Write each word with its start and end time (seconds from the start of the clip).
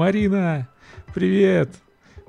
Марина, 0.00 0.66
привет! 1.14 1.68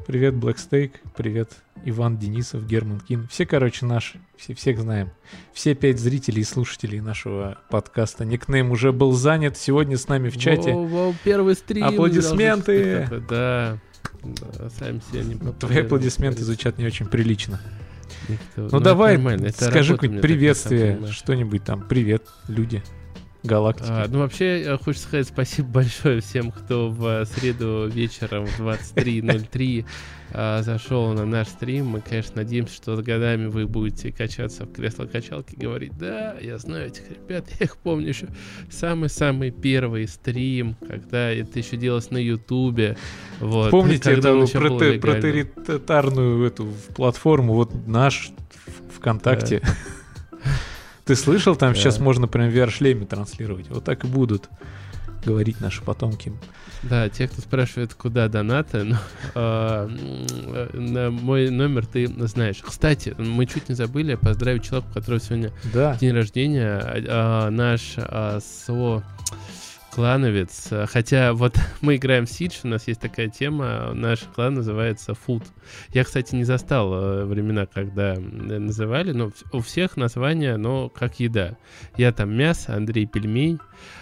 Привет, 0.06 0.36
Блэкстейк, 0.36 0.92
привет, 1.16 1.54
Иван 1.86 2.18
Денисов, 2.18 2.68
Герман 2.68 3.00
Кин. 3.00 3.30
Все, 3.30 3.46
короче, 3.46 3.86
наши, 3.86 4.20
все, 4.36 4.54
всех 4.56 4.78
знаем. 4.78 5.10
Все 5.54 5.74
пять 5.74 5.98
зрителей 5.98 6.42
и 6.42 6.44
слушателей 6.44 7.00
нашего 7.00 7.60
подкаста. 7.70 8.26
Никнейм 8.26 8.72
уже 8.72 8.92
был 8.92 9.14
занят. 9.14 9.56
Сегодня 9.56 9.96
с 9.96 10.10
нами 10.10 10.28
в 10.28 10.38
чате. 10.38 10.74
Воу, 10.74 10.86
воу, 10.86 11.16
первый 11.24 11.56
стрим. 11.56 11.86
Аплодисменты! 11.86 13.08
Да. 13.30 13.78
да, 14.22 14.70
сами 14.78 15.00
себе 15.10 15.24
не 15.24 15.36
Твои 15.54 15.84
аплодисменты 15.84 16.44
звучат 16.44 16.78
не 16.78 16.86
очень 16.86 17.06
прилично. 17.06 17.62
Никто, 18.28 18.64
ну, 18.64 18.70
ну 18.70 18.80
давай, 18.82 19.18
скажи 19.54 19.94
какое-нибудь 19.94 20.22
приветствие, 20.22 21.00
что-нибудь 21.10 21.64
там. 21.64 21.88
Привет, 21.88 22.24
люди 22.50 22.84
галактики. 23.44 23.88
А, 23.90 24.08
ну, 24.08 24.20
вообще, 24.20 24.78
хочется 24.84 25.08
сказать 25.08 25.28
спасибо 25.28 25.68
большое 25.74 26.22
всем, 26.22 26.52
кто 26.52 26.90
в 26.90 27.26
среду 27.26 27.88
вечером 27.88 28.46
в 28.46 28.60
23.03 28.60 29.86
а, 30.34 30.62
зашел 30.62 31.14
на 31.14 31.26
наш 31.26 31.48
стрим. 31.48 31.88
Мы, 31.88 32.02
конечно, 32.02 32.38
надеемся, 32.38 32.76
что 32.76 32.96
с 32.96 33.02
годами 33.02 33.48
вы 33.48 33.68
будете 33.68 34.12
качаться 34.12 34.66
в 34.66 34.72
кресло-качалке 34.72 35.56
и 35.56 35.60
говорить, 35.60 35.98
да, 35.98 36.36
я 36.40 36.58
знаю 36.58 36.88
этих 36.88 37.04
ребят, 37.10 37.46
я 37.60 37.66
их 37.66 37.78
помню 37.78 38.10
еще. 38.10 38.28
Самый-самый 38.70 39.52
первый 39.52 40.08
стрим, 40.08 40.76
когда 40.88 41.32
это 41.32 41.60
еще 41.60 41.78
делалось 41.78 42.12
на 42.12 42.18
Ютубе. 42.18 42.98
Вот, 43.40 43.72
Помните 43.72 44.12
эту 44.12 44.44
проте- 44.46 45.00
протеритарную 45.00 46.46
эту 46.46 46.68
платформу, 46.96 47.54
вот 47.54 47.88
наш 47.88 48.32
ВКонтакте. 48.96 49.60
Да. 49.60 49.68
Ты 51.12 51.18
слышал, 51.18 51.58
там 51.58 51.76
сейчас 51.76 52.00
можно 52.00 52.26
прям 52.26 52.50
в 52.50 52.56
VR-шлеме 52.56 53.06
транслировать. 53.06 53.70
Вот 53.70 53.84
так 53.84 54.06
и 54.06 54.08
будут 54.08 54.48
говорить 55.26 55.60
наши 55.60 55.84
потомки. 55.84 56.32
Да, 56.84 57.10
те, 57.10 57.28
кто 57.28 57.42
спрашивает, 57.42 57.94
куда 57.94 58.30
донаты, 58.30 58.86
ну, 58.86 58.96
э, 59.36 60.70
на 60.72 61.12
мой 61.12 61.50
номер 61.50 61.86
ты 61.86 62.08
знаешь. 62.28 62.62
Кстати, 62.66 63.14
мы 63.18 63.46
чуть 63.46 63.68
не 63.68 63.76
забыли 63.76 64.16
поздравить 64.16 64.64
человека, 64.64 64.88
у 64.90 64.94
которого 64.94 65.20
сегодня 65.20 65.52
да. 65.74 65.98
день 66.00 66.14
рождения. 66.14 66.80
Э, 66.80 67.50
наш 67.50 67.96
э, 67.98 68.40
со 68.42 69.04
клановец. 69.92 70.70
Хотя 70.88 71.34
вот 71.34 71.56
мы 71.82 71.98
играем 71.98 72.26
в 72.26 72.32
Сидж, 72.32 72.60
у 72.64 72.68
нас 72.68 72.88
есть 72.88 73.02
такая 73.02 73.28
тема, 73.28 73.92
наш 73.94 74.20
клан 74.36 74.56
называется 74.56 75.14
Food. 75.14 75.44
Я, 75.94 76.04
кстати, 76.04 76.34
не 76.36 76.44
застал 76.44 76.94
э, 76.94 77.26
времена, 77.26 77.66
когда 77.66 78.16
называли, 78.16 79.12
но 79.12 79.32
у 79.52 79.60
всех 79.60 79.98
названия, 79.98 80.58
но 80.58 80.90
как 80.90 81.20
еда. 81.20 81.58
Я 81.98 82.12
там 82.12 82.34
мясо, 82.34 82.76
Андрей 82.76 83.06
пельмень. 83.06 83.60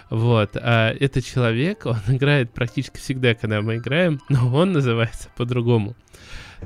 Вот. 0.10 0.52
А 0.56 0.94
этот 0.94 1.26
человек, 1.26 1.86
он 1.86 1.98
играет 2.08 2.52
практически 2.52 2.98
всегда, 2.98 3.34
когда 3.36 3.62
мы 3.62 3.78
играем, 3.78 4.20
но 4.30 4.54
он 4.54 4.72
называется 4.72 5.30
по-другому. 5.36 5.96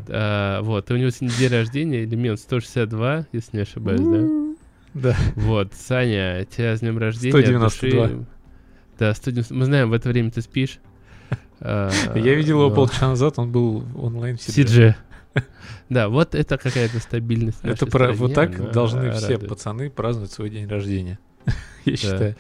А, 0.10 0.62
вот. 0.62 0.90
И 0.90 0.94
у 0.94 0.98
него 0.98 1.10
сегодня 1.10 1.38
день 1.38 1.52
рождения, 1.52 2.04
элемент 2.04 2.40
162, 2.40 3.28
если 3.32 3.58
не 3.58 3.64
ошибаюсь, 3.64 4.02
да? 4.02 4.54
Да. 4.94 5.16
Вот, 5.36 5.74
Саня, 5.74 6.46
тебя 6.46 6.78
с 6.78 6.82
днем 6.82 7.00
рождения. 7.00 7.32
192. 7.32 8.08
Души, 8.08 8.26
да, 9.04 9.14
190. 9.14 9.54
Мы 9.54 9.66
знаем, 9.66 9.90
в 9.90 9.94
это 9.94 10.08
время 10.08 10.32
ты 10.32 10.42
спишь. 10.42 10.80
Я 11.60 12.14
видел 12.14 12.62
его 12.62 12.72
полчаса 12.72 13.10
назад, 13.10 13.38
он 13.38 13.52
был 13.52 13.84
онлайн 13.96 14.38
в 14.38 14.40
CG. 14.40 14.96
Да, 15.90 16.08
вот 16.08 16.34
это 16.34 16.58
какая-то 16.58 17.00
стабильность. 17.00 17.60
Это 17.62 17.86
про 17.86 18.14
вот 18.14 18.34
так 18.34 18.72
должны 18.72 19.12
все 19.12 19.38
пацаны 19.38 19.90
праздновать 19.90 20.32
свой 20.32 20.50
день 20.50 20.68
рождения. 20.68 21.20
Я 21.86 21.98
считаю. 21.98 22.36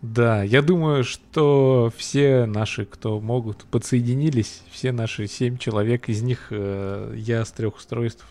Да, 0.00 0.44
я 0.44 0.62
думаю, 0.62 1.02
что 1.02 1.92
все 1.96 2.46
наши, 2.46 2.84
кто 2.84 3.20
могут, 3.20 3.64
подсоединились, 3.64 4.62
все 4.70 4.92
наши 4.92 5.26
семь 5.26 5.58
человек, 5.58 6.08
из 6.08 6.22
них 6.22 6.46
э, 6.50 7.14
я 7.16 7.44
с 7.44 7.50
трех 7.50 7.76
устройств. 7.76 8.24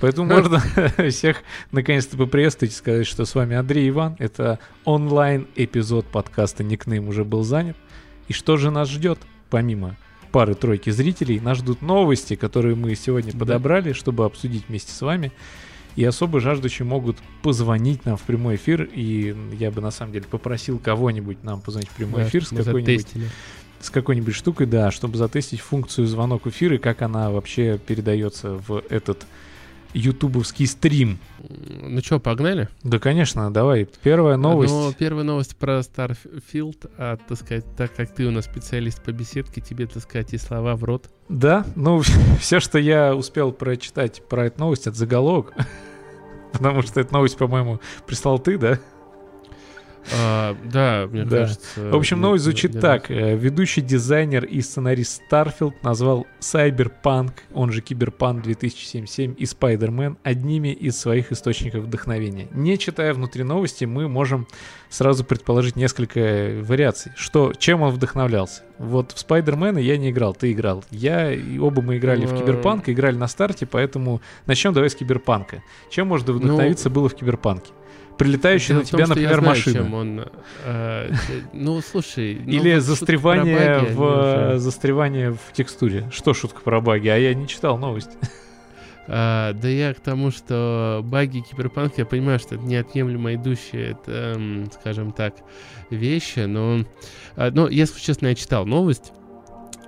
Поэтому 0.00 0.32
можно 0.32 0.60
всех 1.10 1.42
наконец-то 1.72 2.16
поприветствовать 2.16 2.72
и 2.72 2.76
сказать, 2.76 3.06
что 3.06 3.24
с 3.24 3.34
вами 3.34 3.56
Андрей 3.56 3.88
Иван. 3.88 4.16
Это 4.18 4.58
онлайн-эпизод 4.84 6.06
подкаста 6.06 6.64
«Никнейм» 6.64 7.08
уже 7.08 7.24
был 7.24 7.42
занят. 7.42 7.76
И 8.28 8.32
что 8.32 8.56
же 8.56 8.70
нас 8.70 8.88
ждет, 8.88 9.18
помимо 9.50 9.96
пары-тройки 10.32 10.90
зрителей? 10.90 11.40
Нас 11.40 11.58
ждут 11.58 11.82
новости, 11.82 12.36
которые 12.36 12.74
мы 12.74 12.94
сегодня 12.94 13.32
подобрали, 13.32 13.92
чтобы 13.92 14.24
обсудить 14.24 14.68
вместе 14.68 14.92
с 14.92 15.00
вами. 15.00 15.32
И 15.94 16.04
особо 16.04 16.40
жаждущие 16.40 16.84
могут 16.84 17.16
позвонить 17.42 18.04
нам 18.04 18.18
в 18.18 18.22
прямой 18.22 18.56
эфир. 18.56 18.82
И 18.82 19.34
я 19.58 19.70
бы 19.70 19.80
на 19.80 19.90
самом 19.90 20.12
деле 20.12 20.26
попросил 20.30 20.78
кого-нибудь 20.78 21.42
нам 21.42 21.62
позвонить 21.62 21.88
в 21.88 21.94
прямой 21.94 22.24
эфир 22.24 22.44
с 22.44 22.50
какой-нибудь 22.50 23.06
с 23.86 23.90
какой-нибудь 23.90 24.34
штукой, 24.34 24.66
да, 24.66 24.90
чтобы 24.90 25.16
затестить 25.16 25.60
функцию 25.60 26.06
звонок 26.06 26.44
в 26.44 26.48
эфир 26.48 26.74
и 26.74 26.78
как 26.78 27.02
она 27.02 27.30
вообще 27.30 27.78
передается 27.78 28.60
в 28.66 28.82
этот 28.90 29.26
ютубовский 29.94 30.66
стрим. 30.66 31.18
Ну 31.48 32.00
что, 32.00 32.20
погнали? 32.20 32.68
Да, 32.82 32.98
конечно, 32.98 33.50
давай. 33.50 33.88
Первая 34.02 34.36
новость. 34.36 34.72
Ну, 34.72 34.92
первая 34.92 35.24
новость 35.24 35.56
про 35.56 35.78
Starfield, 35.78 36.90
а, 36.98 37.16
так 37.16 37.38
сказать, 37.38 37.64
так 37.76 37.94
как 37.94 38.14
ты 38.14 38.26
у 38.26 38.30
нас 38.30 38.44
специалист 38.44 39.02
по 39.02 39.12
беседке, 39.12 39.60
тебе, 39.60 39.86
так 39.86 40.02
сказать, 40.02 40.34
и 40.34 40.38
слова 40.38 40.76
в 40.76 40.84
рот. 40.84 41.08
Да, 41.28 41.64
ну, 41.76 42.02
все, 42.40 42.60
что 42.60 42.78
я 42.78 43.14
успел 43.14 43.52
прочитать 43.52 44.22
про 44.28 44.46
эту 44.46 44.60
новость, 44.60 44.86
это 44.86 44.96
заголовок. 44.96 45.54
Потому 46.52 46.82
что 46.82 47.00
эту 47.00 47.14
новость, 47.14 47.38
по-моему, 47.38 47.80
прислал 48.06 48.38
ты, 48.38 48.58
да? 48.58 48.78
А, 50.14 50.56
да, 50.64 51.08
мне 51.10 51.24
да. 51.24 51.38
кажется. 51.38 51.90
В 51.90 51.96
общем, 51.96 52.20
новость 52.20 52.44
звучит 52.44 52.74
я 52.74 52.80
так. 52.80 53.10
Раз. 53.10 53.18
Э, 53.18 53.36
ведущий 53.36 53.80
дизайнер 53.80 54.44
и 54.44 54.60
сценарист 54.60 55.22
Starfield 55.30 55.74
назвал 55.82 56.26
Cyberpunk, 56.40 57.32
он 57.52 57.72
же 57.72 57.80
Киберпанк 57.80 58.42
2077 58.42 59.34
и 59.36 59.44
Spider-Man 59.44 60.16
одними 60.22 60.72
из 60.72 60.98
своих 60.98 61.32
источников 61.32 61.84
вдохновения. 61.84 62.48
Не 62.52 62.78
читая 62.78 63.14
внутри 63.14 63.42
новости, 63.42 63.84
мы 63.84 64.08
можем 64.08 64.46
сразу 64.88 65.24
предположить 65.24 65.76
несколько 65.76 66.60
вариаций. 66.62 67.12
Что, 67.16 67.52
чем 67.52 67.82
он 67.82 67.92
вдохновлялся? 67.92 68.62
Вот 68.78 69.12
в 69.12 69.26
Spider-Man 69.26 69.80
я 69.80 69.96
не 69.96 70.10
играл, 70.10 70.34
ты 70.34 70.52
играл. 70.52 70.84
Я 70.90 71.32
и 71.32 71.58
оба 71.58 71.82
мы 71.82 71.98
играли 71.98 72.26
в 72.26 72.36
Киберпанк, 72.36 72.88
играли 72.88 73.16
на 73.16 73.26
старте, 73.26 73.66
поэтому 73.66 74.20
начнем 74.46 74.72
давай 74.72 74.90
с 74.90 74.94
Киберпанка. 74.94 75.62
Чем 75.90 76.08
можно 76.08 76.32
ну, 76.32 76.38
вдохновиться 76.38 76.88
ну, 76.88 76.94
было 76.94 77.08
в 77.08 77.14
Киберпанке? 77.14 77.72
Прилетающий 78.18 78.74
на 78.74 78.84
тебя, 78.84 79.00
том, 79.00 79.08
например, 79.10 79.40
знаю, 79.40 79.48
машина. 79.48 79.96
Он, 79.96 80.24
э, 80.64 81.12
ну, 81.52 81.80
слушай... 81.80 82.40
Ну, 82.44 82.50
Или 82.50 82.78
застревание, 82.78 83.80
в, 83.80 84.58
застревание 84.58 85.32
в 85.32 85.52
текстуре. 85.52 86.08
Что 86.12 86.34
шутка 86.34 86.60
про 86.62 86.80
баги? 86.80 87.08
А 87.08 87.16
я 87.16 87.34
не 87.34 87.46
читал 87.48 87.78
новость. 87.78 88.10
А, 89.08 89.52
да 89.52 89.68
я 89.68 89.94
к 89.94 90.00
тому, 90.00 90.32
что 90.32 91.00
баги 91.04 91.38
киберпанк, 91.38 91.96
я 91.96 92.04
понимаю, 92.04 92.40
что 92.40 92.56
это 92.56 92.64
неотъемлемо 92.64 93.34
идущие, 93.34 93.92
это, 93.92 94.36
скажем 94.80 95.12
так, 95.12 95.36
вещи, 95.90 96.40
но, 96.40 96.84
а, 97.36 97.52
но 97.52 97.68
если 97.68 98.00
честно, 98.00 98.26
я 98.26 98.34
читал 98.34 98.66
новость, 98.66 99.12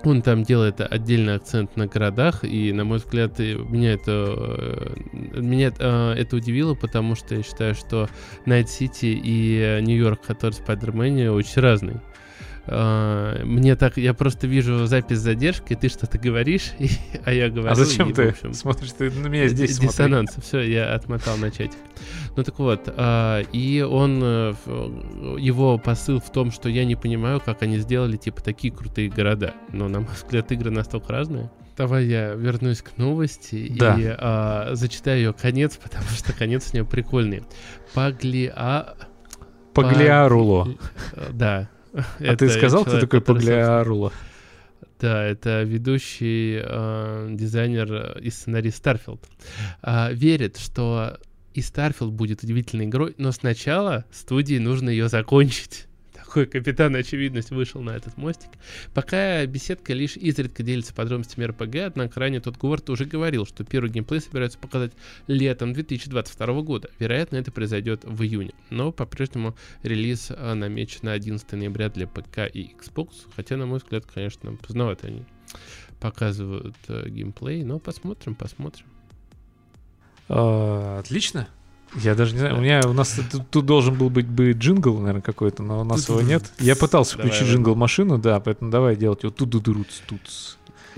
он 0.04 0.22
там 0.22 0.42
делает 0.42 0.81
отдельный 0.81 1.34
акцент 1.34 1.76
на 1.76 1.86
городах, 1.86 2.44
и, 2.44 2.72
на 2.72 2.84
мой 2.84 2.98
взгляд, 2.98 3.38
меня 3.38 3.94
это, 3.94 4.34
э, 4.36 5.41
меня 5.41 5.72
э, 5.78 6.12
это 6.16 6.36
удивило, 6.36 6.75
потому 6.75 7.14
что 7.14 7.34
я 7.34 7.42
считаю, 7.42 7.75
что 7.75 8.08
Night 8.46 8.88
City 8.88 9.20
и 9.22 9.81
Нью-Йорк, 9.82 10.20
который 10.22 10.53
в 10.53 10.56
Спайдермене, 10.56 11.31
очень 11.31 11.62
разные. 11.62 12.00
Uh, 12.68 13.44
мне 13.46 13.76
так, 13.76 13.96
я 13.96 14.12
просто 14.12 14.46
вижу 14.46 14.84
запись 14.86 15.20
задержки, 15.20 15.74
ты 15.74 15.88
что-то 15.88 16.18
говоришь, 16.18 16.72
и, 16.78 16.90
а 17.24 17.32
я 17.32 17.48
говорю. 17.48 17.70
А 17.70 17.74
зачем 17.74 18.10
и, 18.10 18.12
ты 18.12 18.28
общем, 18.28 18.52
смотришь? 18.52 18.92
Ты 18.92 19.10
на 19.10 19.28
меня 19.28 19.48
здесь 19.48 19.78
Диссонанс, 19.78 20.36
все, 20.42 20.60
я 20.60 20.92
отмотал 20.94 21.38
на 21.38 21.50
чатик. 21.50 21.78
Ну 22.36 22.44
так 22.44 22.58
вот, 22.58 22.88
uh, 22.88 23.48
и 23.52 23.80
он, 23.80 24.22
uh, 24.22 25.40
его 25.40 25.78
посыл 25.78 26.20
в 26.20 26.31
том, 26.31 26.50
что 26.50 26.69
я 26.69 26.84
не 26.84 26.94
понимаю, 26.94 27.40
как 27.40 27.62
они 27.62 27.78
сделали, 27.78 28.19
типа, 28.19 28.43
такие 28.43 28.72
крутые 28.72 29.08
города. 29.08 29.54
Но, 29.72 29.88
на 29.88 30.00
мой 30.00 30.10
взгляд, 30.14 30.52
игры 30.52 30.70
настолько 30.70 31.12
разные. 31.12 31.50
Давай 31.78 32.06
я 32.06 32.34
вернусь 32.34 32.82
к 32.82 32.98
новости 32.98 33.72
да. 33.78 33.94
и 33.94 34.04
а, 34.19 34.70
зачитаю 34.72 35.19
ее 35.19 35.32
конец, 35.32 35.76
потому 35.76 36.08
что 36.08 36.32
конец 36.32 36.70
у 36.70 36.76
нее 36.76 36.84
прикольный. 36.84 37.44
Паглиа... 37.94 38.94
Паглиаруло. 39.75 40.76
Да, 41.31 41.70
а 41.93 42.37
ты 42.37 42.49
сказал, 42.49 42.85
кто 42.85 43.00
такой 43.00 43.20
Паглиарула? 43.20 44.12
Да, 45.00 45.25
это 45.25 45.62
ведущий 45.62 46.61
э, 46.61 47.29
дизайнер 47.31 48.19
и 48.19 48.31
сценарист 48.31 48.85
Starfield. 48.85 49.20
Э, 49.82 50.12
верит, 50.12 50.56
что 50.58 51.19
и 51.55 51.61
Starfield 51.61 52.11
будет 52.11 52.43
удивительной 52.43 52.87
игрой, 52.87 53.14
но 53.19 53.32
сначала 53.32 54.05
студии 54.12 54.58
нужно 54.58 54.90
ее 54.90 55.08
закончить. 55.08 55.88
Такой 56.28 56.46
капитан 56.46 56.94
очевидность 56.94 57.50
вышел 57.50 57.80
на 57.80 57.96
этот 57.96 58.19
мостик. 58.19 58.50
Пока 58.92 59.44
беседка 59.46 59.94
лишь 59.94 60.16
изредка 60.16 60.62
делится 60.62 60.92
подробностями 60.92 61.46
РПГ, 61.46 61.76
однако 61.86 62.20
ранее 62.20 62.42
тот 62.42 62.58
Говард 62.58 62.90
уже 62.90 63.06
говорил, 63.06 63.46
что 63.46 63.64
первый 63.64 63.90
геймплей 63.90 64.20
собираются 64.20 64.58
показать 64.58 64.92
летом 65.26 65.72
2022 65.72 66.62
года. 66.62 66.90
Вероятно, 66.98 67.36
это 67.36 67.50
произойдет 67.50 68.04
в 68.04 68.22
июне. 68.22 68.52
Но 68.69 68.92
по-прежнему 68.92 69.56
релиз 69.82 70.30
а, 70.30 70.54
намечен 70.54 71.00
на 71.02 71.12
11 71.12 71.50
ноября 71.52 71.88
для 71.88 72.06
ПК 72.06 72.40
и 72.52 72.74
Xbox. 72.78 73.10
Хотя, 73.34 73.56
на 73.56 73.64
мой 73.64 73.78
взгляд, 73.78 74.04
конечно, 74.04 74.54
поздновато 74.54 75.06
они 75.06 75.24
показывают 75.98 76.76
э, 76.88 77.08
геймплей. 77.08 77.64
Но 77.64 77.78
посмотрим, 77.78 78.34
посмотрим. 78.34 78.84
А, 80.28 80.98
отлично. 80.98 81.48
Я 81.96 82.14
даже 82.14 82.35
не 82.35 82.40
знаю, 82.40 82.58
у 82.58 82.61
меня 82.61 82.82
у 82.85 82.93
нас 82.93 83.19
тут, 83.31 83.50
тут 83.50 83.67
должен 83.67 83.94
был 83.94 84.11
быть 84.11 84.26
бы 84.26 84.52
джингл, 84.52 84.99
наверное, 84.99 85.23
какой-то, 85.23 85.62
но 85.62 85.81
у 85.81 85.85
нас 85.85 86.08
его 86.08 86.20
нет. 86.20 86.44
Я 86.58 86.76
пытался 86.76 87.19
включить 87.19 87.46
джингл 87.49 87.75
машину, 87.75 88.19
да, 88.19 88.40
поэтому 88.40 88.70
давай 88.70 88.96
делать 88.96 89.23
его 89.23 89.32
тут 89.32 89.50
тут 89.50 89.64
тут 89.64 90.20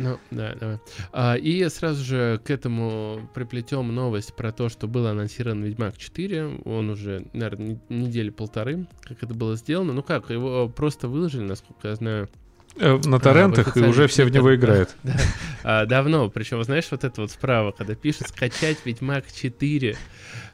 ну, 0.00 0.18
да, 0.30 0.54
давай. 0.58 0.78
А, 1.12 1.34
и 1.34 1.68
сразу 1.68 2.02
же 2.02 2.40
к 2.42 2.50
этому 2.50 3.28
приплетем 3.34 3.94
новость 3.94 4.34
про 4.34 4.50
то, 4.50 4.70
что 4.70 4.88
был 4.88 5.06
анонсирован 5.06 5.62
Ведьмак 5.62 5.98
4. 5.98 6.62
Он 6.64 6.88
уже, 6.88 7.26
наверное, 7.34 7.78
недели 7.90 8.30
полторы, 8.30 8.86
как 9.02 9.22
это 9.22 9.34
было 9.34 9.56
сделано. 9.56 9.92
Ну 9.92 10.02
как, 10.02 10.30
его 10.30 10.70
просто 10.70 11.06
выложили, 11.06 11.42
насколько 11.42 11.88
я 11.88 11.96
знаю, 11.96 12.30
на 12.76 13.16
а, 13.16 13.20
торрентах, 13.20 13.76
а, 13.76 13.80
и 13.80 13.82
уже 13.82 14.06
все 14.06 14.24
в 14.24 14.30
него 14.30 14.54
играют. 14.54 14.96
Да, 15.02 15.12
да. 15.12 15.20
А, 15.62 15.86
давно. 15.86 16.28
Причем, 16.30 16.62
знаешь, 16.64 16.86
вот 16.90 17.04
это 17.04 17.20
вот 17.20 17.30
справа, 17.30 17.72
когда 17.72 17.94
пишет 17.94 18.28
скачать 18.28 18.78
Ведьмак 18.84 19.24
4, 19.32 19.96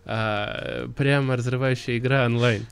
а, 0.04 0.88
прямо 0.96 1.36
разрывающая 1.36 1.98
игра 1.98 2.26
онлайн. 2.26 2.66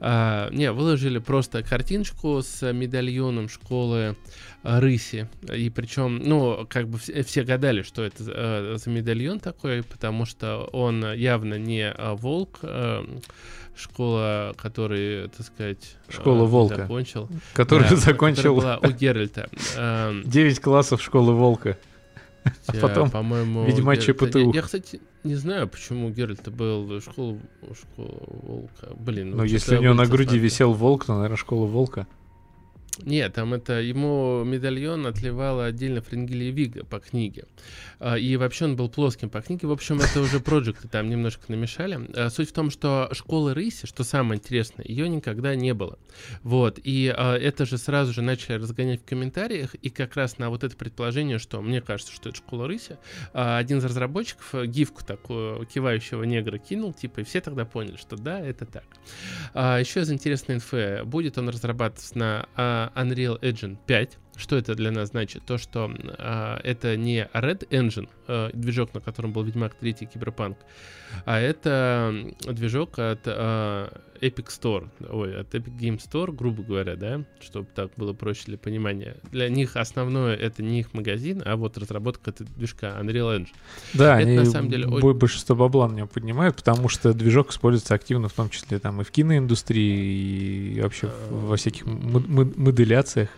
А, 0.00 0.50
не, 0.50 0.72
выложили 0.72 1.18
просто 1.18 1.62
картиночку 1.62 2.42
с 2.42 2.72
медальоном 2.72 3.48
школы 3.48 4.16
рыси. 4.62 5.28
И 5.52 5.70
причем, 5.70 6.20
ну, 6.22 6.66
как 6.68 6.88
бы 6.88 6.98
все, 6.98 7.22
все 7.22 7.44
гадали, 7.44 7.82
что 7.82 8.02
это 8.02 8.24
э, 8.26 8.76
за 8.78 8.90
медальон 8.90 9.40
такой, 9.40 9.82
потому 9.82 10.26
что 10.26 10.68
он 10.72 11.12
явно 11.14 11.54
не 11.54 11.90
э, 11.90 12.14
волк, 12.14 12.58
э, 12.62 13.04
школа, 13.76 14.54
который, 14.56 15.28
так 15.28 15.46
сказать, 15.46 15.96
школа 16.08 16.44
э, 16.44 16.46
волка 16.46 16.76
закончил. 16.76 17.28
Который 17.54 17.88
да, 17.88 17.96
закончил. 17.96 18.56
Была 18.56 18.78
у 18.78 18.90
Геральта. 18.90 19.48
Девять 20.24 20.60
классов 20.60 21.02
школы 21.02 21.34
волка. 21.34 21.78
А 22.66 22.72
потом, 22.80 23.10
по-моему, 23.10 23.64
Ведьмачье 23.64 24.14
ПТУ. 24.14 24.38
Я, 24.38 24.50
я, 24.54 24.62
кстати, 24.62 25.00
не 25.24 25.34
знаю, 25.34 25.68
почему 25.68 26.10
Геральт 26.10 26.48
был 26.48 27.00
школа, 27.00 27.38
школа 27.78 28.18
волка. 28.42 28.88
Блин, 28.98 29.30
ну, 29.36 29.44
если 29.44 29.76
у 29.76 29.82
него 29.82 29.94
на 29.94 30.06
груди 30.06 30.38
висел 30.38 30.72
волк, 30.72 31.04
то, 31.04 31.14
наверное, 31.14 31.36
школа 31.36 31.66
волка. 31.66 32.06
Нет, 33.02 33.34
там 33.34 33.54
это 33.54 33.80
ему 33.80 34.42
медальон 34.44 35.06
отливала 35.06 35.66
отдельно 35.66 36.00
Фрингелия 36.00 36.50
Вига 36.50 36.84
по 36.84 36.98
книге. 36.98 37.44
А, 37.98 38.16
и 38.16 38.36
вообще 38.36 38.66
он 38.66 38.76
был 38.76 38.88
плоским 38.88 39.30
по 39.30 39.40
книге. 39.40 39.68
В 39.68 39.72
общем, 39.72 40.00
это 40.00 40.20
уже 40.20 40.40
проекты 40.40 40.88
там 40.88 41.10
немножко 41.10 41.44
намешали. 41.48 42.00
А, 42.14 42.30
суть 42.30 42.50
в 42.50 42.52
том, 42.52 42.70
что 42.70 43.08
школы 43.12 43.54
рыси, 43.54 43.86
что 43.86 44.04
самое 44.04 44.38
интересное, 44.38 44.84
ее 44.86 45.08
никогда 45.08 45.54
не 45.54 45.74
было. 45.74 45.98
Вот. 46.42 46.78
И 46.82 47.12
а, 47.14 47.36
это 47.36 47.66
же 47.66 47.78
сразу 47.78 48.12
же 48.12 48.22
начали 48.22 48.54
разгонять 48.54 49.02
в 49.02 49.04
комментариях. 49.04 49.74
И 49.74 49.90
как 49.90 50.16
раз 50.16 50.38
на 50.38 50.50
вот 50.50 50.64
это 50.64 50.76
предположение, 50.76 51.38
что 51.38 51.60
мне 51.60 51.80
кажется, 51.80 52.12
что 52.12 52.30
это 52.30 52.38
школа 52.38 52.66
рыси, 52.66 52.98
один 53.32 53.78
из 53.78 53.84
разработчиков 53.84 54.66
гифку 54.66 55.04
такую 55.04 55.66
кивающего 55.66 56.22
негра 56.24 56.58
кинул, 56.58 56.92
типа, 56.92 57.20
и 57.20 57.24
все 57.24 57.40
тогда 57.40 57.64
поняли, 57.64 57.96
что 57.96 58.16
да, 58.16 58.40
это 58.40 58.66
так. 58.66 58.84
Еще 59.54 60.00
из 60.00 60.10
интересной 60.10 60.56
инфы. 60.56 61.02
Будет 61.04 61.38
он 61.38 61.48
разрабатываться 61.48 62.18
на 62.18 62.85
Unreal 62.94 63.38
Engine 63.42 63.78
5. 63.86 64.16
Что 64.36 64.56
это 64.56 64.74
для 64.74 64.90
нас 64.90 65.10
значит? 65.10 65.44
То, 65.44 65.58
что 65.58 65.90
э, 65.90 66.56
это 66.62 66.96
не 66.96 67.28
Red 67.32 67.68
Engine, 67.70 68.08
э, 68.28 68.50
движок, 68.52 68.92
на 68.94 69.00
котором 69.00 69.32
был 69.32 69.42
Ведьмак 69.42 69.74
3 69.74 69.96
и 70.00 70.06
Киберпанк, 70.06 70.58
а 71.24 71.40
это 71.40 72.14
движок 72.44 72.98
от 72.98 73.20
э, 73.24 73.88
Epic 74.20 74.48
Store, 74.48 74.88
ой, 75.08 75.40
от 75.40 75.54
Epic 75.54 75.76
Game 75.78 75.98
Store, 75.98 76.32
грубо 76.32 76.62
говоря, 76.62 76.96
да, 76.96 77.24
чтобы 77.40 77.68
так 77.74 77.90
было 77.96 78.12
проще 78.12 78.42
для 78.46 78.58
понимания. 78.58 79.16
Для 79.30 79.48
них 79.48 79.76
основное 79.76 80.36
это 80.36 80.62
не 80.62 80.80
их 80.80 80.92
магазин, 80.94 81.42
а 81.44 81.56
вот 81.56 81.78
разработка 81.78 82.30
этого 82.30 82.48
движка 82.56 82.98
Unreal 83.00 83.38
Engine. 83.38 83.54
Да, 83.94 84.20
это, 84.20 84.28
они 84.28 84.38
на 84.38 84.44
самом 84.44 84.70
деле 84.70 84.86
очень... 84.86 85.18
большинство 85.18 85.56
бабла 85.56 85.88
на 85.88 85.96
него 85.96 86.06
поднимают, 86.08 86.56
потому 86.56 86.88
что 86.88 87.12
движок 87.12 87.50
используется 87.50 87.94
активно, 87.94 88.28
в 88.28 88.32
том 88.32 88.50
числе 88.50 88.78
там 88.78 89.00
и 89.00 89.04
в 89.04 89.10
киноиндустрии, 89.10 90.74
и 90.74 90.80
вообще 90.80 91.10
во 91.30 91.56
всяких 91.56 91.86
моделяциях. 91.86 93.30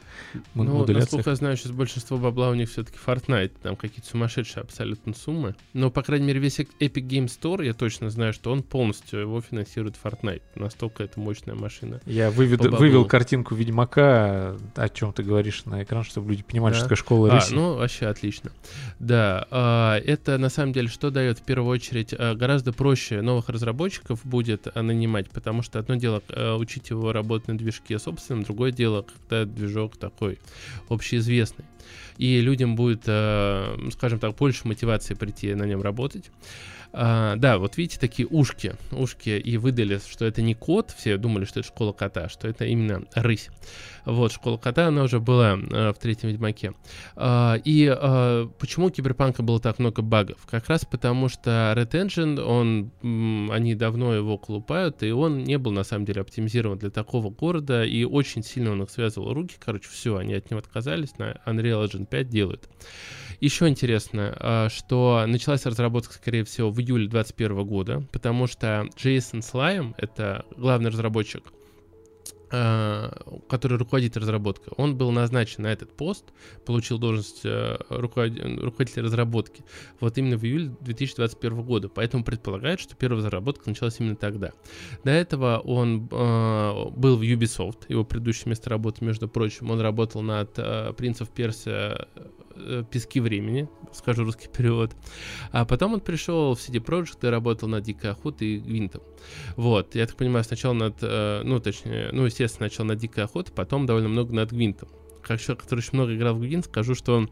Ну, 0.55 0.87
насколько 0.87 1.31
я 1.31 1.37
знаю, 1.37 1.57
сейчас 1.57 1.73
большинство 1.73 2.19
бабла 2.19 2.51
у 2.51 2.55
них 2.55 2.71
все-таки 2.71 2.99
Fortnite, 3.05 3.53
там 3.63 3.77
какие-то 3.77 4.09
сумасшедшие 4.09 4.63
абсолютно 4.63 5.15
суммы. 5.15 5.55
Но, 5.73 5.91
по 5.91 6.03
крайней 6.03 6.27
мере, 6.27 6.41
весь 6.41 6.59
Epic 6.61 7.07
Game 7.07 7.27
Store, 7.27 7.65
я 7.65 7.75
точно 7.75 8.11
знаю, 8.11 8.33
что 8.33 8.53
он 8.53 8.63
полностью 8.63 9.21
его 9.21 9.41
финансирует 9.41 9.97
Fortnite. 10.03 10.43
Настолько 10.55 11.05
это 11.05 11.21
мощная 11.21 11.55
машина. 11.55 12.01
Я 12.07 12.31
вывед, 12.31 12.61
вывел 12.61 13.05
картинку 13.05 13.55
Ведьмака, 13.55 14.57
о 14.75 14.89
чем 14.89 15.13
ты 15.13 15.23
говоришь 15.23 15.65
на 15.65 15.83
экран, 15.83 16.05
чтобы 16.05 16.31
люди 16.31 16.43
понимали, 16.43 16.73
да. 16.73 16.79
что 16.79 16.85
такое 16.85 16.97
школа 16.97 17.39
а, 17.39 17.41
ну, 17.51 17.75
вообще 17.75 18.07
отлично. 18.07 18.51
Да, 18.99 19.47
а, 19.51 19.99
это 19.99 20.39
на 20.39 20.49
самом 20.49 20.73
деле 20.73 20.89
что 20.89 21.11
дает 21.11 21.39
в 21.39 21.43
первую 21.43 21.71
очередь 21.71 22.15
а, 22.17 22.35
гораздо 22.35 22.73
проще 22.73 23.23
новых 23.23 23.49
разработчиков 23.49 24.25
будет 24.25 24.67
а, 24.73 24.83
нанимать, 24.83 25.31
потому 25.31 25.63
что 25.63 25.79
одно 25.79 25.97
дело 25.97 26.23
учить 26.59 26.91
его 26.91 27.13
работать 27.13 27.49
на 27.49 27.59
движке 27.59 27.99
собственном, 27.99 28.45
другое 28.45 28.73
дело, 28.73 29.03
когда 29.03 29.45
движок 29.45 29.97
такой 30.11 30.39
общеизвестный. 30.89 31.65
И 32.19 32.41
людям 32.41 32.75
будет, 32.77 33.05
э, 33.07 33.77
скажем 33.93 34.19
так, 34.19 34.35
больше 34.35 34.67
мотивации 34.67 35.15
прийти 35.15 35.55
на 35.55 35.65
нем 35.65 35.83
работать. 35.83 36.31
А, 36.93 37.37
да, 37.37 37.59
вот 37.59 37.77
видите, 37.77 38.01
такие 38.01 38.27
ушки, 38.27 38.75
ушки, 38.93 39.31
и 39.31 39.57
выдали, 39.59 40.01
что 40.07 40.25
это 40.25 40.41
не 40.41 40.55
кот, 40.55 40.91
все 40.97 41.17
думали, 41.19 41.45
что 41.45 41.61
это 41.61 41.69
школа 41.69 41.93
кота, 41.93 42.29
что 42.29 42.49
это 42.49 42.65
именно 42.65 43.05
рысь. 43.15 43.51
Вот, 44.05 44.33
школа 44.33 44.57
кота, 44.57 44.89
она 44.89 45.03
уже 45.03 45.21
была 45.21 45.59
а, 45.73 45.93
в 45.93 45.99
третьем 45.99 46.31
Ведьмаке. 46.31 46.73
А, 47.15 47.57
и 47.63 47.87
а, 47.95 48.49
почему 48.59 48.87
у 48.87 48.91
Киберпанка 48.91 49.43
было 49.43 49.61
так 49.61 49.79
много 49.79 50.01
багов? 50.01 50.39
Как 50.51 50.69
раз 50.69 50.87
потому, 50.87 51.29
что 51.29 51.75
Red 51.77 51.91
Engine, 51.91 52.41
он, 52.41 52.91
м, 53.03 53.51
они 53.51 53.75
давно 53.75 54.15
его 54.15 54.39
колупают, 54.39 55.03
и 55.03 55.11
он 55.11 55.45
не 55.45 55.59
был, 55.59 55.73
на 55.73 55.85
самом 55.85 56.07
деле, 56.07 56.23
оптимизирован 56.23 56.79
для 56.79 56.91
такого 56.91 57.29
города, 57.29 57.85
и 57.85 58.05
очень 58.05 58.43
сильно 58.43 58.73
он 58.73 58.83
их 58.83 58.91
связывал 58.91 59.35
руки, 59.35 59.57
короче, 59.59 59.89
все, 59.91 60.17
они 60.17 60.33
от 60.33 60.51
него 60.51 60.61
отказались, 60.61 61.19
на 61.19 61.39
Unreal 61.45 61.85
Engine 61.85 62.07
5 62.07 62.29
делают. 62.31 62.69
Еще 63.41 63.69
интересно, 63.69 64.35
а, 64.41 64.69
что 64.69 65.25
началась 65.27 65.65
разработка, 65.67 66.15
скорее 66.15 66.45
всего, 66.45 66.71
в 66.71 66.78
июле 66.81 67.09
2021 67.09 67.67
года, 67.67 68.03
потому 68.13 68.47
что 68.47 68.89
Джейсон 68.97 69.43
Слайм, 69.43 69.95
это 69.99 70.45
главный 70.57 70.91
разработчик 70.91 71.43
а, 72.51 73.11
который 73.49 73.77
руководит 73.77 74.17
разработкой, 74.17 74.73
он 74.79 74.97
был 74.97 75.11
назначен 75.11 75.65
на 75.65 75.67
этот 75.67 75.95
пост, 75.95 76.25
получил 76.65 76.99
должность 76.99 77.43
э, 77.45 77.77
руководителя 77.91 79.03
разработки 79.03 79.63
вот 80.01 80.17
именно 80.17 80.39
в 80.39 80.45
июле 80.45 80.75
2021 80.81 81.63
года. 81.63 81.91
Поэтому 81.91 82.25
предполагают, 82.25 82.81
что 82.81 82.97
первая 82.97 83.23
разработка 83.23 83.69
началась 83.69 84.01
именно 84.01 84.17
тогда. 84.17 84.53
До 85.05 85.11
этого 85.11 85.59
он 85.59 86.09
э, 86.11 86.91
был 86.97 87.19
в 87.19 87.23
Ubisoft, 87.23 87.85
его 87.89 88.05
предыдущее 88.05 88.49
место 88.49 88.71
работы, 88.71 89.05
между 89.05 89.29
прочим, 89.29 89.71
он 89.71 89.81
работал 89.81 90.23
над 90.23 90.59
э, 90.59 90.95
Prince 90.97 91.21
of 91.21 91.29
Persia 91.35 91.69
Э, 91.79 92.05
пески 92.91 93.21
времени, 93.21 93.69
скажу 93.93 94.25
русский 94.25 94.49
перевод. 94.49 94.93
А 95.53 95.65
потом 95.65 95.95
он 95.95 96.01
пришел 96.01 96.55
в 96.55 96.59
CD 96.59 96.85
Projekt 96.85 97.27
и 97.27 97.31
работал 97.31 97.69
над 97.69 97.85
Дикой 97.85 98.11
охотой 98.11 98.49
и 98.49 98.59
Гвинтом. 98.59 99.03
Вот, 99.57 99.95
я 99.95 100.07
так 100.07 100.17
понимаю, 100.17 100.45
сначала 100.45 100.75
над, 100.75 100.97
э, 101.03 101.43
ну, 101.45 101.61
точнее, 101.61 102.11
ну, 102.13 102.25
естественно, 102.25 102.69
сначала 102.69 102.89
над 102.89 102.99
Дикой 102.99 103.25
охотой, 103.25 103.55
потом 103.55 103.87
довольно 103.87 104.09
много 104.09 104.35
над 104.35 104.53
Гвинтом. 104.53 104.89
Как 105.23 105.41
человек, 105.41 105.63
который 105.65 105.81
очень 105.81 105.95
много 105.95 106.15
играл 106.15 106.35
в 106.35 106.41
Гвинт, 106.41 106.67
скажу, 106.67 106.95
что 106.95 107.25
э, 107.25 107.27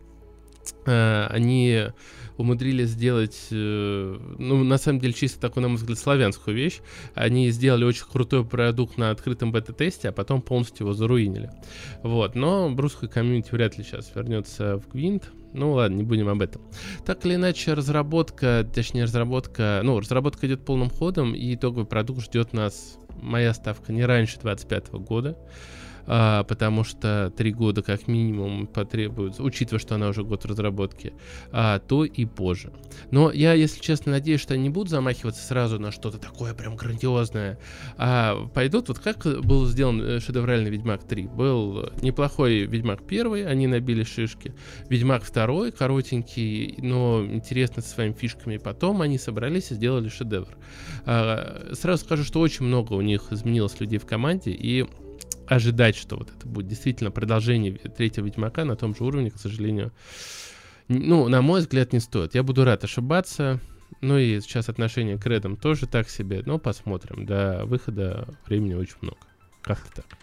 они 0.85 1.91
умудрились 2.37 2.91
сделать, 2.91 3.49
э, 3.51 4.19
ну, 4.39 4.65
на 4.65 4.79
самом 4.79 5.01
деле, 5.01 5.13
чисто 5.13 5.41
такую, 5.41 5.63
на 5.63 5.69
мой 5.69 5.77
взгляд, 5.77 5.99
славянскую 5.99 6.57
вещь. 6.57 6.81
Они 7.15 7.51
сделали 7.51 7.85
очень 7.85 8.05
крутой 8.11 8.45
продукт 8.45 8.99
на 8.99 9.11
открытом 9.11 9.53
бета-тесте, 9.53 10.09
а 10.09 10.13
потом 10.13 10.43
полностью 10.43 10.87
его 10.87 10.95
заруинили. 10.95 11.51
Вот, 12.03 12.35
но 12.35 12.75
русская 12.77 13.09
комьюнити 13.09 13.51
вряд 13.53 13.79
ли 13.79 13.85
сейчас 13.85 14.13
вернется 14.15 14.79
в 14.79 14.89
Гвинт. 14.93 15.31
Ну 15.53 15.73
ладно, 15.73 15.97
не 15.97 16.03
будем 16.03 16.29
об 16.29 16.43
этом. 16.43 16.61
Так 17.07 17.25
или 17.25 17.37
иначе, 17.37 17.73
разработка, 17.73 18.69
точнее 18.75 19.05
разработка, 19.05 19.81
ну, 19.83 19.99
разработка 19.99 20.47
идет 20.47 20.65
полным 20.65 20.91
ходом, 20.91 21.35
и 21.35 21.55
итоговый 21.55 21.87
продукт 21.87 22.23
ждет 22.23 22.53
нас, 22.53 22.99
моя 23.23 23.55
ставка, 23.55 23.93
не 23.93 24.05
раньше 24.05 24.39
25 24.41 24.91
года. 24.93 25.39
А, 26.07 26.45
потому 26.45 26.85
что 26.85 27.33
три 27.37 27.53
года 27.53 27.83
как 27.83 28.09
минимум 28.09 28.67
потребуется, 28.67 29.43
учитывая, 29.43 29.81
что 29.81 29.95
она 29.95 30.09
уже 30.09 30.25
год 30.25 30.45
разработки, 30.45 31.13
а, 31.53 31.79
то 31.79 32.05
и 32.05 32.25
позже. 32.25 32.73
Но 33.11 33.31
я, 33.31 33.53
если 33.53 33.81
честно, 33.81 34.13
надеюсь, 34.13 34.41
что 34.41 34.55
они 34.55 34.65
не 34.65 34.71
будут 34.71 34.91
замахиваться 34.91 35.43
сразу 35.43 35.79
на 35.79 35.91
что-то 35.91 36.19
такое 36.19 36.55
прям 36.55 36.77
грандиозное, 36.77 37.59
а 37.97 38.47
пойдут, 38.55 38.89
вот 38.89 38.99
как 38.99 39.25
был 39.43 39.67
сделан 39.67 40.01
э, 40.01 40.21
шедевральный 40.21 40.71
Ведьмак 40.71 41.05
3. 41.05 41.27
Был 41.27 41.91
неплохой 42.03 42.67
Ведьмак 42.67 43.03
1, 43.07 43.47
они 43.47 43.67
набили 43.67 44.05
шишки. 44.05 44.55
Ведьмак 44.89 45.25
2, 45.31 45.71
коротенький, 45.73 46.77
но 46.79 47.25
интересно 47.25 47.83
со 47.83 47.89
своими 47.89 48.13
фишками. 48.13 48.57
Потом 48.59 49.03
они 49.03 49.19
собрались 49.19 49.71
и 49.71 49.75
сделали 49.75 50.09
шедевр. 50.09 50.57
А, 51.05 51.73
сразу 51.73 52.05
скажу, 52.05 52.25
что 52.25 52.41
очень 52.41 52.65
много 52.67 52.95
у 52.95 53.01
них 53.01 53.27
изменилось 53.31 53.79
людей 53.81 53.99
в 53.99 54.07
команде, 54.07 54.51
и 54.51 54.87
ожидать, 55.49 55.97
что 55.97 56.17
вот 56.17 56.31
это 56.31 56.47
будет 56.47 56.69
действительно 56.69 57.11
продолжение 57.11 57.73
третьего 57.73 58.27
Ведьмака 58.27 58.65
на 58.65 58.77
том 58.77 58.95
же 58.95 59.05
уровне, 59.05 59.31
к 59.31 59.39
сожалению, 59.39 59.93
ну, 60.89 61.29
на 61.29 61.43
мой 61.43 61.61
взгляд, 61.61 61.93
не 61.93 62.01
стоит. 62.01 62.35
Я 62.35 62.43
буду 62.43 62.65
рад 62.65 62.85
ошибаться. 62.85 63.61
Ну 64.01 64.19
и 64.19 64.41
сейчас 64.41 64.69
отношение 64.69 65.19
к 65.19 65.27
Редам 65.27 65.57
тоже 65.57 65.87
так 65.87 66.09
себе. 66.09 66.43
Но 66.45 66.59
посмотрим. 66.59 67.27
До 67.27 67.65
выхода 67.65 68.29
времени 68.47 68.75
очень 68.75 68.97
много. 69.01 69.19
Как-то 69.63 70.03
так. 70.03 70.19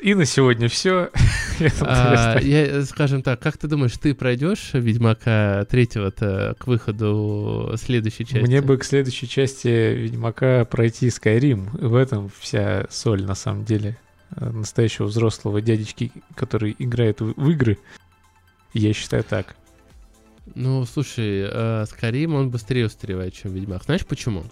И 0.00 0.14
на 0.14 0.24
сегодня 0.24 0.68
все. 0.68 1.10
а, 1.80 2.38
я, 2.40 2.82
скажем 2.84 3.22
так, 3.22 3.40
как 3.40 3.58
ты 3.58 3.68
думаешь, 3.68 3.92
ты 3.98 4.14
пройдешь 4.14 4.70
Ведьмака 4.72 5.66
третьего-то 5.68 6.56
к 6.58 6.66
выходу 6.66 7.74
следующей 7.76 8.24
части? 8.24 8.44
Мне 8.44 8.62
бы 8.62 8.78
к 8.78 8.84
следующей 8.84 9.28
части 9.28 9.68
Ведьмака 9.68 10.64
пройти 10.64 11.08
Skyrim. 11.08 11.68
В 11.72 11.94
этом 11.94 12.30
вся 12.38 12.86
соль, 12.90 13.24
на 13.24 13.34
самом 13.34 13.64
деле. 13.64 13.98
Настоящего 14.34 15.06
взрослого 15.06 15.60
дядечки, 15.60 16.10
который 16.34 16.74
играет 16.78 17.20
в 17.20 17.50
игры. 17.50 17.78
Я 18.72 18.94
считаю 18.94 19.24
так. 19.24 19.56
Ну, 20.54 20.84
слушай, 20.86 21.46
э, 21.48 21.84
Skyrim, 21.84 22.34
он 22.34 22.50
быстрее 22.50 22.86
устаревает, 22.86 23.32
чем 23.32 23.52
Ведьмак. 23.52 23.84
Знаешь 23.84 24.04
почему? 24.04 24.42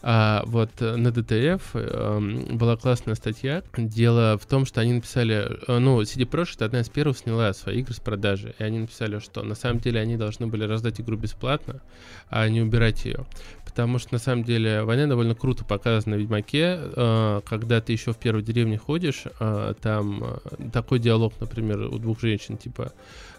А, 0.00 0.44
вот 0.46 0.70
э, 0.78 0.94
на 0.94 1.08
DTF 1.08 1.62
э, 1.74 2.54
была 2.54 2.76
классная 2.76 3.16
статья. 3.16 3.64
Дело 3.76 4.38
в 4.38 4.46
том, 4.46 4.64
что 4.64 4.80
они 4.80 4.92
написали... 4.92 5.58
Э, 5.66 5.78
ну, 5.78 6.00
CD 6.02 6.22
Projekt 6.22 6.64
одна 6.64 6.80
из 6.80 6.88
первых 6.88 7.18
сняла 7.18 7.52
свои 7.52 7.80
игры 7.80 7.94
с 7.94 7.98
продажи. 7.98 8.54
И 8.60 8.62
они 8.62 8.78
написали, 8.78 9.18
что 9.18 9.42
на 9.42 9.56
самом 9.56 9.80
деле 9.80 10.00
они 10.00 10.16
должны 10.16 10.46
были 10.46 10.64
раздать 10.64 11.00
игру 11.00 11.16
бесплатно, 11.16 11.80
а 12.28 12.48
не 12.48 12.60
убирать 12.62 13.04
ее. 13.04 13.26
Потому 13.64 13.98
что 13.98 14.14
на 14.14 14.18
самом 14.18 14.44
деле 14.44 14.84
война 14.84 15.06
довольно 15.06 15.34
круто 15.34 15.64
показана 15.64 16.16
в 16.16 16.20
Ведьмаке. 16.20 16.78
Э, 16.78 17.40
когда 17.44 17.80
ты 17.80 17.92
еще 17.92 18.12
в 18.12 18.18
первой 18.18 18.42
деревне 18.42 18.78
ходишь, 18.78 19.24
э, 19.40 19.74
там 19.82 20.22
э, 20.22 20.70
такой 20.72 21.00
диалог, 21.00 21.34
например, 21.40 21.80
у 21.80 21.98
двух 21.98 22.20
женщин, 22.20 22.56
типа... 22.56 22.92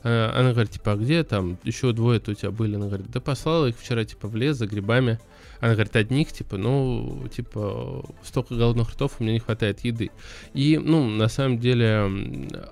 Э, 0.04 0.32
она 0.34 0.52
говорит, 0.52 0.72
типа, 0.72 0.94
а 0.94 0.96
где 0.96 1.24
там 1.24 1.58
еще 1.64 1.94
двое-то 1.94 2.32
у 2.32 2.34
тебя 2.34 2.52
были? 2.52 2.76
Она 2.76 2.88
говорит, 2.88 3.10
да 3.12 3.20
послала 3.20 3.68
их 3.68 3.78
вчера, 3.78 4.04
типа, 4.04 4.28
в 4.28 4.36
лес 4.36 4.58
за 4.58 4.68
грибами. 4.68 5.20
Она 5.60 5.74
говорит, 5.74 5.96
одних, 5.96 6.32
типа, 6.34 6.58
ну, 6.58 7.28
типа, 7.34 8.04
столько 8.24 8.56
голодных 8.56 8.92
ртов, 8.92 9.18
у 9.20 9.24
меня 9.24 9.34
не 9.34 9.40
хватает 9.40 9.82
еды. 9.82 10.10
И, 10.56 10.80
ну, 10.80 11.08
на 11.08 11.28
самом 11.28 11.60
деле, 11.60 12.10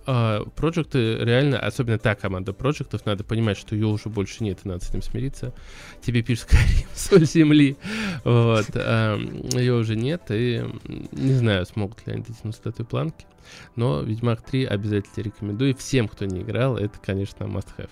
а, 0.07 0.43
проекты 0.55 1.17
реально, 1.17 1.59
особенно 1.59 1.99
та 1.99 2.15
команда 2.15 2.51
проектов, 2.51 3.05
надо 3.05 3.23
понимать, 3.23 3.59
что 3.59 3.75
ее 3.75 3.85
уже 3.85 4.09
больше 4.09 4.43
нет, 4.43 4.59
и 4.63 4.67
надо 4.67 4.83
с 4.83 4.89
этим 4.89 5.03
смириться. 5.03 5.53
Тебе 6.01 6.23
пишут, 6.23 6.45
Карим, 6.49 6.87
соль 6.95 7.25
земли. 7.25 7.77
Вот. 8.23 8.65
А, 8.73 9.19
ее 9.53 9.75
уже 9.75 9.95
нет, 9.95 10.23
и 10.29 10.65
не 11.11 11.33
знаю, 11.33 11.67
смогут 11.67 12.05
ли 12.07 12.13
они 12.13 12.23
дотянуться 12.23 12.63
до 12.63 12.69
этой 12.69 12.85
планки. 12.85 13.25
Но 13.75 14.01
Ведьмак 14.01 14.41
3 14.41 14.65
обязательно 14.65 15.23
рекомендую. 15.23 15.75
Всем, 15.75 16.07
кто 16.07 16.25
не 16.25 16.41
играл, 16.41 16.77
это, 16.77 16.99
конечно, 16.99 17.43
must-have. 17.45 17.89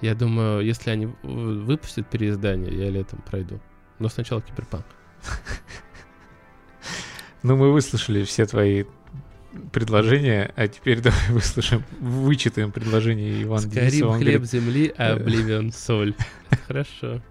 Я 0.00 0.14
думаю, 0.14 0.64
если 0.64 0.90
они 0.90 1.06
выпустят 1.22 2.08
переиздание, 2.08 2.76
я 2.76 2.90
летом 2.90 3.22
пройду. 3.22 3.60
Но 3.98 4.08
сначала 4.08 4.40
киберпанк. 4.42 4.86
Ну, 7.42 7.56
мы 7.56 7.72
выслушали 7.72 8.24
все 8.24 8.44
твои 8.44 8.84
предложения, 9.72 10.52
а 10.56 10.68
теперь 10.68 11.00
давай 11.02 11.30
выслушаем, 11.30 11.82
вычитаем 12.00 12.70
предложение 12.70 13.42
Ивана 13.42 13.62
Скорим 13.62 14.12
хлеб 14.12 14.44
земли, 14.44 14.92
а 14.96 15.14
обливион 15.14 15.72
соль. 15.76 16.14
Хорошо. 16.66 17.22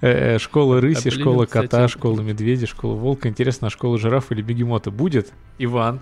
Э, 0.00 0.34
э, 0.34 0.38
школа 0.38 0.80
рыси, 0.80 1.10
школа 1.10 1.46
кота, 1.46 1.88
школа 1.88 2.20
медведя, 2.20 2.66
школа 2.66 2.94
волка. 2.94 3.28
Интересно, 3.28 3.68
а 3.68 3.70
школа 3.70 3.98
жирафа 3.98 4.34
или 4.34 4.42
бегемота 4.42 4.90
будет? 4.90 5.32
Иван, 5.58 6.00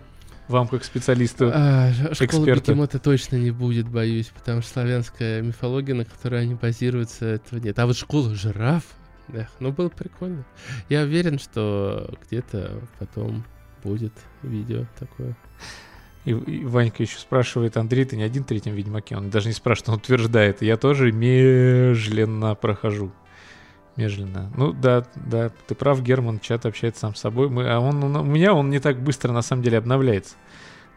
вам 0.49 0.69
как 0.69 0.85
специалисту, 0.85 1.51
а. 1.53 1.93
Школа 2.13 2.47
бегемота 2.47 2.99
точно 2.99 3.37
не 3.37 3.51
будет, 3.51 3.89
боюсь, 3.89 4.27
потому 4.35 4.63
что 4.63 4.73
славянская 4.73 5.43
мифология, 5.43 5.95
на 5.95 6.05
которой 6.05 6.43
они 6.43 6.55
базируются, 6.55 7.27
этого 7.27 7.59
нет. 7.59 7.79
А 7.79 7.87
вот 7.87 7.97
школа 7.97 8.35
жираф, 8.35 8.85
да, 9.29 9.49
ну 9.61 9.73
было 9.73 9.89
прикольно. 9.89 10.45
Я 10.89 11.03
уверен, 11.03 11.39
что 11.39 12.15
где-то 12.27 12.81
потом 12.99 13.45
будет 13.83 14.13
видео 14.43 14.87
такое. 14.99 15.37
И, 16.25 16.31
и 16.31 16.65
Ванька 16.65 17.03
еще 17.03 17.19
спрашивает, 17.19 17.77
Андрей, 17.77 18.05
ты 18.05 18.17
не 18.17 18.23
один 18.23 18.45
в 18.45 18.47
третьем 18.47 18.75
Ведьмаке? 18.75 19.17
Он 19.17 19.29
даже 19.31 19.49
не 19.49 19.55
спрашивает, 19.55 19.89
он 19.91 19.95
утверждает. 19.97 20.63
Я 20.63 20.77
тоже 20.77 21.13
медленно 21.13 22.55
прохожу. 22.55 23.13
Медленно. 23.97 24.51
Ну 24.57 24.73
да, 24.73 25.05
да, 25.15 25.51
ты 25.69 25.75
прав, 25.75 26.03
Герман, 26.03 26.41
чат 26.41 26.67
общается 26.67 27.03
сам 27.03 27.15
с 27.15 27.21
собой. 27.21 27.49
Мы, 27.49 27.69
а 27.69 27.79
он, 27.79 28.03
он, 28.03 28.17
у 28.17 28.25
меня 28.25 28.53
он 28.53 28.71
не 28.71 28.81
так 28.81 28.99
быстро 29.01 29.33
на 29.33 29.43
самом 29.43 29.63
деле 29.63 29.79
обновляется. 29.79 30.35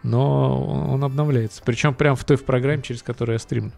Но 0.03 0.63
он, 0.63 0.89
он 0.89 1.03
обновляется. 1.03 1.61
Причем 1.63 1.93
прям 1.93 2.15
в 2.15 2.23
той 2.23 2.37
в 2.37 2.45
программе, 2.45 2.81
через 2.81 3.03
которую 3.03 3.35
я 3.35 3.39
стримлю. 3.39 3.71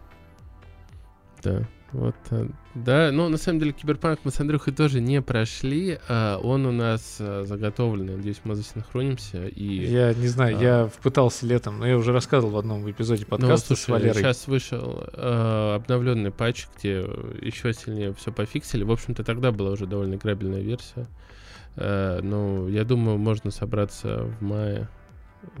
Да. 1.42 1.66
Вот, 1.92 2.14
э, 2.30 2.46
да, 2.74 3.10
ну, 3.12 3.28
на 3.28 3.36
самом 3.36 3.58
деле, 3.58 3.72
Киберпанк 3.72 4.20
мы 4.22 4.30
с 4.30 4.38
Андрюхой 4.38 4.72
тоже 4.72 5.00
не 5.00 5.20
прошли, 5.20 5.98
а 6.08 6.38
он 6.38 6.64
у 6.64 6.70
нас 6.70 7.16
а, 7.18 7.44
заготовлен, 7.44 8.16
надеюсь, 8.16 8.40
мы 8.44 8.54
засинхронимся, 8.54 9.48
и... 9.48 9.86
Я 9.86 10.14
не 10.14 10.28
знаю, 10.28 10.56
а... 10.58 10.62
я 10.62 10.90
пытался 11.02 11.46
летом, 11.46 11.80
но 11.80 11.86
я 11.88 11.96
уже 11.96 12.12
рассказывал 12.12 12.54
в 12.54 12.58
одном 12.58 12.88
эпизоде 12.88 13.24
ну, 13.28 13.36
подкаста 13.36 13.72
ну, 13.72 13.76
слушай, 13.76 13.84
с 13.84 13.88
Валерой. 13.88 14.14
сейчас 14.14 14.46
вышел 14.46 15.04
а, 15.14 15.76
обновленный 15.76 16.30
патч, 16.30 16.68
где 16.76 16.98
еще 17.42 17.72
сильнее 17.72 18.14
все 18.14 18.30
пофиксили, 18.30 18.84
в 18.84 18.92
общем-то, 18.92 19.24
тогда 19.24 19.50
была 19.50 19.72
уже 19.72 19.86
довольно 19.86 20.14
играбельная 20.14 20.62
версия, 20.62 21.08
а, 21.74 22.20
ну, 22.22 22.68
я 22.68 22.84
думаю, 22.84 23.18
можно 23.18 23.50
собраться 23.50 24.32
в 24.38 24.42
мае, 24.42 24.88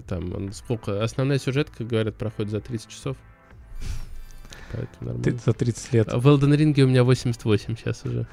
там, 0.06 0.52
сколько, 0.52 1.02
основная 1.02 1.38
сюжетка, 1.38 1.82
говорят, 1.82 2.14
проходит 2.14 2.52
за 2.52 2.60
30 2.60 2.88
часов, 2.88 3.16
Поэтому 4.72 5.12
нормально. 5.12 5.24
Ты 5.24 5.36
за 5.36 5.52
30 5.52 5.92
лет. 5.92 6.12
В 6.12 6.26
Elden 6.26 6.56
Ring 6.56 6.80
у 6.82 6.86
меня 6.86 7.04
88 7.04 7.76
сейчас 7.76 8.04
уже. 8.04 8.26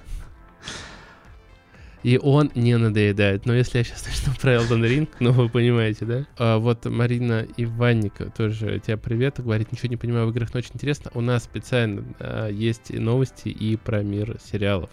И 2.04 2.18
он 2.18 2.52
не 2.56 2.78
надоедает. 2.78 3.46
Но 3.46 3.54
если 3.54 3.80
я 3.80 3.84
сейчас 3.84 4.06
начну 4.06 4.34
про 4.40 4.56
Elden 4.56 4.88
Ring, 4.88 5.10
ну 5.20 5.32
вы 5.32 5.50
понимаете, 5.50 6.06
да? 6.06 6.26
А 6.38 6.58
вот 6.58 6.86
Марина 6.86 7.46
Иванника 7.58 8.30
тоже 8.30 8.80
тебя 8.80 8.98
привет. 8.98 9.40
Говорит, 9.40 9.72
ничего 9.72 9.90
не 9.90 9.98
понимаю 9.98 10.28
в 10.28 10.30
играх, 10.32 10.54
но 10.54 10.60
очень 10.60 10.72
интересно. 10.76 11.12
У 11.14 11.22
нас 11.22 11.44
специально 11.44 12.04
а, 12.20 12.50
есть 12.50 12.92
и 12.92 13.00
новости 13.00 13.50
и 13.50 13.76
про 13.76 14.04
мир 14.04 14.38
сериалов. 14.44 14.90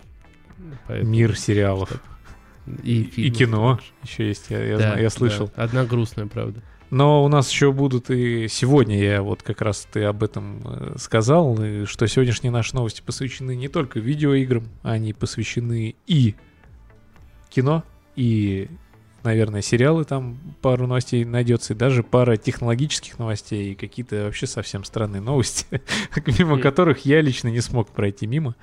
Поэтому, 0.86 1.10
мир 1.10 1.36
сериалов. 1.36 1.92
И, 2.82 3.02
и, 3.02 3.26
и 3.26 3.30
кино 3.30 3.78
еще 4.02 4.26
есть, 4.26 4.46
я, 4.48 4.64
я, 4.64 4.78
да, 4.78 4.82
знаю, 4.88 5.02
я 5.02 5.10
слышал. 5.10 5.50
Да. 5.54 5.64
Одна 5.64 5.84
грустная, 5.84 6.26
правда. 6.26 6.62
Но 6.94 7.24
у 7.24 7.28
нас 7.28 7.50
еще 7.50 7.72
будут 7.72 8.08
и 8.08 8.46
сегодня, 8.46 8.96
я 8.96 9.20
вот 9.20 9.42
как 9.42 9.62
раз 9.62 9.84
ты 9.92 10.04
об 10.04 10.22
этом 10.22 10.62
э, 10.64 10.94
сказал, 10.96 11.56
что 11.86 12.06
сегодняшние 12.06 12.52
наши 12.52 12.72
новости 12.76 13.02
посвящены 13.04 13.56
не 13.56 13.66
только 13.66 13.98
видеоиграм, 13.98 14.68
они 14.84 15.12
посвящены 15.12 15.96
и 16.06 16.36
кино, 17.50 17.82
и, 18.14 18.68
наверное, 19.24 19.60
сериалы, 19.60 20.04
там 20.04 20.38
пару 20.62 20.86
новостей 20.86 21.24
найдется, 21.24 21.72
и 21.72 21.76
даже 21.76 22.04
пара 22.04 22.36
технологических 22.36 23.18
новостей, 23.18 23.72
и 23.72 23.74
какие-то 23.74 24.26
вообще 24.26 24.46
совсем 24.46 24.84
странные 24.84 25.20
новости, 25.20 25.66
мимо 26.38 26.60
которых 26.60 27.04
я 27.06 27.20
лично 27.22 27.48
не 27.48 27.60
смог 27.60 27.90
пройти 27.90 28.28
мимо. 28.28 28.54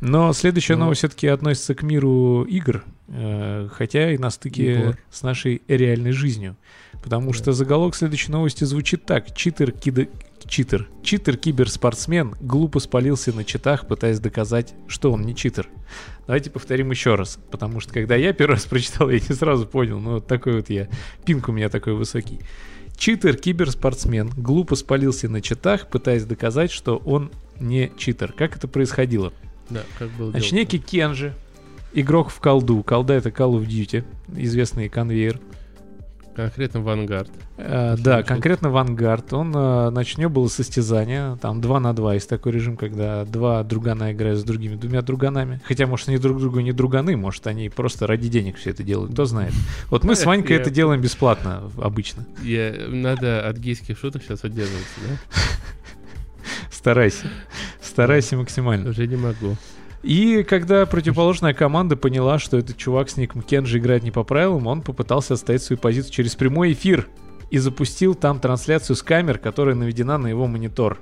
Но 0.00 0.32
следующая 0.32 0.74
ну, 0.74 0.84
новость 0.84 1.00
все-таки 1.00 1.26
относится 1.26 1.74
к 1.74 1.82
миру 1.82 2.44
игр, 2.44 2.84
э, 3.08 3.68
хотя 3.72 4.12
и 4.12 4.18
на 4.18 4.30
стыке 4.30 4.72
Егор. 4.72 4.98
с 5.10 5.22
нашей 5.22 5.62
реальной 5.66 6.12
жизнью. 6.12 6.56
Потому 7.02 7.32
что 7.32 7.52
заголовок 7.52 7.94
следующей 7.94 8.30
новости 8.30 8.64
звучит 8.64 9.04
так. 9.04 9.34
Читер, 9.34 9.72
кида... 9.72 10.06
читер. 10.46 10.88
Читер 11.02 11.36
киберспортсмен 11.36 12.34
глупо 12.40 12.78
спалился 12.80 13.32
на 13.32 13.44
читах, 13.44 13.86
пытаясь 13.86 14.20
доказать, 14.20 14.74
что 14.86 15.12
он 15.12 15.22
не 15.22 15.34
читер. 15.34 15.68
Давайте 16.26 16.50
повторим 16.50 16.90
еще 16.90 17.14
раз. 17.14 17.38
Потому 17.50 17.80
что 17.80 17.92
когда 17.92 18.14
я 18.14 18.32
первый 18.32 18.52
раз 18.52 18.66
прочитал, 18.66 19.10
я 19.10 19.18
не 19.18 19.34
сразу 19.34 19.66
понял. 19.66 19.98
Ну, 19.98 20.14
вот 20.14 20.26
такой 20.26 20.54
вот 20.54 20.70
я. 20.70 20.88
Пинк 21.24 21.48
у 21.48 21.52
меня 21.52 21.68
такой 21.68 21.94
высокий. 21.94 22.40
Читер 22.96 23.36
киберспортсмен 23.36 24.30
глупо 24.36 24.74
спалился 24.74 25.28
на 25.28 25.40
читах, 25.40 25.88
пытаясь 25.88 26.24
доказать, 26.24 26.72
что 26.72 26.96
он 26.96 27.30
не 27.60 27.92
читер. 27.96 28.32
Как 28.32 28.56
это 28.56 28.66
происходило? 28.66 29.32
Да, 29.70 29.82
как 29.98 30.10
был 30.10 30.30
Значит, 30.30 30.52
некий 30.52 30.78
Кенжи, 30.78 31.34
игрок 31.92 32.30
в 32.30 32.40
колду. 32.40 32.82
Колда 32.82 33.14
это 33.14 33.28
Call 33.30 33.58
of 33.58 33.66
Duty, 33.66 34.04
известный 34.36 34.88
конвейер. 34.88 35.40
Конкретно 36.38 36.80
Вангард. 36.82 37.30
Э, 37.56 37.96
да, 37.98 38.22
конкретно 38.22 38.70
Вангард. 38.70 39.32
Он, 39.32 39.52
э, 39.52 39.88
значит, 39.90 40.18
у 40.18 40.20
него 40.20 40.30
было 40.30 40.46
состязание, 40.46 41.36
там 41.42 41.60
2 41.60 41.80
на 41.80 41.92
2 41.92 42.14
есть 42.14 42.28
такой 42.28 42.52
режим, 42.52 42.76
когда 42.76 43.24
два 43.24 43.64
другана 43.64 44.12
играют 44.12 44.38
с 44.38 44.44
другими 44.44 44.76
двумя 44.76 45.02
друганами. 45.02 45.60
Хотя, 45.64 45.88
может, 45.88 46.08
они 46.08 46.18
друг 46.18 46.38
другу 46.38 46.60
не 46.60 46.70
друганы, 46.70 47.16
может, 47.16 47.48
они 47.48 47.68
просто 47.68 48.06
ради 48.06 48.28
денег 48.28 48.56
все 48.56 48.70
это 48.70 48.84
делают, 48.84 49.14
кто 49.14 49.24
знает. 49.24 49.52
Вот 49.90 50.04
мы 50.04 50.14
с 50.14 50.24
Ванькой 50.26 50.58
это 50.58 50.70
делаем 50.70 51.00
бесплатно 51.00 51.72
обычно. 51.82 52.24
Надо 52.86 53.48
от 53.48 53.58
гейских 53.58 53.98
шуток 53.98 54.22
сейчас 54.22 54.44
удерживаться, 54.44 55.00
да? 55.08 55.16
Старайся. 56.70 57.28
Старайся 57.80 58.36
максимально. 58.36 58.90
Уже 58.90 59.06
не 59.06 59.16
могу. 59.16 59.56
И 60.02 60.44
когда 60.44 60.86
противоположная 60.86 61.54
команда 61.54 61.96
поняла, 61.96 62.38
что 62.38 62.56
этот 62.56 62.76
чувак 62.76 63.10
с 63.10 63.16
ником 63.16 63.42
Кенджи 63.42 63.78
играет 63.78 64.04
не 64.04 64.10
по 64.10 64.22
правилам, 64.22 64.66
он 64.66 64.82
попытался 64.82 65.34
отстоять 65.34 65.62
свою 65.62 65.78
позицию 65.78 66.12
через 66.12 66.36
прямой 66.36 66.72
эфир 66.72 67.08
и 67.50 67.58
запустил 67.58 68.14
там 68.14 68.38
трансляцию 68.38 68.94
с 68.96 69.02
камер, 69.02 69.38
которая 69.38 69.74
наведена 69.74 70.18
на 70.18 70.28
его 70.28 70.46
монитор. 70.46 70.98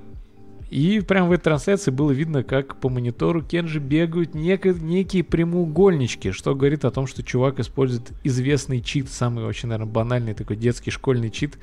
И 0.71 1.01
прямо 1.01 1.29
в 1.29 1.33
этой 1.33 1.45
трансляции 1.45 1.91
было 1.93 2.11
видно, 2.11 2.43
как 2.43 2.77
по 2.81 2.89
монитору 2.89 3.41
Кенджи 3.43 3.79
бегают 3.79 4.35
нек- 4.35 4.81
некие 4.83 5.23
прямоугольнички, 5.23 6.33
что 6.33 6.55
говорит 6.57 6.85
о 6.85 6.91
том, 6.91 7.07
что 7.07 7.23
чувак 7.23 7.61
использует 7.61 8.11
известный 8.25 8.81
чит, 8.81 9.09
самый 9.09 9.45
очень, 9.45 9.69
наверное, 9.69 9.91
банальный 9.91 10.35
такой 10.35 10.57
детский 10.57 10.91
школьный 10.91 11.31
чит, 11.31 11.57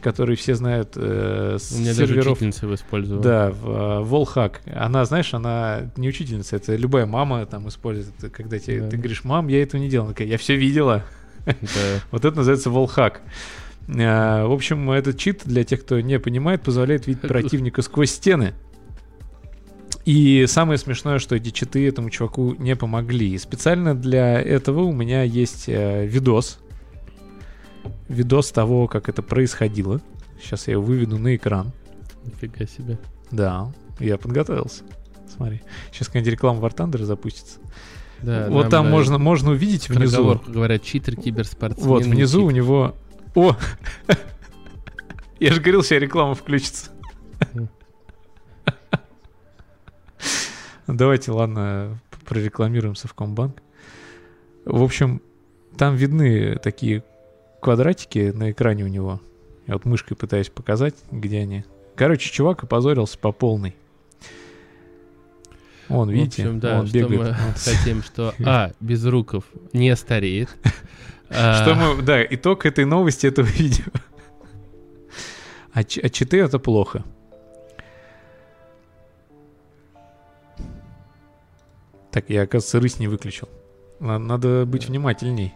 который 0.00 0.36
все 0.36 0.54
знают 0.54 0.92
э, 0.96 1.58
с 1.60 1.72
У 1.72 1.80
меня 1.80 1.92
серверов. 1.92 2.40
даже 2.40 2.74
использовала. 2.74 3.22
Да, 3.22 3.50
в, 3.50 4.02
Волхак. 4.04 4.62
Она, 4.74 5.04
знаешь, 5.04 5.34
она 5.34 5.90
не 5.96 6.08
учительница, 6.08 6.56
это 6.56 6.76
любая 6.76 7.04
мама 7.04 7.44
там 7.44 7.68
использует. 7.68 8.14
Когда 8.32 8.58
тебе, 8.58 8.80
да. 8.80 8.88
ты 8.88 8.96
говоришь, 8.96 9.24
мам, 9.24 9.48
я 9.48 9.62
этого 9.62 9.80
не 9.80 9.88
делал. 9.90 10.06
Она 10.06 10.14
такая, 10.14 10.28
я 10.28 10.38
все 10.38 10.56
видела. 10.56 11.04
Вот 12.10 12.24
это 12.24 12.36
называется 12.36 12.70
Волхак. 12.70 13.20
А, 13.88 14.46
в 14.46 14.52
общем, 14.52 14.90
этот 14.90 15.18
чит, 15.18 15.42
для 15.44 15.64
тех, 15.64 15.82
кто 15.82 16.00
не 16.00 16.18
понимает, 16.18 16.62
позволяет 16.62 17.06
видеть 17.06 17.22
противника 17.28 17.82
сквозь 17.82 18.10
стены. 18.10 18.54
И 20.04 20.44
самое 20.46 20.78
смешное, 20.78 21.18
что 21.18 21.34
эти 21.34 21.50
читы 21.50 21.86
этому 21.86 22.10
чуваку 22.10 22.54
не 22.54 22.76
помогли. 22.76 23.34
И 23.34 23.38
специально 23.38 23.94
для 23.94 24.40
этого 24.40 24.82
у 24.82 24.92
меня 24.92 25.22
есть 25.22 25.64
э, 25.68 26.06
видос. 26.06 26.60
Видос 28.08 28.52
того, 28.52 28.86
как 28.86 29.08
это 29.08 29.22
происходило. 29.22 30.00
Сейчас 30.40 30.68
я 30.68 30.74
его 30.74 30.82
выведу 30.84 31.18
на 31.18 31.34
экран. 31.34 31.72
Нифига 32.24 32.66
себе. 32.66 32.98
Да, 33.32 33.72
я 33.98 34.16
подготовился. 34.16 34.84
Смотри. 35.28 35.62
Сейчас 35.90 36.06
какая-нибудь 36.06 36.32
реклама 36.32 36.60
War 36.60 36.74
Thunder 36.74 37.02
запустится. 37.02 37.58
Да, 38.22 38.46
вот 38.48 38.70
там 38.70 38.88
можно, 38.88 39.18
можно 39.18 39.50
увидеть 39.50 39.88
внизу. 39.88 40.40
Говорят, 40.46 40.82
читер, 40.82 41.16
киберспортсмен. 41.16 41.86
Вот, 41.86 42.04
внизу 42.04 42.44
у 42.44 42.50
него 42.50 42.94
о! 43.36 43.56
Я 45.38 45.52
же 45.52 45.60
говорил, 45.60 45.82
сейчас 45.82 46.00
реклама 46.00 46.34
включится. 46.34 46.90
Давайте, 50.86 51.30
ладно, 51.32 51.98
прорекламируем 52.24 52.96
Совкомбанк. 52.96 53.62
В 54.64 54.82
общем, 54.82 55.20
там 55.76 55.94
видны 55.94 56.56
такие 56.56 57.04
квадратики 57.60 58.32
на 58.34 58.52
экране 58.52 58.84
у 58.84 58.88
него. 58.88 59.20
Я 59.66 59.74
вот 59.74 59.84
мышкой 59.84 60.16
пытаюсь 60.16 60.48
показать, 60.48 60.94
где 61.10 61.40
они. 61.40 61.64
Короче, 61.94 62.30
чувак 62.30 62.64
опозорился 62.64 63.18
по 63.18 63.32
полной. 63.32 63.76
Он, 65.88 66.10
видите, 66.10 66.42
в 66.42 66.46
общем, 66.46 66.60
да, 66.60 66.80
он 66.80 66.86
что 66.86 66.98
бегает. 66.98 67.36
Мы 67.46 67.52
хотим, 67.54 68.02
что 68.02 68.34
А. 68.44 68.72
Безруков 68.80 69.44
не 69.72 69.94
стареет. 69.94 70.56
Что 71.28 71.74
мы, 71.74 72.02
да, 72.02 72.24
итог 72.24 72.66
этой 72.66 72.84
новости 72.84 73.26
этого 73.26 73.46
видео. 73.58 73.86
А, 75.72 75.80
а 75.80 75.82
читы 75.82 76.40
это 76.40 76.58
плохо. 76.58 77.04
Так, 82.10 82.30
я, 82.30 82.42
оказывается, 82.42 82.80
рысь 82.80 82.98
не 82.98 83.08
выключил. 83.08 83.48
Надо 84.00 84.64
быть 84.64 84.88
внимательней. 84.88 85.52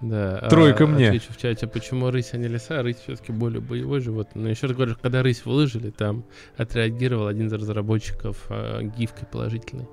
Да. 0.00 0.40
Тройка 0.48 0.84
а, 0.84 0.86
мне. 0.86 1.08
Отвечу 1.08 1.32
в 1.32 1.36
чате, 1.36 1.66
почему 1.66 2.10
рысь, 2.10 2.30
а 2.32 2.38
не 2.38 2.48
лиса. 2.48 2.82
Рысь 2.82 2.96
все-таки 2.96 3.30
более 3.30 3.60
боевой 3.60 4.00
животное. 4.00 4.42
Но 4.42 4.48
еще 4.48 4.66
раз 4.66 4.76
говорю, 4.76 4.96
когда 5.00 5.22
рысь 5.22 5.44
выложили, 5.44 5.90
там 5.90 6.24
отреагировал 6.56 7.26
один 7.26 7.46
из 7.46 7.52
разработчиков 7.52 8.46
а, 8.48 8.82
гифкой 8.82 9.28
положительной. 9.30 9.86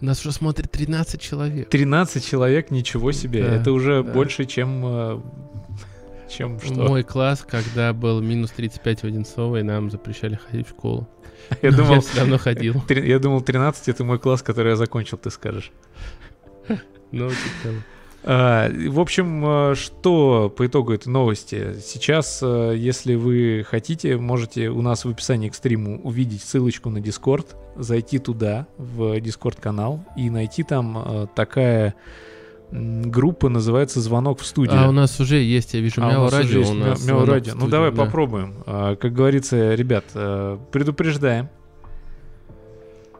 Нас 0.00 0.20
уже 0.20 0.32
смотрит 0.32 0.70
13 0.70 1.20
человек. 1.20 1.68
13 1.70 2.24
человек, 2.24 2.70
ничего 2.70 3.12
себе. 3.12 3.42
Да, 3.44 3.56
Это 3.56 3.72
уже 3.72 4.02
да. 4.02 4.12
больше, 4.12 4.44
чем... 4.44 4.82
Э, 4.84 5.20
чем 6.28 6.60
что? 6.60 6.74
Мой 6.74 7.02
класс, 7.02 7.46
когда 7.48 7.92
был 7.92 8.20
минус 8.20 8.50
35 8.50 9.00
в 9.00 9.04
Одинцово, 9.04 9.60
и 9.60 9.62
нам 9.62 9.90
запрещали 9.90 10.36
ходить 10.36 10.66
в 10.66 10.70
школу. 10.70 11.08
Я 11.62 11.70
думал, 11.70 11.94
я 11.96 12.00
все 12.00 12.20
равно 12.20 12.38
ходил. 12.38 12.82
Я 12.88 13.18
думал, 13.18 13.40
13 13.40 13.88
это 13.88 14.04
мой 14.04 14.18
класс, 14.18 14.42
который 14.42 14.70
я 14.70 14.76
закончил, 14.76 15.16
ты 15.16 15.30
скажешь. 15.30 15.70
Ну, 17.12 17.28
типа 17.28 17.74
а, 18.28 18.68
в 18.68 18.98
общем, 18.98 19.44
э, 19.46 19.74
что 19.76 20.50
по 20.50 20.66
итогу 20.66 20.92
этой 20.92 21.08
новости? 21.08 21.76
Сейчас, 21.80 22.40
э, 22.42 22.74
если 22.76 23.14
вы 23.14 23.64
хотите, 23.64 24.16
можете 24.16 24.68
у 24.68 24.82
нас 24.82 25.04
в 25.04 25.08
описании 25.08 25.48
к 25.48 25.54
стриму 25.54 26.00
увидеть 26.02 26.42
ссылочку 26.42 26.90
на 26.90 26.98
Discord, 26.98 27.46
зайти 27.76 28.18
туда, 28.18 28.66
в 28.78 29.18
Discord 29.18 29.60
канал, 29.60 30.04
и 30.16 30.30
найти 30.30 30.62
там 30.62 30.96
э, 30.98 31.26
такая 31.34 31.94
группа 32.70 33.48
называется 33.48 34.00
«Звонок 34.00 34.40
в 34.40 34.46
студию». 34.46 34.78
А 34.78 34.88
у 34.88 34.92
нас 34.92 35.20
уже 35.20 35.36
есть, 35.36 35.74
я 35.74 35.80
вижу, 35.80 36.02
а 36.02 36.10
Мяу 36.10 36.28
Радио. 36.28 36.68
У 36.68 36.74
нас 36.74 37.04
Мяу 37.06 37.24
Радио. 37.24 37.54
Ну 37.54 37.68
давай 37.68 37.92
да. 37.92 38.04
попробуем. 38.04 38.54
А, 38.66 38.96
как 38.96 39.12
говорится, 39.12 39.74
ребят, 39.74 40.04
предупреждаем. 40.72 41.48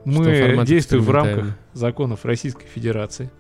Мы 0.05 0.65
действуем 0.67 1.05
в 1.05 1.11
рамках 1.11 1.57
законов 1.73 2.25
Российской 2.25 2.67
Федерации, 2.67 3.31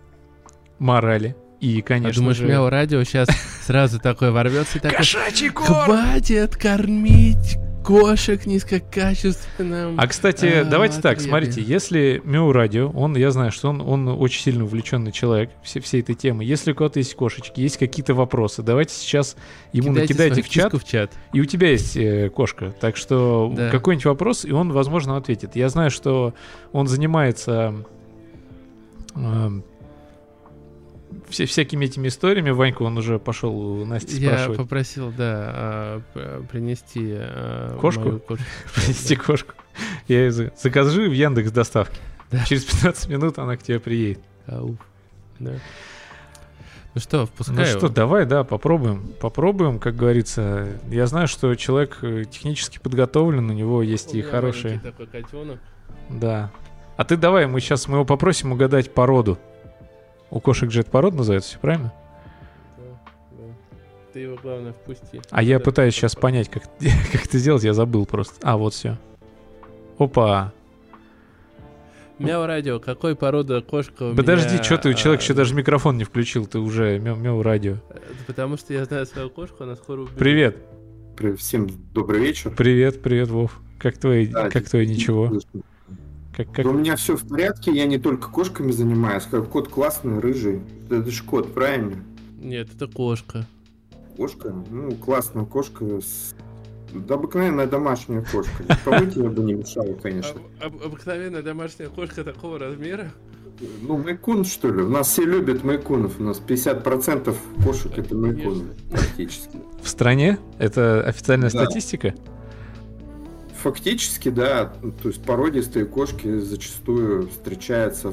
морали, 0.78 1.36
и, 1.60 1.80
конечно 1.80 2.10
а 2.10 2.14
думаешь, 2.14 2.36
же... 2.36 2.46
Мяу 2.46 2.68
Радио 2.68 3.02
сейчас 3.04 3.28
сразу 3.62 3.98
такой 3.98 4.30
ворвется 4.30 4.78
и 4.78 4.80
такой... 4.80 4.98
Кошачий 4.98 5.48
корм! 5.50 5.84
Хватит 5.84 6.56
кормить 6.56 7.58
кошек 7.86 8.44
низкокачественным. 8.46 9.94
А, 9.98 10.06
кстати, 10.08 10.46
а, 10.46 10.64
давайте 10.64 11.00
так, 11.00 11.20
смотрите, 11.20 11.62
если 11.62 12.20
Мяу 12.24 12.50
Радио, 12.50 12.90
он, 12.90 13.16
я 13.16 13.30
знаю, 13.30 13.52
что 13.52 13.68
он, 13.68 13.80
он 13.80 14.08
очень 14.08 14.42
сильно 14.42 14.64
увлеченный 14.64 15.12
человек 15.12 15.50
все, 15.62 15.78
всей 15.78 16.00
этой 16.00 16.16
темы. 16.16 16.44
Если 16.44 16.72
у 16.72 16.74
кого-то 16.74 16.98
есть 16.98 17.14
кошечки, 17.14 17.60
есть 17.60 17.76
какие-то 17.76 18.14
вопросы, 18.14 18.62
давайте 18.62 18.92
сейчас 18.94 19.36
ему 19.72 19.90
Кидайте 19.90 20.14
накидайте 20.14 20.42
в 20.42 20.48
чат, 20.48 20.72
в 20.74 20.84
чат. 20.84 21.12
И 21.32 21.40
у 21.40 21.44
тебя 21.44 21.70
есть 21.70 21.96
э, 21.96 22.28
кошка, 22.28 22.74
так 22.80 22.96
что 22.96 23.52
да. 23.56 23.70
какой-нибудь 23.70 24.06
вопрос, 24.06 24.44
и 24.44 24.50
он, 24.50 24.72
возможно, 24.72 25.16
ответит. 25.16 25.54
Я 25.54 25.68
знаю, 25.68 25.90
что 25.90 26.34
он 26.72 26.88
занимается... 26.88 27.72
Э, 29.14 29.60
все, 31.28 31.46
всякими 31.46 31.84
этими 31.84 32.08
историями. 32.08 32.50
Ваньку 32.50 32.84
он 32.84 32.98
уже 32.98 33.18
пошел 33.18 33.56
у 33.56 33.84
Насти 33.84 34.18
Я 34.18 34.30
спрашивать. 34.30 34.58
попросил, 34.58 35.10
да, 35.10 35.24
а, 35.26 36.02
принести 36.50 37.12
а, 37.14 37.78
кошку. 37.80 38.20
принести 38.74 39.16
кошку. 39.16 39.54
Я 40.08 40.26
ее 40.26 40.52
закажи 40.56 41.08
в 41.08 41.12
Яндекс 41.12 41.50
доставки. 41.50 41.98
Да. 42.30 42.44
Через 42.44 42.64
15 42.64 43.08
минут 43.08 43.38
она 43.38 43.56
к 43.56 43.62
тебе 43.62 43.78
приедет. 43.80 44.20
Ау. 44.46 44.76
Да. 45.38 45.52
Ну 46.94 47.00
что, 47.00 47.26
впускай 47.26 47.56
Ну 47.56 47.64
что, 47.64 47.88
давай, 47.90 48.24
да, 48.24 48.42
попробуем. 48.42 49.12
Попробуем, 49.20 49.78
как 49.78 49.96
говорится. 49.96 50.66
Я 50.88 51.06
знаю, 51.06 51.28
что 51.28 51.54
человек 51.54 51.98
э, 52.00 52.24
технически 52.24 52.78
подготовлен, 52.78 53.50
у 53.50 53.52
него 53.52 53.82
есть 53.82 54.14
у 54.14 54.16
и 54.16 54.22
хорошие... 54.22 54.80
такой 54.80 55.06
котенок. 55.06 55.58
Да. 56.08 56.50
А 56.96 57.04
ты 57.04 57.18
давай, 57.18 57.46
мы 57.46 57.60
сейчас 57.60 57.88
мы 57.88 57.96
его 57.96 58.06
попросим 58.06 58.52
угадать 58.52 58.94
породу. 58.94 59.38
У 60.30 60.40
кошек 60.40 60.70
же 60.70 60.80
это 60.80 60.90
порода 60.90 61.16
называется, 61.18 61.50
все 61.50 61.58
правильно? 61.58 61.92
Да, 62.76 62.84
да. 63.32 63.44
Ты 64.12 64.20
его, 64.20 64.36
главное, 64.42 64.72
впусти. 64.72 65.20
А 65.30 65.42
я 65.42 65.60
пытаюсь 65.60 65.94
сейчас 65.94 66.14
понять, 66.14 66.48
как, 66.48 66.64
как 67.12 67.26
это 67.26 67.38
сделать, 67.38 67.64
я 67.64 67.74
забыл 67.74 68.06
просто. 68.06 68.34
А, 68.42 68.56
вот 68.56 68.74
все. 68.74 68.98
Опа. 69.98 70.52
Мяу 72.18 72.46
радио, 72.46 72.80
какой 72.80 73.14
порода 73.14 73.60
кошка 73.60 74.10
у 74.10 74.14
Подожди, 74.14 74.54
меня... 74.54 74.62
что 74.62 74.78
ты, 74.78 74.94
человек 74.94 75.20
еще 75.20 75.34
даже 75.34 75.54
микрофон 75.54 75.98
не 75.98 76.04
включил, 76.04 76.46
ты 76.46 76.58
уже 76.58 76.98
мяу, 76.98 77.14
мяу 77.16 77.42
радио. 77.42 77.76
Потому 78.26 78.56
что 78.56 78.72
я 78.72 78.86
знаю 78.86 79.04
свою 79.04 79.28
кошку, 79.28 79.64
она 79.64 79.76
скоро 79.76 80.00
убежит. 80.00 80.18
Привет. 80.18 80.56
Всем 81.38 81.68
добрый 81.92 82.20
вечер. 82.20 82.52
Привет, 82.56 83.02
привет, 83.02 83.28
Вов. 83.28 83.60
Как 83.78 83.98
твои, 83.98 84.26
да, 84.26 84.48
как 84.48 84.68
твои 84.68 84.86
ничего? 84.86 85.30
Как, 86.36 86.52
как... 86.52 86.64
Да 86.64 86.70
у 86.70 86.74
меня 86.74 86.96
все 86.96 87.16
в 87.16 87.26
порядке, 87.26 87.72
я 87.72 87.86
не 87.86 87.98
только 87.98 88.28
кошками 88.28 88.70
занимаюсь, 88.70 89.24
как 89.24 89.48
кот 89.48 89.68
классный, 89.68 90.18
рыжий. 90.18 90.60
Это 90.90 91.10
же 91.10 91.24
кот, 91.24 91.54
правильно? 91.54 92.04
Нет, 92.38 92.68
это 92.74 92.86
кошка. 92.86 93.46
Кошка? 94.16 94.54
Ну, 94.70 94.92
классная 94.96 95.44
кошка 95.44 95.84
с 96.00 96.34
да, 96.92 97.14
обыкновенная 97.14 97.66
домашняя 97.66 98.22
кошка. 98.22 98.64
Помыть 98.84 99.16
ее 99.16 99.28
бы 99.28 99.42
не 99.42 99.54
мешало, 99.54 99.94
конечно. 99.94 100.40
Об, 100.60 100.82
обыкновенная 100.82 101.42
домашняя 101.42 101.88
кошка 101.88 102.22
такого 102.24 102.58
размера? 102.58 103.10
Ну, 103.82 103.96
майкун, 103.96 104.44
что 104.44 104.70
ли? 104.70 104.82
У 104.82 104.88
нас 104.88 105.08
все 105.08 105.24
любят 105.24 105.64
майкунов. 105.64 106.20
У 106.20 106.22
нас 106.22 106.40
50% 106.46 107.34
кошек 107.64 107.98
это 107.98 108.14
майкуны, 108.14 108.64
практически. 108.90 109.58
В 109.82 109.88
стране? 109.88 110.38
Это 110.58 111.02
официальная 111.02 111.50
да. 111.50 111.64
статистика? 111.64 112.14
Фактически, 113.66 114.28
да. 114.28 114.66
То 115.02 115.08
есть 115.08 115.24
породистые 115.24 115.86
кошки 115.86 116.38
зачастую 116.38 117.28
встречаются, 117.28 118.12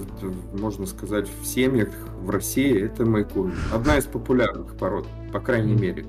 можно 0.52 0.88
сказать, 0.88 1.30
в 1.30 1.46
семьях 1.46 1.89
в 2.24 2.32
России. 2.32 2.86
Это 2.86 3.06
майкун. 3.06 3.54
Одна 3.72 4.00
из 4.00 4.06
популярных 4.06 4.76
пород, 4.76 5.06
по 5.32 5.39
крайней 5.39 5.76
мере. 5.76 6.08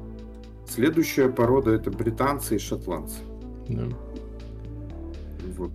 Следующая 0.66 1.28
порода 1.28 1.72
это 1.72 1.90
британцы 1.90 2.56
и 2.56 2.58
шотландцы. 2.58 3.18
Да. 3.68 3.86
Вот. 5.58 5.72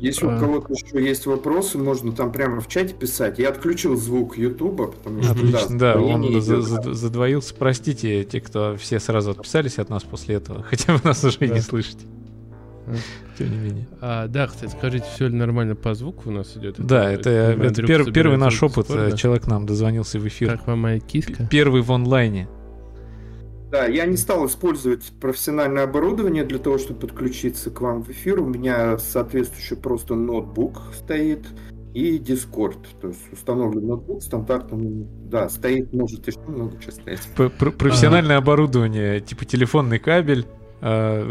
Если 0.00 0.26
у 0.26 0.30
а. 0.30 0.38
кого-то 0.38 0.72
еще 0.72 1.04
есть 1.04 1.26
вопросы, 1.26 1.78
можно 1.78 2.12
там 2.12 2.32
прямо 2.32 2.60
в 2.60 2.68
чате 2.68 2.94
писать. 2.94 3.38
Я 3.38 3.50
отключил 3.50 3.96
звук 3.96 4.38
Ютуба, 4.38 4.88
потому 4.88 5.22
что 5.22 5.32
Отлично, 5.32 5.78
да, 5.78 5.94
да 5.94 6.00
он 6.00 6.40
за, 6.40 6.60
за, 6.60 6.94
задвоился. 6.94 7.54
Простите, 7.54 8.24
те, 8.24 8.40
кто 8.40 8.76
все 8.76 9.00
сразу 9.00 9.30
отписались 9.30 9.78
от 9.78 9.90
нас 9.90 10.04
после 10.04 10.36
этого, 10.36 10.62
хотя 10.68 10.94
вы 10.94 11.00
нас 11.04 11.22
уже 11.24 11.38
да. 11.38 11.46
и 11.46 11.50
не 11.50 11.60
слышите. 11.60 12.06
Тем 13.36 13.50
не 13.50 13.56
менее. 13.58 13.88
А, 14.00 14.26
да, 14.28 14.46
кстати, 14.46 14.72
скажите, 14.72 15.04
все 15.14 15.28
ли 15.28 15.34
нормально 15.34 15.74
по 15.74 15.94
звуку 15.94 16.30
у 16.30 16.32
нас 16.32 16.56
идет? 16.56 16.76
Да, 16.78 17.10
это, 17.10 17.30
это, 17.30 17.62
это 17.62 17.82
пер, 17.82 18.10
первый 18.10 18.38
наш 18.38 18.62
опыт. 18.62 18.86
Спор, 18.86 19.10
да? 19.10 19.16
Человек 19.16 19.46
нам 19.46 19.66
дозвонился 19.66 20.18
в 20.18 20.26
эфир. 20.26 20.50
Как 20.56 20.66
вам 20.66 20.80
моя 20.80 20.98
киска? 20.98 21.46
Первый 21.50 21.82
в 21.82 21.92
онлайне. 21.92 22.48
Да, 23.70 23.84
я 23.84 24.06
не 24.06 24.16
стал 24.16 24.46
использовать 24.46 25.12
профессиональное 25.20 25.84
оборудование 25.84 26.44
для 26.44 26.58
того, 26.58 26.78
чтобы 26.78 27.00
подключиться 27.00 27.70
к 27.70 27.80
вам 27.80 28.02
в 28.02 28.10
эфир. 28.10 28.40
У 28.40 28.46
меня 28.46 28.96
соответствующий 28.98 29.76
просто 29.76 30.14
ноутбук 30.14 30.80
стоит 30.94 31.46
и 31.92 32.18
Discord. 32.18 32.78
То 33.00 33.08
есть 33.08 33.20
установлен 33.30 33.86
ноутбук 33.86 34.22
стандартным, 34.22 35.06
да, 35.28 35.50
стоит, 35.50 35.92
может 35.92 36.26
еще 36.26 36.40
много 36.40 36.80
чего 36.80 36.92
стоять. 36.92 37.28
Профессиональное 37.78 38.38
оборудование, 38.38 39.20
типа 39.20 39.44
телефонный 39.44 39.98
кабель, 39.98 40.46
а, 40.80 41.28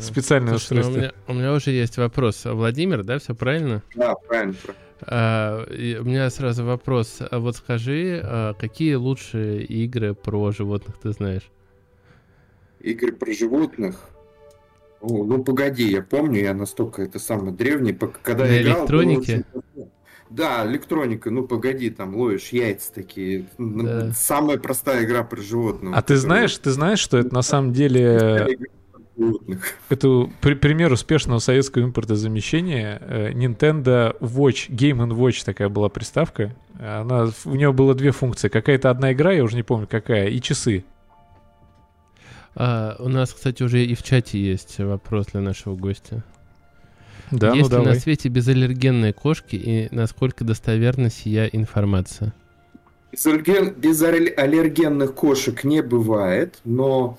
специальное 0.00 0.54
устройство. 0.54 0.92
У 0.92 0.96
меня, 0.96 1.12
у 1.26 1.34
меня 1.34 1.52
уже 1.52 1.70
есть 1.70 1.96
вопрос. 1.96 2.44
Владимир, 2.44 3.02
да, 3.02 3.18
все 3.18 3.34
правильно? 3.34 3.82
Да, 3.96 4.14
правильно. 4.28 4.54
А, 5.00 5.64
у 5.66 6.04
меня 6.04 6.30
сразу 6.30 6.64
вопрос. 6.64 7.18
А 7.28 7.38
вот 7.40 7.56
скажи, 7.56 8.20
а, 8.22 8.54
какие 8.54 8.94
лучшие 8.94 9.64
игры 9.64 10.14
про 10.14 10.52
животных 10.52 10.98
ты 11.02 11.10
знаешь? 11.10 11.50
Игры 12.90 13.12
про 13.12 13.32
животных. 13.32 13.96
О, 15.00 15.24
ну 15.24 15.44
погоди, 15.44 15.90
я 15.90 16.02
помню, 16.02 16.40
я 16.40 16.54
настолько 16.54 17.02
это 17.02 17.18
самое 17.18 17.52
древний, 17.52 17.92
когда 17.92 18.44
На 18.44 18.48
я 18.48 18.62
играл. 18.62 18.80
Электроники? 18.80 19.44
Очень... 19.52 19.90
Да, 20.30 20.66
электроника, 20.66 21.30
ну 21.30 21.46
погоди, 21.46 21.90
там 21.90 22.16
ловишь 22.16 22.48
яйца 22.48 22.92
такие. 22.92 23.46
Да. 23.58 24.12
Самая 24.12 24.58
простая 24.58 25.04
игра 25.04 25.22
про 25.22 25.40
животных. 25.40 25.92
А 25.96 26.02
ты 26.02 26.16
знаешь, 26.16 26.56
ты 26.58 26.70
знаешь, 26.70 26.98
что 26.98 27.18
это 27.18 27.32
на 27.32 27.42
самом 27.42 27.72
деле 27.72 28.58
это 29.88 30.28
пример 30.40 30.92
успешного 30.92 31.38
советского 31.38 31.84
импортозамещения. 31.84 33.00
Э, 33.00 33.32
Nintendo 33.32 34.18
Watch, 34.20 34.68
Game 34.68 35.08
Watch 35.10 35.44
такая 35.44 35.68
была 35.68 35.88
приставка. 35.88 36.54
Она, 36.78 37.30
у 37.44 37.54
нее 37.54 37.72
было 37.72 37.94
две 37.94 38.10
функции. 38.10 38.48
Какая-то 38.48 38.90
одна 38.90 39.12
игра, 39.12 39.32
я 39.32 39.42
уже 39.42 39.56
не 39.56 39.62
помню 39.62 39.86
какая, 39.86 40.28
и 40.28 40.40
часы. 40.40 40.84
А, 42.56 42.96
у 42.98 43.08
нас, 43.08 43.32
кстати, 43.32 43.62
уже 43.62 43.84
и 43.84 43.94
в 43.94 44.02
чате 44.02 44.40
есть 44.40 44.78
вопрос 44.78 45.26
для 45.26 45.42
нашего 45.42 45.76
гостя. 45.76 46.24
Да, 47.30 47.52
есть 47.52 47.70
ну 47.70 47.78
ли 47.78 47.84
давай. 47.84 47.94
на 47.94 48.00
свете 48.00 48.28
безаллергенные 48.28 49.12
кошки 49.12 49.56
и 49.56 49.94
насколько 49.94 50.44
достоверна 50.44 51.10
сия 51.10 51.46
информация? 51.46 52.32
Безаллерген... 53.12 53.74
Безаллергенных 53.74 55.14
кошек 55.14 55.64
не 55.64 55.82
бывает, 55.82 56.60
но 56.64 57.18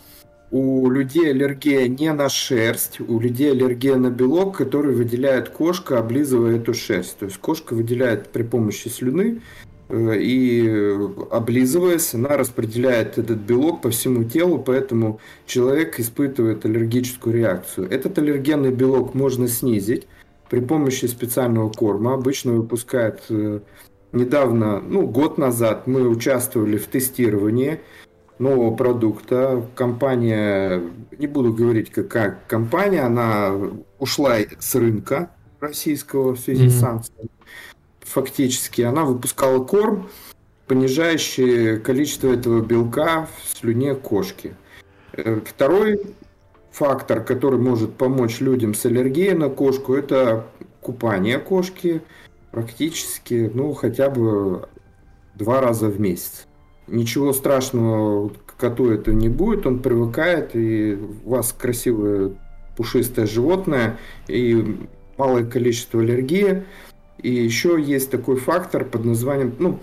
у 0.49 0.89
людей 0.89 1.31
аллергия 1.31 1.87
не 1.87 2.11
на 2.13 2.29
шерсть, 2.29 2.99
у 2.99 3.19
людей 3.19 3.51
аллергия 3.51 3.97
на 3.97 4.09
белок, 4.09 4.57
который 4.57 4.95
выделяет 4.95 5.49
кошка, 5.49 5.99
облизывая 5.99 6.57
эту 6.57 6.73
шерсть. 6.73 7.19
То 7.19 7.25
есть 7.25 7.37
кошка 7.37 7.73
выделяет 7.73 8.29
при 8.29 8.43
помощи 8.43 8.87
слюны 8.87 9.41
и 9.89 10.99
облизываясь, 11.31 12.13
она 12.13 12.35
распределяет 12.35 13.17
этот 13.17 13.37
белок 13.37 13.81
по 13.81 13.89
всему 13.89 14.25
телу, 14.25 14.59
поэтому 14.59 15.19
человек 15.45 15.99
испытывает 15.99 16.65
аллергическую 16.65 17.35
реакцию. 17.35 17.89
Этот 17.89 18.17
аллергенный 18.17 18.71
белок 18.71 19.13
можно 19.13 19.47
снизить 19.47 20.07
при 20.49 20.59
помощи 20.59 21.05
специального 21.05 21.69
корма. 21.69 22.13
Обычно 22.13 22.53
выпускают 22.53 23.23
э, 23.29 23.61
недавно, 24.11 24.81
ну, 24.81 25.07
год 25.07 25.37
назад 25.37 25.87
мы 25.87 26.07
участвовали 26.07 26.77
в 26.77 26.87
тестировании 26.87 27.79
нового 28.39 28.75
продукта. 28.75 29.65
Компания, 29.75 30.81
не 31.17 31.27
буду 31.27 31.53
говорить, 31.53 31.91
какая 31.91 32.37
компания, 32.47 33.03
она 33.03 33.53
ушла 33.99 34.37
с 34.59 34.75
рынка 34.75 35.31
российского 35.61 36.35
в 36.35 36.39
связи 36.39 36.65
mm-hmm. 36.65 36.69
с 36.69 36.79
санкциями 36.79 37.36
фактически, 38.07 38.81
она 38.81 39.03
выпускала 39.05 39.63
корм, 39.63 40.09
понижающий 40.67 41.79
количество 41.79 42.31
этого 42.31 42.61
белка 42.61 43.27
в 43.43 43.57
слюне 43.57 43.95
кошки. 43.95 44.55
Э, 45.13 45.39
второй 45.45 46.01
фактор, 46.71 47.23
который 47.23 47.59
может 47.59 47.93
помочь 47.93 48.39
людям 48.39 48.73
с 48.73 48.85
аллергией 48.85 49.33
на 49.33 49.49
кошку, 49.49 49.93
это 49.93 50.45
купание 50.81 51.39
кошки 51.39 52.01
практически, 52.51 53.51
ну, 53.53 53.73
хотя 53.73 54.09
бы 54.09 54.67
два 55.35 55.61
раза 55.61 55.87
в 55.87 55.99
месяц. 55.99 56.47
Ничего 56.87 57.33
страшного 57.33 58.31
коту 58.57 58.89
это 58.89 59.13
не 59.13 59.29
будет, 59.29 59.67
он 59.67 59.79
привыкает, 59.79 60.55
и 60.55 60.97
у 61.25 61.31
вас 61.31 61.51
красивое 61.51 62.35
пушистое 62.77 63.25
животное, 63.25 63.97
и 64.27 64.77
малое 65.17 65.45
количество 65.45 66.01
аллергии– 66.01 66.63
и 67.21 67.31
еще 67.31 67.81
есть 67.81 68.11
такой 68.11 68.37
фактор 68.37 68.85
под 68.85 69.05
названием, 69.05 69.53
ну, 69.59 69.79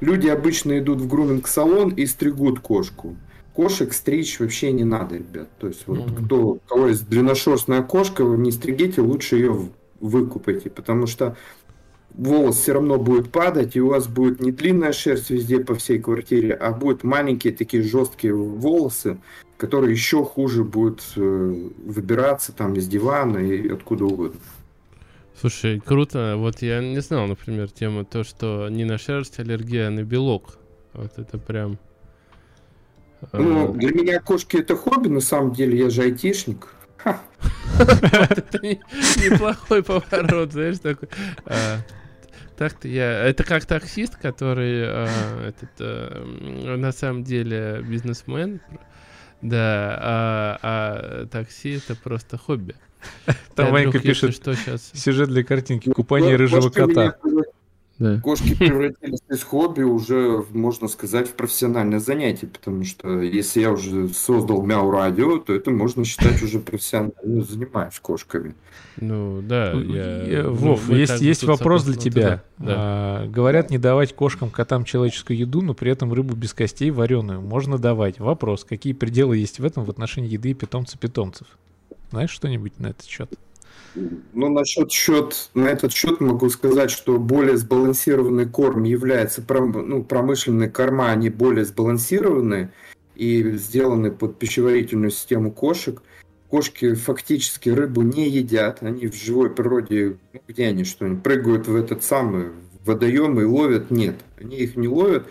люди 0.00 0.28
обычно 0.28 0.78
идут 0.78 1.00
в 1.00 1.08
груминг-салон 1.08 1.90
и 1.90 2.06
стригут 2.06 2.60
кошку. 2.60 3.16
Кошек 3.54 3.92
стричь 3.92 4.38
вообще 4.38 4.72
не 4.72 4.84
надо, 4.84 5.16
ребят. 5.16 5.48
То 5.58 5.68
есть, 5.68 5.84
вот 5.86 5.98
mm-hmm. 5.98 6.24
кто, 6.26 6.46
у 6.46 6.58
кого 6.66 6.88
есть 6.88 7.08
длинношерстная 7.08 7.82
кошка, 7.82 8.24
вы 8.24 8.36
не 8.36 8.52
стригите, 8.52 9.00
лучше 9.00 9.36
ее 9.36 9.68
выкупайте, 10.00 10.68
потому 10.68 11.06
что 11.06 11.36
волос 12.16 12.56
все 12.56 12.74
равно 12.74 12.98
будет 12.98 13.30
падать, 13.30 13.76
и 13.76 13.80
у 13.80 13.88
вас 13.88 14.08
будет 14.08 14.40
не 14.40 14.52
длинная 14.52 14.92
шерсть 14.92 15.30
везде 15.30 15.58
по 15.60 15.74
всей 15.74 15.98
квартире, 15.98 16.52
а 16.52 16.72
будут 16.72 17.04
маленькие 17.04 17.52
такие 17.52 17.82
жесткие 17.82 18.34
волосы, 18.34 19.18
которые 19.56 19.92
еще 19.92 20.24
хуже 20.24 20.64
будут 20.64 21.02
э, 21.16 21.68
выбираться 21.84 22.52
там 22.52 22.74
из 22.74 22.86
дивана 22.86 23.38
и 23.38 23.68
откуда 23.68 24.04
угодно. 24.04 24.40
Слушай, 25.38 25.80
круто. 25.80 26.34
Вот 26.36 26.62
я 26.62 26.80
не 26.80 27.00
знал, 27.00 27.26
например, 27.26 27.70
тему 27.70 28.04
то, 28.04 28.24
что 28.24 28.68
не 28.70 28.84
на 28.84 28.96
шерсть 28.96 29.38
аллергия, 29.38 29.88
а 29.88 29.90
на 29.90 30.02
белок. 30.02 30.58
Вот 30.94 31.18
это 31.18 31.36
прям... 31.38 31.78
Э, 33.32 33.38
ну, 33.38 33.72
для 33.74 33.92
меня 33.92 34.20
кошки 34.20 34.56
это 34.56 34.76
хобби, 34.76 35.08
на 35.08 35.20
самом 35.20 35.52
деле, 35.52 35.78
я 35.78 35.90
же 35.90 36.02
айтишник. 36.02 36.68
Это 37.04 38.58
неплохой 38.62 39.82
поворот, 39.82 40.52
знаешь, 40.52 40.78
такой. 40.78 41.08
А, 41.44 41.80
так-то 42.56 42.88
я... 42.88 43.24
Это 43.24 43.44
как 43.44 43.66
таксист, 43.66 44.16
который 44.16 44.84
а, 44.86 45.48
этот, 45.48 45.70
э, 45.80 46.76
на 46.76 46.92
самом 46.92 47.24
деле 47.24 47.84
бизнесмен, 47.86 48.62
да, 49.42 49.98
а, 50.00 50.58
а 50.62 51.26
такси 51.26 51.76
это 51.76 51.94
просто 51.94 52.38
хобби. 52.38 52.74
Там 53.54 53.72
Ванька 53.72 53.98
пишет 53.98 54.34
что 54.34 54.54
сейчас... 54.54 54.90
сюжет 54.94 55.28
для 55.28 55.44
картинки 55.44 55.90
«Купание 55.90 56.36
рыжего 56.36 56.70
кота». 56.70 57.16
Да. 57.98 58.20
Кошки 58.20 58.54
превратились 58.54 59.20
из 59.30 59.42
хобби 59.42 59.82
уже, 59.82 60.44
можно 60.50 60.86
сказать, 60.86 61.28
в 61.28 61.32
профессиональное 61.32 61.98
занятие, 61.98 62.46
потому 62.46 62.84
что 62.84 63.22
если 63.22 63.60
я 63.60 63.72
уже 63.72 64.08
создал 64.08 64.62
Мяу 64.62 64.90
Радио, 64.90 65.38
то 65.38 65.54
это 65.54 65.70
можно 65.70 66.04
считать 66.04 66.42
уже 66.42 66.58
профессионально 66.58 67.42
занимаюсь 67.42 67.98
кошками. 68.00 68.54
Ну 69.00 69.40
да, 69.42 69.72
ну, 69.74 69.80
я... 69.80 70.42
Ну, 70.44 70.52
Вов, 70.52 70.88
ну, 70.88 70.96
есть, 70.96 71.20
есть 71.20 71.44
вопрос 71.44 71.84
для 71.84 71.96
тебя. 71.96 72.42
Да. 72.58 72.74
А, 72.76 73.28
говорят, 73.28 73.70
не 73.70 73.78
давать 73.78 74.14
кошкам, 74.14 74.50
котам 74.50 74.84
человеческую 74.84 75.38
еду, 75.38 75.62
но 75.62 75.72
при 75.72 75.90
этом 75.90 76.12
рыбу 76.12 76.34
без 76.34 76.52
костей 76.52 76.90
вареную 76.90 77.40
можно 77.40 77.78
давать. 77.78 78.18
Вопрос, 78.20 78.64
какие 78.64 78.92
пределы 78.92 79.38
есть 79.38 79.58
в 79.58 79.64
этом 79.64 79.84
в 79.84 79.90
отношении 79.90 80.30
еды 80.30 80.52
питомца-питомцев? 80.52 81.46
Знаешь 82.16 82.30
что-нибудь 82.30 82.78
на 82.78 82.86
этот 82.86 83.04
счет? 83.04 83.30
Ну, 83.94 84.48
насчет 84.48 84.90
счет, 84.90 85.50
на 85.52 85.66
этот 85.66 85.92
счет 85.92 86.18
могу 86.18 86.48
сказать, 86.48 86.90
что 86.90 87.18
более 87.18 87.58
сбалансированный 87.58 88.46
корм 88.46 88.84
является, 88.84 89.44
ну, 89.46 90.02
промышленные 90.02 90.70
корма, 90.70 91.10
они 91.10 91.28
более 91.28 91.66
сбалансированные 91.66 92.72
и 93.16 93.58
сделаны 93.58 94.10
под 94.10 94.38
пищеварительную 94.38 95.10
систему 95.10 95.52
кошек. 95.52 96.02
Кошки 96.48 96.94
фактически 96.94 97.68
рыбу 97.68 98.00
не 98.00 98.30
едят, 98.30 98.78
они 98.80 99.08
в 99.08 99.14
живой 99.14 99.50
природе, 99.50 100.16
ну, 100.32 100.40
где 100.48 100.68
они, 100.68 100.84
что 100.84 101.04
они 101.04 101.16
прыгают 101.16 101.68
в 101.68 101.76
этот 101.76 102.02
самый 102.02 102.46
водоем 102.86 103.38
и 103.38 103.44
ловят? 103.44 103.90
Нет, 103.90 104.16
они 104.40 104.56
их 104.56 104.76
не 104.76 104.88
ловят. 104.88 105.26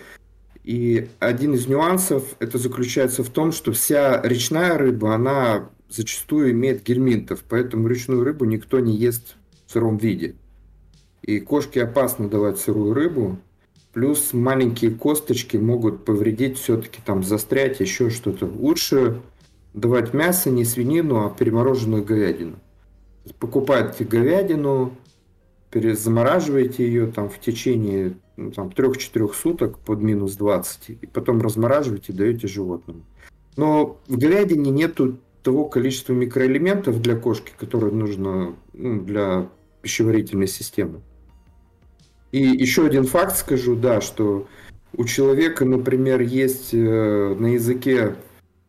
И 0.63 1.09
один 1.17 1.55
из 1.55 1.65
нюансов 1.65 2.35
это 2.37 2.59
заключается 2.59 3.23
в 3.23 3.29
том, 3.29 3.51
что 3.53 3.71
вся 3.71 4.21
речная 4.21 4.77
рыба, 4.77 5.15
она 5.15 5.69
зачастую 5.89 6.51
имеет 6.51 6.83
гельминтов, 6.83 7.43
поэтому 7.47 7.87
речную 7.87 8.23
рыбу 8.23 8.45
никто 8.45 8.79
не 8.79 8.95
ест 8.95 9.35
в 9.65 9.71
сыром 9.71 9.97
виде. 9.97 10.35
И 11.21 11.39
кошке 11.39 11.83
опасно 11.83 12.29
давать 12.29 12.59
сырую 12.59 12.93
рыбу, 12.93 13.37
плюс 13.93 14.33
маленькие 14.33 14.91
косточки 14.91 15.57
могут 15.57 16.05
повредить, 16.05 16.57
все-таки 16.57 16.99
там 17.03 17.23
застрять, 17.23 17.79
еще 17.79 18.09
что-то. 18.09 18.45
Лучше 18.45 19.21
давать 19.73 20.13
мясо, 20.13 20.49
не 20.49 20.65
свинину, 20.65 21.25
а 21.25 21.29
перемороженную 21.29 22.03
говядину. 22.03 22.57
Покупаете 23.39 24.03
говядину, 24.03 24.95
замораживаете 25.73 26.85
ее 26.85 27.07
там 27.07 27.29
в 27.29 27.39
течение 27.39 28.15
ну, 28.37 28.51
там, 28.51 28.69
3-4 28.69 29.33
суток 29.33 29.79
под 29.79 30.01
минус 30.01 30.35
20, 30.35 30.97
и 31.01 31.05
потом 31.07 31.41
размораживаете 31.41 32.13
и 32.13 32.15
даете 32.15 32.47
животному. 32.47 33.03
Но 33.57 33.99
в 34.07 34.17
говядине 34.17 34.71
нету 34.71 35.17
того 35.45 35.65
количества 35.65 36.13
микроэлементов 36.13 36.99
для 37.01 37.15
кошки, 37.15 37.53
которые 37.55 37.93
нужно 37.93 38.55
ну, 38.73 39.01
для 39.01 39.47
пищеварительной 39.83 40.47
системы. 40.47 41.01
И 42.31 42.41
еще 42.41 42.87
один 42.87 43.05
факт 43.05 43.37
скажу, 43.37 43.75
да, 43.75 44.01
что 44.01 44.47
у 44.97 45.05
человека, 45.05 45.63
например, 45.63 46.21
есть 46.21 46.73
э, 46.73 47.35
на 47.37 47.53
языке 47.53 48.15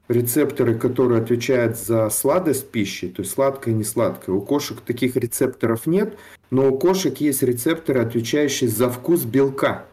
рецепторы, 0.09 0.75
которые 0.75 1.23
отвечают 1.23 1.79
за 1.79 2.11
сладость 2.11 2.69
пищи, 2.69 3.09
то 3.09 3.23
есть 3.23 3.33
сладкое 3.33 3.73
и 3.73 3.77
не 3.77 3.85
сладкое. 3.85 4.37
У 4.37 4.43
кошек 4.43 4.79
таких 4.83 5.17
рецепторов 5.17 5.87
нет, 5.87 6.19
но 6.51 6.69
у 6.69 6.79
кошек 6.79 7.17
есть 7.23 7.43
рецепторы, 7.43 8.03
отвечающие 8.03 8.69
за 8.69 8.91
вкус 8.91 9.25
белка. 9.25 9.87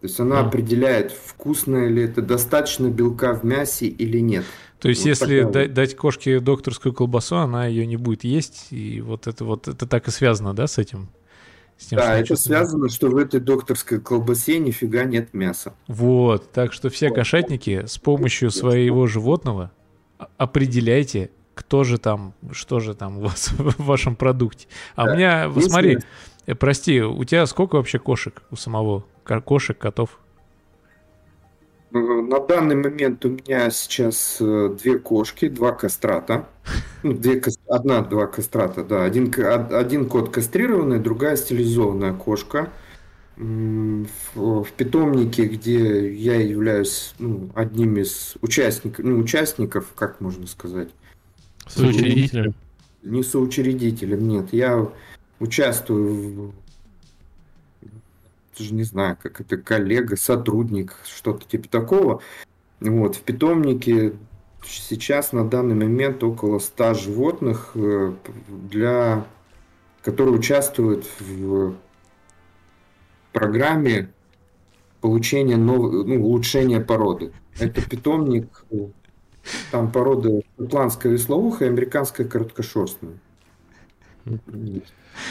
То 0.00 0.06
есть 0.06 0.20
она 0.20 0.40
определяет, 0.40 1.10
вкусно 1.10 1.88
ли 1.88 2.04
это, 2.04 2.22
достаточно 2.22 2.86
белка 2.86 3.34
в 3.34 3.42
мясе 3.44 3.86
или 3.86 4.18
нет. 4.20 4.44
То 4.80 4.88
есть, 4.88 5.02
вот 5.02 5.08
если 5.08 5.44
такая... 5.44 5.68
дать 5.68 5.96
кошке 5.96 6.40
докторскую 6.40 6.92
колбасу, 6.92 7.36
она 7.36 7.66
ее 7.66 7.86
не 7.86 7.96
будет 7.96 8.24
есть, 8.24 8.68
и 8.70 9.00
вот 9.00 9.26
это 9.26 9.44
вот 9.44 9.68
это 9.68 9.86
так 9.86 10.08
и 10.08 10.10
связано, 10.10 10.54
да, 10.54 10.66
с 10.66 10.78
этим? 10.78 11.08
С 11.78 11.86
тем, 11.86 11.98
да, 11.98 12.18
это 12.18 12.28
чувствую. 12.28 12.58
связано, 12.58 12.88
что 12.88 13.08
в 13.08 13.16
этой 13.16 13.38
докторской 13.40 14.00
колбасе 14.00 14.58
нифига 14.58 15.04
нет 15.04 15.34
мяса. 15.34 15.74
Вот, 15.88 16.50
так 16.52 16.72
что 16.72 16.88
все 16.88 17.10
кошатники 17.10 17.84
с 17.86 17.98
помощью 17.98 18.50
своего 18.50 19.06
животного 19.06 19.70
определяйте, 20.38 21.30
кто 21.54 21.84
же 21.84 21.98
там, 21.98 22.34
что 22.52 22.80
же 22.80 22.94
там 22.94 23.18
у 23.18 23.20
вас 23.22 23.48
в 23.58 23.84
вашем 23.84 24.16
продукте. 24.16 24.68
А 24.94 25.04
да. 25.04 25.12
у 25.12 25.16
меня, 25.16 25.44
Если... 25.54 25.68
смотри, 25.68 25.98
э, 26.46 26.54
прости, 26.54 27.02
у 27.02 27.24
тебя 27.24 27.46
сколько 27.46 27.76
вообще 27.76 27.98
кошек 27.98 28.42
у 28.50 28.56
самого? 28.56 29.04
Кошек, 29.24 29.76
котов? 29.76 30.20
На 32.22 32.40
данный 32.40 32.76
момент 32.76 33.24
у 33.24 33.30
меня 33.30 33.70
сейчас 33.70 34.38
э, 34.40 34.76
две 34.80 34.98
кошки, 34.98 35.48
два 35.48 35.72
кастрата. 35.72 36.48
Ну, 37.02 37.12
две, 37.12 37.42
одна, 37.68 38.02
два 38.02 38.26
кастрата, 38.26 38.82
да. 38.82 39.04
Один, 39.04 39.32
один 39.72 40.06
кот 40.06 40.30
кастрированный, 40.30 40.98
другая 40.98 41.36
стилизованная 41.36 42.12
кошка. 42.12 42.72
В, 43.36 44.06
в 44.34 44.72
питомнике, 44.76 45.44
где 45.44 46.10
я 46.14 46.40
являюсь 46.40 47.14
ну, 47.18 47.50
одним 47.54 47.98
из 47.98 48.36
участников, 48.40 49.04
ну, 49.04 49.18
участников, 49.18 49.92
как 49.94 50.20
можно 50.22 50.46
сказать? 50.46 50.88
Соучредителем? 51.68 52.54
Не 53.02 53.22
соучредителем, 53.22 54.26
нет. 54.26 54.52
Я 54.52 54.88
участвую 55.38 56.14
в 56.14 56.54
даже 58.58 58.74
не 58.74 58.84
знаю, 58.84 59.16
как 59.22 59.40
это 59.40 59.56
коллега, 59.56 60.16
сотрудник, 60.16 60.96
что-то 61.04 61.46
типа 61.46 61.68
такого. 61.68 62.22
Вот, 62.80 63.16
в 63.16 63.22
питомнике 63.22 64.14
сейчас 64.64 65.32
на 65.32 65.48
данный 65.48 65.74
момент 65.74 66.22
около 66.22 66.58
100 66.58 66.94
животных, 66.94 67.72
э, 67.74 68.12
для, 68.48 69.26
которые 70.02 70.34
участвуют 70.34 71.06
в 71.20 71.74
программе 73.32 74.10
получения 75.00 75.56
нового, 75.56 76.04
ну, 76.04 76.24
улучшения 76.24 76.80
породы. 76.80 77.32
Это 77.58 77.82
питомник, 77.82 78.64
там 79.70 79.90
порода 79.92 80.40
шотландская 80.58 81.12
веслоуха 81.12 81.64
и 81.64 81.68
американская 81.68 82.26
короткошерстная. 82.26 83.18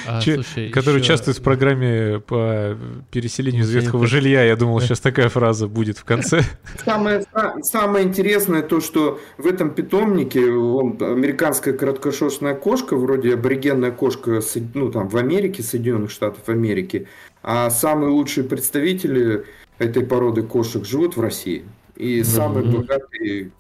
А, 0.08 0.22
Че, 0.22 0.36
слушай, 0.36 0.70
который 0.70 1.00
еще... 1.00 1.06
участвует 1.06 1.38
в 1.38 1.42
программе 1.42 2.20
по 2.20 2.78
переселению 3.12 3.64
из 3.64 3.70
ветхого 3.70 4.08
жилья. 4.08 4.44
Я 4.44 4.56
думал, 4.56 4.80
сейчас 4.82 5.00
такая 5.00 5.30
фраза 5.30 5.68
будет 5.68 5.98
в 5.98 6.04
конце. 6.04 6.42
Самое, 6.86 7.24
самое 7.62 8.06
интересное 8.06 8.62
то, 8.62 8.82
что 8.82 9.20
в 9.38 9.46
этом 9.46 9.72
питомнике 9.72 10.50
он, 10.50 10.98
американская 11.00 11.74
короткошерстная 11.74 12.56
кошка, 12.56 12.96
вроде 12.96 13.34
аборигенная 13.34 13.92
кошка 13.92 14.42
ну, 14.74 14.92
там, 14.92 15.10
в 15.10 15.18
Америке, 15.18 15.62
Соединенных 15.62 16.12
Штатов 16.12 16.50
Америки, 16.50 17.08
а 17.44 17.70
самые 17.70 18.12
лучшие 18.12 18.44
представители 18.44 19.46
этой 19.78 20.06
породы 20.06 20.44
кошек 20.44 20.86
живут 20.86 21.18
в 21.18 21.22
России. 21.22 21.66
И 21.96 22.24
самый 22.24 22.64
богатый, 22.64 23.52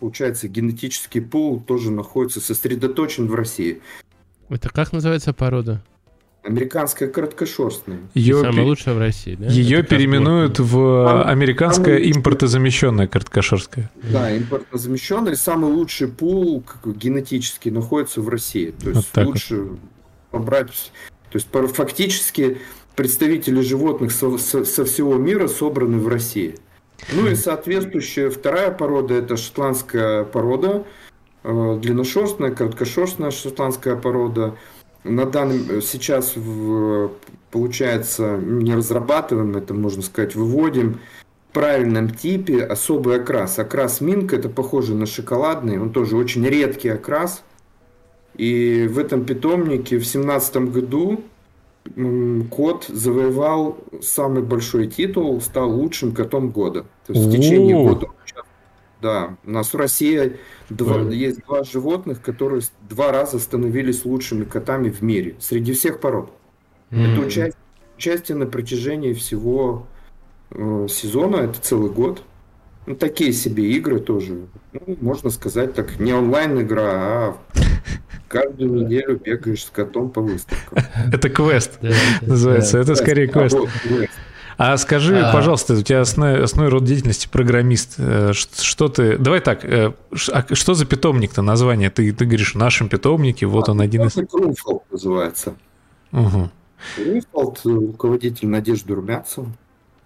получается, 0.00 0.48
генетический 0.48 1.20
пул 1.20 1.60
тоже 1.60 1.90
находится 1.90 2.40
сосредоточен 2.40 3.26
в 3.28 3.34
России. 3.34 3.80
Это 4.50 4.68
как 4.68 4.92
называется 4.92 5.32
порода? 5.32 5.80
Американская 6.42 7.08
короткошерстная. 7.08 8.00
Ее 8.14 8.40
Самая 8.40 8.64
лучшая 8.64 8.94
в 8.94 8.98
России, 8.98 9.36
да? 9.36 9.46
Ее 9.46 9.80
Это 9.80 9.90
переименуют 9.90 10.58
в 10.58 11.22
американская 11.22 11.98
импортозамещенная 11.98 13.06
короткошерстная. 13.06 13.90
Да, 14.02 14.36
импортозамещенная. 14.36 15.36
Самый 15.36 15.70
лучший 15.70 16.08
пул 16.08 16.64
генетически 16.84 17.68
находится 17.68 18.22
в 18.22 18.28
России. 18.28 18.70
То 18.70 18.90
есть 18.90 19.08
вот 19.14 19.26
лучше 19.26 19.56
вот. 19.56 19.78
побрать... 20.30 20.92
То 21.30 21.36
есть 21.36 21.48
фактически 21.76 22.58
представители 22.96 23.60
животных 23.60 24.10
со, 24.10 24.36
со, 24.38 24.64
со 24.64 24.84
всего 24.84 25.14
мира 25.16 25.46
собраны 25.46 25.98
в 25.98 26.08
России. 26.08 26.56
Ну 27.12 27.28
и 27.28 27.34
соответствующая 27.34 28.30
вторая 28.30 28.70
порода 28.70 29.14
это 29.14 29.36
шотландская 29.36 30.24
порода, 30.24 30.84
Э, 30.84 31.09
длинношерстная, 31.42 32.50
короткошерстная 32.50 33.30
шотландская 33.30 33.96
порода. 33.96 34.54
На 35.04 35.24
данный 35.24 35.80
сейчас 35.80 36.36
в, 36.36 37.12
получается 37.50 38.36
не 38.36 38.74
разрабатываем, 38.74 39.56
это 39.56 39.72
можно 39.72 40.02
сказать, 40.02 40.34
выводим 40.34 41.00
в 41.48 41.54
правильном 41.54 42.10
типе 42.10 42.62
особый 42.62 43.16
окрас. 43.20 43.58
Окрас 43.58 44.00
минка 44.00 44.36
это 44.36 44.48
похоже 44.48 44.94
на 44.94 45.06
шоколадный, 45.06 45.80
он 45.80 45.90
тоже 45.90 46.16
очень 46.16 46.46
редкий 46.46 46.90
окрас. 46.90 47.42
И 48.36 48.86
в 48.90 48.98
этом 48.98 49.24
питомнике 49.24 49.98
в 49.98 50.06
семнадцатом 50.06 50.70
году 50.70 51.22
кот 52.50 52.84
завоевал 52.88 53.78
самый 54.02 54.42
большой 54.42 54.86
титул, 54.86 55.40
стал 55.40 55.72
лучшим 55.72 56.12
котом 56.12 56.50
года. 56.50 56.84
То 57.06 57.14
есть 57.14 57.26
в 57.26 57.32
течение 57.32 57.74
года 57.74 58.08
да, 59.00 59.36
у 59.44 59.50
нас 59.50 59.72
в 59.72 59.76
России 59.76 60.38
два, 60.68 60.98
mm. 60.98 61.14
есть 61.14 61.44
два 61.46 61.64
животных, 61.64 62.20
которые 62.22 62.62
два 62.88 63.12
раза 63.12 63.38
становились 63.38 64.04
лучшими 64.04 64.44
котами 64.44 64.90
в 64.90 65.02
мире 65.02 65.36
среди 65.38 65.72
всех 65.72 66.00
пород. 66.00 66.32
Mm. 66.90 67.12
Это 67.12 67.20
участие, 67.20 67.62
участие 67.96 68.36
на 68.36 68.46
протяжении 68.46 69.12
всего 69.12 69.86
э, 70.50 70.86
сезона, 70.88 71.36
это 71.36 71.60
целый 71.60 71.90
год. 71.90 72.22
Ну, 72.86 72.96
такие 72.96 73.32
себе 73.32 73.70
игры 73.72 74.00
тоже. 74.00 74.46
Ну, 74.72 74.96
можно 75.00 75.30
сказать 75.30 75.74
так, 75.74 76.00
не 76.00 76.12
онлайн-игра, 76.12 76.90
а 76.90 77.36
каждую 78.28 78.72
неделю 78.72 79.20
бегаешь 79.22 79.64
с 79.64 79.70
котом 79.70 80.10
по 80.10 80.20
выставкам. 80.20 80.78
Это 81.12 81.28
квест 81.28 81.78
называется. 82.22 82.78
Это 82.78 82.94
скорее 82.94 83.28
квест. 83.28 83.56
А 84.62 84.76
скажи, 84.76 85.18
а... 85.18 85.32
пожалуйста, 85.32 85.72
у 85.72 85.80
тебя 85.80 86.02
основной, 86.02 86.44
основной 86.44 86.70
род 86.70 86.84
деятельности 86.84 87.26
программист. 87.26 87.94
Э, 87.96 88.32
что 88.34 88.90
ты... 88.90 89.16
Давай 89.16 89.40
так, 89.40 89.64
э, 89.64 89.94
а 90.30 90.54
что 90.54 90.74
за 90.74 90.84
питомник-то 90.84 91.40
название? 91.40 91.88
Ты, 91.88 92.12
ты 92.12 92.26
говоришь, 92.26 92.52
в 92.52 92.58
нашем 92.58 92.90
питомнике, 92.90 93.46
вот 93.46 93.70
а, 93.70 93.72
он 93.72 93.80
один 93.80 94.02
из... 94.02 94.12
Крумфолд 94.12 94.82
называется. 94.90 95.54
Угу. 96.12 96.50
Крумфолд, 96.94 97.60
руководитель 97.64 98.48
Надежды 98.48 98.94
Румянцева. 98.94 99.46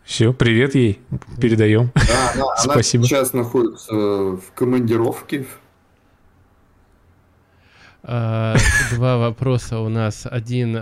Все, 0.05 0.33
привет 0.33 0.77
ей, 0.77 1.01
передаем. 1.41 1.91
Да, 1.93 2.33
она, 2.37 2.57
Спасибо. 2.57 3.03
она 3.03 3.09
сейчас 3.09 3.33
находится 3.33 3.93
в 3.93 4.53
командировке. 4.55 5.47
Uh, 8.05 8.57
два 8.95 9.17
вопроса 9.17 9.81
у 9.81 9.89
нас. 9.89 10.29
Один 10.31 10.75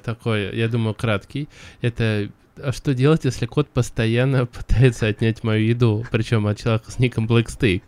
такой, 0.00 0.56
я 0.56 0.68
думаю, 0.68 0.94
краткий. 0.94 1.48
Это 1.82 2.30
а 2.56 2.72
что 2.72 2.94
делать, 2.94 3.24
если 3.24 3.46
кот 3.46 3.68
постоянно 3.68 4.46
пытается 4.46 5.06
отнять 5.06 5.44
мою 5.44 5.64
еду, 5.64 6.04
причем 6.10 6.46
от 6.46 6.58
человека 6.58 6.90
с 6.90 6.98
ником 6.98 7.26
Black 7.26 7.46
Steak? 7.46 7.82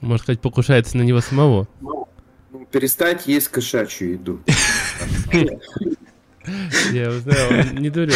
Может 0.00 0.24
сказать, 0.24 0.40
покушается 0.40 0.96
на 0.96 1.02
него 1.02 1.20
самого. 1.20 1.68
Ну, 1.80 2.08
перестать 2.70 3.26
есть 3.26 3.48
кошачью 3.48 4.12
еду. 4.12 4.40
Я 6.92 7.10
узнал, 7.10 7.64
не 7.74 7.90
дурен. 7.90 8.14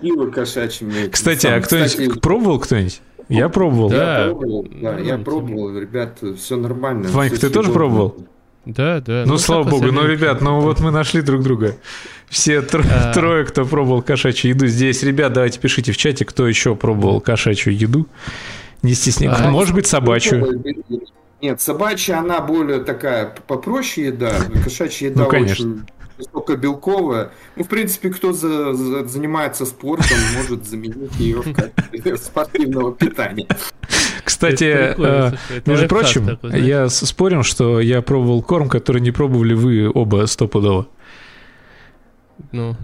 пиво 0.00 0.30
кошачьим. 0.30 1.10
Кстати, 1.10 1.46
а 1.46 1.60
кто-нибудь 1.60 2.20
пробовал 2.22 2.58
кто-нибудь? 2.58 3.02
Я 3.28 3.50
пробовал. 3.50 3.90
Да, 3.90 4.28
я 4.28 4.32
пробовал, 4.32 5.22
пробовал, 5.22 5.78
ребят, 5.78 6.18
все 6.38 6.56
нормально. 6.56 7.08
Ванька, 7.10 7.38
ты 7.38 7.50
тоже 7.50 7.70
пробовал? 7.70 8.16
Да, 8.64 9.00
да. 9.00 9.24
Ну, 9.24 9.32
ну 9.32 9.38
слава 9.38 9.64
богу, 9.68 9.92
ну, 9.92 10.06
ребят, 10.06 10.40
ну 10.40 10.60
вот 10.60 10.80
мы 10.80 10.90
нашли 10.90 11.22
друг 11.22 11.42
друга. 11.42 11.76
Все 12.30 12.58
тро- 12.58 12.86
а... 12.90 13.12
трое, 13.12 13.44
кто 13.44 13.64
пробовал 13.64 14.02
кошачью 14.02 14.50
еду 14.50 14.66
здесь. 14.66 15.02
Ребят, 15.02 15.32
давайте 15.32 15.58
пишите 15.58 15.92
в 15.92 15.96
чате, 15.96 16.24
кто 16.24 16.46
еще 16.46 16.74
пробовал 16.74 17.20
кошачью 17.20 17.76
еду. 17.76 18.06
Не 18.82 18.94
стесняйтесь. 18.94 19.40
А, 19.40 19.50
Может 19.50 19.74
быть, 19.74 19.86
собачью. 19.86 20.62
Нет, 21.40 21.60
собачья, 21.60 22.18
она 22.18 22.40
более 22.40 22.80
такая 22.80 23.34
попроще 23.46 24.08
еда. 24.08 24.34
Кошачья 24.64 25.08
еда 25.08 25.22
ну, 25.22 25.28
очень 25.28 25.82
высокобелковая. 26.18 27.30
Ну, 27.56 27.64
в 27.64 27.68
принципе, 27.68 28.10
кто 28.10 28.32
за, 28.32 28.74
за, 28.74 29.06
занимается 29.06 29.64
спортом, 29.64 30.18
может 30.36 30.66
заменить 30.66 31.14
ее 31.16 31.42
в 31.42 31.54
качестве 31.54 32.16
спортивного 32.16 32.92
питания. 32.92 33.46
Кстати, 34.24 34.64
э, 34.64 35.32
между 35.64 35.88
прочим, 35.88 36.38
я 36.42 36.88
спорим, 36.88 37.42
что 37.42 37.80
я 37.80 38.02
пробовал 38.02 38.42
корм, 38.42 38.68
который 38.68 39.00
не 39.00 39.10
пробовали 39.10 39.54
вы 39.54 39.90
оба 39.92 40.26
стопудово. 40.26 40.86
Ну, 42.52 42.76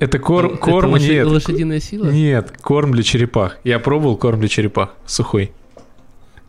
это 0.00 0.18
корм, 0.18 0.54
это 0.54 0.56
корм 0.56 0.92
лошадь, 0.92 1.08
нет. 1.08 1.26
лошадиная 1.26 1.80
сила? 1.80 2.10
Нет, 2.10 2.52
корм 2.62 2.92
для 2.92 3.02
черепах. 3.02 3.58
Я 3.64 3.78
пробовал 3.78 4.16
корм 4.16 4.40
для 4.40 4.48
черепах, 4.48 4.94
сухой. 5.04 5.52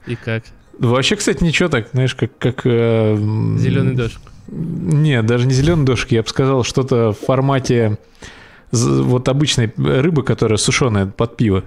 И 0.07 0.15
как? 0.15 0.43
Вообще, 0.79 1.17
кстати, 1.17 1.43
ничего 1.43 1.67
так, 1.67 1.89
знаешь, 1.91 2.15
как... 2.15 2.31
как 2.37 2.61
э, 2.63 3.15
Зеленый 3.57 3.93
дождь. 3.93 4.17
Нет, 4.47 5.25
даже 5.25 5.47
не 5.47 5.53
зеленый 5.53 5.85
дождь, 5.85 6.07
я 6.11 6.23
бы 6.23 6.29
сказал, 6.29 6.63
что-то 6.63 7.11
в 7.11 7.19
формате 7.19 7.97
вот 8.71 9.27
обычной 9.27 9.71
рыбы, 9.77 10.23
которая 10.23 10.57
сушеная 10.57 11.05
под 11.05 11.35
пиво. 11.35 11.63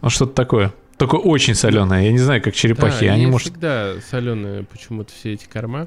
Ну, 0.00 0.10
что-то 0.10 0.32
такое. 0.34 0.72
Только 0.98 1.14
очень 1.14 1.54
соленая. 1.54 2.04
Я 2.04 2.12
не 2.12 2.18
знаю, 2.18 2.42
как 2.42 2.54
черепахи. 2.54 3.06
Да, 3.06 3.12
они, 3.12 3.26
может... 3.26 3.48
всегда 3.48 3.94
соленые 4.10 4.64
почему-то 4.64 5.12
все 5.12 5.34
эти 5.34 5.46
корма. 5.46 5.86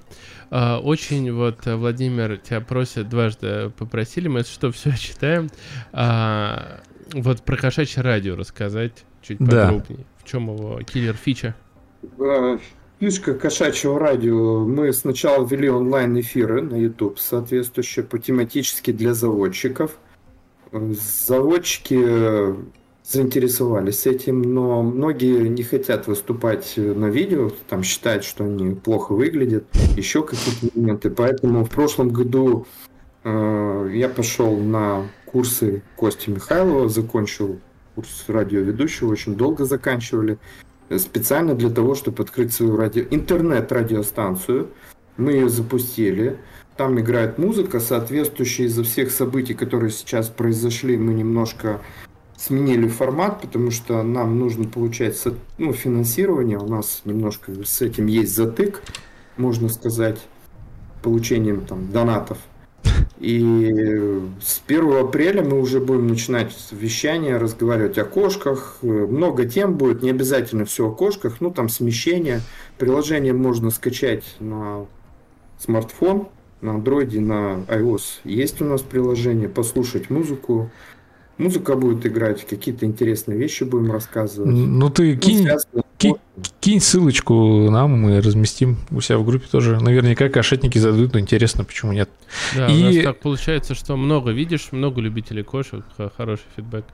А, 0.49 0.79
очень 0.79 1.31
вот, 1.33 1.65
Владимир, 1.65 2.37
тебя 2.37 2.61
просят, 2.61 3.09
дважды 3.09 3.71
попросили, 3.77 4.29
мы 4.29 4.43
что, 4.43 4.71
все 4.71 4.95
читаем. 4.97 5.49
А, 5.91 6.79
вот 7.13 7.43
про 7.43 7.57
кошачье 7.57 8.01
радио 8.01 8.37
рассказать 8.37 9.03
чуть 9.21 9.39
подробнее. 9.39 9.99
Да. 9.99 10.23
В 10.23 10.23
чем 10.23 10.47
его 10.47 10.79
киллер-фича? 10.81 11.55
Фишка 13.01 13.33
кошачьего 13.33 13.99
радио. 13.99 14.65
Мы 14.65 14.93
сначала 14.93 15.45
ввели 15.45 15.69
онлайн-эфиры 15.69 16.61
на 16.61 16.75
YouTube, 16.75 17.19
соответствующие 17.19 18.05
по 18.05 18.17
тематически 18.17 18.91
для 18.91 19.13
заводчиков. 19.13 19.97
Заводчики 20.71 22.55
заинтересовались 23.03 24.05
этим, 24.05 24.41
но 24.41 24.81
многие 24.83 25.47
не 25.47 25.63
хотят 25.63 26.07
выступать 26.07 26.73
на 26.77 27.07
видео, 27.07 27.51
там 27.67 27.83
считают, 27.83 28.23
что 28.23 28.43
они 28.43 28.75
плохо 28.75 29.13
выглядят, 29.13 29.65
еще 29.97 30.23
какие-то 30.23 30.77
моменты. 30.77 31.09
Поэтому 31.09 31.65
в 31.65 31.69
прошлом 31.69 32.09
году 32.09 32.67
э, 33.23 33.89
я 33.93 34.07
пошел 34.07 34.55
на 34.57 35.07
курсы 35.25 35.81
Кости 35.95 36.29
Михайлова, 36.29 36.89
закончил 36.89 37.59
курс 37.95 38.25
радиоведущего, 38.27 39.11
очень 39.11 39.35
долго 39.35 39.65
заканчивали, 39.65 40.37
специально 40.97 41.55
для 41.55 41.69
того, 41.69 41.95
чтобы 41.95 42.23
открыть 42.23 42.53
свою 42.53 42.75
радио... 42.75 43.03
интернет-радиостанцию. 43.09 44.69
Мы 45.17 45.33
ее 45.33 45.49
запустили. 45.49 46.37
Там 46.77 46.99
играет 46.99 47.37
музыка, 47.37 47.79
соответствующая 47.79 48.65
из-за 48.65 48.83
всех 48.83 49.11
событий, 49.11 49.53
которые 49.53 49.91
сейчас 49.91 50.29
произошли, 50.29 50.97
мы 50.97 51.13
немножко 51.13 51.81
сменили 52.41 52.87
формат, 52.87 53.41
потому 53.41 53.69
что 53.69 54.01
нам 54.01 54.39
нужно 54.39 54.67
получать 54.67 55.21
ну, 55.57 55.73
финансирование. 55.73 56.57
У 56.57 56.67
нас 56.67 57.01
немножко 57.05 57.51
с 57.63 57.81
этим 57.81 58.07
есть 58.07 58.35
затык, 58.35 58.81
можно 59.37 59.69
сказать, 59.69 60.17
получением 61.03 61.65
там, 61.65 61.91
донатов. 61.91 62.39
И 63.19 64.19
с 64.41 64.59
1 64.65 64.97
апреля 64.97 65.43
мы 65.43 65.61
уже 65.61 65.79
будем 65.79 66.07
начинать 66.07 66.55
вещание, 66.71 67.37
разговаривать 67.37 67.99
о 67.99 68.05
кошках. 68.05 68.79
Много 68.81 69.45
тем 69.45 69.75
будет, 69.75 70.01
не 70.01 70.09
обязательно 70.09 70.65
все 70.65 70.87
о 70.87 70.91
кошках, 70.91 71.41
ну 71.41 71.51
там 71.51 71.69
смещение. 71.69 72.41
Приложение 72.79 73.33
можно 73.33 73.69
скачать 73.69 74.23
на 74.39 74.87
смартфон, 75.59 76.29
на 76.61 76.71
андроиде, 76.71 77.19
на 77.19 77.63
iOS. 77.67 78.21
Есть 78.23 78.61
у 78.61 78.65
нас 78.65 78.81
приложение, 78.81 79.49
послушать 79.49 80.09
музыку, 80.09 80.71
Музыка 81.41 81.75
будет 81.75 82.05
играть, 82.05 82.45
какие-то 82.45 82.85
интересные 82.85 83.35
вещи 83.35 83.63
будем 83.63 83.91
рассказывать. 83.91 84.47
Ну 84.51 84.89
ты 84.91 85.15
ну, 85.15 85.19
кинь, 85.19 85.49
кинь, 85.97 86.15
кинь 86.59 86.79
ссылочку 86.79 87.71
нам, 87.71 87.99
мы 87.99 88.21
разместим 88.21 88.77
у 88.91 89.01
себя 89.01 89.17
в 89.17 89.25
группе 89.25 89.47
тоже. 89.51 89.79
Наверняка 89.79 90.29
кошетники 90.29 90.77
задают, 90.77 91.13
но 91.13 91.19
интересно, 91.19 91.63
почему 91.63 91.93
нет. 91.93 92.11
Да, 92.55 92.67
И... 92.67 92.79
у 92.79 92.85
нас 92.85 93.03
так 93.03 93.19
получается, 93.21 93.73
что 93.73 93.97
много 93.97 94.29
видишь, 94.29 94.71
много 94.71 95.01
любителей 95.01 95.41
кошек, 95.41 95.83
хороший 96.15 96.45
фидбэк. 96.55 96.85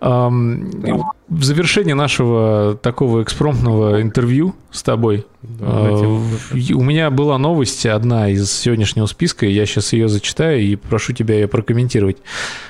Um, 0.00 1.02
в 1.28 1.44
завершении 1.44 1.92
нашего 1.92 2.78
такого 2.80 3.22
экспромтного 3.22 4.02
интервью 4.02 4.56
с 4.72 4.82
тобой 4.82 5.24
да, 5.42 5.66
uh, 5.66 6.72
у 6.72 6.82
меня 6.82 7.10
была 7.10 7.38
новость, 7.38 7.86
одна 7.86 8.28
из 8.28 8.50
сегодняшнего 8.50 9.06
списка, 9.06 9.46
я 9.46 9.64
сейчас 9.66 9.92
ее 9.92 10.08
зачитаю 10.08 10.60
и 10.60 10.74
прошу 10.74 11.12
тебя 11.12 11.36
ее 11.36 11.46
прокомментировать. 11.46 12.16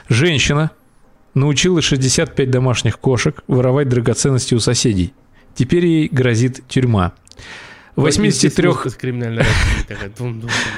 Женщина 0.08 0.70
научила 1.34 1.82
65 1.82 2.50
домашних 2.50 2.98
кошек 2.98 3.42
воровать 3.46 3.88
драгоценности 3.88 4.54
у 4.54 4.60
соседей. 4.60 5.12
Теперь 5.54 5.86
ей 5.86 6.08
грозит 6.08 6.66
тюрьма. 6.68 7.12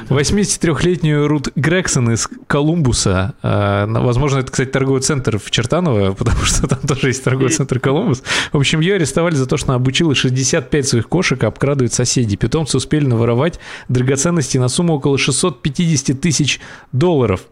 83-летнюю 0.08 1.28
Рут 1.28 1.48
Грегсон 1.54 2.10
из 2.10 2.28
Колумбуса, 2.48 3.34
а, 3.40 3.86
возможно, 3.86 4.38
это, 4.38 4.50
кстати, 4.50 4.68
торговый 4.70 5.00
центр 5.00 5.38
в 5.38 5.48
Чертаново, 5.50 6.12
потому 6.18 6.42
что 6.44 6.66
там 6.66 6.80
тоже 6.80 7.08
есть 7.08 7.22
торговый 7.22 7.50
центр 7.50 7.78
Колумбус. 7.78 8.24
В 8.52 8.56
общем, 8.56 8.80
ее 8.80 8.96
арестовали 8.96 9.36
за 9.36 9.46
то, 9.46 9.56
что 9.56 9.68
она 9.68 9.76
обучила 9.76 10.12
65 10.14 10.88
своих 10.88 11.08
кошек 11.08 11.42
обкрадывать 11.44 11.92
соседей. 11.92 12.36
Питомцы 12.36 12.76
успели 12.76 13.06
наворовать 13.06 13.60
драгоценности 13.88 14.58
на 14.58 14.66
сумму 14.66 14.94
около 14.94 15.16
650 15.16 16.20
тысяч 16.20 16.60
долларов. 16.90 17.42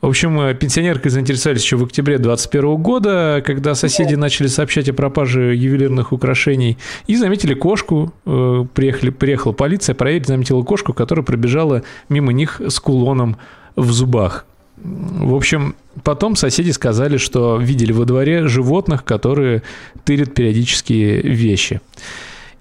В 0.00 0.06
общем, 0.06 0.38
э, 0.40 0.54
пенсионеркой 0.54 1.10
заинтересовались 1.10 1.62
еще 1.62 1.76
в 1.76 1.84
октябре 1.84 2.18
2021 2.18 2.76
года, 2.76 3.42
когда 3.44 3.74
соседи 3.74 4.14
начали 4.14 4.46
сообщать 4.46 4.88
о 4.88 4.92
пропаже 4.92 5.54
ювелирных 5.54 6.12
украшений 6.12 6.76
и 7.06 7.16
заметили 7.16 7.54
кошку. 7.54 8.12
Э, 8.26 8.64
приехали, 8.74 9.10
приехала 9.10 9.52
полиция, 9.52 9.94
проверить, 9.94 10.26
заметила 10.26 10.62
кошку, 10.62 10.92
которая 10.92 11.24
пробежала 11.24 11.82
мимо 12.08 12.32
них 12.32 12.60
с 12.66 12.78
кулоном 12.78 13.38
в 13.74 13.90
зубах. 13.90 14.46
В 14.76 15.34
общем, 15.34 15.74
потом 16.04 16.36
соседи 16.36 16.70
сказали, 16.70 17.16
что 17.16 17.56
видели 17.56 17.92
во 17.92 18.04
дворе 18.04 18.46
животных, 18.46 19.04
которые 19.04 19.62
тырят 20.04 20.34
периодические 20.34 21.22
вещи. 21.22 21.80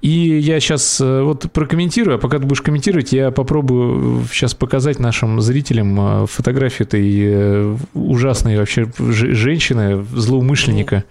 И 0.05 0.37
я 0.37 0.59
сейчас 0.59 1.01
э, 1.01 1.23
вот 1.23 1.51
прокомментирую, 1.51 2.17
а 2.17 2.19
пока 2.19 2.37
ты 2.37 2.45
будешь 2.45 2.61
комментировать, 2.61 3.11
я 3.11 3.31
попробую 3.31 4.23
сейчас 4.31 4.53
показать 4.53 4.99
нашим 4.99 5.41
зрителям 5.41 5.99
э, 5.99 6.27
фотографию 6.27 6.87
этой 6.87 7.11
э, 7.23 7.75
ужасной 7.95 8.55
вообще 8.59 8.85
женщины, 8.99 10.05
злоумышленника. 10.13 11.05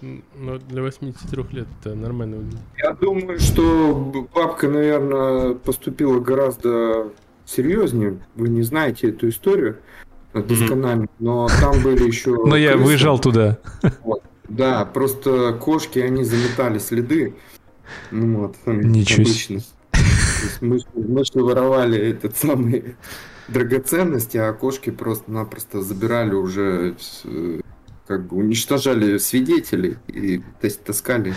Ну, 0.00 0.58
для 0.68 0.82
83 0.82 1.44
лет 1.52 1.68
это 1.80 1.94
нормально 1.94 2.38
выглядит. 2.38 2.58
Я 2.82 2.94
думаю, 2.94 3.38
что 3.38 4.28
бабка, 4.34 4.66
наверное, 4.66 5.54
поступила 5.54 6.18
гораздо 6.18 7.12
серьезнее. 7.46 8.18
Вы 8.34 8.48
не 8.48 8.62
знаете 8.62 9.10
эту 9.10 9.28
историю 9.28 9.76
досконально, 10.32 11.06
но 11.20 11.46
там 11.60 11.80
были 11.80 12.08
еще... 12.08 12.42
Но 12.44 12.56
я 12.56 12.76
выезжал 12.76 13.20
туда. 13.20 13.58
Да, 14.48 14.84
просто 14.84 15.52
кошки, 15.52 16.00
они 16.00 16.24
заметали 16.24 16.78
следы. 16.78 17.34
Ну 18.10 18.40
вот, 18.40 18.56
Ничего 18.66 19.22
обычно. 19.22 19.60
Мы, 20.60 20.80
мы 20.94 21.24
что 21.24 21.44
воровали 21.44 21.98
этот 21.98 22.36
самый 22.36 22.96
драгоценности, 23.48 24.36
а 24.36 24.52
кошки 24.52 24.90
просто-напросто 24.90 25.82
забирали 25.82 26.34
уже, 26.34 26.96
как 28.06 28.26
бы 28.26 28.36
уничтожали 28.36 29.18
свидетелей 29.18 29.96
и 30.08 30.42
таскали. 30.84 31.34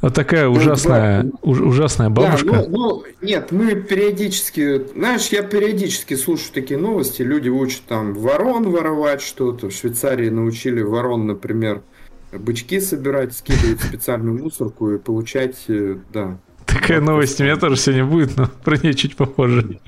Вот 0.00 0.14
такая 0.14 0.46
ну, 0.46 0.54
ужасная, 0.54 1.22
да, 1.22 1.30
ужасная 1.42 2.10
бабушка. 2.10 2.50
Да, 2.50 2.64
ну, 2.68 2.68
ну, 2.68 3.04
нет, 3.20 3.52
мы 3.52 3.76
периодически, 3.76 4.88
знаешь, 4.96 5.28
я 5.28 5.44
периодически 5.44 6.14
слушаю 6.14 6.52
такие 6.52 6.78
новости, 6.78 7.22
люди 7.22 7.48
учат 7.48 7.82
там 7.82 8.12
ворон 8.14 8.68
воровать 8.68 9.22
что-то. 9.22 9.68
В 9.68 9.72
Швейцарии 9.72 10.28
научили 10.28 10.82
ворон, 10.82 11.28
например, 11.28 11.82
бычки 12.32 12.80
собирать, 12.80 13.34
скидывать 13.34 13.80
в 13.80 13.84
специальную 13.84 14.38
мусорку 14.38 14.90
и 14.90 14.98
получать, 14.98 15.56
э, 15.68 15.96
да. 16.12 16.38
Так 16.66 16.80
Какая 16.80 17.00
новость 17.00 17.40
у 17.40 17.44
меня 17.44 17.56
тоже 17.56 17.76
сегодня 17.76 18.04
будет, 18.04 18.36
но 18.36 18.48
про 18.64 18.76
нее 18.76 18.94
чуть 18.94 19.16
попозже. 19.16 19.78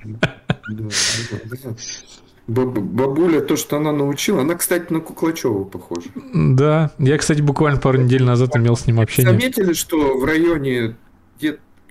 Бабуля, 2.47 3.40
то, 3.40 3.57
что 3.57 3.78
она 3.78 3.90
научила, 3.90 4.42
она, 4.42 4.55
кстати, 4.55 4.92
на 4.92 5.01
Куклачева 5.01 5.64
похожа. 5.64 6.11
Да, 6.34 6.90
я, 6.99 7.16
кстати, 7.16 7.40
буквально 7.40 7.80
пару 7.80 7.99
недель 7.99 8.22
назад 8.22 8.55
имел 8.57 8.76
с 8.76 8.86
ним 8.86 9.01
общение. 9.01 9.32
Заметили, 9.32 9.72
что 9.72 10.18
в 10.18 10.24
районе, 10.24 10.95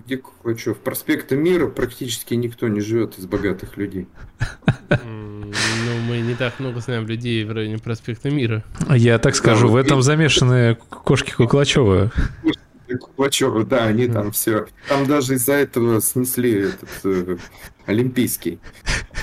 где, 0.05 0.17
Куклачев, 0.17 0.77
проспекта 0.77 1.35
Мира 1.35 1.67
практически 1.67 2.33
никто 2.33 2.67
не 2.67 2.81
живет 2.81 3.17
из 3.17 3.25
богатых 3.25 3.77
людей. 3.77 4.07
Ну, 4.89 5.99
мы 6.07 6.19
не 6.19 6.35
так 6.35 6.59
много 6.59 6.79
знаем 6.79 7.07
людей 7.07 7.43
в 7.45 7.51
районе 7.51 7.77
проспекта 7.77 8.29
Мира. 8.29 8.63
Я 8.89 9.17
так 9.19 9.35
скажу, 9.35 9.69
в 9.69 9.75
этом 9.75 10.01
замешаны 10.01 10.75
кошки 10.89 11.31
Куклачева. 11.31 12.11
Куклачева, 12.99 13.63
да, 13.63 13.85
они 13.85 14.07
там 14.07 14.31
все. 14.31 14.67
Там 14.87 15.07
даже 15.07 15.35
из-за 15.35 15.53
этого 15.53 16.01
снесли 16.01 16.67
этот 16.67 16.89
э, 17.05 17.37
Олимпийский. 17.85 18.59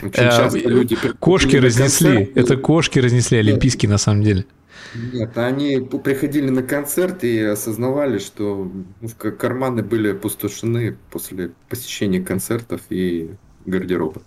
Очень 0.03 0.24
э, 0.24 0.31
часто 0.31 0.59
люди 0.59 0.97
кошки 1.18 1.57
разнесли. 1.57 2.33
Это 2.35 2.57
кошки 2.57 2.99
разнесли 2.99 3.39
Олимпийский 3.39 3.87
на 3.87 3.99
самом 3.99 4.22
деле. 4.22 4.47
Нет, 4.95 5.39
они 5.39 5.81
приходили 5.81 6.51
на 6.51 6.62
концерт 6.62 7.24
и 7.24 7.41
осознавали, 7.41 8.18
что 8.18 8.70
ну, 9.01 9.09
карманы 9.39 9.83
были 9.83 10.12
опустошены 10.12 10.97
после 11.11 11.53
посещения 11.68 12.20
концертов 12.20 12.81
и 12.91 13.31
гардероба. 13.66 14.22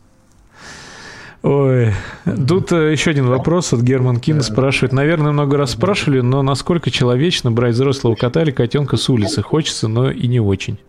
Ой, 1.41 1.91
тут 2.47 2.72
э, 2.72 2.93
еще 2.93 3.12
один 3.12 3.28
вопрос 3.28 3.74
от 3.74 3.82
Герман 3.82 4.22
Кин 4.22 4.41
спрашивает. 4.41 4.93
Наверное, 4.93 5.34
много 5.34 5.58
раз 5.58 5.72
спрашивали, 5.72 6.22
но 6.22 6.41
насколько 6.41 6.89
человечно 6.89 7.51
брать 7.51 7.74
взрослого 7.76 8.16
кота 8.16 8.43
или 8.43 8.51
котенка 8.51 8.95
с 8.95 9.10
улицы? 9.10 9.41
Хочется, 9.41 9.89
но 9.89 10.10
и 10.10 10.28
не 10.28 10.39
очень. 10.39 10.80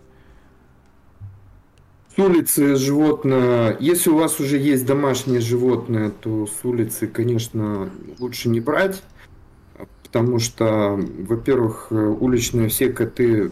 С 2.14 2.20
улицы 2.20 2.76
животное, 2.76 3.76
если 3.80 4.10
у 4.10 4.16
вас 4.16 4.38
уже 4.38 4.56
есть 4.56 4.86
домашнее 4.86 5.40
животное, 5.40 6.10
то 6.10 6.46
с 6.46 6.64
улицы, 6.64 7.08
конечно, 7.08 7.90
лучше 8.20 8.48
не 8.48 8.60
брать, 8.60 9.02
потому 10.14 10.38
что, 10.38 10.96
во-первых, 11.26 11.88
уличные 11.90 12.68
все 12.68 12.88
коты 12.88 13.50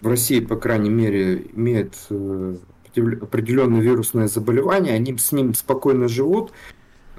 в 0.00 0.06
России, 0.06 0.40
по 0.40 0.56
крайней 0.56 0.88
мере, 0.88 1.44
имеют 1.54 1.96
э, 2.08 2.56
определенное 3.20 3.82
вирусное 3.82 4.26
заболевание, 4.26 4.94
они 4.94 5.18
с 5.18 5.32
ним 5.32 5.52
спокойно 5.52 6.08
живут, 6.08 6.52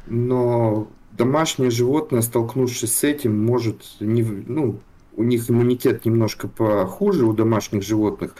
но 0.07 0.87
домашнее 1.11 1.69
животное, 1.69 2.21
столкнувшись 2.21 2.91
с 2.91 3.03
этим, 3.03 3.45
может 3.45 3.83
не, 3.99 4.23
ну, 4.23 4.79
у 5.15 5.21
них 5.21 5.47
иммунитет 5.51 6.05
немножко 6.05 6.47
похуже 6.47 7.25
у 7.25 7.33
домашних 7.33 7.83
животных, 7.83 8.33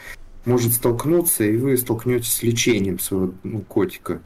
может 0.46 0.74
столкнуться, 0.74 1.44
и 1.44 1.58
вы 1.58 1.78
столкнетесь 1.78 2.34
с 2.34 2.42
лечением 2.42 2.98
своего 2.98 3.34
ну, 3.44 3.60
котика. 3.62 4.24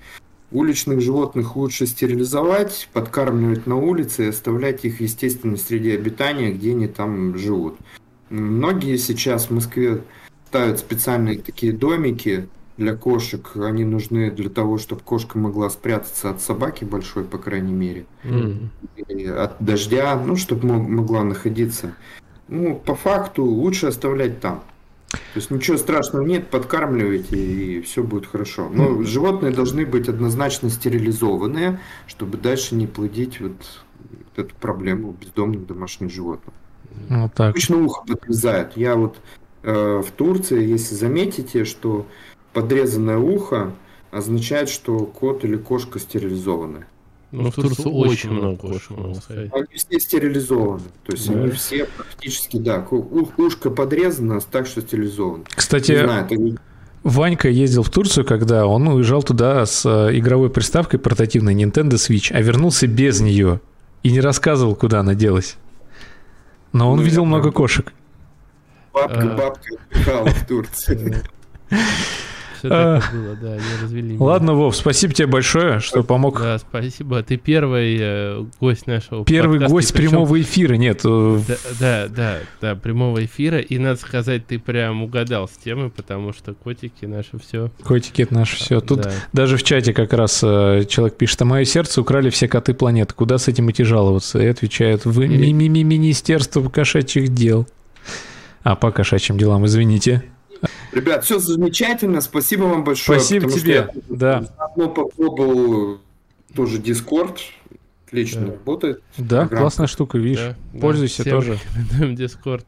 Уличных 0.53 1.01
животных 1.01 1.55
лучше 1.55 1.87
стерилизовать, 1.87 2.87
подкармливать 2.93 3.65
на 3.65 3.75
улице 3.75 4.25
и 4.25 4.29
оставлять 4.29 4.85
их 4.85 4.97
в 4.97 5.01
естественной 5.01 5.57
среде 5.57 5.95
обитания, 5.95 6.51
где 6.51 6.71
они 6.71 6.87
там 6.87 7.35
живут. 7.35 7.75
Многие 8.29 8.97
сейчас 8.97 9.47
в 9.47 9.51
Москве 9.51 10.03
ставят 10.47 10.77
специальные 10.77 11.39
такие 11.39 11.73
домики 11.73 12.47
для 12.77 12.95
кошек. 12.95 13.49
Они 13.55 13.83
нужны 13.83 14.29
для 14.29 14.51
того, 14.51 14.77
чтобы 14.77 15.01
кошка 15.01 15.39
могла 15.39 15.71
спрятаться 15.71 16.29
от 16.29 16.39
собаки 16.39 16.83
большой, 16.83 17.23
по 17.23 17.39
крайней 17.39 17.73
мере. 17.73 18.05
Mm. 18.23 18.69
от 19.35 19.55
дождя, 19.59 20.21
ну, 20.23 20.35
чтобы 20.35 20.67
могла 20.67 21.23
находиться. 21.23 21.95
Ну, 22.47 22.75
по 22.75 22.93
факту 22.93 23.43
лучше 23.43 23.87
оставлять 23.87 24.39
там. 24.39 24.63
То 25.14 25.39
есть 25.39 25.51
ничего 25.51 25.78
страшного 25.78 26.24
нет, 26.24 26.49
подкармливайте 26.49 27.38
и 27.38 27.82
все 27.82 28.03
будет 28.03 28.26
хорошо. 28.26 28.70
Но 28.70 28.88
mm. 28.88 29.03
животные 29.03 29.51
должны 29.51 29.86
быть 29.86 30.09
однозначно 30.09 30.70
стерилизованные, 30.70 31.80
чтобы 32.07 32.38
дальше 32.38 32.76
не 32.76 32.88
плодить 32.88 33.39
вот, 33.39 33.55
вот 33.99 34.45
эту 34.45 34.55
проблему 34.55 35.16
бездомных 35.20 35.66
домашних 35.68 36.11
животных. 36.11 36.53
Вот 37.09 37.34
так. 37.34 37.51
Обычно 37.51 37.84
ухо 37.84 38.03
подрезают. 38.05 38.76
Я 38.76 38.95
вот 38.95 39.18
э, 39.64 40.01
в 40.05 40.11
Турции, 40.11 40.68
если 40.68 40.95
заметите, 40.95 41.66
что 41.66 42.07
подрезанное 42.53 43.18
ухо 43.18 43.74
означает, 44.11 44.70
что 44.70 45.05
кот 45.05 45.43
или 45.43 45.57
кошка 45.57 45.99
стерилизованы. 45.99 46.86
Ну, 47.34 47.49
в 47.49 47.55
Турции 47.55 47.89
очень 47.89 48.29
много 48.29 48.57
кошек, 48.57 48.91
можно 48.91 49.15
сказать. 49.15 49.49
Они 49.51 49.65
все 49.73 49.99
стерилизованы. 49.99 50.84
То 51.03 51.13
есть 51.13 51.27
да. 51.27 51.34
они 51.34 51.49
все 51.49 51.86
практически, 51.86 52.57
да, 52.57 52.86
ушко 52.91 53.71
подрезано 53.71 54.39
так, 54.39 54.67
что 54.67 54.81
стерилизовано. 54.81 55.43
Кстати, 55.55 55.99
знаю, 56.03 56.27
это... 56.29 56.61
Ванька 57.01 57.49
ездил 57.49 57.81
в 57.81 57.89
Турцию, 57.89 58.23
когда 58.23 58.67
он 58.67 58.88
уезжал 58.88 59.23
туда 59.23 59.65
с 59.65 59.84
э, 59.84 60.15
игровой 60.15 60.51
приставкой 60.51 60.99
портативной 60.99 61.55
Nintendo 61.55 61.93
Switch, 61.93 62.31
а 62.31 62.39
вернулся 62.39 62.86
без 62.86 63.19
нее 63.19 63.61
и 64.03 64.11
не 64.11 64.21
рассказывал, 64.21 64.75
куда 64.75 64.99
она 64.99 65.15
делась. 65.15 65.55
Но 66.71 66.91
он 66.91 66.99
ну, 66.99 67.03
видел 67.03 67.25
много 67.25 67.51
кошек. 67.51 67.91
Бабка, 68.93 69.21
а... 69.21 69.36
бабка 69.36 70.31
в 70.31 70.45
Турции. 70.47 71.23
Все 72.64 72.70
так 72.70 73.14
и 73.14 73.18
было, 73.18 73.36
да, 73.36 73.53
они 73.53 73.64
развели 73.82 74.14
меня. 74.14 74.24
Ладно, 74.24 74.53
Вов, 74.53 74.76
спасибо 74.76 75.14
тебе 75.14 75.28
большое, 75.28 75.80
что 75.80 76.03
помог. 76.03 76.39
Да, 76.39 76.57
спасибо. 76.57 77.22
Ты 77.24 77.38
первый 77.38 77.97
э, 77.99 78.45
гость 78.59 78.88
нашего 78.88 79.26
Первый 79.26 79.59
подкаста, 79.59 79.74
гость 79.74 79.93
причем... 79.93 80.09
прямого 80.09 80.41
эфира, 80.41 80.76
нет. 80.76 81.01
Э, 81.03 81.41
да, 81.47 81.57
да, 81.80 82.07
да, 82.07 82.39
да, 82.61 82.76
прямого 82.76 83.24
эфира. 83.26 83.59
И 83.59 83.78
надо 83.78 83.99
сказать, 83.99 84.47
ты 84.47 84.59
прям 84.59 85.03
угадал 85.03 85.47
с 85.47 85.51
темой, 85.51 85.89
потому 85.89 86.32
что 86.34 86.53
котики 86.53 87.05
наши 87.05 87.38
все. 87.38 87.70
Котики 87.84 88.22
это 88.22 88.34
наше 88.34 88.55
все. 88.55 88.80
Тут 88.80 89.01
да. 89.01 89.11
даже 89.34 89.57
в 89.57 89.64
чате 89.64 89.93
как 89.93 90.14
раз 90.14 90.41
э, 90.43 90.86
человек 90.88 91.18
пишет, 91.18 91.41
а 91.41 91.45
мое 91.45 91.66
сердце 91.66 92.01
украли 92.01 92.30
все 92.30 92.47
коты 92.47 92.74
планеты. 92.74 93.14
Куда 93.14 93.38
с 93.38 93.47
этим 93.47 93.70
идти 93.72 93.84
жаловаться? 93.84 94.39
И 94.39 94.45
отвечают, 94.45 95.05
вы 95.05 95.28
ми 95.28 95.53
ми 95.53 95.70
ми 95.70 95.84
Министерство 95.84 96.68
кошачьих 96.70 97.30
дел. 97.30 97.68
А 98.64 98.76
по 98.76 98.91
кошачьим 98.91 99.38
делам, 99.38 99.66
извините. 99.66 100.24
Ребят, 100.93 101.23
все 101.25 101.39
замечательно. 101.39 102.21
Спасибо 102.21 102.63
вам 102.63 102.83
большое. 102.83 103.19
Спасибо 103.19 103.49
тебе. 103.49 103.73
Я 103.73 103.89
да. 104.09 104.43
Заодно 104.57 104.89
попробовал 104.89 105.99
тоже 106.55 106.79
Discord. 106.79 107.37
Отлично 108.07 108.41
да. 108.41 108.51
работает. 108.51 109.01
Да, 109.17 109.39
Программа. 109.39 109.61
классная 109.61 109.87
штука, 109.87 110.17
видишь. 110.19 110.55
Да, 110.73 110.79
Пользуйся 110.79 111.23
да. 111.23 111.31
тоже. 111.31 111.59
Discord. 111.99 112.65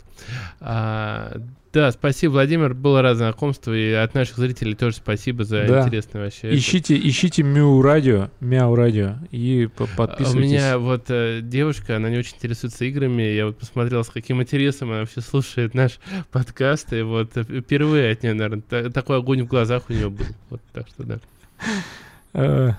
А, 0.59 1.37
да, 1.75 1.91
спасибо, 1.91 2.31
Владимир. 2.31 2.73
Было 2.73 3.01
рад 3.01 3.17
знакомству. 3.17 3.73
И 3.73 3.91
от 3.91 4.13
наших 4.13 4.37
зрителей 4.37 4.75
тоже 4.75 4.95
спасибо 4.95 5.43
за 5.43 5.67
да. 5.67 5.81
интересное 5.81 6.23
вообще. 6.23 6.55
Ищите, 6.55 6.97
ищите 6.97 7.43
Мяу 7.43 7.81
Радио, 7.81 8.29
Мяу 8.39 8.75
Радио 8.75 9.15
и 9.29 9.67
подписывайтесь. 9.97 10.33
У 10.33 10.39
меня 10.39 10.77
вот 10.77 11.09
э, 11.09 11.41
девушка, 11.43 11.97
она 11.97 12.09
не 12.09 12.17
очень 12.17 12.37
интересуется 12.37 12.85
играми. 12.85 13.23
Я 13.23 13.47
вот 13.47 13.57
посмотрел, 13.57 14.05
с 14.05 14.09
каким 14.09 14.41
интересом 14.41 14.89
она 14.91 15.01
вообще 15.01 15.19
слушает 15.19 15.73
наш 15.73 15.99
подкаст. 16.31 16.93
И 16.93 17.01
вот 17.01 17.35
э, 17.35 17.43
впервые 17.43 18.13
от 18.13 18.23
нее, 18.23 18.35
наверное, 18.35 18.89
такой 18.89 19.17
огонь 19.17 19.43
в 19.43 19.47
глазах 19.47 19.83
у 19.89 19.93
нее 19.93 20.09
был. 20.09 20.25
Вот 20.51 20.61
так 20.71 20.87
что 20.87 21.03
да. 21.03 21.19
Э, 22.31 22.71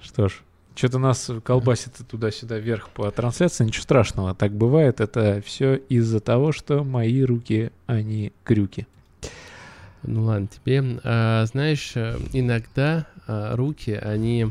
что 0.00 0.28
ж, 0.30 0.40
что-то 0.74 0.98
нас 0.98 1.30
колбасит 1.44 1.94
туда-сюда 2.08 2.58
вверх 2.58 2.88
по 2.90 3.10
трансляции. 3.10 3.64
Ничего 3.64 3.82
страшного, 3.82 4.34
так 4.34 4.52
бывает. 4.52 5.00
Это 5.00 5.42
все 5.44 5.76
из-за 5.76 6.20
того, 6.20 6.52
что 6.52 6.84
мои 6.84 7.22
руки, 7.22 7.70
они 7.86 8.32
крюки. 8.44 8.86
Ну 10.02 10.24
ладно, 10.24 10.48
тебе, 10.48 10.82
а, 11.04 11.46
знаешь, 11.46 11.92
э, 11.94 12.18
иногда 12.32 13.06
а, 13.26 13.54
руки, 13.54 13.92
они 13.92 14.48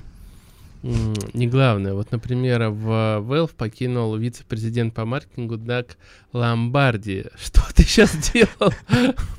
не 0.83 1.47
главное. 1.47 1.93
Вот, 1.93 2.11
например, 2.11 2.69
в 2.69 2.87
Valve 3.21 3.51
покинул 3.55 4.15
вице-президент 4.15 4.93
по 4.93 5.05
маркетингу 5.05 5.57
Даг 5.57 5.97
Ломбарди. 6.33 7.25
Что 7.37 7.61
ты 7.75 7.83
сейчас 7.83 8.15
делал? 8.33 8.73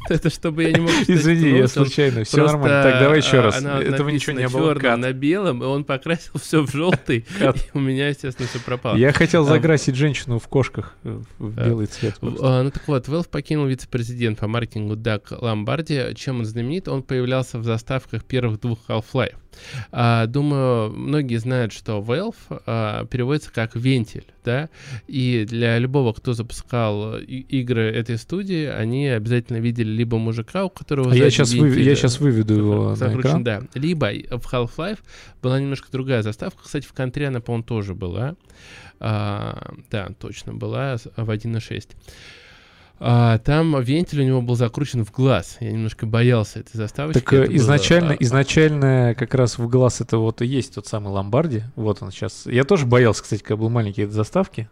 Это 0.08 0.30
чтобы 0.30 0.64
я 0.64 0.72
не 0.72 0.80
мог 0.80 0.90
Извини, 1.08 1.58
я 1.58 1.68
случайно. 1.68 2.24
Все 2.24 2.46
нормально. 2.46 2.82
Так, 2.82 3.00
давай 3.00 3.18
еще 3.18 3.40
раз. 3.40 3.62
Этого 3.62 4.08
ничего 4.10 4.36
не 4.36 4.48
было. 4.48 4.74
на 4.96 5.12
белом, 5.12 5.62
и 5.62 5.66
он 5.66 5.84
покрасил 5.84 6.34
все 6.40 6.64
в 6.64 6.70
желтый. 6.70 7.24
И 7.40 7.70
у 7.74 7.80
меня, 7.80 8.08
естественно, 8.08 8.48
все 8.48 8.60
пропало. 8.60 8.96
Я 8.96 9.12
хотел 9.12 9.44
закрасить 9.44 9.94
женщину 9.94 10.38
в 10.38 10.48
кошках 10.48 10.96
в 11.02 11.50
белый 11.50 11.86
цвет. 11.86 12.16
Ну 12.20 12.70
так 12.70 12.86
вот, 12.86 13.08
Valve 13.08 13.28
покинул 13.28 13.66
вице-президент 13.66 14.38
по 14.38 14.46
маркетингу 14.46 14.96
Даг 14.96 15.32
Ломбарди. 15.32 16.14
Чем 16.14 16.40
он 16.40 16.44
знаменит? 16.44 16.88
Он 16.88 17.02
появлялся 17.02 17.58
в 17.58 17.64
заставках 17.64 18.24
первых 18.24 18.60
двух 18.60 18.78
Half-Life. 18.88 19.36
А, 19.90 20.26
думаю, 20.26 20.90
многие 20.92 21.36
знают, 21.36 21.72
что 21.72 22.00
Valve 22.00 22.34
а, 22.66 23.04
переводится 23.06 23.52
как 23.52 23.76
вентиль, 23.76 24.26
да, 24.44 24.68
и 25.06 25.44
для 25.48 25.78
любого, 25.78 26.12
кто 26.12 26.32
запускал 26.32 27.16
игры 27.18 27.82
этой 27.82 28.18
студии, 28.18 28.66
они 28.66 29.08
обязательно 29.08 29.58
видели 29.58 29.90
либо 29.90 30.18
мужика, 30.18 30.64
у 30.64 30.70
которого... 30.70 31.12
А 31.12 31.14
я 31.14 31.30
сейчас, 31.30 31.52
вентиль, 31.52 31.74
вы, 31.74 31.80
я 31.80 31.94
сейчас 31.94 32.20
выведу 32.20 32.54
его 32.54 32.96
на 32.96 33.14
экран. 33.14 33.44
Да, 33.44 33.62
либо 33.74 34.06
в 34.06 34.52
Half-Life 34.52 34.98
была 35.42 35.60
немножко 35.60 35.90
другая 35.90 36.22
заставка, 36.22 36.62
кстати, 36.64 36.86
в 36.86 36.92
контре 36.92 37.28
она, 37.28 37.40
по-моему, 37.40 37.64
тоже 37.64 37.94
была. 37.94 38.36
А, 39.00 39.74
да, 39.90 40.10
точно 40.18 40.54
была 40.54 40.96
в 40.96 41.30
1.6. 41.30 41.88
А, 43.00 43.38
там 43.38 43.80
вентиль 43.80 44.20
у 44.20 44.24
него 44.24 44.42
был 44.42 44.54
закручен 44.54 45.04
в 45.04 45.10
глаз. 45.10 45.56
Я 45.60 45.72
немножко 45.72 46.06
боялся 46.06 46.60
этой 46.60 46.76
заставочки. 46.76 47.20
Так 47.20 47.32
это 47.32 47.56
изначально, 47.56 48.10
было... 48.10 48.16
изначально 48.20 49.14
как 49.18 49.34
раз 49.34 49.58
в 49.58 49.68
глаз 49.68 50.00
это 50.00 50.18
вот 50.18 50.40
и 50.42 50.46
есть 50.46 50.74
тот 50.74 50.86
самый 50.86 51.08
Ломбарди. 51.08 51.64
Вот 51.74 52.02
он 52.02 52.12
сейчас. 52.12 52.46
Я 52.46 52.64
тоже 52.64 52.86
боялся, 52.86 53.22
кстати, 53.22 53.42
когда 53.42 53.56
был 53.56 53.70
маленький 53.70 54.02
этой 54.02 54.12
заставки. 54.12 54.68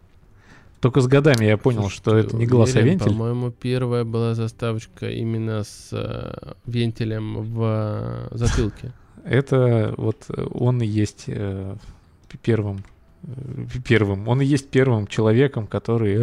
Только 0.81 1.03
с 1.03 1.07
годами 1.07 1.45
я 1.45 1.59
понял, 1.59 1.83
Слушай, 1.83 1.97
что 1.97 2.17
это 2.17 2.37
не 2.37 2.47
глаз, 2.47 2.75
а 2.75 2.81
вентиль. 2.81 3.09
По-моему, 3.09 3.51
первая 3.51 4.05
была 4.05 4.35
заставочка 4.35 5.11
именно 5.11 5.63
с 5.63 5.91
э, 5.93 6.53
вентилем 6.65 7.43
в 7.43 8.29
э, 8.31 8.37
затылке. 8.37 8.93
Это 9.25 9.93
вот 9.99 10.27
он 10.53 10.81
и 10.81 10.87
есть 10.87 11.25
э, 11.27 11.77
первым, 12.43 12.83
э, 13.25 13.67
первым. 13.87 14.27
Он 14.29 14.41
и 14.41 14.47
есть 14.47 14.71
первым 14.71 15.07
человеком, 15.07 15.67
который 15.67 16.17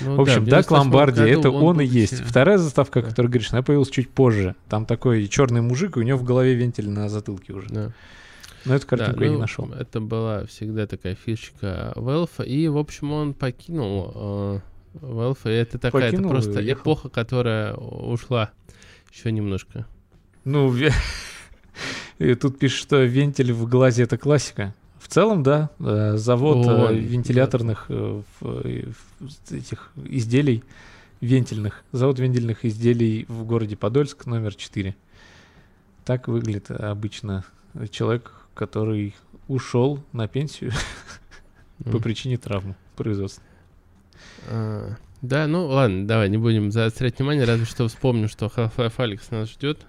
ну, 0.00 0.16
в 0.16 0.20
общем, 0.20 0.44
да, 0.44 0.62
Ломбарди, 0.68 1.22
это 1.22 1.50
он, 1.50 1.62
он 1.62 1.80
и 1.80 1.86
есть. 1.86 2.14
Все. 2.14 2.24
Вторая 2.24 2.58
заставка, 2.58 3.00
о 3.00 3.02
которой 3.02 3.26
говоришь, 3.26 3.52
она 3.52 3.62
появилась 3.62 3.90
чуть 3.90 4.10
позже. 4.10 4.54
Там 4.68 4.86
такой 4.86 5.26
черный 5.28 5.60
мужик, 5.60 5.96
и 5.96 6.00
у 6.00 6.02
него 6.02 6.18
в 6.18 6.24
голове 6.24 6.54
вентиль 6.54 6.88
на 6.88 7.08
затылке 7.08 7.52
уже. 7.52 7.68
Да. 7.68 7.92
Но 8.64 8.74
эту 8.74 8.86
картинку 8.86 9.20
да, 9.20 9.24
я 9.24 9.30
ну, 9.30 9.36
не 9.36 9.40
нашел. 9.40 9.72
Это 9.72 10.00
была 10.00 10.44
всегда 10.46 10.86
такая 10.86 11.14
фишечка 11.14 11.92
Велфа. 11.96 12.42
И, 12.42 12.68
в 12.68 12.76
общем, 12.76 13.12
он 13.12 13.34
покинул 13.34 14.12
э, 14.14 14.60
Велфа. 15.00 15.50
И 15.50 15.54
это 15.54 15.78
такая, 15.78 16.10
покинул 16.10 16.32
это 16.32 16.42
просто 16.42 16.72
эпоха, 16.72 17.08
которая 17.08 17.74
ушла 17.74 18.50
еще 19.12 19.32
немножко. 19.32 19.86
Ну, 20.44 20.74
и 22.18 22.34
тут 22.34 22.58
пишет, 22.58 22.78
что 22.78 23.02
вентиль 23.02 23.52
в 23.52 23.66
глазе 23.66 24.02
это 24.04 24.18
классика. 24.18 24.74
В 25.10 25.12
целом, 25.12 25.42
да, 25.42 25.70
э, 25.80 26.12
завод 26.18 26.64
О, 26.68 26.92
вентиляторных 26.92 27.86
да. 27.88 28.22
Э, 28.42 28.92
этих 29.50 29.90
изделий 30.04 30.62
вентильных, 31.20 31.82
завод 31.90 32.20
вентильных 32.20 32.64
изделий 32.64 33.26
в 33.28 33.44
городе 33.44 33.76
Подольск 33.76 34.26
номер 34.26 34.54
4. 34.54 34.94
Так 36.04 36.28
выглядит 36.28 36.70
обычно 36.70 37.44
человек, 37.90 38.30
который 38.54 39.16
ушел 39.48 39.98
на 40.12 40.28
пенсию 40.28 40.70
по 41.90 41.98
причине 41.98 42.36
травмы 42.36 42.76
производства. 42.94 43.42
А, 44.46 44.94
да, 45.22 45.48
ну 45.48 45.66
ладно, 45.66 46.06
давай, 46.06 46.28
не 46.28 46.38
будем 46.38 46.70
заострять 46.70 47.18
внимание, 47.18 47.46
разве 47.46 47.66
что 47.66 47.88
вспомним, 47.88 48.28
что 48.28 48.46
Half-Life 48.46 48.94
Алекс 48.98 49.28
нас 49.32 49.50
ждет. 49.50 49.80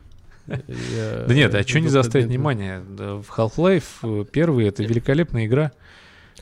Да 1.27 1.33
нет, 1.33 1.53
а 1.55 1.63
что 1.63 1.79
не 1.79 1.87
заострять 1.87 2.25
внимание? 2.25 2.79
В 2.79 3.25
Half-Life 3.35 3.83
э, 4.03 4.25
первый 4.31 4.67
это 4.67 4.83
великолепная 4.83 5.45
игра. 5.45 5.71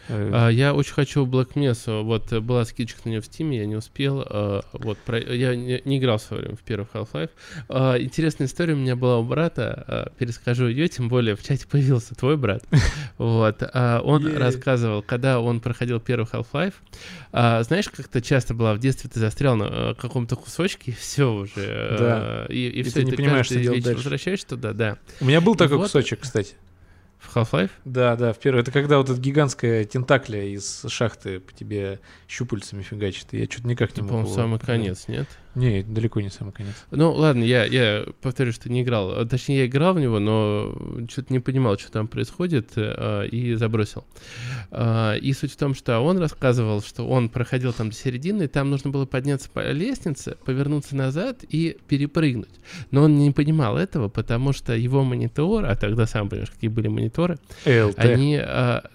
Э, 0.10 0.32
а, 0.34 0.50
я 0.50 0.74
очень 0.74 0.94
хочу 0.94 1.26
Black 1.26 1.54
Mesa. 1.54 2.02
Вот 2.02 2.32
э, 2.32 2.40
была 2.40 2.66
скидочка 2.66 3.02
на 3.06 3.10
нее 3.10 3.22
в 3.22 3.26
Steam, 3.26 3.54
я 3.56 3.66
не 3.66 3.76
успел. 3.76 4.26
А, 4.28 4.62
вот, 4.74 4.98
про, 5.00 5.20
я 5.20 5.56
не, 5.56 5.82
не 5.86 5.98
играл 6.00 6.18
в 6.18 6.22
свое 6.22 6.44
время 6.44 6.56
в 6.56 6.62
первый 6.62 6.88
Half-Life. 6.94 7.30
А, 7.70 7.98
интересная 8.00 8.48
история 8.48 8.74
у 8.74 8.78
меня 8.78 8.96
была 8.96 9.20
у 9.20 9.24
брата. 9.24 9.86
А, 9.88 10.12
перескажу 10.18 10.68
ее, 10.68 10.88
тем 10.88 11.10
более 11.10 11.36
в 11.36 11.44
чате 11.44 11.68
появился 11.68 12.16
твой 12.16 12.38
брат. 12.38 12.64
Вот. 13.18 13.64
А, 13.74 14.00
он 14.02 14.26
yeah. 14.26 14.38
рассказывал, 14.38 15.02
когда 15.02 15.42
он 15.42 15.60
проходил 15.60 16.00
первый 16.00 16.26
Half-Life. 16.26 16.74
А, 17.34 17.62
знаешь, 17.64 17.90
как-то 17.90 18.22
часто 18.22 18.54
было 18.54 18.74
в 18.74 18.80
детстве 18.80 19.10
ты 19.10 19.20
застрял 19.20 19.56
на 19.56 19.94
каком-то 19.96 20.38
кусочке, 20.38 20.96
все 20.98 21.32
уже. 21.32 21.96
Да. 22.00 22.46
И, 22.50 22.68
и, 22.68 22.80
и 22.80 22.84
все, 22.84 23.02
ты 23.02 23.04
не 23.04 23.12
понимаешь, 23.12 23.48
что 23.48 23.60
делать 23.60 23.84
дальше. 23.84 23.98
Возвращаешься 23.98 24.48
туда, 24.48 24.74
да. 24.74 24.98
У 25.20 25.26
меня 25.26 25.42
был 25.42 25.56
и 25.56 25.58
такой 25.58 25.78
вот, 25.78 25.84
кусочек, 25.88 26.22
кстати. 26.22 26.56
В 27.20 27.36
Half-Life? 27.36 27.72
Да, 27.86 28.16
да, 28.16 28.32
в 28.32 28.40
первый. 28.40 28.62
Это 28.62 28.72
когда 28.72 28.98
вот 28.98 29.10
эта 29.10 29.20
гигантская 29.20 29.84
тентакля 29.84 30.44
из 30.44 30.86
шахты 30.88 31.40
по 31.40 31.54
тебе 31.54 32.00
щупальцами 32.28 32.82
фигачит. 32.82 33.34
Я 33.34 33.46
что-то 33.46 33.68
никак 33.68 33.96
не 33.96 34.04
могу. 34.04 34.14
По-моему, 34.14 34.34
самый 34.34 34.60
конец, 34.60 35.08
нет? 35.08 35.28
Не, 35.56 35.82
далеко 35.82 36.22
не 36.22 36.30
самый 36.30 36.52
конец. 36.52 36.76
Ну, 36.92 37.12
ладно, 37.12 37.44
я, 37.44 37.66
я 37.66 38.06
повторю, 38.22 38.52
что 38.52 38.72
не 38.72 38.84
играл. 38.84 39.26
Точнее, 39.28 39.60
я 39.60 39.66
играл 39.66 39.96
в 39.96 40.00
него, 40.00 40.20
но 40.20 40.76
что-то 41.10 41.34
не 41.34 41.40
понимал, 41.40 41.78
что 41.80 41.92
там 41.92 42.08
происходит, 42.08 42.70
э, 42.76 43.28
и 43.28 43.56
забросил. 43.56 44.06
Э, 44.70 45.18
и 45.20 45.34
суть 45.34 45.54
в 45.54 45.58
том, 45.58 45.74
что 45.74 46.00
он 46.02 46.20
рассказывал, 46.20 46.82
что 46.82 47.08
он 47.08 47.30
проходил 47.30 47.74
там 47.74 47.90
до 47.90 47.96
середины, 47.96 48.44
и 48.44 48.48
там 48.48 48.70
нужно 48.70 48.92
было 48.92 49.06
подняться 49.06 49.50
по 49.50 49.72
лестнице, 49.72 50.38
повернуться 50.46 50.96
назад 50.96 51.44
и 51.50 51.78
перепрыгнуть. 51.88 52.60
Но 52.92 53.04
он 53.04 53.18
не 53.18 53.32
понимал 53.32 53.78
этого, 53.78 54.08
потому 54.08 54.54
что 54.54 54.76
его 54.76 55.04
монитор, 55.04 55.66
а 55.66 55.76
тогда 55.76 56.06
сам 56.06 56.30
понимаешь, 56.30 56.52
какие 56.52 56.70
были 56.70 56.90
мониторы, 56.90 57.40
LT. 57.66 57.96
они, 57.98 58.38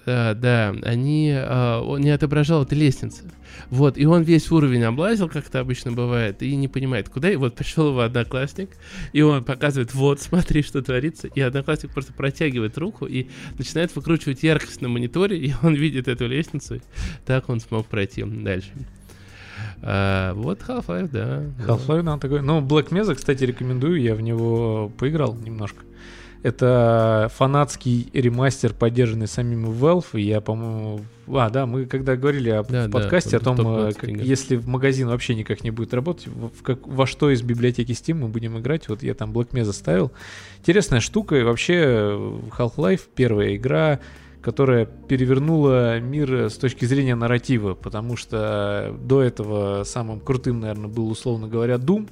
да, 0.06 0.74
они, 0.84 1.36
он 1.84 2.00
не 2.00 2.10
отображал 2.10 2.62
этой 2.62 2.78
лестницы. 2.78 3.24
Вот, 3.70 3.98
и 3.98 4.06
он 4.06 4.22
весь 4.22 4.50
уровень 4.50 4.82
облазил, 4.84 5.28
как 5.28 5.46
это 5.46 5.60
обычно 5.60 5.92
бывает, 5.92 6.42
и 6.44 6.54
не 6.56 6.68
понимает, 6.68 7.08
куда. 7.08 7.30
И 7.30 7.36
вот 7.36 7.54
пришел 7.54 7.88
его 7.88 8.00
одноклассник, 8.00 8.70
и 9.12 9.22
он 9.22 9.44
показывает, 9.44 9.94
вот, 9.94 10.20
смотри, 10.20 10.62
что 10.62 10.82
творится. 10.82 11.28
И 11.28 11.40
одноклассник 11.40 11.92
просто 11.92 12.12
протягивает 12.12 12.78
руку 12.78 13.06
и 13.06 13.28
начинает 13.58 13.94
выкручивать 13.96 14.42
яркость 14.42 14.80
на 14.80 14.88
мониторе, 14.88 15.38
и 15.38 15.54
он 15.62 15.74
видит 15.74 16.08
эту 16.08 16.26
лестницу. 16.26 16.80
Так 17.26 17.48
он 17.48 17.60
смог 17.60 17.86
пройти 17.86 18.22
дальше. 18.24 18.70
А, 19.82 20.32
вот 20.34 20.60
Half-Life, 20.60 21.10
да. 21.10 21.44
Half-Life, 21.66 22.02
да, 22.02 22.18
такой. 22.18 22.42
Ну, 22.42 22.60
Black 22.60 22.88
Mesa, 22.90 23.14
кстати, 23.14 23.44
рекомендую, 23.44 24.00
я 24.00 24.14
в 24.14 24.20
него 24.20 24.90
поиграл 24.98 25.34
немножко. 25.34 25.84
Это 26.44 27.30
фанатский 27.34 28.10
ремастер, 28.12 28.74
поддержанный 28.74 29.26
самим 29.26 29.70
Valve. 29.70 30.04
И 30.12 30.20
я, 30.24 30.42
по-моему... 30.42 31.00
А, 31.26 31.48
да, 31.48 31.64
мы 31.64 31.86
когда 31.86 32.16
говорили 32.16 32.50
об, 32.50 32.68
да, 32.68 32.86
в 32.86 32.90
подкасте 32.90 33.30
да, 33.30 33.36
о 33.38 33.40
том, 33.40 33.78
э, 33.78 33.92
как, 33.94 34.10
если 34.10 34.56
в 34.56 34.68
магазин 34.68 35.08
вообще 35.08 35.34
никак 35.34 35.64
не 35.64 35.70
будет 35.70 35.94
работать, 35.94 36.26
в, 36.26 36.62
как, 36.62 36.86
во 36.86 37.06
что 37.06 37.30
из 37.30 37.40
библиотеки 37.40 37.92
Steam 37.92 38.16
мы 38.16 38.28
будем 38.28 38.58
играть. 38.58 38.90
Вот 38.90 39.02
я 39.02 39.14
там 39.14 39.32
Black 39.32 39.52
Mesa 39.52 39.72
ставил. 39.72 40.12
Интересная 40.58 41.00
штука. 41.00 41.36
И 41.36 41.42
вообще 41.44 42.20
Half-Life 42.58 43.08
первая 43.14 43.56
игра 43.56 44.00
которая 44.42 44.84
перевернула 44.84 45.98
мир 46.00 46.50
с 46.50 46.58
точки 46.58 46.84
зрения 46.84 47.14
нарратива, 47.14 47.72
потому 47.72 48.18
что 48.18 48.94
до 49.00 49.22
этого 49.22 49.84
самым 49.84 50.20
крутым, 50.20 50.60
наверное, 50.60 50.90
был, 50.90 51.08
условно 51.08 51.48
говоря, 51.48 51.76
Doom. 51.76 52.10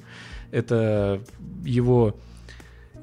Это 0.49 1.21
его 1.63 2.15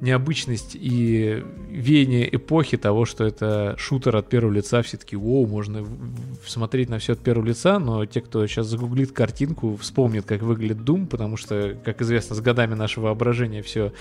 необычность 0.00 0.74
и 0.74 1.44
веяние 1.68 2.34
эпохи 2.34 2.76
того, 2.76 3.04
что 3.04 3.24
это 3.24 3.74
шутер 3.78 4.16
от 4.16 4.28
первого 4.28 4.52
лица, 4.52 4.82
все 4.82 4.96
таки 4.96 5.16
воу, 5.16 5.46
можно 5.46 5.86
смотреть 6.46 6.88
на 6.88 6.98
все 6.98 7.12
от 7.12 7.20
первого 7.20 7.46
лица, 7.46 7.78
но 7.78 8.06
те, 8.06 8.20
кто 8.20 8.46
сейчас 8.46 8.66
загуглит 8.66 9.12
картинку, 9.12 9.76
вспомнит, 9.76 10.24
как 10.24 10.42
выглядит 10.42 10.78
Doom, 10.78 11.06
потому 11.06 11.36
что, 11.36 11.76
как 11.84 12.00
известно, 12.02 12.34
с 12.34 12.40
годами 12.40 12.74
наше 12.74 13.00
воображение 13.00 13.62
все 13.62 13.92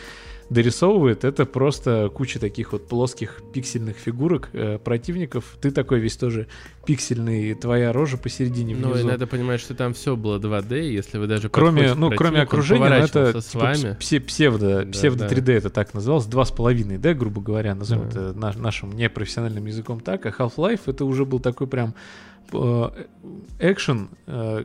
дорисовывает, 0.49 1.23
это 1.23 1.45
просто 1.45 2.09
куча 2.13 2.39
таких 2.39 2.71
вот 2.71 2.87
плоских 2.87 3.41
пиксельных 3.53 3.97
фигурок 3.97 4.49
э, 4.53 4.79
противников. 4.79 5.57
Ты 5.61 5.71
такой 5.71 5.99
весь 5.99 6.17
тоже 6.17 6.47
пиксельный, 6.85 7.53
твоя 7.53 7.93
рожа 7.93 8.17
посередине 8.17 8.73
внизу. 8.73 8.89
Ну 8.89 8.99
и 8.99 9.03
надо 9.03 9.27
понимать, 9.27 9.61
что 9.61 9.75
там 9.75 9.93
все 9.93 10.15
было 10.15 10.39
2D, 10.39 10.89
если 10.89 11.19
вы 11.19 11.27
даже 11.27 11.49
кроме, 11.49 11.93
ну, 11.93 12.11
кроме 12.11 12.41
окружения, 12.41 12.89
ну, 12.89 12.95
это 12.95 13.41
с 13.41 13.45
типа, 13.45 13.63
вами. 13.63 13.97
псевдо, 14.25 14.85
да, 14.85 14.91
псевдо 14.91 15.27
3D 15.27 15.41
да. 15.41 15.53
это 15.53 15.69
так 15.69 15.93
называлось, 15.93 16.25
2,5D, 16.25 17.13
грубо 17.13 17.41
говоря, 17.41 17.75
назовем 17.75 18.09
да. 18.09 18.09
это 18.09 18.33
наш, 18.33 18.55
нашим 18.55 18.91
непрофессиональным 18.93 19.65
языком 19.65 19.99
так, 19.99 20.25
а 20.25 20.29
Half-Life 20.29 20.81
это 20.87 21.05
уже 21.05 21.25
был 21.25 21.39
такой 21.39 21.67
прям 21.67 21.93
э, 22.53 22.89
экшен, 23.59 24.09
э, 24.25 24.63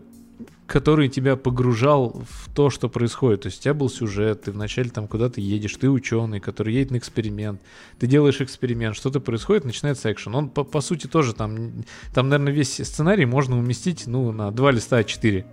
который 0.66 1.08
тебя 1.08 1.36
погружал 1.36 2.22
в 2.28 2.52
то, 2.54 2.70
что 2.70 2.88
происходит. 2.88 3.42
То 3.42 3.46
есть 3.46 3.60
у 3.60 3.62
тебя 3.62 3.74
был 3.74 3.90
сюжет, 3.90 4.42
ты 4.42 4.52
вначале 4.52 4.90
там 4.90 5.06
куда-то 5.06 5.40
едешь, 5.40 5.76
ты 5.76 5.90
ученый, 5.90 6.40
который 6.40 6.74
едет 6.74 6.90
на 6.90 6.96
эксперимент, 6.96 7.60
ты 7.98 8.06
делаешь 8.06 8.40
эксперимент, 8.40 8.96
что-то 8.96 9.20
происходит, 9.20 9.64
начинается 9.64 10.10
экшен. 10.10 10.34
Он, 10.34 10.48
по, 10.48 10.64
по 10.64 10.80
сути, 10.80 11.06
тоже 11.06 11.34
там, 11.34 11.84
там, 12.14 12.28
наверное, 12.28 12.52
весь 12.52 12.74
сценарий 12.74 13.26
можно 13.26 13.58
уместить, 13.58 14.06
ну, 14.06 14.32
на 14.32 14.50
два 14.50 14.70
листа 14.70 15.00
А4 15.00 15.44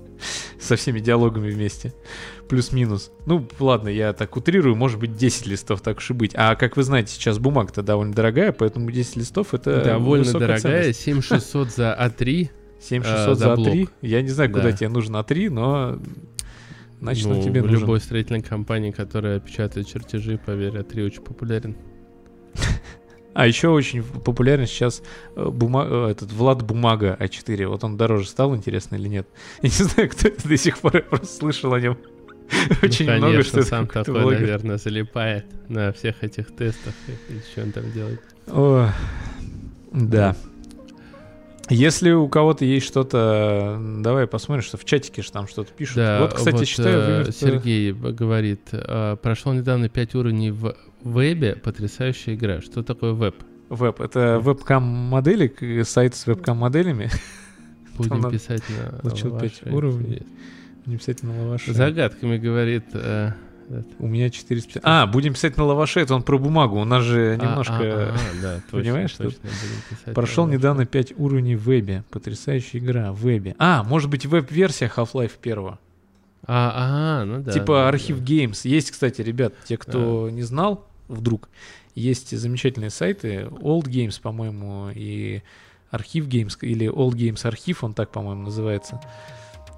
со 0.60 0.76
всеми 0.76 1.00
диалогами 1.00 1.50
вместе. 1.50 1.92
Плюс-минус. 2.48 3.10
Ну, 3.26 3.46
ладно, 3.58 3.88
я 3.88 4.12
так 4.14 4.36
утрирую, 4.36 4.74
может 4.74 4.98
быть, 4.98 5.16
10 5.16 5.46
листов, 5.46 5.82
так 5.82 5.98
уж 5.98 6.10
и 6.10 6.14
быть. 6.14 6.32
А 6.34 6.54
как 6.54 6.76
вы 6.76 6.82
знаете, 6.82 7.12
сейчас 7.12 7.38
бумага-то 7.38 7.82
довольно 7.82 8.14
дорогая, 8.14 8.52
поэтому 8.52 8.90
10 8.90 9.16
листов 9.16 9.52
это 9.52 9.84
Довольно 9.84 10.32
дорогая, 10.32 10.60
ценность. 10.60 11.00
7600 11.02 11.70
за 11.70 11.98
А3. 12.00 12.50
7600 12.80 13.28
а, 13.28 13.34
за, 13.34 13.56
за 13.56 13.64
3. 13.64 13.88
Я 14.02 14.22
не 14.22 14.28
знаю, 14.28 14.50
куда 14.50 14.64
да. 14.64 14.72
тебе 14.72 14.88
нужно 14.88 15.18
А3, 15.18 15.50
но 15.50 15.98
значит, 17.00 17.26
ну, 17.26 17.38
он 17.38 17.42
тебе 17.42 17.62
нужен. 17.62 17.80
любой 17.80 18.00
строительной 18.00 18.42
компании, 18.42 18.90
которая 18.90 19.40
печатает 19.40 19.86
чертежи, 19.86 20.38
поверь, 20.38 20.76
А3 20.76 21.06
очень 21.06 21.22
популярен. 21.22 21.76
А 23.36 23.46
еще 23.46 23.68
очень 23.68 24.02
популярен 24.02 24.66
сейчас 24.66 25.02
э, 25.34 25.46
бума... 25.50 25.86
Э, 25.86 26.08
этот 26.10 26.32
Влад 26.32 26.62
Бумага 26.62 27.18
А4. 27.20 27.66
Вот 27.66 27.84
он 27.84 27.98
дороже 27.98 28.26
стал, 28.28 28.56
интересно 28.56 28.96
или 28.96 29.08
нет. 29.08 29.28
Я 29.62 29.68
не 29.68 29.84
знаю, 29.84 30.08
кто 30.08 30.28
это 30.28 30.48
до 30.48 30.56
сих 30.56 30.78
пор, 30.78 30.96
я 30.96 31.02
просто 31.02 31.26
слышал 31.26 31.74
о 31.74 31.78
нем. 31.78 31.98
Очень 32.82 33.04
ну, 33.04 33.16
много, 33.18 33.42
что 33.42 33.62
сам 33.62 33.88
такой, 33.88 34.22
блогер. 34.22 34.40
наверное, 34.40 34.78
залипает 34.78 35.44
на 35.68 35.92
всех 35.92 36.24
этих 36.24 36.46
тестах. 36.56 36.94
И 37.28 37.52
что 37.52 37.62
он 37.62 37.72
там 37.72 37.92
делает. 37.92 38.22
О, 38.46 38.88
да. 39.92 40.34
Если 41.68 42.10
у 42.12 42.28
кого-то 42.28 42.64
есть 42.64 42.86
что-то, 42.86 43.78
давай 44.00 44.26
посмотрим, 44.26 44.62
что 44.62 44.76
в 44.76 44.84
чатике 44.84 45.22
же 45.22 45.32
там 45.32 45.48
что-то 45.48 45.72
пишут. 45.72 45.96
Да, 45.96 46.20
вот, 46.20 46.34
кстати, 46.34 46.56
вот, 46.56 46.66
считаю, 46.66 47.26
э, 47.26 47.32
Сергей 47.32 47.92
говорит, 47.92 48.68
э, 48.72 49.16
прошел 49.20 49.52
недавно 49.52 49.88
5 49.88 50.14
уровней 50.14 50.50
в 50.52 50.76
вебе, 51.02 51.56
потрясающая 51.56 52.34
игра. 52.34 52.60
Что 52.60 52.82
такое 52.82 53.12
веб? 53.12 53.36
Веб. 53.68 54.00
Это 54.00 54.38
вебкам-модели, 54.40 55.82
сайт 55.82 56.14
с 56.14 56.26
вебкам-моделями. 56.26 57.10
Будем 57.96 58.20
надо- 58.20 58.30
писать 58.30 58.62
на 58.68 59.10
лаваше. 59.10 59.70
уровней. 59.72 60.22
Не 60.84 60.94
обязательно 60.94 61.42
лаваше. 61.42 61.72
Загадками 61.72 62.36
говорит. 62.38 62.84
э. 62.92 63.32
У 63.98 64.06
меня 64.06 64.30
400... 64.30 64.80
А, 64.82 65.06
будем 65.06 65.34
писать 65.34 65.56
на 65.56 65.64
лаваше, 65.64 66.00
это 66.00 66.14
он 66.14 66.22
про 66.22 66.38
бумагу. 66.38 66.80
У 66.80 66.84
нас 66.84 67.02
же 67.02 67.38
А, 67.40 67.44
немножко... 67.44 67.74
а, 67.78 68.14
а, 68.14 68.42
да, 68.42 68.54
точно, 68.70 68.78
Понимаешь, 68.78 69.10
что 69.10 69.24
точно, 69.24 69.40
писать 69.90 70.14
Прошел 70.14 70.46
недавно 70.46 70.86
5 70.86 71.14
уровней 71.18 71.56
в 71.56 71.62
вебе. 71.62 72.04
Потрясающая 72.10 72.80
игра 72.80 73.12
в 73.12 73.20
вебе. 73.20 73.56
А, 73.58 73.82
может 73.82 74.10
быть, 74.10 74.26
веб-версия 74.26 74.90
Half-Life 74.94 75.32
1. 75.42 75.58
А, 75.58 75.78
а, 76.48 77.24
ну 77.24 77.42
да. 77.42 77.52
типа 77.52 77.74
да, 77.74 77.88
архив 77.88 78.20
да. 78.20 78.24
Games. 78.24 78.60
Есть, 78.64 78.92
кстати, 78.92 79.20
ребят, 79.20 79.54
те, 79.64 79.76
кто 79.76 80.30
не 80.30 80.42
знал, 80.42 80.86
вдруг, 81.08 81.48
есть 81.94 82.36
замечательные 82.36 82.90
сайты. 82.90 83.48
Old 83.50 83.84
Games, 83.84 84.20
по-моему, 84.20 84.90
и 84.94 85.42
архив 85.90 86.28
Games, 86.28 86.56
или 86.60 86.88
Old 86.88 87.14
Games 87.14 87.46
архив, 87.46 87.82
он 87.82 87.94
так, 87.94 88.10
по-моему, 88.10 88.42
называется. 88.42 89.00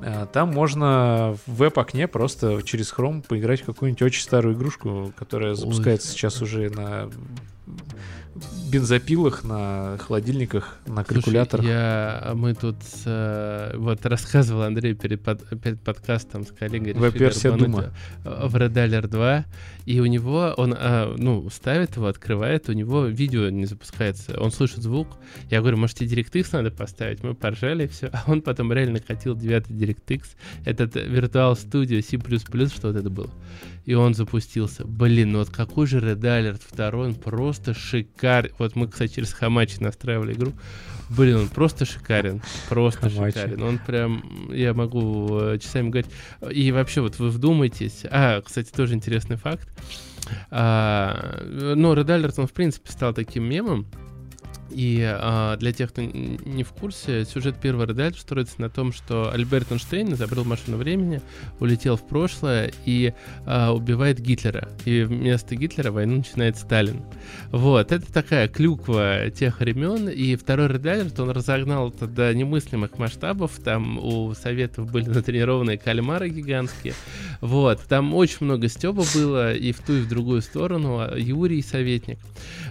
А, 0.00 0.26
Там 0.26 0.52
можно 0.52 1.36
в 1.46 1.54
веб-окне 1.54 2.08
просто 2.08 2.62
через 2.62 2.92
Chrome 2.92 3.22
поиграть 3.26 3.62
в 3.62 3.66
какую-нибудь 3.66 4.02
очень 4.02 4.22
старую 4.22 4.54
игрушку, 4.54 5.12
которая 5.16 5.54
запускается 5.54 6.08
сейчас 6.08 6.40
уже 6.42 6.70
на 6.70 7.10
бензопилах, 8.70 9.44
на 9.44 9.96
холодильниках, 9.98 10.78
на 10.86 11.04
Слушай, 11.04 11.14
калькуляторах. 11.14 11.64
я, 11.66 12.32
мы 12.34 12.54
тут 12.54 12.76
э, 13.06 13.72
вот 13.76 14.04
рассказывал 14.04 14.62
Андрей 14.62 14.94
перед, 14.94 15.22
под- 15.22 15.48
перед 15.60 15.80
подкастом 15.80 16.44
с 16.46 16.50
коллегой. 16.52 16.92
Веб-версия 16.92 17.48
рвануть, 17.48 17.66
Дума. 17.66 17.92
э, 18.24 18.46
В 18.46 18.56
Red 18.56 18.72
Alert 18.74 19.08
2, 19.08 19.44
и 19.86 20.00
у 20.00 20.06
него, 20.06 20.52
он, 20.56 20.74
э, 20.78 21.14
ну, 21.16 21.48
ставит 21.50 21.96
его, 21.96 22.06
открывает, 22.06 22.68
у 22.68 22.72
него 22.72 23.06
видео 23.06 23.48
не 23.48 23.64
запускается, 23.64 24.38
он 24.40 24.52
слышит 24.52 24.82
звук. 24.82 25.08
Я 25.50 25.60
говорю, 25.60 25.78
может, 25.78 25.96
тебе 25.98 26.22
DirectX 26.22 26.48
надо 26.52 26.70
поставить? 26.70 27.22
Мы 27.22 27.34
поржали, 27.34 27.84
и 27.84 27.88
все. 27.88 28.08
А 28.12 28.24
он 28.30 28.42
потом 28.42 28.72
реально 28.72 29.00
хотел 29.06 29.34
9 29.34 29.66
DirectX, 29.68 30.22
этот 30.66 30.94
Virtual 30.96 31.52
Studio 31.54 32.02
C++, 32.02 32.18
что 32.68 32.88
вот 32.88 32.96
это 32.96 33.08
было. 33.10 33.30
И 33.86 33.94
он 33.94 34.12
запустился. 34.12 34.84
Блин, 34.84 35.32
ну 35.32 35.38
вот 35.38 35.48
какой 35.48 35.86
же 35.86 35.98
Red 36.00 36.20
Alert 36.20 36.60
2, 36.76 36.98
он 37.00 37.14
просто 37.14 37.72
шикарный. 37.72 38.27
Вот 38.58 38.76
мы, 38.76 38.88
кстати, 38.88 39.14
через 39.14 39.32
Хамачи 39.32 39.78
настраивали 39.80 40.32
игру. 40.32 40.52
Блин, 41.10 41.36
он 41.36 41.48
просто 41.48 41.84
шикарен. 41.84 42.42
Просто 42.68 43.08
Хамачи. 43.08 43.38
шикарен. 43.38 43.62
Он 43.62 43.78
прям, 43.78 44.50
я 44.52 44.74
могу 44.74 45.38
э, 45.40 45.58
часами 45.58 45.88
говорить. 45.88 46.10
И 46.50 46.70
вообще, 46.70 47.00
вот 47.00 47.18
вы 47.18 47.30
вдумайтесь. 47.30 48.04
А, 48.10 48.42
кстати, 48.42 48.70
тоже 48.70 48.94
интересный 48.94 49.36
факт. 49.36 49.68
А, 50.50 51.42
ну, 51.46 51.94
Red 51.94 52.06
Alert, 52.06 52.34
он, 52.36 52.46
в 52.46 52.52
принципе, 52.52 52.90
стал 52.92 53.14
таким 53.14 53.44
мемом. 53.44 53.86
И 54.78 55.02
а, 55.02 55.56
для 55.56 55.72
тех, 55.72 55.90
кто 55.90 56.02
не 56.02 56.62
в 56.62 56.70
курсе, 56.70 57.24
сюжет 57.24 57.56
первого 57.56 57.84
Red 57.86 58.16
строится 58.16 58.60
на 58.60 58.70
том, 58.70 58.92
что 58.92 59.28
Альберт 59.32 59.72
Эйнштейн 59.72 60.12
изобрел 60.12 60.44
машину 60.44 60.76
времени, 60.76 61.20
улетел 61.58 61.96
в 61.96 62.06
прошлое 62.06 62.70
и 62.84 63.12
а, 63.44 63.72
убивает 63.72 64.20
Гитлера. 64.20 64.68
И 64.84 65.02
вместо 65.02 65.56
Гитлера 65.56 65.90
войну 65.90 66.18
начинает 66.18 66.56
Сталин. 66.56 67.02
Вот, 67.50 67.90
это 67.90 68.12
такая 68.12 68.46
клюква 68.46 69.30
тех 69.30 69.58
времен. 69.58 70.08
И 70.08 70.36
второй 70.36 70.68
Red 70.68 70.82
Alert, 70.82 71.20
он 71.20 71.30
разогнал 71.30 71.88
это 71.88 72.06
до 72.06 72.32
немыслимых 72.32 72.98
масштабов. 72.98 73.58
Там 73.58 73.98
у 73.98 74.32
Советов 74.34 74.92
были 74.92 75.06
натренированные 75.08 75.78
кальмары 75.78 76.28
гигантские. 76.28 76.94
Вот, 77.40 77.82
там 77.88 78.14
очень 78.14 78.46
много 78.46 78.68
стеба 78.68 79.02
было 79.12 79.52
и 79.52 79.72
в 79.72 79.80
ту, 79.80 79.94
и 79.94 80.02
в 80.02 80.08
другую 80.08 80.40
сторону. 80.40 81.00
А 81.00 81.18
Юрий 81.18 81.62
советник. 81.62 82.20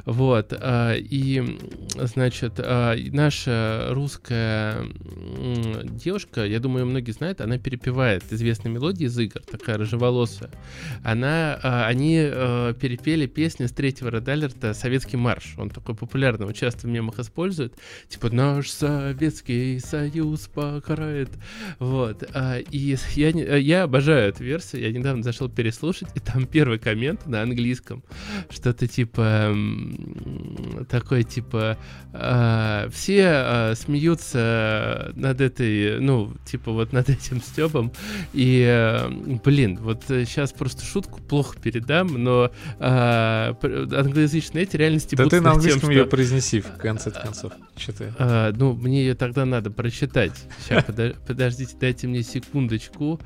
Вот, 0.08 0.54
а, 0.54 0.94
и, 0.96 1.58
значит, 1.96 2.54
а, 2.60 2.96
наша 3.12 3.88
русская 3.90 4.86
девушка, 5.84 6.46
я 6.46 6.62
думаю, 6.62 6.86
многие 6.86 7.12
знают, 7.12 7.42
она 7.42 7.58
перепевает 7.58 8.24
известные 8.32 8.74
мелодии 8.74 9.08
из 9.08 9.20
игр, 9.20 9.42
такая 9.42 9.78
рыжеволосая. 9.78 10.50
Она, 11.04 11.60
а, 11.62 11.88
они 11.88 12.16
перепели 12.80 13.26
песню 13.26 13.68
с 13.68 13.72
третьего 13.72 14.10
Alert 14.10 14.74
«Советский 14.74 15.18
марш». 15.18 15.56
Он 15.58 15.70
такой 15.70 15.94
популярный, 15.94 16.54
часто 16.54 16.88
в 16.88 16.90
мемах 16.90 17.20
используют. 17.20 17.74
Типа 18.08 18.30
«Наш 18.30 18.70
Советский 18.70 19.80
Союз 19.80 20.48
покарает». 20.48 21.32
Вот. 21.80 22.24
И 22.72 22.96
я, 23.16 23.30
я 23.30 23.84
обожаю 23.84 24.30
эту 24.30 24.46
версию. 24.46 24.84
Я 24.84 24.92
недавно 24.92 25.22
зашел 25.22 25.50
переслушать, 25.50 26.08
и 26.16 26.22
там 26.22 26.46
первый 26.46 26.80
коммент 26.80 27.28
на 27.28 27.42
английском. 27.42 28.04
Что-то 28.50 28.88
типа 28.88 29.54
такой 30.90 31.24
типа 31.24 31.78
а, 32.14 32.90
все 32.92 33.24
а, 33.28 33.74
смеются 33.76 35.12
над 35.16 35.42
этой, 35.42 36.00
ну, 36.00 36.34
типа 36.46 36.72
вот 36.72 36.94
над 36.94 37.10
этим 37.10 37.42
Стебом. 37.42 37.92
И, 38.34 38.64
э, 38.68 39.10
блин, 39.44 39.78
вот 39.82 40.04
сейчас 40.08 40.52
просто 40.52 40.86
шутку 40.86 41.22
плохо 41.22 41.58
передам, 41.60 42.08
но 42.24 42.52
пр- 42.78 43.88
англоязычные 43.94 44.64
эти 44.64 44.76
реальности 44.76 45.16
Да 45.16 45.24
будут 45.24 45.32
ты 45.40 45.42
на 45.42 45.54
над 45.54 45.54
тем, 45.54 45.58
английском 45.72 45.92
что- 45.92 46.00
ее 46.00 46.06
произнеси 46.06 46.62
в 46.62 46.78
конце 46.78 47.12
концов. 47.12 47.54
Что 47.78 47.92
ты? 47.94 48.14
а, 48.18 48.52
ну, 48.56 48.74
мне 48.74 49.02
ее 49.02 49.16
тогда 49.16 49.46
надо 49.46 49.72
прочитать. 49.72 50.34
Сейчас, 50.64 50.84
подождите, 51.28 51.76
дайте 51.80 52.08
мне 52.08 52.24
секундочку. 52.24 53.20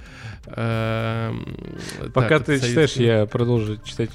А, 0.47 1.31
м, 1.31 2.11
Пока 2.13 2.39
ты 2.39 2.59
читаешь, 2.59 2.93
я 2.93 3.25
продолжу 3.25 3.77
читать 3.83 4.09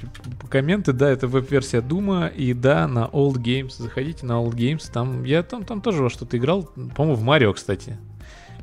комменты. 0.50 0.92
Да, 0.92 1.08
это 1.10 1.26
веб-версия 1.26 1.80
Дума, 1.80 2.26
и 2.26 2.45
да, 2.52 2.86
на 2.86 3.06
Old 3.12 3.36
Games. 3.36 3.74
Заходите 3.76 4.26
на 4.26 4.32
Old 4.32 4.54
Games, 4.54 4.90
там 4.92 5.24
я 5.24 5.42
там, 5.42 5.64
там 5.64 5.80
тоже 5.80 6.02
во 6.02 6.10
что-то 6.10 6.36
играл, 6.36 6.68
по-моему, 6.94 7.14
в 7.14 7.22
Марио, 7.22 7.52
кстати. 7.52 7.98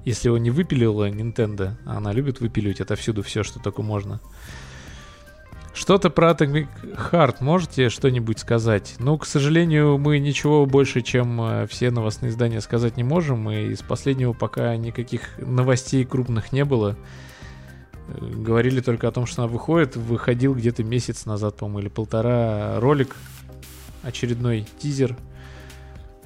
Если 0.06 0.28
его 0.28 0.38
не 0.38 0.52
выпилила 0.52 1.10
Nintendo, 1.10 1.74
а 1.86 1.98
она 1.98 2.12
любит 2.12 2.42
выпиливать 2.42 2.82
отовсюду 2.82 3.24
все, 3.24 3.44
что 3.44 3.60
только 3.60 3.82
можно. 3.82 4.20
Что-то 5.74 6.12
про 6.12 6.32
Atomic 6.32 6.68
Heart 7.12 7.38
можете 7.40 7.90
что-нибудь 7.90 8.38
сказать? 8.38 8.96
Ну, 9.00 9.18
к 9.18 9.26
сожалению, 9.26 9.98
мы 9.98 10.20
ничего 10.20 10.68
больше, 10.68 11.02
чем 11.02 11.42
э, 11.42 11.68
все 11.68 11.90
новостные 11.90 12.30
издания 12.30 12.62
сказать 12.62 12.96
не 12.96 13.04
можем, 13.04 13.50
и 13.50 13.72
из 13.72 13.82
последнего 13.82 14.34
пока 14.34 14.76
никаких 14.78 15.40
новостей 15.40 16.06
крупных 16.06 16.52
не 16.52 16.64
было. 16.64 16.96
Э, 18.08 18.18
Говорили 18.20 18.82
только 18.82 19.08
о 19.08 19.12
том, 19.12 19.26
что 19.26 19.44
она 19.44 19.52
выходит. 19.52 19.96
Выходил 19.96 20.54
где-то 20.54 20.84
месяц 20.84 21.26
назад, 21.26 21.58
по-моему, 21.58 21.80
или 21.80 21.90
полтора 21.90 22.80
ролик, 22.80 23.16
очередной 24.04 24.66
тизер 24.80 25.18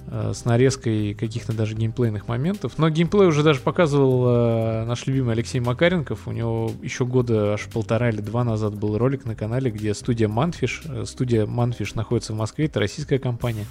э, 0.07 0.33
с 0.35 0.45
нарезкой 0.45 1.13
каких-то 1.13 1.53
даже 1.53 1.75
геймплейных 1.75 2.27
моментов. 2.27 2.77
Но 2.77 2.89
геймплей 2.89 3.27
уже 3.27 3.43
даже 3.43 3.61
показывал 3.61 4.25
э, 4.27 4.85
наш 4.85 5.07
любимый 5.07 5.33
Алексей 5.33 5.59
Макаренков. 5.59 6.27
У 6.27 6.31
него 6.31 6.71
еще 6.81 7.05
года 7.05 7.53
аж 7.53 7.65
полтора 7.67 8.09
или 8.09 8.21
два 8.21 8.43
назад 8.43 8.75
был 8.75 8.97
ролик 8.97 9.25
на 9.25 9.35
канале, 9.35 9.71
где 9.71 9.93
студия 9.93 10.27
Манфиш, 10.27 10.81
э, 10.85 11.05
студия 11.05 11.45
Манфиш 11.45 11.93
находится 11.95 12.33
в 12.33 12.37
Москве, 12.37 12.65
это 12.65 12.79
российская 12.79 13.19
компания. 13.19 13.65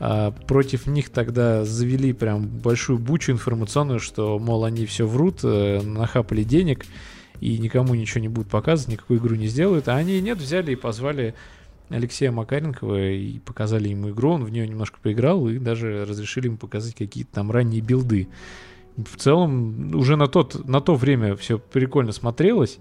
А, 0.00 0.32
против 0.32 0.86
них 0.86 1.10
тогда 1.10 1.64
завели 1.64 2.12
прям 2.12 2.46
большую 2.46 2.98
бучу 2.98 3.32
информационную, 3.32 4.00
что, 4.00 4.38
мол, 4.38 4.64
они 4.64 4.86
все 4.86 5.06
врут, 5.06 5.40
э, 5.44 5.80
нахапали 5.82 6.42
денег 6.42 6.84
и 7.40 7.58
никому 7.58 7.94
ничего 7.94 8.20
не 8.20 8.28
будут 8.28 8.50
показывать, 8.50 8.94
никакую 8.94 9.20
игру 9.20 9.36
не 9.36 9.46
сделают. 9.46 9.88
А 9.88 9.96
они 9.96 10.20
нет, 10.20 10.38
взяли 10.38 10.72
и 10.72 10.76
позвали 10.76 11.34
Алексея 11.90 12.32
Макаренкова 12.32 13.10
и 13.10 13.38
показали 13.38 13.88
ему 13.88 14.10
игру, 14.10 14.32
он 14.32 14.44
в 14.44 14.50
нее 14.50 14.66
немножко 14.66 14.98
поиграл 15.02 15.48
и 15.48 15.58
даже 15.58 16.04
разрешили 16.04 16.46
ему 16.46 16.56
показать 16.56 16.94
какие-то 16.94 17.32
там 17.32 17.50
ранние 17.50 17.80
билды. 17.80 18.28
В 18.96 19.16
целом, 19.16 19.94
уже 19.94 20.16
на, 20.16 20.26
тот, 20.28 20.66
на 20.66 20.80
то 20.80 20.94
время 20.94 21.36
все 21.36 21.58
прикольно 21.58 22.12
смотрелось. 22.12 22.78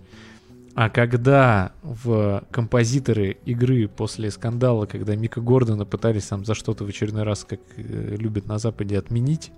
А 0.76 0.90
когда 0.90 1.72
в 1.84 2.44
композиторы 2.50 3.38
игры 3.46 3.88
после 3.88 4.32
скандала, 4.32 4.88
когда 4.88 5.16
Мика 5.16 5.40
Гордона 5.40 5.86
пытались 5.86 6.26
там 6.26 6.46
за 6.46 6.56
что-то 6.56 6.84
в 6.84 6.88
очередной 6.88 7.24
раз, 7.24 7.46
как 7.48 7.60
э, 7.78 8.16
любят 8.18 8.48
на 8.48 8.58
Западе, 8.58 8.98
отменить, 8.98 9.52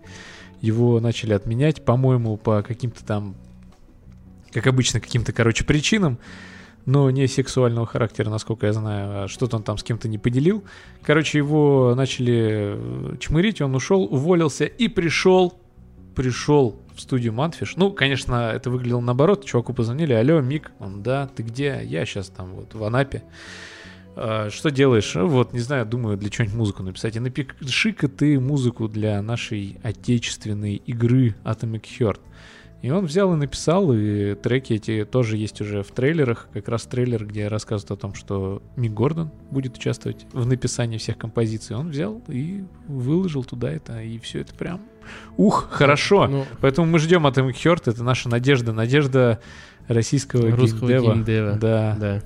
его 0.60 1.00
начали 1.00 1.32
отменять, 1.34 1.86
по-моему, 1.86 2.36
по 2.36 2.62
каким-то 2.64 3.06
там, 3.06 3.36
как 4.52 4.68
обычно, 4.68 5.00
каким-то, 5.00 5.32
короче, 5.32 5.64
причинам, 5.64 6.18
но 6.86 7.10
не 7.10 7.28
сексуального 7.28 7.86
характера, 7.86 8.30
насколько 8.30 8.68
я 8.68 8.74
знаю, 8.74 9.24
а 9.24 9.28
что-то 9.28 9.58
он 9.58 9.64
там 9.64 9.78
с 9.78 9.84
кем-то 9.84 10.08
не 10.08 10.18
поделил. 10.18 10.64
Короче, 11.02 11.38
его 11.40 11.94
начали 11.96 12.76
э, 12.76 13.18
чмырить, 13.20 13.62
он 13.62 13.76
ушел, 13.76 14.04
уволился 14.04 14.66
и 14.66 14.88
пришел, 14.88 15.60
пришел 16.16 16.80
в 16.96 17.02
студию 17.02 17.34
Манфиш. 17.34 17.76
Ну, 17.76 17.92
конечно, 17.92 18.52
это 18.54 18.70
выглядело 18.70 19.02
наоборот. 19.02 19.46
Чуваку 19.46 19.74
позвонили, 19.74 20.14
алло, 20.14 20.42
Мик, 20.42 20.72
он, 20.80 21.04
да, 21.04 21.28
ты 21.28 21.44
где? 21.44 21.82
Я 21.84 22.06
сейчас 22.06 22.30
там 22.30 22.54
вот 22.54 22.74
в 22.74 22.84
Анапе. 22.84 23.24
А, 24.16 24.50
что 24.50 24.72
делаешь? 24.72 25.14
Вот, 25.16 25.54
не 25.54 25.60
знаю, 25.60 25.86
думаю, 25.86 26.18
для 26.18 26.30
чего-нибудь 26.30 26.58
музыку 26.58 26.84
написать. 26.84 27.16
И 27.16 27.20
напиши-ка 27.20 28.08
ты 28.08 28.40
музыку 28.40 28.88
для 28.88 29.22
нашей 29.22 29.78
отечественной 29.84 30.76
игры 30.76 31.36
Atomic 31.44 31.84
Heart. 32.00 32.20
И 32.86 32.92
он 32.92 33.08
взял 33.08 33.34
и 33.34 33.36
написал, 33.36 33.92
и 33.92 34.36
треки 34.36 34.74
эти 34.74 35.06
тоже 35.06 35.38
есть 35.38 35.60
уже 35.60 35.82
в 35.82 35.90
трейлерах. 35.90 36.48
Как 36.54 36.68
раз 36.68 36.84
трейлер, 36.84 37.26
где 37.26 37.48
рассказывают 37.48 37.90
о 37.90 37.96
том, 38.00 38.14
что 38.14 38.62
Мик 38.76 38.94
Гордон 38.94 39.32
будет 39.50 39.76
участвовать 39.76 40.28
в 40.32 40.46
написании 40.46 41.00
всех 41.00 41.18
композиций. 41.18 41.76
Он 41.76 41.90
взял 41.90 42.22
и 42.28 42.64
выложил 42.88 43.44
туда 43.44 43.72
это, 43.72 44.04
и 44.04 44.20
все 44.20 44.42
это 44.42 44.54
прям... 44.54 44.82
Ух, 45.36 45.68
хорошо! 45.72 46.28
Ну, 46.28 46.46
Поэтому 46.62 46.86
мы 46.86 47.00
ждем 47.00 47.26
от 47.26 47.40
Atomic 47.40 47.56
Heart, 47.56 47.82
это 47.88 48.04
наша 48.04 48.30
надежда, 48.30 48.72
надежда 48.72 49.40
российского 49.88 50.52
русского 50.52 50.88
геймдева. 50.88 51.14
геймдева. 51.14 51.52
Да. 51.54 51.98
да 52.00 52.22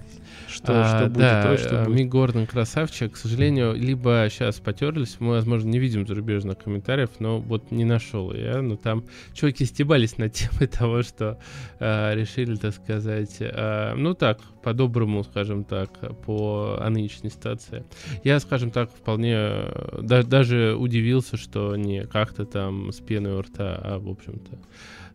что, 0.64 0.74
а, 0.84 0.88
что 0.88 1.08
будет, 1.08 1.18
да, 1.18 1.44
то, 1.44 1.58
что 1.58 1.76
э, 1.76 1.86
будет. 1.86 1.98
Мик 1.98 2.10
Гордон 2.10 2.46
красавчик. 2.46 3.14
К 3.14 3.18
сожалению, 3.18 3.74
либо 3.74 4.28
сейчас 4.30 4.60
потерлись, 4.60 5.18
мы, 5.20 5.32
возможно, 5.32 5.70
не 5.70 5.80
видим 5.80 6.06
зарубежных 6.06 6.58
комментариев, 6.58 7.10
но 7.20 7.40
вот 7.40 7.72
не 7.72 7.86
нашел 7.86 8.34
я. 8.34 8.62
Но 8.62 8.76
там 8.76 9.06
чуваки 9.34 9.66
стебались 9.66 10.18
над 10.18 10.34
темой 10.34 10.68
того, 10.68 11.02
что 11.02 11.40
э, 11.80 12.16
решили, 12.16 12.56
так 12.56 12.74
сказать, 12.74 13.38
э, 13.40 13.94
ну 13.96 14.14
так, 14.14 14.40
по-доброму, 14.62 15.24
скажем 15.24 15.64
так, 15.64 15.92
по 16.26 16.78
нынешней 16.90 17.30
ситуации. 17.30 17.86
Я, 18.24 18.40
скажем 18.40 18.72
так, 18.72 18.92
вполне 18.92 19.36
э, 19.36 20.00
да, 20.02 20.24
даже 20.24 20.76
удивился, 20.76 21.38
что 21.38 21.76
не 21.76 22.06
как-то 22.06 22.46
там 22.46 22.92
с 22.92 23.00
пеной 23.00 23.34
у 23.34 23.42
рта, 23.42 23.80
а, 23.82 24.00
в 24.00 24.10
общем-то, 24.10 24.60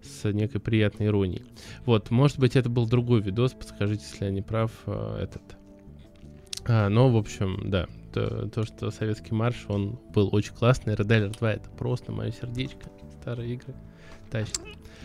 с 0.04 0.30
некой 0.30 0.60
приятной 0.60 1.06
иронией. 1.06 1.44
Вот, 1.84 2.10
может 2.10 2.38
быть, 2.38 2.56
это 2.56 2.68
был 2.68 2.86
другой 2.86 3.20
видос, 3.20 3.52
подскажите, 3.52 4.04
если 4.10 4.26
я 4.26 4.30
не 4.30 4.42
прав, 4.42 4.70
э, 4.86 5.18
этот. 5.22 5.42
А, 6.66 6.88
но, 6.88 7.10
в 7.10 7.16
общем, 7.16 7.70
да, 7.70 7.86
то, 8.12 8.48
то, 8.48 8.64
что 8.64 8.90
советский 8.90 9.34
марш, 9.34 9.64
он 9.68 9.98
был 10.14 10.28
очень 10.32 10.54
классный. 10.54 10.94
Red 10.94 11.06
Alert 11.06 11.38
2 11.38 11.52
это 11.52 11.70
просто 11.70 12.12
мое 12.12 12.32
сердечко. 12.32 12.90
Старые 13.20 13.54
игры 13.54 13.74
тащит. 14.30 14.60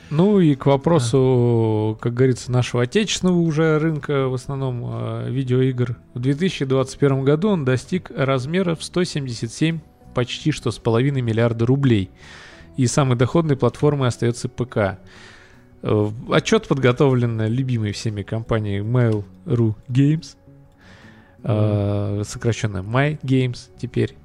Ну 0.10 0.40
и 0.40 0.56
к 0.56 0.66
вопросу, 0.66 1.98
как 2.02 2.16
говорится, 2.16 2.52
нашего 2.52 2.84
отечественного 2.84 3.38
уже 3.38 3.78
рынка, 3.78 4.28
в 4.28 4.34
основном 4.34 4.84
э, 4.86 5.30
видеоигр. 5.30 5.98
В 6.16 6.20
2021 6.20 7.24
году 7.24 7.50
он 7.50 7.64
достиг 7.64 8.12
размера 8.16 8.76
в 8.76 8.84
177 8.84 9.80
почти 10.16 10.52
что 10.52 10.72
с 10.72 10.80
половиной 10.80 11.22
миллиарда 11.22 11.66
рублей 11.66 12.10
и 12.78 12.88
самой 12.88 13.18
доходной 13.18 13.58
платформой 13.58 14.08
остается 14.08 14.50
ПК. 14.50 15.00
Э, 15.82 16.10
отчет 16.32 16.68
подготовлен 16.68 17.42
любимой 17.48 17.92
всеми 17.92 18.24
компанией 18.24 18.80
Mail.ru 18.80 19.76
Games, 19.88 20.36
mm-hmm. 21.44 22.24
сокращенно 22.24 22.78
My 22.78 23.20
Games 23.22 23.70
теперь. 23.78 24.16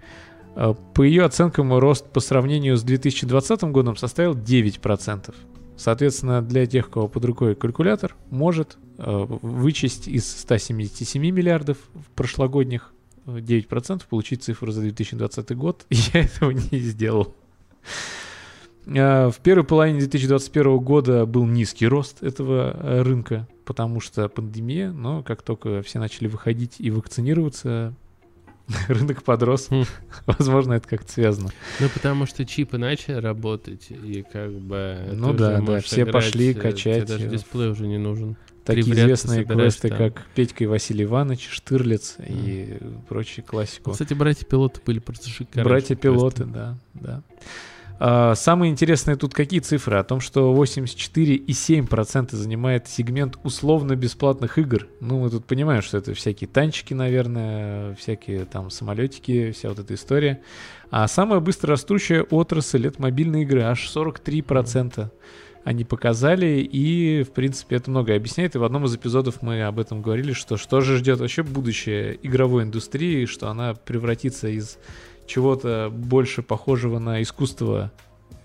Э, 0.56 0.74
по 0.94 1.02
ее 1.02 1.24
оценкам, 1.24 1.76
рост 1.78 2.06
по 2.06 2.20
сравнению 2.20 2.76
с 2.76 2.82
2020 2.82 3.62
годом 3.64 3.96
составил 3.96 4.34
9%. 4.34 5.34
Соответственно, 5.76 6.40
для 6.40 6.66
тех, 6.66 6.88
у 6.88 6.90
кого 6.90 7.08
под 7.08 7.24
рукой 7.24 7.54
калькулятор, 7.56 8.14
может 8.30 8.78
вычесть 8.96 10.06
из 10.06 10.24
177 10.42 11.20
миллиардов 11.20 11.78
прошлогодних 12.14 12.94
9% 13.26 14.02
получить 14.08 14.42
цифру 14.42 14.70
за 14.70 14.82
2020 14.82 15.56
год. 15.56 15.86
Я 15.90 16.20
этого 16.20 16.50
не 16.50 16.78
сделал. 16.78 17.34
Э, 18.86 19.30
в 19.30 19.38
первой 19.40 19.64
половине 19.64 20.00
2021 20.00 20.78
года 20.78 21.26
был 21.26 21.46
низкий 21.46 21.86
рост 21.86 22.22
этого 22.22 22.76
э, 22.78 23.02
рынка, 23.02 23.48
потому 23.64 24.00
что 24.00 24.28
пандемия, 24.28 24.92
но 24.92 25.22
как 25.22 25.42
только 25.42 25.82
все 25.82 25.98
начали 25.98 26.28
выходить 26.28 26.76
и 26.78 26.90
вакцинироваться, 26.90 27.94
рынок 28.88 29.22
подрос. 29.22 29.68
Хм. 29.70 29.84
Возможно, 30.26 30.74
это 30.74 30.88
как-то 30.88 31.12
связано. 31.12 31.50
Ну, 31.80 31.88
потому 31.88 32.26
что 32.26 32.44
чипы 32.44 32.78
начали 32.78 33.16
работать, 33.16 33.88
и 33.90 34.24
как 34.30 34.52
бы... 34.52 34.98
Ну 35.12 35.32
да, 35.32 35.60
да, 35.60 35.80
все 35.80 36.06
пошли 36.06 36.50
э, 36.50 36.54
качать. 36.54 37.06
даже 37.06 37.28
дисплей 37.28 37.68
уже 37.70 37.86
не 37.86 37.98
нужен. 37.98 38.36
Такие 38.64 38.94
известные 38.94 39.44
квесты, 39.44 39.90
как 39.90 40.24
Петька 40.34 40.64
и 40.64 40.66
Василий 40.66 41.04
Иванович, 41.04 41.48
Штырлиц 41.50 42.16
и 42.26 42.78
прочие 43.08 43.44
классику. 43.44 43.92
Кстати, 43.92 44.14
братья-пилоты 44.14 44.80
были 44.86 45.00
просто 45.00 45.28
шикарные. 45.28 45.64
Братья-пилоты, 45.64 46.44
да, 46.44 46.78
да. 46.94 47.22
А, 47.98 48.34
самые 48.34 48.72
интересные 48.72 49.16
тут 49.16 49.34
какие 49.34 49.60
цифры? 49.60 49.98
О 49.98 50.04
том, 50.04 50.20
что 50.20 50.52
84,7% 50.54 52.34
занимает 52.34 52.88
сегмент 52.88 53.38
условно-бесплатных 53.44 54.58
игр. 54.58 54.88
Ну, 55.00 55.20
мы 55.20 55.30
тут 55.30 55.44
понимаем, 55.44 55.82
что 55.82 55.98
это 55.98 56.14
всякие 56.14 56.48
танчики, 56.48 56.92
наверное, 56.92 57.94
всякие 57.94 58.44
там 58.46 58.70
самолетики, 58.70 59.52
вся 59.52 59.68
вот 59.68 59.78
эта 59.78 59.94
история. 59.94 60.40
А 60.90 61.06
самая 61.06 61.40
быстро 61.40 61.70
растущая 61.70 62.22
отрасль— 62.22 62.86
это 62.88 63.00
мобильные 63.00 63.42
игры, 63.42 63.62
аж 63.62 63.88
43% 63.88 65.10
они 65.64 65.84
показали, 65.84 66.60
и, 66.60 67.22
в 67.22 67.30
принципе, 67.30 67.76
это 67.76 67.90
многое 67.90 68.16
объясняет. 68.16 68.54
И 68.54 68.58
в 68.58 68.64
одном 68.64 68.84
из 68.84 68.94
эпизодов 68.94 69.40
мы 69.40 69.62
об 69.62 69.78
этом 69.78 70.02
говорили, 70.02 70.34
что 70.34 70.58
что 70.58 70.82
же 70.82 70.98
ждет 70.98 71.20
вообще 71.20 71.42
будущее 71.42 72.18
игровой 72.22 72.64
индустрии, 72.64 73.24
что 73.24 73.48
она 73.48 73.72
превратится 73.72 74.48
из 74.48 74.78
чего-то 75.26 75.90
больше 75.92 76.42
похожего 76.42 76.98
на 76.98 77.22
искусство 77.22 77.92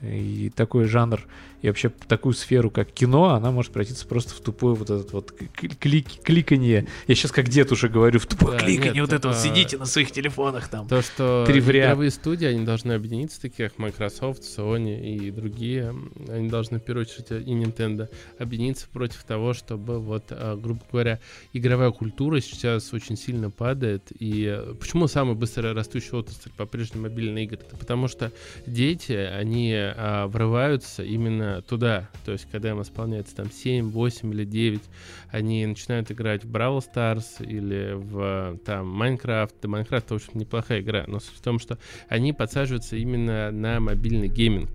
и 0.02 0.52
такой 0.56 0.86
жанр 0.86 1.22
и 1.62 1.68
вообще 1.68 1.90
такую 2.08 2.34
сферу, 2.34 2.70
как 2.70 2.92
кино, 2.92 3.34
она 3.34 3.52
может 3.52 3.72
превратиться 3.72 4.08
просто 4.08 4.34
в 4.34 4.40
тупое 4.40 4.76
вот 4.76 4.90
этот 4.90 5.12
вот 5.12 5.34
клик, 5.80 6.08
кликанье. 6.24 6.88
Я 7.08 7.16
сейчас 7.16 7.32
как 7.32 7.50
дед 7.50 7.72
уже 7.72 7.90
говорю, 7.90 8.20
в 8.20 8.26
тупое 8.26 8.58
да, 8.58 8.66
кликанье, 8.66 8.94
нет, 8.94 9.02
вот 9.02 9.14
это 9.14 9.30
а... 9.30 9.34
вот 9.34 9.42
сидите 9.42 9.78
на 9.78 9.86
своих 9.86 10.12
телефонах 10.12 10.70
там. 10.70 10.88
То, 10.88 11.02
что 11.02 11.46
игровые 11.48 12.12
студии, 12.12 12.46
они 12.46 12.66
должны 12.66 12.94
объединиться, 12.94 13.42
такие 13.42 13.70
как 13.70 13.78
Microsoft, 13.78 14.44
Sony 14.44 15.02
и 15.02 15.32
другие, 15.32 15.94
они 16.30 16.50
должны 16.50 16.80
в 16.80 16.84
первую 16.84 17.06
очередь 17.06 17.32
и 17.32 17.52
Nintendo 17.52 18.10
объединиться 18.38 18.88
против 18.92 19.24
того, 19.24 19.54
чтобы 19.54 20.00
вот, 20.00 20.26
а, 20.30 20.56
грубо 20.56 20.82
говоря, 20.92 21.20
игровая 21.54 21.92
культура 21.92 22.40
сейчас 22.40 22.94
очень 22.94 23.18
сильно 23.18 23.50
падает. 23.50 24.04
И 24.18 24.62
почему 24.80 25.08
самая 25.08 25.36
быстро 25.36 25.74
растущая 25.74 26.18
отрасль 26.18 26.52
по-прежнему 26.56 27.04
мобильные 27.04 27.46
игры? 27.46 27.60
Это 27.60 27.76
потому 27.76 28.08
что 28.08 28.32
дети, 28.66 29.12
они 29.12 29.74
а, 29.76 30.28
врываются 30.28 31.04
именно 31.04 31.49
туда. 31.68 32.10
То 32.26 32.32
есть, 32.32 32.48
когда 32.52 32.70
им 32.70 32.82
исполняется 32.82 33.36
там 33.36 33.52
7, 33.52 33.90
8 33.90 34.34
или 34.34 34.46
9, 34.46 34.82
они 35.32 35.66
начинают 35.66 36.12
играть 36.12 36.44
в 36.44 36.52
Brawl 36.52 36.80
Stars 36.80 37.46
или 37.46 37.94
в 37.94 38.58
там 38.66 39.02
Minecraft. 39.02 39.54
Да, 39.62 39.68
Minecraft, 39.68 40.06
в 40.10 40.12
общем, 40.14 40.32
неплохая 40.36 40.82
игра, 40.82 41.06
но 41.08 41.20
суть 41.20 41.38
в 41.38 41.42
том, 41.42 41.60
что 41.60 41.78
они 42.08 42.34
подсаживаются 42.34 42.96
именно 42.96 43.52
на 43.52 43.80
мобильный 43.80 44.28
гейминг. 44.28 44.72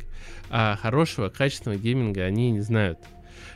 А 0.51 0.77
хорошего, 0.81 1.29
качественного 1.29 1.79
гейминга 1.79 2.23
они 2.23 2.51
не 2.51 2.61
знают. 2.61 2.99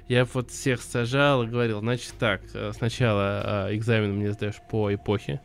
Я 0.09 0.25
вот 0.25 0.51
всех 0.51 0.81
сажал 0.81 1.43
и 1.43 1.47
говорил, 1.47 1.81
значит 1.81 2.15
так, 2.19 2.41
э, 2.55 2.73
сначала 2.75 3.69
э, 3.69 3.77
экзамен 3.77 4.17
мне 4.17 4.33
сдаешь 4.33 4.57
по 4.71 4.93
Эпохе 4.93 5.41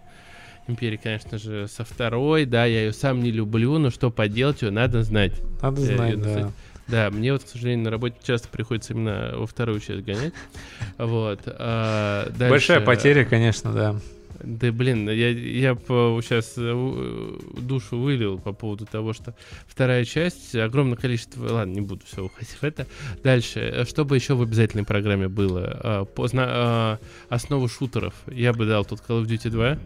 Империй, 0.66 0.96
конечно 0.96 1.38
же, 1.38 1.68
со 1.68 1.84
второй, 1.84 2.46
да, 2.46 2.64
я 2.64 2.86
ее 2.86 2.94
сам 2.94 3.22
не 3.22 3.32
люблю, 3.32 3.78
но 3.80 3.90
что 3.90 4.10
поделать, 4.10 4.62
ее 4.62 4.72
надо 4.72 5.04
знать. 5.04 5.34
Надо 5.62 5.82
знать, 5.82 6.22
да. 6.22 6.52
Да, 6.88 7.10
мне 7.10 7.32
вот, 7.32 7.44
к 7.44 7.48
сожалению, 7.48 7.86
на 7.86 7.92
работе 7.92 8.18
часто 8.24 8.48
приходится 8.50 8.94
именно 8.94 9.34
во 9.36 9.48
вторую 9.48 9.80
часть 9.80 10.04
гонять. 10.04 10.34
Вот. 10.98 11.42
А, 11.46 12.30
дальше... 12.30 12.50
Большая 12.50 12.82
потеря, 12.82 13.26
конечно, 13.26 13.72
да. 13.74 13.96
Да 14.44 14.72
блин, 14.74 15.10
я, 15.10 15.30
я 15.30 15.76
по, 15.76 16.20
сейчас 16.22 16.56
э, 16.58 17.40
душу 17.62 17.98
вылил 17.98 18.40
по 18.40 18.52
поводу 18.52 18.86
того, 18.86 19.14
что 19.14 19.36
вторая 19.68 20.04
часть, 20.04 20.54
огромное 20.56 20.98
количество... 20.98 21.54
Ладно, 21.54 21.72
не 21.72 21.82
буду 21.82 22.02
все 22.06 22.26
уходить 22.26 22.50
в 22.50 22.64
это. 22.64 22.86
Дальше, 23.24 23.86
что 23.88 24.04
бы 24.04 24.16
еще 24.16 24.34
в 24.36 24.42
обязательной 24.42 24.84
программе 24.84 25.30
было? 25.30 25.80
А, 25.84 26.06
Позна... 26.06 26.44
А, 26.48 27.00
основу 27.30 27.70
шутеров. 27.70 28.14
Я 28.28 28.52
бы 28.52 28.66
дал 28.66 28.84
тут 28.84 29.00
Call 29.08 29.24
of 29.24 29.28
Duty 29.28 29.50
2. 29.50 29.78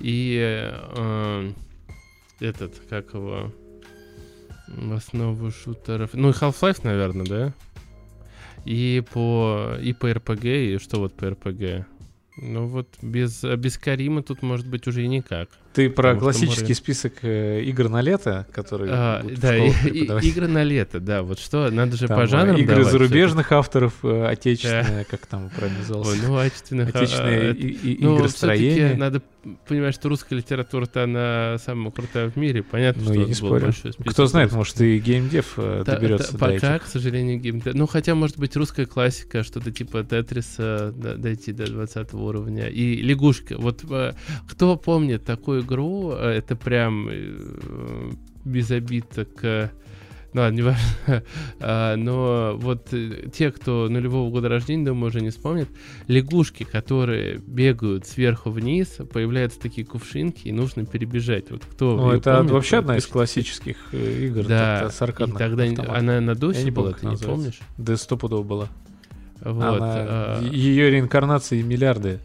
И 0.00 0.38
э, 0.42 1.52
этот, 2.40 2.80
как 2.88 3.12
его 3.12 3.52
основу 4.92 5.50
шутеров. 5.50 6.10
Ну 6.14 6.30
и 6.30 6.32
Half-Life, 6.32 6.80
наверное, 6.82 7.26
да? 7.26 7.52
И 8.64 9.02
по, 9.12 9.76
и 9.80 9.92
по 9.92 10.10
RPG, 10.10 10.74
и 10.74 10.78
что 10.78 10.98
вот 10.98 11.14
по 11.14 11.24
RPG? 11.24 11.84
Ну 12.36 12.66
вот 12.66 12.88
без, 13.00 13.42
без 13.42 13.78
Карима 13.78 14.22
тут 14.22 14.42
может 14.42 14.66
быть 14.66 14.86
уже 14.86 15.02
и 15.02 15.08
никак. 15.08 15.48
Ты 15.76 15.90
про 15.90 16.16
классический 16.16 16.62
море... 16.62 16.74
список 16.74 17.12
э, 17.20 17.60
игр 17.64 17.90
на 17.90 18.00
лето, 18.00 18.46
которые 18.50 18.90
а, 18.94 19.22
да, 19.22 19.58
и, 19.58 19.70
и, 19.90 20.28
игры 20.28 20.48
на 20.48 20.62
лето, 20.62 21.00
да. 21.00 21.22
Вот 21.22 21.38
что, 21.38 21.70
надо 21.70 21.98
же 21.98 22.08
там, 22.08 22.18
по 22.18 22.26
жанрам 22.26 22.56
Игры 22.56 22.76
давать, 22.76 22.92
зарубежных 22.92 23.52
авторов, 23.52 23.92
э, 24.02 24.26
отечественные, 24.26 25.00
да. 25.00 25.04
как 25.04 25.26
там? 25.26 25.50
Ой, 25.90 26.18
ну, 26.26 26.38
отечественных. 26.38 26.94
Отечественные 26.94 27.50
а, 27.50 27.52
и, 27.52 27.68
и, 27.68 27.98
ну, 28.02 28.24
игры 28.24 28.96
надо 28.96 29.20
понимать, 29.68 29.94
что 29.94 30.08
русская 30.08 30.36
литература-то 30.36 31.04
она 31.04 31.58
самая 31.58 31.90
крутая 31.90 32.30
в 32.30 32.36
мире. 32.36 32.62
Понятно, 32.62 33.02
ну, 33.02 33.10
что 33.10 33.20
я 33.20 33.26
не 33.26 33.34
спорю. 33.34 33.72
Кто 34.06 34.26
знает, 34.26 34.52
может, 34.52 34.80
и 34.80 34.98
геймдев 34.98 35.54
э, 35.58 35.82
да, 35.84 35.94
доберется 35.96 36.32
да, 36.32 36.38
Пока, 36.38 36.76
этих. 36.76 36.86
к 36.86 36.88
сожалению, 36.88 37.38
геймдев. 37.38 37.74
Ну, 37.74 37.86
хотя, 37.86 38.14
может 38.14 38.38
быть, 38.38 38.56
русская 38.56 38.86
классика, 38.86 39.42
что-то 39.42 39.70
типа 39.70 40.04
Тетриса, 40.04 40.92
дойти 40.92 41.52
до 41.52 41.66
20 41.66 42.12
уровня. 42.26 42.68
И 42.68 43.00
лягушка. 43.02 43.56
Вот 43.58 43.84
кто 44.48 44.76
помнит 44.76 45.24
такую 45.24 45.62
игру, 45.62 46.12
э, 46.12 46.30
это 46.38 46.56
прям 46.56 47.08
э, 47.10 48.12
без 48.44 48.70
обид 48.70 49.06
к 49.36 49.70
ну 50.36 50.42
ладно, 50.42 50.56
не 50.56 50.62
важно. 50.62 50.82
а, 51.60 51.96
но 51.96 52.56
вот 52.58 52.92
э, 52.92 53.30
те, 53.32 53.50
кто 53.50 53.88
нулевого 53.88 54.30
года 54.30 54.50
рождения, 54.50 54.84
думаю, 54.84 55.06
уже 55.06 55.22
не 55.22 55.30
вспомнят, 55.30 55.66
лягушки, 56.08 56.64
которые 56.64 57.38
бегают 57.38 58.06
сверху 58.06 58.50
вниз, 58.50 58.98
появляются 59.10 59.58
такие 59.58 59.86
кувшинки, 59.86 60.48
и 60.48 60.52
нужно 60.52 60.84
перебежать. 60.84 61.50
Вот 61.50 61.64
кто 61.64 61.96
Ну, 61.96 62.10
это 62.10 62.36
помнит, 62.36 62.50
вообще 62.50 62.78
одна 62.78 62.98
из 62.98 63.06
классических 63.06 63.94
игр. 63.94 64.44
Да, 64.44 64.90
с 64.90 64.96
и 64.96 65.06
тогда 65.06 65.62
автоматов. 65.62 65.88
она 65.88 66.20
на 66.20 66.34
досе 66.34 66.70
была, 66.70 66.92
ты 66.92 67.06
не 67.06 67.16
помнишь? 67.16 67.58
Да, 67.78 67.96
стопудово 67.96 68.42
была. 68.42 68.68
Вот, 69.40 69.62
она, 69.62 69.78
а... 69.80 70.42
Ее 70.42 70.90
реинкарнации 70.90 71.62
миллиарды. 71.62 72.20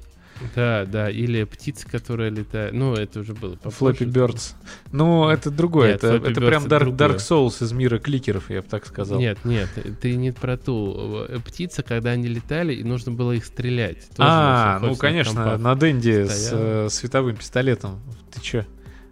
Да, 0.56 0.86
да, 0.86 1.10
или 1.10 1.44
птицы, 1.44 1.88
которые 1.88 2.30
летают. 2.32 2.74
Ну, 2.74 2.96
это 2.96 3.20
уже 3.20 3.34
было 3.34 3.58
Флэппи 3.64 4.04
Birds. 4.04 4.56
Ну, 4.92 5.28
это 5.30 5.52
другое. 5.52 5.94
Нет, 5.94 6.04
это, 6.04 6.30
это 6.30 6.42
прям 6.42 6.66
Dark, 6.66 6.96
Dark 6.96 7.18
Souls 7.18 7.64
из 7.64 7.72
мира 7.72 8.00
кликеров, 8.00 8.50
я 8.50 8.62
бы 8.62 8.68
так 8.68 8.86
сказал. 8.86 9.20
Нет, 9.20 9.38
нет, 9.46 9.70
ты 10.02 10.16
не 10.16 10.32
про 10.32 10.58
ту. 10.58 11.26
Э, 11.28 11.40
птицы, 11.46 11.84
когда 11.84 12.12
они 12.12 12.28
летали, 12.28 12.74
и 12.74 12.84
нужно 12.84 13.12
было 13.12 13.34
их 13.34 13.46
стрелять. 13.46 14.10
Тоже 14.10 14.30
а, 14.30 14.80
ну, 14.80 14.96
конечно, 14.96 15.58
на 15.58 15.76
Денде 15.76 16.26
с 16.28 16.50
э, 16.52 16.88
световым 16.90 17.36
пистолетом. 17.36 18.00
Ты 18.34 18.42
чё? 18.42 18.66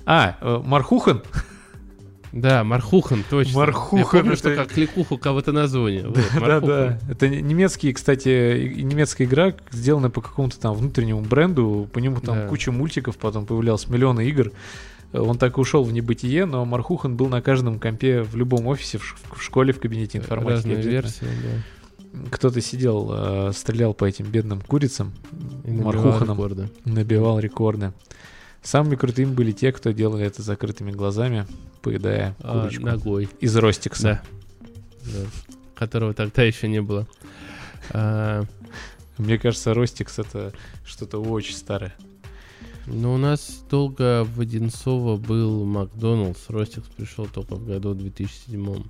А, 0.06 0.38
э, 0.42 0.62
Мархухан? 0.64 1.22
Да, 2.32 2.64
Мархухан, 2.64 3.24
точно. 3.30 3.58
Мархухан. 3.58 4.00
Я 4.00 4.06
помню, 4.06 4.34
это... 4.34 4.38
что 4.38 4.56
как 4.56 4.70
кликуху 4.70 5.18
кого-то 5.18 5.52
на 5.52 5.68
зоне. 5.68 6.08
Вот, 6.08 6.20
да, 6.40 6.60
да. 6.60 7.00
Это 7.10 7.28
немецкий, 7.28 7.92
кстати, 7.94 8.74
немецкая 8.76 9.26
игра, 9.26 9.54
сделанная 9.72 10.10
по 10.10 10.22
какому-то 10.22 10.60
там 10.60 10.76
внутреннему 10.76 11.22
бренду. 11.22 11.90
По 11.92 12.00
нему 12.00 12.20
там 12.20 12.36
да. 12.36 12.48
куча 12.48 12.72
мультиков, 12.72 13.18
потом 13.18 13.46
появлялось 13.46 13.88
миллионы 13.88 14.28
игр. 14.28 14.52
Он 15.12 15.38
так 15.38 15.58
и 15.58 15.62
ушел 15.62 15.84
в 15.84 15.92
небытие, 15.92 16.46
но 16.46 16.66
Мархухан 16.66 17.18
был 17.18 17.30
на 17.30 17.42
каждом 17.42 17.80
компе 17.80 18.22
в 18.22 18.36
любом 18.36 18.68
офисе, 18.68 19.00
в 19.00 19.42
школе, 19.42 19.74
в 19.74 19.80
кабинете 19.80 20.20
информатики. 20.20 20.68
Разные 20.68 20.82
версии, 20.82 21.26
да. 21.26 22.30
Кто-то 22.32 22.62
сидел, 22.62 23.10
э, 23.12 23.52
стрелял 23.54 23.94
по 23.94 24.06
этим 24.06 24.26
бедным 24.26 24.62
курицам, 24.62 25.14
и 25.64 25.72
Мархуханом, 25.72 26.38
рекорды. 26.38 26.70
набивал 26.86 27.40
рекорды. 27.40 27.94
Самыми 28.62 28.96
крутыми 28.96 29.34
были 29.34 29.52
те, 29.52 29.72
кто 29.72 29.92
делали 29.92 30.26
это 30.26 30.42
закрытыми 30.42 30.92
глазами, 30.92 31.46
поедая 31.82 32.36
а, 32.40 32.62
курочку. 32.62 32.84
А, 32.84 32.86
ногой. 32.92 33.30
Из 33.40 33.56
ростикса. 33.56 34.22
Да. 35.02 35.12
да. 35.14 35.28
Которого 35.76 36.14
тогда 36.14 36.44
еще 36.44 36.68
не 36.68 36.82
было. 36.82 37.08
А... 37.92 38.44
Мне 39.20 39.38
кажется, 39.38 39.74
Ростикс 39.74 40.18
это 40.18 40.54
что-то 40.86 41.22
очень 41.22 41.54
старое. 41.54 41.94
Ну, 42.86 43.16
у 43.16 43.18
нас 43.18 43.66
долго 43.70 44.24
в 44.24 44.40
Одинцово 44.40 45.18
был 45.18 45.66
Макдоналдс. 45.66 46.50
Ростикс 46.50 46.88
пришел 46.88 47.28
только 47.28 47.56
в 47.56 47.68
году 47.68 47.94
2007. 47.94 48.82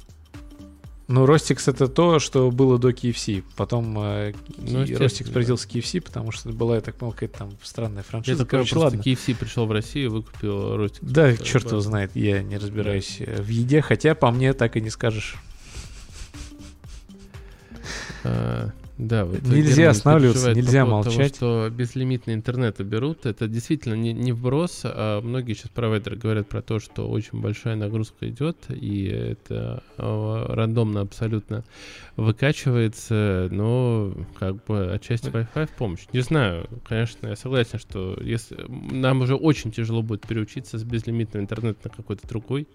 Ну, 1.09 1.25
Ростикс 1.25 1.67
это 1.67 1.87
то, 1.87 2.19
что 2.19 2.51
было 2.51 2.77
до 2.77 2.91
KFC. 2.91 3.43
Потом 3.57 3.97
э, 3.97 4.33
ну, 4.59 4.85
Ростикс 4.95 5.31
прилетел 5.31 5.57
с 5.57 5.65
KFC, 5.65 6.01
потому 6.01 6.31
что 6.31 6.49
была, 6.49 6.75
я 6.75 6.81
так 6.81 6.93
понял, 6.93 7.13
какая-то 7.13 7.39
там 7.39 7.49
странная 7.63 8.03
франшиза. 8.03 8.43
Это 8.43 8.45
Короче, 8.49 8.77
ладно. 8.77 9.01
KFC 9.01 9.35
пришел 9.35 9.65
в 9.65 9.71
Россию, 9.71 10.11
выкупил 10.11 10.77
Ростикс. 10.77 10.99
Да, 11.01 11.35
черт 11.35 11.65
его 11.71 11.79
знает, 11.81 12.11
я 12.13 12.43
не 12.43 12.59
разбираюсь 12.59 13.21
да. 13.25 13.41
в 13.41 13.47
еде, 13.47 13.81
хотя 13.81 14.13
по 14.13 14.29
мне 14.29 14.53
так 14.53 14.77
и 14.77 14.81
не 14.81 14.91
скажешь. 14.91 15.37
А, 18.23 18.69
да, 18.99 19.23
вот 19.23 19.41
нельзя 19.43 19.91
останавливаться, 19.91 20.53
нельзя 20.53 20.83
по 20.83 20.91
молчать. 20.91 21.39
Того, 21.39 21.67
что 21.67 21.69
безлимитный 21.73 22.33
интернет 22.33 22.81
уберут, 22.81 23.25
это 23.25 23.47
действительно 23.47 23.93
не, 23.93 24.11
не 24.11 24.33
вброс. 24.33 24.81
А 24.83 25.21
многие 25.21 25.53
сейчас 25.53 25.69
провайдеры 25.69 26.17
говорят 26.17 26.49
про 26.49 26.61
то, 26.61 26.79
что 26.79 27.09
очень 27.09 27.39
большая 27.39 27.77
нагрузка 27.77 28.27
идет, 28.27 28.57
и 28.67 29.05
это 29.05 29.83
а, 29.97 30.53
рандомно 30.53 30.99
абсолютно 30.99 31.63
выкачивается, 32.17 33.47
но 33.51 34.13
как 34.37 34.65
бы 34.65 34.91
отчасти 34.91 35.27
Wi-Fi 35.27 35.67
в 35.67 35.71
помощь. 35.77 36.05
Не 36.11 36.19
знаю, 36.19 36.67
конечно, 36.85 37.27
я 37.27 37.37
согласен, 37.37 37.79
что 37.79 38.19
если 38.21 38.57
нам 38.67 39.21
уже 39.21 39.35
очень 39.35 39.71
тяжело 39.71 40.01
будет 40.01 40.27
переучиться 40.27 40.77
с 40.77 40.83
безлимитного 40.83 41.41
интернета 41.41 41.79
на 41.85 41.89
какой-то 41.89 42.27
другой. 42.27 42.67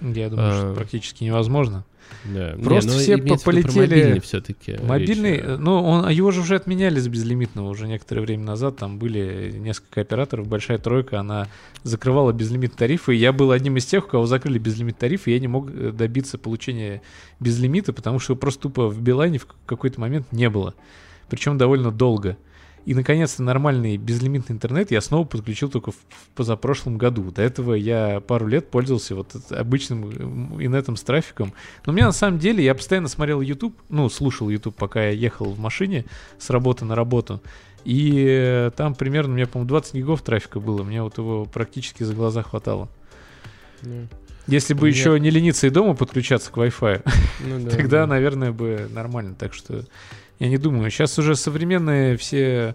Я 0.00 0.30
думаю, 0.30 0.50
а, 0.50 0.54
что 0.54 0.74
практически 0.74 1.24
невозможно. 1.24 1.84
Да. 2.24 2.54
Просто 2.62 2.90
Не, 2.90 2.98
все 2.98 3.18
по 3.18 3.36
полетели. 3.36 3.78
Мобильный 3.78 4.20
все-таки. 4.20 4.78
Мобильный, 4.82 5.36
речь. 5.36 5.58
ну 5.58 5.82
он, 5.82 6.08
его 6.08 6.30
же 6.30 6.40
уже 6.40 6.56
отменяли 6.56 6.98
с 6.98 7.08
безлимитного 7.08 7.68
уже 7.68 7.86
некоторое 7.86 8.22
время 8.22 8.44
назад. 8.44 8.76
Там 8.76 8.98
были 8.98 9.54
несколько 9.56 10.00
операторов, 10.00 10.48
большая 10.48 10.78
тройка, 10.78 11.20
она 11.20 11.48
закрывала 11.82 12.32
безлимит 12.32 12.74
тарифы. 12.74 13.14
И 13.14 13.18
я 13.18 13.32
был 13.32 13.50
одним 13.50 13.76
из 13.76 13.86
тех, 13.86 14.06
у 14.06 14.08
кого 14.08 14.26
закрыли 14.26 14.58
безлимит 14.58 14.98
тарифы, 14.98 15.30
я 15.30 15.40
не 15.40 15.48
мог 15.48 15.70
э, 15.70 15.92
добиться 15.92 16.38
получения 16.38 17.02
безлимита, 17.40 17.92
потому 17.92 18.18
что 18.18 18.36
просто 18.36 18.62
тупо 18.62 18.88
в 18.88 19.00
Билайне 19.00 19.38
в 19.38 19.46
какой-то 19.66 20.00
момент 20.00 20.26
не 20.32 20.48
было. 20.48 20.74
Причем 21.28 21.58
довольно 21.58 21.90
долго. 21.90 22.36
И, 22.84 22.94
наконец-то, 22.94 23.42
нормальный 23.42 23.96
безлимитный 23.96 24.54
интернет 24.54 24.90
я 24.90 25.00
снова 25.00 25.26
подключил 25.26 25.70
только 25.70 25.90
в, 25.90 25.94
в 25.94 26.28
позапрошлом 26.34 26.98
году. 26.98 27.30
До 27.30 27.42
этого 27.42 27.74
я 27.74 28.20
пару 28.20 28.46
лет 28.46 28.70
пользовался 28.70 29.14
вот 29.14 29.34
обычным 29.50 30.60
инетом 30.60 30.96
с 30.96 31.02
трафиком. 31.02 31.52
Но 31.86 31.92
у 31.92 31.96
меня, 31.96 32.06
на 32.06 32.12
самом 32.12 32.38
деле, 32.38 32.62
я 32.62 32.74
постоянно 32.74 33.08
смотрел 33.08 33.40
YouTube, 33.40 33.76
ну, 33.88 34.08
слушал 34.08 34.50
YouTube, 34.50 34.76
пока 34.76 35.04
я 35.04 35.10
ехал 35.10 35.46
в 35.46 35.58
машине 35.58 36.04
с 36.38 36.50
работы 36.50 36.84
на 36.84 36.94
работу. 36.94 37.40
И 37.84 38.24
э, 38.26 38.70
там 38.76 38.94
примерно, 38.94 39.32
у 39.32 39.36
меня, 39.36 39.46
по-моему, 39.46 39.68
20 39.68 39.94
гигов 39.94 40.22
трафика 40.22 40.60
было. 40.60 40.82
Мне 40.82 41.02
вот 41.02 41.18
его 41.18 41.44
практически 41.44 42.02
за 42.02 42.14
глаза 42.14 42.42
хватало. 42.42 42.88
Yeah. 43.82 44.08
Если 44.46 44.74
бы 44.74 44.88
Нет. 44.88 44.96
еще 44.96 45.18
не 45.18 45.30
лениться 45.30 45.66
и 45.66 45.70
дома 45.70 45.94
подключаться 45.94 46.50
к 46.50 46.56
Wi-Fi, 46.56 47.02
ну, 47.46 47.60
да, 47.64 47.70
тогда, 47.70 48.00
да. 48.00 48.06
наверное, 48.06 48.52
бы 48.52 48.88
нормально. 48.90 49.34
Так 49.38 49.54
что 49.54 49.84
я 50.38 50.48
не 50.48 50.58
думаю. 50.58 50.90
Сейчас 50.90 51.18
уже 51.18 51.36
современные 51.36 52.16
все 52.16 52.74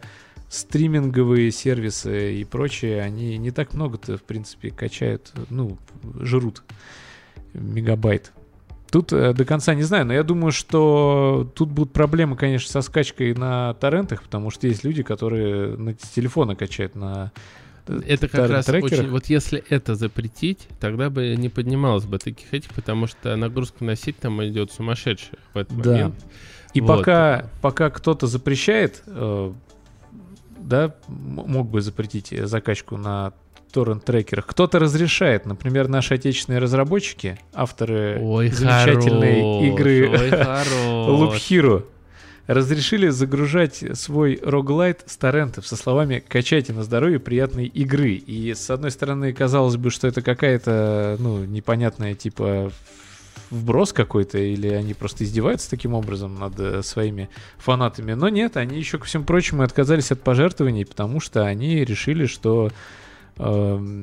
стриминговые 0.50 1.52
сервисы 1.52 2.36
и 2.36 2.44
прочее, 2.44 3.02
они 3.02 3.38
не 3.38 3.52
так 3.52 3.74
много-то, 3.74 4.18
в 4.18 4.24
принципе, 4.24 4.72
качают, 4.72 5.32
ну, 5.50 5.78
жрут 6.22 6.64
мегабайт. 7.54 8.32
Тут 8.92 9.14
э, 9.14 9.34
до 9.34 9.46
конца 9.46 9.76
не 9.76 9.84
знаю, 9.84 10.08
но 10.08 10.14
я 10.14 10.24
думаю, 10.24 10.52
что 10.52 11.52
тут 11.56 11.70
будут 11.70 11.94
проблемы, 11.94 12.36
конечно, 12.36 12.72
со 12.72 12.82
скачкой 12.82 13.36
на 13.36 13.76
торрентах, 13.76 14.24
потому 14.24 14.50
что 14.50 14.66
есть 14.66 14.84
люди, 14.84 15.04
которые 15.04 15.78
на 15.78 15.94
телефона 15.94 16.56
качают 16.56 16.96
на 16.96 17.32
э, 17.88 18.00
это 18.08 18.28
как 18.28 18.50
раз 18.50 18.68
очень... 18.68 19.10
Вот 19.10 19.28
если 19.28 19.64
это 19.70 19.94
запретить, 19.94 20.68
тогда 20.80 21.12
бы 21.12 21.36
не 21.36 21.50
поднималось 21.50 22.06
бы 22.06 22.18
таких 22.18 22.52
этих, 22.52 22.72
потому 22.74 23.06
что 23.06 23.36
нагрузка 23.36 23.84
на 23.84 23.96
сеть 23.96 24.18
там 24.18 24.44
идет 24.44 24.72
сумасшедшая 24.72 25.38
в 25.54 25.58
этот 25.58 25.78
да. 25.82 25.92
момент. 25.92 26.26
И 26.74 26.82
вот. 26.82 26.98
пока, 27.00 27.50
пока 27.62 27.90
кто-то 27.90 28.28
запрещает, 28.28 29.04
э, 29.08 29.52
да, 30.58 30.96
мог 31.08 31.70
бы 31.70 31.82
запретить 31.82 32.34
закачку 32.46 32.98
на 32.98 33.34
торрент-трекерах. 33.72 34.46
Кто-то 34.46 34.80
разрешает, 34.80 35.46
например, 35.46 35.88
наши 35.88 36.16
отечественные 36.16 36.60
разработчики, 36.60 37.40
авторы 37.54 38.20
ой, 38.22 38.50
замечательной 38.50 39.42
хорош, 39.42 39.64
игры 39.66 40.08
Loop 40.10 41.34
Hero, 41.36 41.86
разрешили 42.48 43.10
загружать 43.10 43.84
свой 43.94 44.40
роглайт 44.42 45.04
с 45.06 45.18
торрентов 45.18 45.68
со 45.68 45.76
словами 45.76 46.24
«качайте 46.28 46.74
на 46.74 46.84
здоровье 46.84 47.20
приятной 47.20 47.68
игры». 47.68 48.14
И 48.14 48.54
с 48.56 48.72
одной 48.72 48.90
стороны, 48.90 49.34
казалось 49.34 49.78
бы, 49.78 49.92
что 49.92 50.08
это 50.08 50.24
какая-то, 50.24 51.18
ну, 51.20 51.46
непонятная 51.46 52.16
типа 52.16 52.72
вброс 53.50 53.94
какой-то, 53.94 54.38
или 54.38 54.68
они 54.68 54.94
просто 54.94 55.24
издеваются 55.24 55.70
таким 55.70 55.94
образом 55.94 56.36
над 56.36 56.60
э, 56.60 56.84
своими 56.84 57.30
фанатами. 57.58 58.14
Но 58.14 58.30
нет, 58.30 58.58
они 58.58 58.78
еще, 58.78 58.98
ко 58.98 59.06
всему 59.06 59.24
прочему, 59.24 59.64
отказались 59.64 60.12
от 60.12 60.22
пожертвований, 60.22 60.86
потому 60.86 61.20
что 61.20 61.46
они 61.46 61.84
решили, 61.84 62.26
что 62.26 62.72
э, 63.38 64.02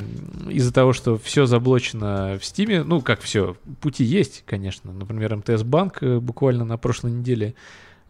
из-за 0.51 0.72
того, 0.72 0.92
что 0.92 1.18
все 1.18 1.47
заблочено 1.47 2.38
в 2.40 2.44
Стиме, 2.44 2.82
ну, 2.82 3.01
как 3.01 3.20
все, 3.20 3.57
пути 3.80 4.05
есть, 4.05 4.42
конечно. 4.47 4.92
Например, 4.92 5.36
МТС 5.36 5.62
Банк 5.62 6.03
э, 6.03 6.18
буквально 6.18 6.64
на 6.64 6.78
прошлой 6.78 7.12
неделе 7.12 7.55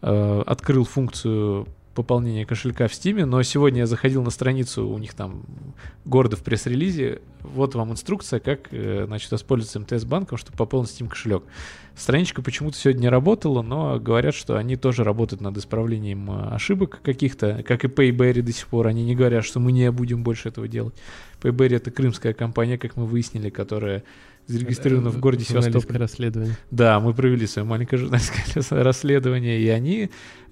э, 0.01 0.43
открыл 0.45 0.85
функцию 0.85 1.67
пополнения 1.97 2.45
кошелька 2.45 2.87
в 2.87 2.91
Steam, 2.91 3.25
но 3.25 3.41
сегодня 3.41 3.79
я 3.79 3.87
заходил 3.87 4.21
на 4.21 4.29
страницу, 4.29 4.87
у 4.87 4.99
них 4.99 5.15
там 5.15 5.41
гордо 6.05 6.35
в 6.35 6.43
пресс-релизе, 6.43 7.21
вот 7.41 7.73
вам 7.73 7.91
инструкция, 7.91 8.39
как, 8.39 8.71
э, 8.71 9.05
значит, 9.07 9.31
воспользоваться 9.31 9.79
МТС-банком, 9.79 10.37
чтобы 10.37 10.57
пополнить 10.57 10.91
Steam 10.91 11.07
кошелек. 11.07 11.43
Страничка 11.95 12.43
почему-то 12.43 12.77
сегодня 12.77 13.01
не 13.01 13.09
работала, 13.09 13.63
но 13.63 13.99
говорят, 13.99 14.35
что 14.35 14.57
они 14.57 14.75
тоже 14.75 15.03
работают 15.03 15.41
над 15.41 15.57
исправлением 15.57 16.29
э, 16.29 16.49
ошибок 16.53 16.99
каких-то, 17.01 17.63
как 17.67 17.83
и 17.83 17.87
Payberry 17.87 18.43
до 18.43 18.51
сих 18.51 18.67
пор. 18.67 18.85
Они 18.85 19.03
не 19.03 19.15
говорят, 19.15 19.43
что 19.43 19.59
мы 19.59 19.71
не 19.71 19.91
будем 19.91 20.21
больше 20.21 20.49
этого 20.49 20.67
делать. 20.67 20.93
Payberry— 21.41 21.75
это 21.77 21.89
крымская 21.89 22.33
компания, 22.33 22.77
как 22.77 22.95
мы 22.95 23.07
выяснили, 23.07 23.49
которая 23.49 24.03
зарегистрирована 24.47 25.09
в 25.09 25.19
городе 25.19 25.43
Севастополь. 25.43 25.97
расследование. 25.97 26.57
Да, 26.71 26.99
мы 26.99 27.13
провели 27.13 27.45
свое 27.45 27.67
маленькое 27.67 27.99
журналистское 27.99 28.63
расследование, 28.83 29.59
и 29.59 29.67
они 29.69 30.09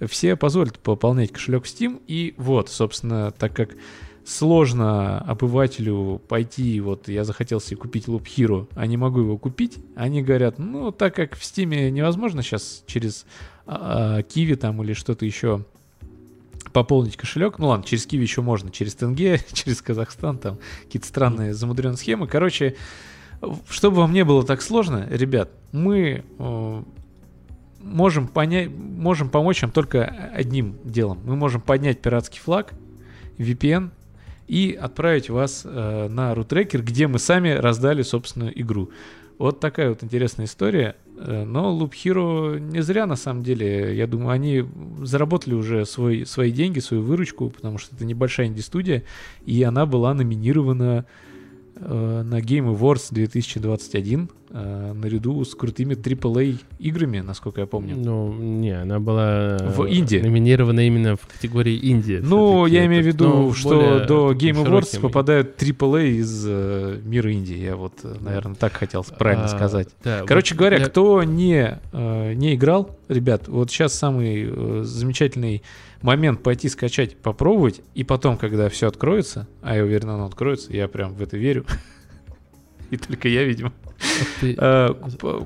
все 0.08 0.36
позволят 0.36 0.80
пополнять 0.80 1.32
кошелек 1.32 1.64
Steam. 1.64 2.02
И 2.08 2.36
вот, 2.38 2.70
собственно, 2.70 3.32
так 3.32 3.56
как 3.56 3.70
сложно 4.26 5.20
обывателю 5.20 6.22
пойти, 6.28 6.80
вот 6.82 7.08
я 7.08 7.24
захотел 7.24 7.62
себе 7.62 7.78
купить 7.78 8.06
Loop 8.06 8.24
Hero, 8.24 8.68
а 8.76 8.86
не 8.88 8.98
могу 8.98 9.22
его 9.22 9.38
купить, 9.38 9.78
они 9.96 10.24
говорят, 10.24 10.58
ну, 10.60 10.92
так 10.92 11.16
как 11.16 11.36
в 11.36 11.42
Steam 11.42 11.90
невозможно 11.90 12.42
сейчас 12.42 12.84
через 12.88 13.26
а, 13.66 14.20
Kiwi 14.22 14.56
там 14.56 14.82
или 14.84 14.94
что-то 14.94 15.26
еще 15.26 15.64
пополнить 16.76 17.16
кошелек. 17.16 17.58
Ну 17.58 17.68
ладно, 17.68 17.86
через 17.86 18.06
Киви 18.06 18.24
еще 18.24 18.42
можно, 18.42 18.70
через 18.70 18.96
Тенге, 18.96 19.40
через 19.54 19.82
Казахстан, 19.82 20.38
там 20.38 20.60
какие-то 20.84 21.08
странные 21.08 21.54
замудренные 21.54 21.98
схемы. 21.98 22.28
Короче, 22.28 22.76
чтобы 23.70 23.98
вам 23.98 24.14
не 24.14 24.24
было 24.24 24.44
так 24.44 24.62
сложно, 24.62 25.08
ребят, 25.10 25.50
мы 25.72 26.24
э, 26.40 26.84
можем 27.82 28.28
понять, 28.28 28.70
можем 28.70 29.30
помочь 29.30 29.62
вам 29.62 29.72
только 29.72 30.06
одним 30.34 30.76
делом. 30.84 31.20
Мы 31.26 31.36
можем 31.36 31.62
поднять 31.62 32.02
пиратский 32.02 32.40
флаг, 32.40 32.74
VPN 33.38 33.92
и 34.48 34.78
отправить 34.80 35.30
вас 35.30 35.64
э, 35.66 36.08
на 36.10 36.34
рутрекер, 36.36 36.84
где 36.84 37.08
мы 37.08 37.20
сами 37.20 37.50
раздали 37.50 38.02
собственную 38.02 38.60
игру. 38.60 38.90
Вот 39.38 39.60
такая 39.60 39.90
вот 39.90 40.04
интересная 40.04 40.46
история. 40.46 40.96
Э, 41.18 41.44
но 41.44 41.78
Loop 41.78 41.92
Hero 41.92 42.60
не 42.60 42.82
зря, 42.82 43.06
на 43.06 43.16
самом 43.16 43.44
деле. 43.44 43.96
Я 43.96 44.08
думаю, 44.08 44.30
они 44.30 44.66
заработали 45.04 45.54
уже 45.54 45.86
свой, 45.86 46.26
свои 46.26 46.52
деньги, 46.52 46.80
свою 46.80 47.04
выручку, 47.04 47.50
потому 47.50 47.78
что 47.78 47.96
это 47.96 48.06
небольшая 48.06 48.48
инди-студия, 48.48 49.04
и 49.46 49.62
она 49.64 49.86
была 49.86 50.14
номинирована 50.14 51.06
на 51.76 52.40
Game 52.40 52.74
Awards 52.74 53.08
2021 53.12 54.30
э, 54.50 54.94
наряду 54.94 55.44
с 55.44 55.54
крутыми 55.56 55.94
AAA 55.94 56.58
играми, 56.80 57.20
насколько 57.20 57.62
я 57.62 57.68
помню. 57.68 57.96
Ну, 57.98 58.34
не, 58.34 58.72
она 58.72 59.00
была 59.00 59.58
в 59.58 59.86
Индии. 59.86 60.18
номинирована 60.18 60.88
именно 60.88 61.16
в 61.16 61.28
категории 61.28 61.76
Индии. 61.76 62.22
Ну, 62.24 62.66
я 62.66 62.86
имею 62.86 63.04
в 63.04 63.08
виду, 63.08 63.28
ну, 63.28 63.54
что 63.54 64.06
до 64.06 64.32
Game 64.32 64.64
Awards 64.64 65.00
попадают 65.00 65.62
AAA 65.62 66.12
из 66.12 66.46
э, 66.48 67.00
мира 67.04 67.32
Индии. 67.32 67.58
Я 67.58 67.76
вот, 67.76 67.94
наверное, 68.22 68.56
так 68.56 68.74
хотел 68.74 69.04
правильно 69.04 69.46
а, 69.46 69.50
сказать. 69.50 69.90
Да, 70.04 70.24
Короче 70.26 70.56
вот 70.56 70.60
говоря, 70.60 70.78
я... 70.78 70.86
кто 70.86 71.24
не, 71.24 71.80
э, 71.92 72.34
не 72.34 72.56
играл, 72.56 72.98
ребят, 73.10 73.48
вот 73.48 73.70
сейчас 73.70 73.94
самый 73.94 74.50
э, 74.50 74.82
замечательный 74.84 75.62
момент 76.06 76.44
пойти 76.44 76.70
скачать, 76.70 77.18
попробовать, 77.18 77.82
и 77.96 78.04
потом, 78.04 78.38
когда 78.38 78.70
все 78.70 78.88
откроется, 78.88 79.48
а 79.62 79.76
я 79.76 79.84
уверен, 79.84 80.12
оно 80.12 80.26
откроется, 80.26 80.72
я 80.72 80.88
прям 80.88 81.16
в 81.16 81.22
это 81.22 81.36
верю, 81.36 81.66
и 82.92 82.98
только 82.98 83.28
я, 83.28 83.44
видимо, 83.44 83.74
а, 84.60 84.94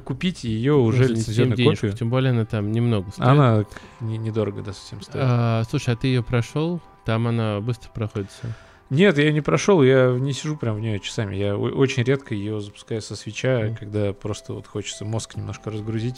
купить 0.03 0.43
ее 0.43 0.73
уже 0.73 1.05
лицензионную 1.07 1.57
копию. 1.63 1.93
Тем 1.93 2.09
более 2.09 2.31
она 2.31 2.45
там 2.45 2.71
немного 2.71 3.09
стоит. 3.11 3.25
Она 3.25 3.65
недорого, 4.01 4.61
да, 4.61 4.73
совсем 4.73 5.01
стоит. 5.01 5.23
А, 5.25 5.63
слушай, 5.69 5.93
а 5.93 5.97
ты 5.97 6.07
ее 6.07 6.23
прошел? 6.23 6.81
Там 7.05 7.27
она 7.27 7.61
быстро 7.61 7.89
проходится. 7.91 8.53
Нет, 8.89 9.17
я 9.17 9.31
не 9.31 9.41
прошел, 9.41 9.81
я 9.83 10.09
не 10.19 10.33
сижу 10.33 10.57
прям 10.57 10.75
в 10.75 10.79
нее 10.81 10.99
часами. 10.99 11.35
Я 11.35 11.55
очень 11.55 12.03
редко 12.03 12.33
ее 12.33 12.59
запускаю 12.59 13.01
со 13.01 13.15
свеча, 13.15 13.75
когда 13.79 14.11
просто 14.13 14.53
вот 14.53 14.67
хочется 14.67 15.05
мозг 15.05 15.37
немножко 15.37 15.69
разгрузить 15.69 16.17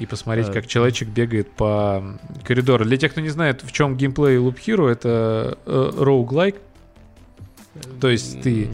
и 0.00 0.06
посмотреть, 0.06 0.50
как 0.50 0.66
человечек 0.66 1.08
бегает 1.08 1.50
по 1.50 2.02
коридору. 2.42 2.84
Для 2.84 2.96
тех, 2.96 3.12
кто 3.12 3.20
не 3.20 3.28
знает, 3.28 3.62
в 3.62 3.70
чем 3.70 3.96
геймплей 3.96 4.38
Loop 4.38 4.56
Hero, 4.56 4.88
это 4.88 5.58
э, 5.66 5.90
roguelike. 5.94 6.56
То 8.00 8.08
есть 8.08 8.40
ты 8.42 8.70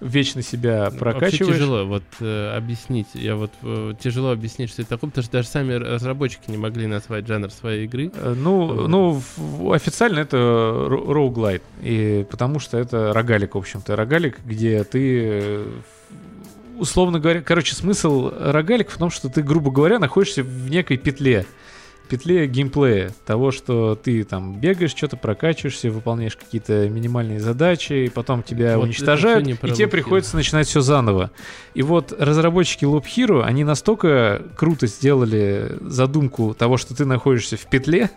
вечно 0.00 0.42
себя 0.42 0.90
прокачиваешь. 0.90 1.40
Вообще 1.40 1.54
тяжело 1.54 1.84
вот 1.86 2.02
э, 2.20 2.56
объяснить. 2.56 3.08
Я 3.14 3.36
вот 3.36 3.52
э, 3.62 3.94
тяжело 4.00 4.30
объяснить, 4.30 4.70
что 4.70 4.82
это 4.82 4.90
такое, 4.90 5.10
потому 5.10 5.22
что 5.24 5.32
даже 5.32 5.48
сами 5.48 5.72
разработчики 5.74 6.50
не 6.50 6.56
могли 6.56 6.86
назвать 6.86 7.26
жанр 7.26 7.50
своей 7.50 7.84
игры. 7.84 8.10
Э, 8.14 8.34
ну, 8.36 8.66
вот. 8.66 8.88
ну 8.88 9.22
в, 9.36 9.72
официально 9.72 10.20
это 10.20 10.36
roguelite, 10.36 11.62
и 11.82 12.26
потому 12.30 12.58
что 12.58 12.78
это 12.78 13.12
рогалик, 13.12 13.54
в 13.54 13.58
общем-то, 13.58 13.96
рогалик, 13.96 14.40
где 14.44 14.84
ты 14.84 15.20
э, 15.22 15.66
условно 16.80 17.20
говоря, 17.20 17.42
короче, 17.42 17.74
смысл 17.74 18.32
рогалик 18.38 18.90
в 18.90 18.98
том, 18.98 19.10
что 19.10 19.28
ты, 19.28 19.42
грубо 19.42 19.70
говоря, 19.70 19.98
находишься 19.98 20.42
в 20.42 20.70
некой 20.70 20.96
петле 20.96 21.46
петле 22.10 22.46
геймплея. 22.46 23.12
Того, 23.24 23.52
что 23.52 23.94
ты 23.94 24.24
там 24.24 24.58
бегаешь, 24.58 24.90
что-то 24.90 25.16
прокачиваешься, 25.16 25.90
выполняешь 25.90 26.36
какие-то 26.36 26.88
минимальные 26.88 27.40
задачи, 27.40 27.92
и 27.92 28.08
потом 28.08 28.42
тебя 28.42 28.76
вот 28.76 28.84
уничтожают, 28.84 29.46
и 29.46 29.70
тебе 29.70 29.86
приходится 29.86 30.36
начинать 30.36 30.66
все 30.66 30.80
заново. 30.80 31.30
И 31.72 31.82
вот 31.82 32.12
разработчики 32.18 32.84
Loop 32.84 33.04
Hero, 33.04 33.42
они 33.42 33.64
настолько 33.64 34.42
круто 34.56 34.88
сделали 34.88 35.78
задумку 35.80 36.52
того, 36.52 36.76
что 36.76 36.94
ты 36.94 37.04
находишься 37.04 37.56
в 37.56 37.66
петле, 37.66 38.10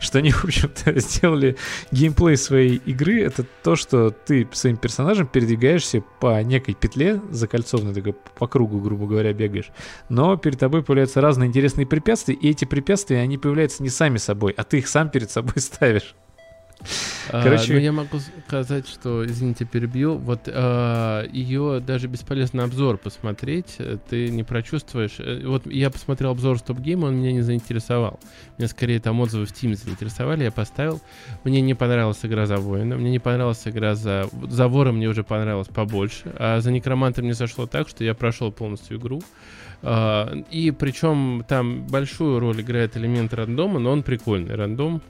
что 0.00 0.18
они, 0.18 0.30
в 0.32 0.44
общем-то, 0.44 0.98
сделали 1.00 1.56
геймплей 1.90 2.36
своей 2.36 2.76
игры. 2.76 3.22
Это 3.22 3.44
то, 3.62 3.76
что 3.76 4.10
ты 4.10 4.48
своим 4.52 4.76
персонажем 4.76 5.26
передвигаешься 5.26 6.02
по 6.20 6.42
некой 6.42 6.74
петле, 6.74 7.20
закольцованной 7.30 7.94
такой 7.94 8.12
по 8.12 8.46
кругу, 8.46 8.80
грубо 8.80 9.06
говоря, 9.06 9.32
бегаешь. 9.32 9.70
Но 10.08 10.36
перед 10.36 10.58
тобой 10.58 10.82
появляются 10.82 11.20
разные 11.20 11.48
интересные 11.48 11.86
препятствия, 11.86 12.34
и 12.34 12.50
эти 12.50 12.64
препятствия, 12.64 13.20
они 13.20 13.38
появляются 13.38 13.82
не 13.82 13.88
сами 13.88 14.18
собой, 14.18 14.52
а 14.56 14.64
ты 14.64 14.78
их 14.78 14.88
сам 14.88 15.10
перед 15.10 15.30
собой 15.30 15.54
ставишь. 15.56 16.14
А, 17.30 17.42
Короче... 17.42 17.72
А, 17.72 17.76
ну, 17.76 17.80
я 17.80 17.92
могу 17.92 18.18
сказать, 18.46 18.88
что, 18.88 19.24
извините, 19.24 19.64
перебью, 19.64 20.16
вот 20.16 20.42
а, 20.46 21.26
ее 21.26 21.80
даже 21.80 22.06
бесполезно 22.08 22.64
обзор 22.64 22.98
посмотреть, 22.98 23.78
ты 24.08 24.28
не 24.28 24.44
прочувствуешь. 24.44 25.16
Э, 25.18 25.42
вот 25.44 25.66
я 25.66 25.90
посмотрел 25.90 26.30
обзор 26.30 26.56
Stop 26.56 26.82
Game, 26.82 27.04
он 27.04 27.16
меня 27.16 27.32
не 27.32 27.42
заинтересовал. 27.42 28.20
Меня 28.58 28.68
скорее 28.68 29.00
там 29.00 29.20
отзывы 29.20 29.46
в 29.46 29.50
Steam 29.50 29.74
заинтересовали, 29.74 30.44
я 30.44 30.52
поставил. 30.52 31.00
Мне 31.44 31.60
не 31.60 31.74
понравилась 31.74 32.24
игра 32.24 32.46
за 32.46 32.56
воина, 32.56 32.96
мне 32.96 33.10
не 33.10 33.18
понравилась 33.18 33.66
игра 33.66 33.94
за... 33.94 34.28
За 34.48 34.68
вора 34.68 34.92
мне 34.92 35.08
уже 35.08 35.24
понравилась 35.24 35.68
побольше, 35.68 36.32
а 36.38 36.60
за 36.60 36.70
некроманта 36.70 37.22
мне 37.22 37.34
зашло 37.34 37.66
так, 37.66 37.88
что 37.88 38.04
я 38.04 38.14
прошел 38.14 38.52
полностью 38.52 38.98
игру. 38.98 39.22
Uh, 39.82 40.46
и 40.50 40.70
причем 40.70 41.44
там 41.46 41.86
большую 41.86 42.38
роль 42.38 42.62
играет 42.62 42.96
элемент 42.96 43.34
рандома, 43.34 43.78
но 43.78 43.90
он 43.90 44.02
прикольный. 44.02 44.54
Рандом 44.54 45.02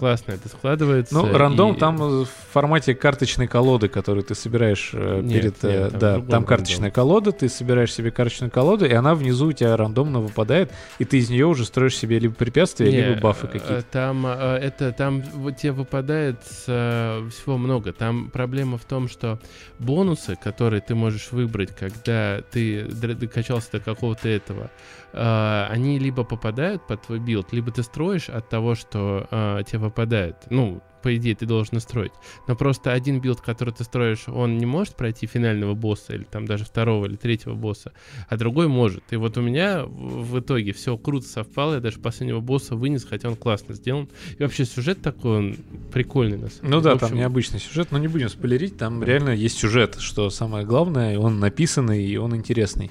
классно 0.00 0.32
это 0.32 0.48
складывается. 0.48 1.14
Ну, 1.14 1.30
рандом 1.30 1.74
и... 1.74 1.78
там 1.78 1.98
в 1.98 2.26
формате 2.52 2.94
карточной 2.94 3.46
колоды, 3.46 3.88
которую 3.88 4.24
ты 4.24 4.34
собираешь 4.34 4.92
э, 4.94 5.20
нет, 5.22 5.42
перед... 5.42 5.62
Нет, 5.62 5.64
э, 5.64 5.90
там 5.90 5.98
да, 5.98 6.20
там 6.20 6.44
карточная 6.44 6.84
рандом. 6.84 6.94
колода, 6.94 7.32
ты 7.32 7.50
собираешь 7.50 7.92
себе 7.92 8.10
карточную 8.10 8.50
колоду, 8.50 8.86
и 8.86 8.92
она 8.94 9.14
внизу 9.14 9.48
у 9.48 9.52
тебя 9.52 9.76
рандомно 9.76 10.20
выпадает, 10.20 10.72
и 10.98 11.04
ты 11.04 11.18
из 11.18 11.28
нее 11.28 11.44
уже 11.44 11.66
строишь 11.66 11.98
себе 11.98 12.18
либо 12.18 12.34
препятствия, 12.34 12.90
нет, 12.90 13.08
либо 13.08 13.20
бафы 13.20 13.46
какие-то. 13.46 13.74
Э, 13.74 13.82
там 13.82 14.26
это 14.26 14.92
там 14.92 15.20
вот 15.34 15.58
тебе 15.58 15.72
выпадает 15.72 16.42
всего 16.44 17.58
много. 17.58 17.92
Там 17.92 18.30
проблема 18.30 18.78
в 18.78 18.84
том, 18.86 19.06
что 19.06 19.38
бонусы, 19.78 20.34
которые 20.42 20.80
ты 20.80 20.94
можешь 20.94 21.30
выбрать, 21.30 21.76
когда 21.76 22.40
ты 22.50 22.84
докачался 22.86 23.72
до 23.72 23.80
какого-то 23.80 24.30
этого, 24.30 24.70
они 25.12 25.98
либо 25.98 26.24
попадают 26.24 26.86
под 26.86 27.02
твой 27.02 27.18
build, 27.18 27.52
либо 27.52 27.70
ты 27.70 27.82
строишь 27.82 28.28
от 28.28 28.48
того, 28.48 28.74
что 28.74 29.26
тебе 29.66 29.89
попадает. 29.90 30.36
Ну, 30.50 30.82
по 31.02 31.16
идее, 31.16 31.34
ты 31.34 31.46
должен 31.46 31.74
настроить. 31.74 32.12
Но 32.46 32.56
просто 32.56 32.92
один 32.92 33.20
build, 33.20 33.40
который 33.40 33.72
ты 33.72 33.84
строишь, 33.84 34.28
он 34.28 34.58
не 34.58 34.66
может 34.66 34.96
пройти 34.96 35.26
финального 35.26 35.74
босса, 35.74 36.14
или 36.14 36.24
там 36.24 36.46
даже 36.46 36.64
второго 36.64 37.06
или 37.06 37.16
третьего 37.16 37.54
босса, 37.54 37.92
а 38.28 38.36
другой 38.36 38.68
может. 38.68 39.02
И 39.10 39.16
вот 39.16 39.36
у 39.38 39.40
меня 39.40 39.84
в 39.84 40.38
итоге 40.38 40.72
все 40.72 40.96
круто 40.96 41.26
совпало, 41.26 41.74
я 41.74 41.80
даже 41.80 41.98
последнего 41.98 42.40
босса 42.40 42.76
вынес, 42.76 43.04
хотя 43.04 43.28
он 43.28 43.36
классно 43.36 43.74
сделан. 43.74 44.08
И 44.38 44.42
вообще 44.42 44.64
сюжет 44.64 45.02
такой, 45.02 45.38
он 45.38 45.56
прикольный. 45.92 46.38
На 46.38 46.48
самом 46.48 46.70
ну 46.70 46.80
да, 46.80 46.92
общем... 46.92 47.08
там 47.08 47.16
необычный 47.16 47.60
сюжет, 47.60 47.88
но 47.90 47.98
не 47.98 48.08
будем 48.08 48.28
спойлерить, 48.28 48.76
там 48.76 49.02
реально 49.02 49.30
есть 49.30 49.58
сюжет, 49.58 49.96
что 49.98 50.30
самое 50.30 50.66
главное, 50.66 51.18
он 51.18 51.40
написанный 51.40 52.04
и 52.04 52.16
он 52.16 52.36
интересный. 52.36 52.90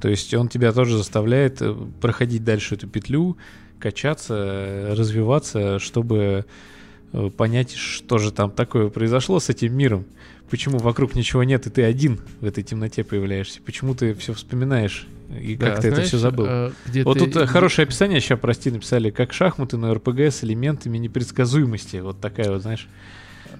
То 0.00 0.08
есть 0.08 0.32
он 0.32 0.48
тебя 0.48 0.72
тоже 0.72 0.96
заставляет 0.96 1.60
э, 1.60 1.74
проходить 2.00 2.44
дальше 2.44 2.76
эту 2.76 2.86
петлю, 2.86 3.36
качаться, 3.78 4.94
развиваться, 4.96 5.78
чтобы 5.78 6.44
э, 7.12 7.30
понять, 7.30 7.74
что 7.74 8.18
же 8.18 8.32
там 8.32 8.50
такое 8.50 8.88
произошло 8.88 9.40
с 9.40 9.48
этим 9.48 9.76
миром. 9.76 10.04
Почему 10.50 10.78
вокруг 10.78 11.14
ничего 11.14 11.44
нет, 11.44 11.66
и 11.66 11.70
ты 11.70 11.82
один 11.82 12.20
в 12.40 12.46
этой 12.46 12.64
темноте 12.64 13.04
появляешься? 13.04 13.60
Почему 13.62 13.94
ты 13.94 14.14
все 14.14 14.32
вспоминаешь 14.32 15.06
и 15.38 15.56
как 15.56 15.76
да, 15.76 15.80
ты 15.80 15.90
знаешь, 15.90 15.98
это 15.98 16.08
все 16.08 16.18
забыл? 16.18 16.46
А, 16.48 16.72
вот 17.04 17.18
ты... 17.18 17.24
тут 17.26 17.36
э, 17.36 17.46
хорошее 17.46 17.84
описание, 17.84 18.20
сейчас, 18.20 18.38
прости, 18.40 18.70
написали, 18.70 19.10
как 19.10 19.32
шахматы 19.32 19.76
на 19.76 19.92
РПГ 19.92 20.20
с 20.20 20.44
элементами 20.44 20.96
непредсказуемости. 20.96 21.98
Вот 21.98 22.20
такая 22.20 22.50
вот, 22.50 22.62
знаешь, 22.62 22.88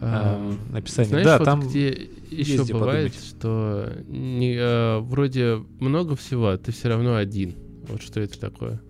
а, 0.00 0.56
написание. 0.70 1.10
Знаешь, 1.10 1.26
да, 1.26 1.38
вот 1.38 1.44
там 1.44 1.60
где 1.60 2.08
еще 2.30 2.64
бывает, 2.64 3.12
подумать. 3.12 3.28
что 3.28 3.92
не, 4.08 4.56
а, 4.58 5.00
вроде 5.00 5.64
много 5.80 6.16
всего, 6.16 6.48
а 6.48 6.58
ты 6.58 6.72
все 6.72 6.88
равно 6.88 7.16
один. 7.16 7.54
Вот 7.88 8.02
что 8.02 8.20
это 8.20 8.38
такое? 8.38 8.80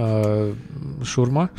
А, 0.00 0.54
шурма? 1.02 1.50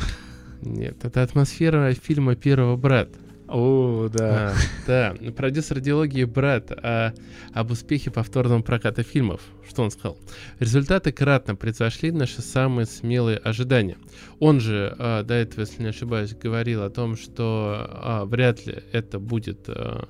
Нет, 0.62 1.04
это 1.04 1.22
атмосфера 1.22 1.92
фильма 1.92 2.36
«Первого 2.36 2.76
брата». 2.76 3.18
О, 3.50 4.08
да. 4.08 4.54
А, 4.86 5.14
да, 5.16 5.32
продюсер 5.32 5.80
диалогии 5.80 6.22
Брэд 6.22 6.70
а, 6.70 7.12
об 7.52 7.72
успехе 7.72 8.12
повторного 8.12 8.62
проката 8.62 9.02
фильмов. 9.02 9.40
Что 9.68 9.82
он 9.82 9.90
сказал? 9.90 10.16
Результаты 10.60 11.10
кратно 11.10 11.56
превзошли 11.56 12.12
наши 12.12 12.42
самые 12.42 12.86
смелые 12.86 13.38
ожидания. 13.38 13.96
Он 14.38 14.60
же 14.60 14.94
а, 14.96 15.24
до 15.24 15.34
этого, 15.34 15.62
если 15.62 15.82
не 15.82 15.88
ошибаюсь, 15.88 16.32
говорил 16.32 16.84
о 16.84 16.90
том, 16.90 17.16
что 17.16 17.88
а, 17.88 18.24
вряд 18.24 18.64
ли 18.66 18.84
это 18.92 19.18
будет 19.18 19.68
а, 19.68 20.06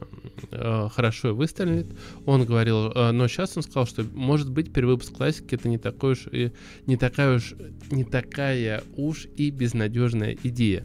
хорошо 0.91 1.31
и 1.31 1.33
выстрелит. 1.33 1.87
Он 2.27 2.45
говорил, 2.45 2.93
но 2.93 3.27
сейчас 3.27 3.57
он 3.57 3.63
сказал, 3.63 3.87
что 3.87 4.05
может 4.13 4.51
быть 4.51 4.71
перевыпуск 4.71 5.15
классики 5.15 5.55
это 5.55 5.67
не 5.67 5.79
такой 5.79 6.13
уж 6.13 6.27
и 6.31 6.53
не 6.87 6.99
такая 6.99 7.37
уж 7.37 7.55
не 7.91 8.05
такая 8.05 8.83
уж 8.97 9.27
и 9.37 9.51
безнадежная 9.51 10.37
идея. 10.43 10.85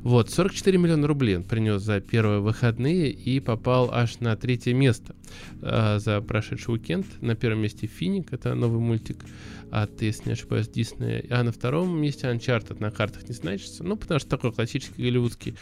Вот, 0.00 0.30
44 0.30 0.78
миллиона 0.78 1.06
рублей 1.06 1.36
он 1.36 1.44
принес 1.44 1.82
за 1.82 2.00
первые 2.00 2.40
выходные 2.40 3.10
и 3.10 3.40
попал 3.40 3.90
аж 3.92 4.20
на 4.20 4.36
третье 4.36 4.74
место 4.74 5.14
э, 5.62 5.98
за 5.98 6.20
прошедший 6.20 6.74
уикенд. 6.74 7.06
На 7.20 7.34
первом 7.34 7.60
месте 7.62 7.86
Финик, 7.86 8.32
это 8.32 8.54
новый 8.54 8.80
мультик 8.80 9.24
от, 9.70 10.00
если 10.02 10.28
не 10.28 10.32
ошибаюсь, 10.32 10.68
Диснея. 10.68 11.24
А 11.30 11.42
на 11.42 11.52
втором 11.52 12.00
месте 12.00 12.26
Uncharted 12.28 12.80
на 12.80 12.90
картах 12.90 13.28
не 13.28 13.34
значится. 13.34 13.82
Ну, 13.82 13.96
потому 13.96 14.20
что 14.20 14.28
такой 14.28 14.52
классический 14.52 15.02
голливудский 15.02 15.56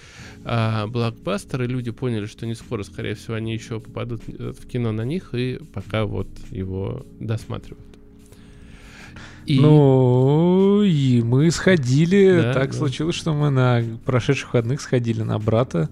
э, 0.44 0.86
блокбастер, 0.86 1.62
и 1.62 1.66
люди 1.66 1.90
поняли, 1.90 2.26
что 2.26 2.46
не 2.46 2.54
скоро, 2.54 2.82
скорее 2.82 3.14
всего, 3.14 3.34
они 3.34 3.54
еще 3.54 3.80
попадут 3.80 4.22
в 4.26 4.66
кино 4.66 4.92
на 4.92 5.04
них, 5.04 5.34
и 5.34 5.58
пока 5.72 6.04
вот 6.04 6.28
его 6.50 7.06
досматривают. 7.20 7.91
И... 9.46 9.58
Ну, 9.58 10.82
и 10.82 11.22
мы 11.22 11.50
сходили. 11.50 12.40
Да, 12.42 12.54
так 12.54 12.70
да. 12.70 12.76
случилось, 12.76 13.16
что 13.16 13.32
мы 13.34 13.50
на 13.50 13.82
прошедших 14.04 14.46
выходных 14.52 14.80
сходили 14.80 15.22
на 15.22 15.38
брата 15.38 15.90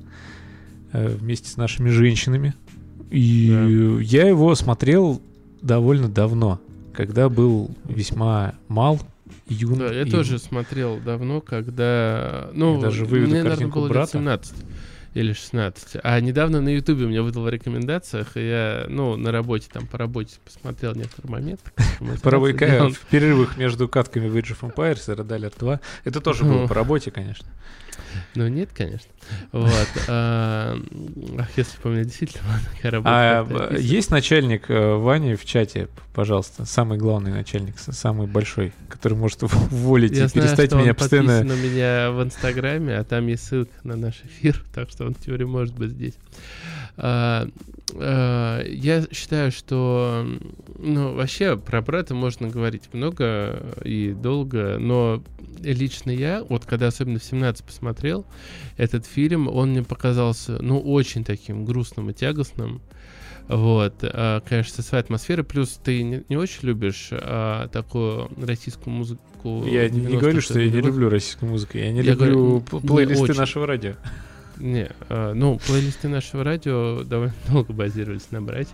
э, 0.93 1.09
вместе 1.09 1.49
с 1.49 1.57
нашими 1.57 1.91
женщинами. 1.91 2.55
И 3.11 3.51
да. 3.51 4.03
я 4.03 4.29
его 4.29 4.55
смотрел 4.55 5.21
довольно 5.63 6.09
давно, 6.09 6.61
когда 6.93 7.29
был 7.29 7.71
весьма 7.89 8.55
мал, 8.69 9.01
юн. 9.49 9.79
Да, 9.79 9.93
я 9.93 10.03
и... 10.03 10.11
тоже 10.11 10.39
смотрел 10.39 10.99
давно, 11.05 11.41
когда... 11.41 12.51
Ну, 12.55 12.77
я 12.77 12.83
даже 12.83 13.05
выведу 13.05 13.31
мне, 13.31 13.43
наверное, 13.43 13.67
было 13.67 13.89
брата. 13.89 14.19
лет 14.19 14.45
17 14.45 14.55
или 15.15 15.33
16. 15.33 15.99
А 16.03 16.21
недавно 16.21 16.61
на 16.61 16.69
Ютубе 16.69 17.05
у 17.05 17.09
меня 17.09 17.23
выдал 17.23 17.43
в 17.45 17.49
рекомендациях, 17.49 18.37
и 18.37 18.49
я, 18.49 18.87
ну, 18.89 19.17
на 19.17 19.33
работе, 19.33 19.69
там, 19.73 19.87
по 19.87 19.99
работе 19.99 20.37
посмотрел 20.45 20.95
некоторые 20.95 21.33
моменты. 21.33 21.71
По 22.23 22.31
работе, 22.31 22.55
в 22.91 23.07
перерывах 23.11 23.57
между 23.57 23.89
катками 23.89 24.29
в 24.29 24.37
Age 24.37 24.57
of 24.57 24.73
Empires 24.73 25.13
и 25.13 25.17
Red 25.17 25.29
Alert 25.29 25.55
2. 25.59 25.81
Это 26.05 26.21
тоже 26.21 26.45
было 26.45 26.67
по 26.67 26.75
работе, 26.75 27.11
конечно. 27.11 27.47
Ну, 28.35 28.49
нет, 28.49 28.71
конечно. 28.75 29.11
Вот. 29.53 29.89
А, 30.09 30.77
если 31.57 31.81
бы 31.83 31.91
у 31.91 31.93
меня 31.93 32.05
действительно 32.05 32.61
такая 32.75 32.93
работа. 32.93 33.69
А 33.71 33.77
есть 33.77 34.11
начальник 34.11 34.71
э, 34.71 34.95
Вани 34.97 35.35
в 35.35 35.45
чате, 35.45 35.89
пожалуйста, 36.15 36.65
самый 36.65 36.99
главный 36.99 37.33
начальник, 37.33 37.79
самый 37.79 38.27
большой, 38.27 38.73
который 38.89 39.17
может 39.17 39.43
уволить 39.43 40.13
и 40.13 40.29
перестать 40.29 40.73
меня 40.73 40.95
постоянно... 40.95 41.43
на 41.43 41.53
меня 41.53 42.11
в 42.11 42.23
Инстаграме, 42.23 42.97
а 42.97 43.05
там 43.05 43.27
есть 43.27 43.47
ссылка 43.47 43.73
на 43.85 43.97
наш 43.97 44.15
эфир, 44.25 44.63
так 44.75 44.91
что 44.91 45.07
он 45.07 45.15
в 45.15 45.19
теории 45.19 45.45
может 45.45 45.75
быть 45.75 45.91
здесь. 45.91 46.15
А, 46.97 47.49
а, 47.95 48.65
я 48.67 49.05
считаю, 49.13 49.51
что 49.53 50.27
ну, 50.79 51.15
вообще 51.15 51.57
про 51.57 51.83
брата 51.83 52.15
можно 52.15 52.49
говорить 52.49 52.93
много 52.93 53.75
и 53.85 54.13
долго, 54.13 54.79
но 54.79 55.23
лично 55.61 56.11
я, 56.11 56.43
вот 56.43 56.65
когда 56.65 56.89
особенно 56.89 57.19
в 57.19 57.25
17 57.25 57.65
посмотрел 57.65 58.27
этот 58.77 59.07
фильм, 59.07 59.49
он 59.49 59.71
мне 59.71 59.83
показался, 59.83 60.59
ну, 60.61 60.81
очень 60.81 61.25
таким 61.25 61.65
грустным 61.65 62.11
и 62.11 62.15
тягостным. 62.15 62.81
Вот, 63.49 63.95
а, 64.03 64.41
конечно, 64.49 64.75
со 64.77 64.83
своей 64.83 65.03
атмосферой. 65.03 65.45
Плюс 65.45 65.81
ты 65.83 66.03
не, 66.05 66.23
не 66.29 66.37
очень 66.37 66.69
любишь 66.69 67.09
а, 67.11 67.67
такую 67.69 68.31
российскую 68.41 68.95
музыку. 68.95 69.65
Я 69.67 69.89
не, 69.89 70.01
не 70.01 70.17
говорю, 70.17 70.41
что 70.41 70.61
я 70.61 70.71
не 70.71 70.81
люблю 70.81 71.09
российскую 71.09 71.51
музыку. 71.51 71.77
Я 71.77 71.91
не 71.91 72.01
я 72.01 72.13
люблю 72.13 72.61
говорю, 72.61 72.87
плейлисты 72.87 73.33
не 73.33 73.39
нашего 73.39 73.67
радио. 73.67 73.95
Не, 74.61 74.91
э, 75.09 75.33
ну, 75.35 75.59
плейлисты 75.67 76.09
нашего 76.09 76.45
радио 76.45 77.03
довольно 77.03 77.35
долго 77.49 77.73
базировались 77.73 78.31
на 78.31 78.43
брате. 78.43 78.71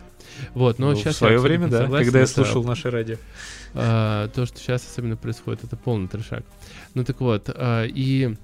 Вот, 0.53 0.79
но 0.79 0.91
ну, 0.91 0.97
сейчас... 0.97 1.15
В 1.15 1.19
свое 1.19 1.39
время, 1.39 1.69
да, 1.69 1.83
согласен, 1.83 2.05
когда 2.07 2.21
я 2.21 2.27
слушал 2.27 2.61
это, 2.61 2.69
наше 2.69 2.91
радио. 2.91 3.17
Э, 3.75 4.29
то, 4.35 4.47
что 4.47 4.59
сейчас 4.59 4.85
особенно 4.85 5.17
происходит, 5.17 5.65
это 5.65 5.77
полный 5.77 6.09
трешак. 6.09 6.43
Ну 6.95 7.05
так 7.05 7.21
вот, 7.21 7.49
э, 7.55 7.87
и... 7.89 8.35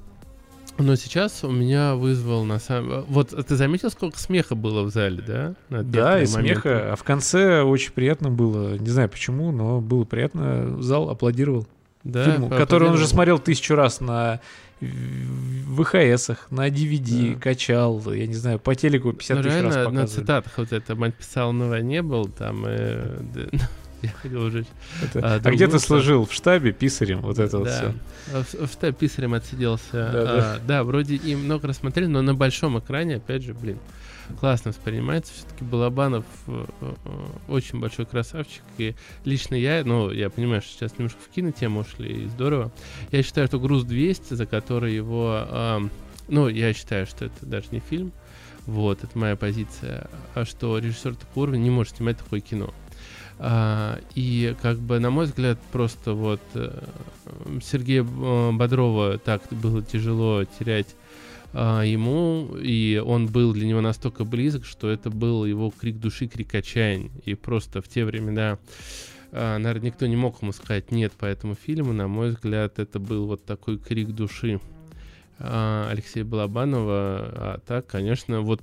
Но 0.78 0.96
сейчас 0.96 1.44
у 1.44 1.50
меня 1.50 1.96
вызвал 1.96 2.44
на 2.44 2.58
самом... 2.58 3.02
Вот 3.02 3.30
ты 3.46 3.56
заметил, 3.56 3.90
сколько 3.90 4.18
смеха 4.18 4.54
было 4.54 4.82
в 4.84 4.90
зале, 4.90 5.22
да? 5.26 5.54
да, 5.68 6.22
и 6.22 6.26
моменты? 6.26 6.26
смеха. 6.26 6.92
А 6.92 6.96
в 6.96 7.02
конце 7.02 7.60
очень 7.62 7.92
приятно 7.92 8.30
было. 8.30 8.78
Не 8.78 8.88
знаю 8.88 9.10
почему, 9.10 9.52
но 9.52 9.82
было 9.82 10.04
приятно. 10.04 10.80
Зал 10.80 11.10
аплодировал. 11.10 11.66
Да, 12.04 12.24
фильму, 12.24 12.48
который 12.48 12.88
он 12.88 12.94
уже 12.94 13.06
смотрел 13.06 13.38
тысячу 13.38 13.74
раз 13.74 14.00
на 14.00 14.40
в 14.82 15.82
ВХСах, 15.82 16.48
на 16.50 16.68
DVD 16.68 17.34
да. 17.34 17.40
качал, 17.40 18.02
я 18.12 18.26
не 18.26 18.34
знаю, 18.34 18.58
по 18.58 18.74
телеку 18.74 19.12
50 19.12 19.36
ну, 19.36 19.42
тысяч 19.42 19.52
реально, 19.52 19.68
раз 19.68 19.76
показывали. 19.76 20.00
на 20.00 20.06
цитатах 20.06 20.52
вот 20.58 20.72
это 20.72 20.96
«Мать 20.96 21.14
писал 21.14 21.52
на 21.52 21.68
войне» 21.68 22.02
был, 22.02 22.26
там, 22.26 22.64
э, 22.66 23.20
да, 23.34 23.58
я 24.02 24.10
хотел 24.10 24.42
уже... 24.42 24.66
Это, 25.02 25.20
а, 25.20 25.40
а 25.42 25.50
где 25.50 25.68
ты 25.68 25.78
служил? 25.78 26.26
В 26.26 26.32
штабе 26.32 26.72
писарем? 26.72 27.20
Вот 27.20 27.38
это 27.38 27.52
да. 27.52 27.58
вот 27.58 27.68
все. 27.68 27.94
А 28.32 28.42
в, 28.42 28.68
в 28.68 28.72
штабе 28.72 28.92
писарем 28.92 29.34
отсиделся. 29.34 29.92
Да, 29.92 30.08
а, 30.08 30.24
да. 30.24 30.58
да, 30.66 30.84
вроде 30.84 31.16
и 31.16 31.36
много 31.36 31.68
рассмотрели, 31.68 32.06
но 32.06 32.22
на 32.22 32.34
большом 32.34 32.78
экране, 32.78 33.16
опять 33.16 33.42
же, 33.42 33.54
блин, 33.54 33.78
классно 34.40 34.70
воспринимается. 34.70 35.32
Все-таки 35.32 35.64
Балабанов 35.64 36.24
э, 36.46 36.64
э, 36.80 36.94
очень 37.48 37.80
большой 37.80 38.06
красавчик. 38.06 38.62
И 38.78 38.94
лично 39.24 39.54
я, 39.54 39.82
ну, 39.84 40.10
я 40.10 40.30
понимаю, 40.30 40.62
что 40.62 40.72
сейчас 40.72 40.98
немножко 40.98 41.20
в 41.20 41.28
кинотему 41.28 41.80
ушли, 41.80 42.24
и 42.24 42.28
здорово. 42.28 42.72
Я 43.10 43.22
считаю, 43.22 43.46
что 43.46 43.58
«Груз 43.58 43.84
200», 43.84 44.34
за 44.34 44.46
который 44.46 44.94
его... 44.94 45.44
Э, 45.48 45.80
ну, 46.28 46.48
я 46.48 46.72
считаю, 46.72 47.06
что 47.06 47.26
это 47.26 47.46
даже 47.46 47.66
не 47.72 47.80
фильм. 47.80 48.12
Вот, 48.66 49.02
это 49.02 49.18
моя 49.18 49.36
позиция. 49.36 50.08
А 50.34 50.44
что 50.44 50.78
режиссер 50.78 51.16
такого 51.16 51.44
уровня 51.44 51.58
не 51.58 51.70
может 51.70 51.96
снимать 51.96 52.18
такое 52.18 52.40
кино. 52.40 52.72
А, 53.38 53.98
и 54.14 54.54
как 54.62 54.78
бы, 54.78 55.00
на 55.00 55.10
мой 55.10 55.24
взгляд, 55.24 55.58
просто 55.72 56.12
вот 56.12 56.40
э, 56.54 56.78
Сергея 57.60 58.04
Бодрова 58.04 59.18
так 59.18 59.42
было 59.50 59.82
тяжело 59.82 60.44
терять 60.44 60.94
а, 61.52 61.82
ему, 61.82 62.56
и 62.56 63.02
он 63.04 63.26
был 63.26 63.52
для 63.52 63.66
него 63.66 63.80
настолько 63.80 64.24
близок, 64.24 64.64
что 64.64 64.90
это 64.90 65.10
был 65.10 65.44
его 65.44 65.70
крик 65.70 65.98
души, 65.98 66.26
крик 66.26 66.54
отчаяния. 66.54 67.10
И 67.24 67.34
просто 67.34 67.82
в 67.82 67.88
те 67.88 68.04
времена, 68.04 68.58
а, 69.32 69.58
наверное, 69.58 69.88
никто 69.88 70.06
не 70.06 70.16
мог 70.16 70.40
ему 70.42 70.52
сказать 70.52 70.90
нет 70.90 71.12
по 71.12 71.26
этому 71.26 71.54
фильму. 71.54 71.92
На 71.92 72.08
мой 72.08 72.30
взгляд, 72.30 72.78
это 72.78 72.98
был 72.98 73.26
вот 73.26 73.44
такой 73.44 73.78
крик 73.78 74.08
души. 74.08 74.60
А, 75.38 75.88
Алексея 75.90 76.24
Балабанова, 76.24 76.94
а 76.94 77.60
так, 77.66 77.86
конечно, 77.86 78.40
вот 78.40 78.62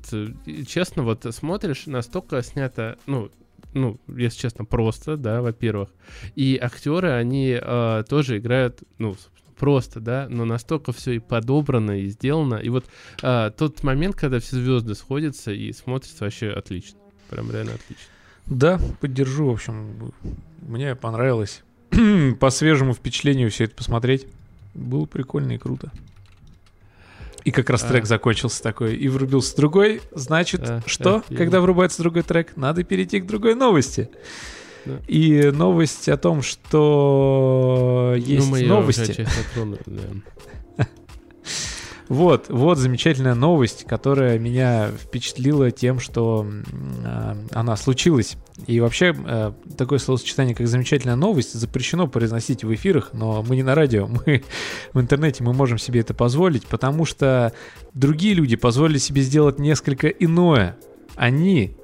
честно, 0.67 1.03
вот 1.03 1.25
смотришь, 1.31 1.85
настолько 1.85 2.41
снято, 2.41 2.97
ну, 3.05 3.29
ну, 3.73 3.99
если 4.07 4.39
честно, 4.39 4.65
просто, 4.65 5.17
да, 5.17 5.41
во-первых. 5.41 5.89
И 6.35 6.57
актеры, 6.59 7.11
они 7.11 7.57
э, 7.61 8.03
тоже 8.09 8.37
играют, 8.37 8.81
ну, 8.97 9.15
просто, 9.59 9.99
да, 9.99 10.27
но 10.29 10.45
настолько 10.45 10.91
все 10.91 11.11
и 11.11 11.19
подобрано, 11.19 11.99
и 11.99 12.07
сделано. 12.07 12.55
И 12.55 12.69
вот 12.69 12.85
а, 13.21 13.51
тот 13.51 13.83
момент, 13.83 14.15
когда 14.15 14.39
все 14.39 14.55
звезды 14.55 14.95
сходятся 14.95 15.51
и 15.51 15.71
смотрится 15.73 16.23
вообще 16.23 16.49
отлично. 16.49 16.97
Прям 17.29 17.51
реально 17.51 17.73
отлично. 17.73 18.05
Да, 18.45 18.79
поддержу, 18.99 19.47
в 19.47 19.51
общем, 19.51 20.13
мне 20.61 20.95
понравилось 20.95 21.61
по 22.39 22.49
свежему 22.49 22.93
впечатлению 22.93 23.51
все 23.51 23.65
это 23.65 23.75
посмотреть. 23.75 24.25
Было 24.73 25.05
прикольно 25.05 25.51
и 25.51 25.57
круто. 25.57 25.91
И 27.43 27.51
как 27.51 27.69
раз 27.69 27.83
а. 27.83 27.87
трек 27.87 28.05
закончился 28.05 28.61
такой, 28.63 28.95
и 28.95 29.07
врубился 29.07 29.55
другой. 29.55 30.01
Значит, 30.11 30.61
а, 30.63 30.81
что, 30.85 31.23
а, 31.29 31.35
когда 31.35 31.61
врубается 31.61 32.01
другой 32.01 32.23
трек, 32.23 32.55
надо 32.55 32.83
перейти 32.83 33.19
к 33.19 33.25
другой 33.27 33.55
новости. 33.55 34.09
И 35.07 35.51
новость 35.53 36.09
о 36.09 36.17
том, 36.17 36.41
что 36.41 38.15
есть 38.17 38.49
ну, 38.49 38.65
новости. 38.65 39.27
Вот, 42.09 42.47
вот 42.49 42.79
замечательная 42.79 43.35
новость, 43.35 43.85
которая 43.85 44.39
меня 44.39 44.89
впечатлила 44.99 45.69
тем, 45.69 45.99
что 45.99 46.43
э, 47.05 47.35
она 47.51 47.75
случилась. 47.77 48.35
И 48.65 48.79
вообще, 48.79 49.15
э, 49.15 49.51
такое 49.77 49.99
словосочетание, 49.99 50.55
как 50.55 50.67
замечательная 50.67 51.15
новость, 51.15 51.53
запрещено 51.53 52.07
произносить 52.07 52.63
в 52.63 52.73
эфирах, 52.73 53.11
но 53.13 53.43
мы 53.47 53.55
не 53.55 53.61
на 53.61 53.75
радио, 53.75 54.07
мы 54.25 54.43
в 54.91 54.99
интернете, 54.99 55.43
мы 55.43 55.53
можем 55.53 55.77
себе 55.77 55.99
это 55.99 56.15
позволить, 56.15 56.65
потому 56.65 57.05
что 57.05 57.53
другие 57.93 58.33
люди 58.33 58.55
позволили 58.55 58.97
себе 58.97 59.21
сделать 59.21 59.59
несколько 59.59 60.07
иное. 60.07 60.77
Они 61.15 61.77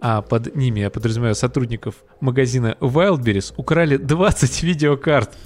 а 0.00 0.22
под 0.22 0.56
ними, 0.56 0.80
я 0.80 0.90
подразумеваю 0.90 1.34
сотрудников 1.34 1.96
магазина 2.20 2.76
Wildberries, 2.80 3.52
украли 3.56 3.96
20 3.96 4.62
видеокарт. 4.62 5.36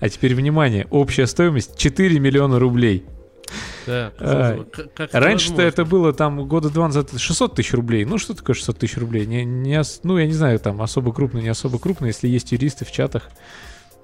А 0.00 0.08
теперь 0.08 0.34
внимание, 0.34 0.86
общая 0.90 1.26
стоимость 1.26 1.78
4 1.78 2.18
миллиона 2.18 2.58
рублей. 2.58 3.06
Да, 3.86 4.12
а, 4.18 4.64
Раньше-то 5.12 5.62
это 5.62 5.84
было 5.84 6.12
там 6.12 6.46
года 6.46 6.70
два 6.70 6.86
назад 6.86 7.10
600 7.16 7.54
тысяч 7.54 7.72
рублей. 7.72 8.04
Ну, 8.04 8.18
что 8.18 8.34
такое 8.34 8.54
600 8.54 8.78
тысяч 8.78 8.96
рублей? 8.96 9.26
Не, 9.26 9.44
не, 9.44 9.80
ну, 10.02 10.18
я 10.18 10.26
не 10.26 10.32
знаю, 10.32 10.58
там 10.58 10.80
особо 10.82 11.12
крупно, 11.12 11.38
не 11.38 11.48
особо 11.48 11.78
крупно. 11.78 12.06
Если 12.06 12.28
есть 12.28 12.52
юристы 12.52 12.84
в 12.84 12.92
чатах, 12.92 13.30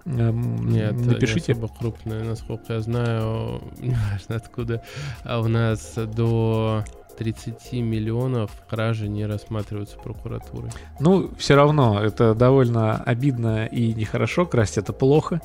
эм, 0.04 0.68
Нет, 0.68 0.92
напишите. 0.94 1.52
не 1.52 1.58
особо 1.58 1.74
крупные, 1.74 2.24
насколько 2.24 2.74
я 2.74 2.80
знаю, 2.80 3.62
не 3.78 3.96
важно 4.10 4.36
откуда. 4.36 4.82
А 5.24 5.40
у 5.40 5.48
нас 5.48 5.94
до 5.94 6.84
30 7.18 7.72
миллионов 7.72 8.52
кражи 8.70 9.08
не 9.08 9.26
рассматриваются 9.26 9.98
прокуратурой. 9.98 10.70
Ну, 11.00 11.30
все 11.36 11.56
равно, 11.56 12.00
это 12.00 12.34
довольно 12.34 12.96
обидно 12.96 13.66
и 13.66 13.92
нехорошо. 13.92 14.46
Красть 14.46 14.78
это 14.78 14.92
плохо. 14.92 15.40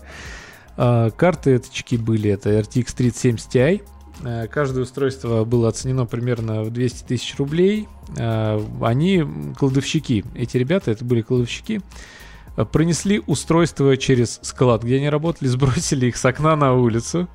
А, 0.78 1.10
карты 1.10 1.56
очки 1.56 1.98
были, 1.98 2.30
это 2.30 2.52
RTX 2.52 2.96
3070 2.96 3.56
Ti. 3.56 3.82
А, 4.24 4.48
каждое 4.48 4.84
устройство 4.84 5.46
было 5.46 5.70
оценено 5.70 6.06
примерно 6.06 6.62
в 6.62 6.72
200 6.72 7.06
тысяч 7.06 7.36
рублей. 7.38 7.88
А, 8.20 8.64
они 8.82 9.26
кладовщики. 9.58 10.24
Эти 10.36 10.58
ребята, 10.58 10.92
это 10.92 11.04
были 11.04 11.24
кладовщики, 11.24 11.82
пронесли 12.72 13.20
устройство 13.26 13.98
через 13.98 14.40
склад, 14.44 14.84
где 14.84 14.98
они 14.98 15.10
работали, 15.10 15.48
сбросили 15.50 16.06
их 16.06 16.18
с 16.18 16.26
окна 16.26 16.56
на 16.56 16.76
улицу. 16.76 17.28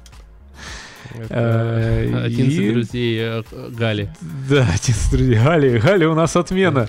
Это 1.14 2.22
11 2.24 2.58
и... 2.58 2.72
друзей 2.72 3.18
э, 3.20 3.42
Гали. 3.70 4.10
Да, 4.48 4.62
11 4.62 5.10
друзей 5.10 5.34
Гали. 5.36 5.78
Гали, 5.78 6.04
у 6.04 6.14
нас 6.14 6.36
отмена. 6.36 6.88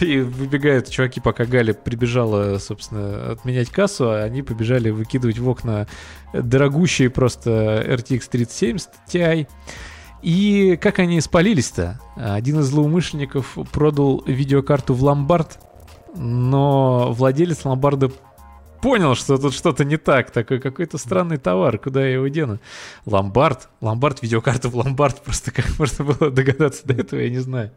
И 0.00 0.18
выбегают 0.18 0.88
чуваки, 0.88 1.20
пока 1.20 1.44
Галя 1.44 1.74
прибежала, 1.74 2.58
собственно, 2.58 3.32
отменять 3.32 3.68
кассу, 3.70 4.10
а 4.10 4.22
они 4.22 4.42
побежали 4.42 4.90
выкидывать 4.90 5.38
в 5.38 5.48
окна 5.48 5.86
дорогущие 6.32 7.10
просто 7.10 7.84
RTX 7.86 8.28
3070 8.30 8.88
Ti. 9.08 9.46
И 10.22 10.78
как 10.80 10.98
они 10.98 11.20
спалились-то? 11.20 11.98
Один 12.16 12.60
из 12.60 12.66
злоумышленников 12.66 13.56
продал 13.72 14.22
видеокарту 14.26 14.94
в 14.94 15.02
ломбард, 15.02 15.58
но 16.14 17.12
владелец 17.12 17.64
ломбарда 17.64 18.10
понял, 18.80 19.14
что 19.14 19.38
тут 19.38 19.54
что-то 19.54 19.84
не 19.84 19.96
так, 19.96 20.30
такой 20.30 20.60
какой-то 20.60 20.98
странный 20.98 21.36
товар, 21.36 21.78
куда 21.78 22.04
я 22.04 22.14
его 22.14 22.28
дену? 22.28 22.58
Ломбард, 23.06 23.68
ломбард, 23.80 24.22
видеокарта 24.22 24.68
в 24.68 24.76
ломбард, 24.76 25.22
просто 25.22 25.50
как 25.50 25.78
можно 25.78 26.04
было 26.04 26.30
догадаться 26.30 26.86
до 26.86 26.94
этого, 26.94 27.20
я 27.20 27.30
не 27.30 27.38
знаю. 27.38 27.70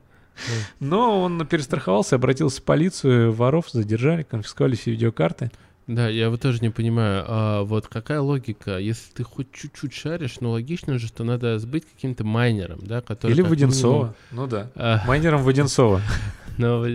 Но 0.79 1.21
он 1.21 1.45
перестраховался, 1.45 2.15
обратился 2.15 2.61
в 2.61 2.63
полицию, 2.63 3.31
воров 3.31 3.69
задержали, 3.71 4.23
конфисковали 4.23 4.75
все 4.75 4.91
видеокарты. 4.91 5.51
Да, 5.85 6.07
я 6.07 6.29
вот 6.29 6.41
тоже 6.41 6.59
не 6.61 6.69
понимаю, 6.69 7.25
а 7.27 7.63
вот 7.63 7.87
какая 7.87 8.21
логика, 8.21 8.77
если 8.77 9.11
ты 9.11 9.23
хоть 9.23 9.51
чуть-чуть 9.51 9.93
шаришь, 9.93 10.37
но 10.39 10.51
логично 10.51 10.97
же, 10.97 11.07
что 11.07 11.25
надо 11.25 11.59
сбыть 11.59 11.83
каким-то 11.85 12.23
майнером, 12.23 12.79
да, 12.81 13.01
который... 13.01 13.33
Или 13.33 13.41
Воденцова, 13.41 13.93
минимум... 13.93 14.15
ну 14.31 14.47
да, 14.47 14.71
а... 14.75 15.05
майнером 15.05 15.43
Воденцова. 15.43 16.01
Но, 16.57 16.85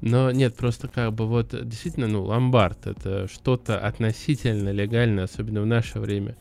но 0.00 0.30
нет, 0.30 0.54
просто 0.54 0.88
как 0.88 1.12
бы 1.12 1.26
вот 1.26 1.48
действительно, 1.68 2.08
ну, 2.08 2.24
ломбард 2.24 2.86
это 2.86 3.28
что-то 3.28 3.78
относительно 3.78 4.70
легальное, 4.70 5.24
особенно 5.24 5.62
в 5.62 5.66
наше 5.66 5.98
время. 5.98 6.36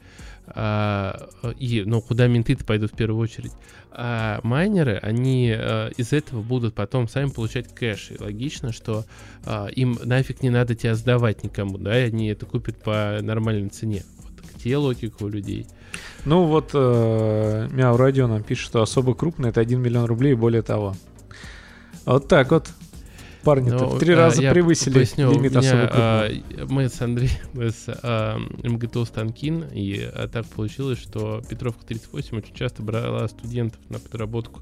А, 0.47 1.29
и, 1.59 1.83
ну, 1.85 2.01
куда 2.01 2.27
менты-то 2.27 2.65
пойдут 2.65 2.91
в 2.91 2.95
первую 2.95 3.21
очередь. 3.21 3.51
А 3.91 4.39
майнеры, 4.43 4.97
они 5.01 5.53
а, 5.55 5.89
из 5.89 6.13
этого 6.13 6.41
будут 6.41 6.75
потом 6.75 7.07
сами 7.07 7.29
получать 7.29 7.73
кэш. 7.73 8.11
И 8.11 8.21
логично, 8.21 8.71
что 8.71 9.05
а, 9.45 9.67
им 9.67 9.97
нафиг 10.03 10.43
не 10.43 10.49
надо 10.49 10.75
тебя 10.75 10.95
сдавать 10.95 11.43
никому, 11.43 11.77
да, 11.77 11.97
и 11.99 12.07
они 12.07 12.27
это 12.27 12.45
купят 12.45 12.81
по 12.81 13.19
нормальной 13.21 13.69
цене. 13.69 14.03
Вот 14.17 14.33
где 14.55 14.77
логика 14.77 15.23
у 15.23 15.29
людей? 15.29 15.67
Ну 16.23 16.45
вот 16.45 16.71
э, 16.73 17.67
Мяу 17.71 17.97
Радио 17.97 18.27
нам 18.27 18.43
пишет, 18.43 18.65
что 18.65 18.81
особо 18.81 19.13
крупный 19.13 19.49
это 19.49 19.59
1 19.59 19.81
миллион 19.81 20.05
рублей 20.05 20.33
и 20.33 20.35
более 20.35 20.61
того. 20.61 20.95
Вот 22.05 22.27
так 22.27 22.51
вот. 22.51 22.71
Парни 23.43 23.71
ну, 23.71 23.97
три 23.97 24.13
а, 24.13 24.17
раза 24.17 24.51
превысили 24.51 24.93
поясню, 24.93 25.31
лимит 25.31 25.55
особо 25.55 25.89
а, 25.91 26.29
Мы 26.69 26.89
с 26.89 27.01
Андреем, 27.01 27.31
мы 27.53 27.71
с 27.71 27.85
а, 27.87 28.37
МГТУ 28.63 29.03
Станкин, 29.05 29.65
и 29.73 29.99
а, 29.99 30.27
так 30.27 30.45
получилось, 30.45 30.99
что 30.99 31.41
Петровка 31.49 31.83
38 31.83 32.37
очень 32.37 32.53
часто 32.53 32.83
брала 32.83 33.27
студентов 33.27 33.79
на 33.89 33.99
подработку 33.99 34.61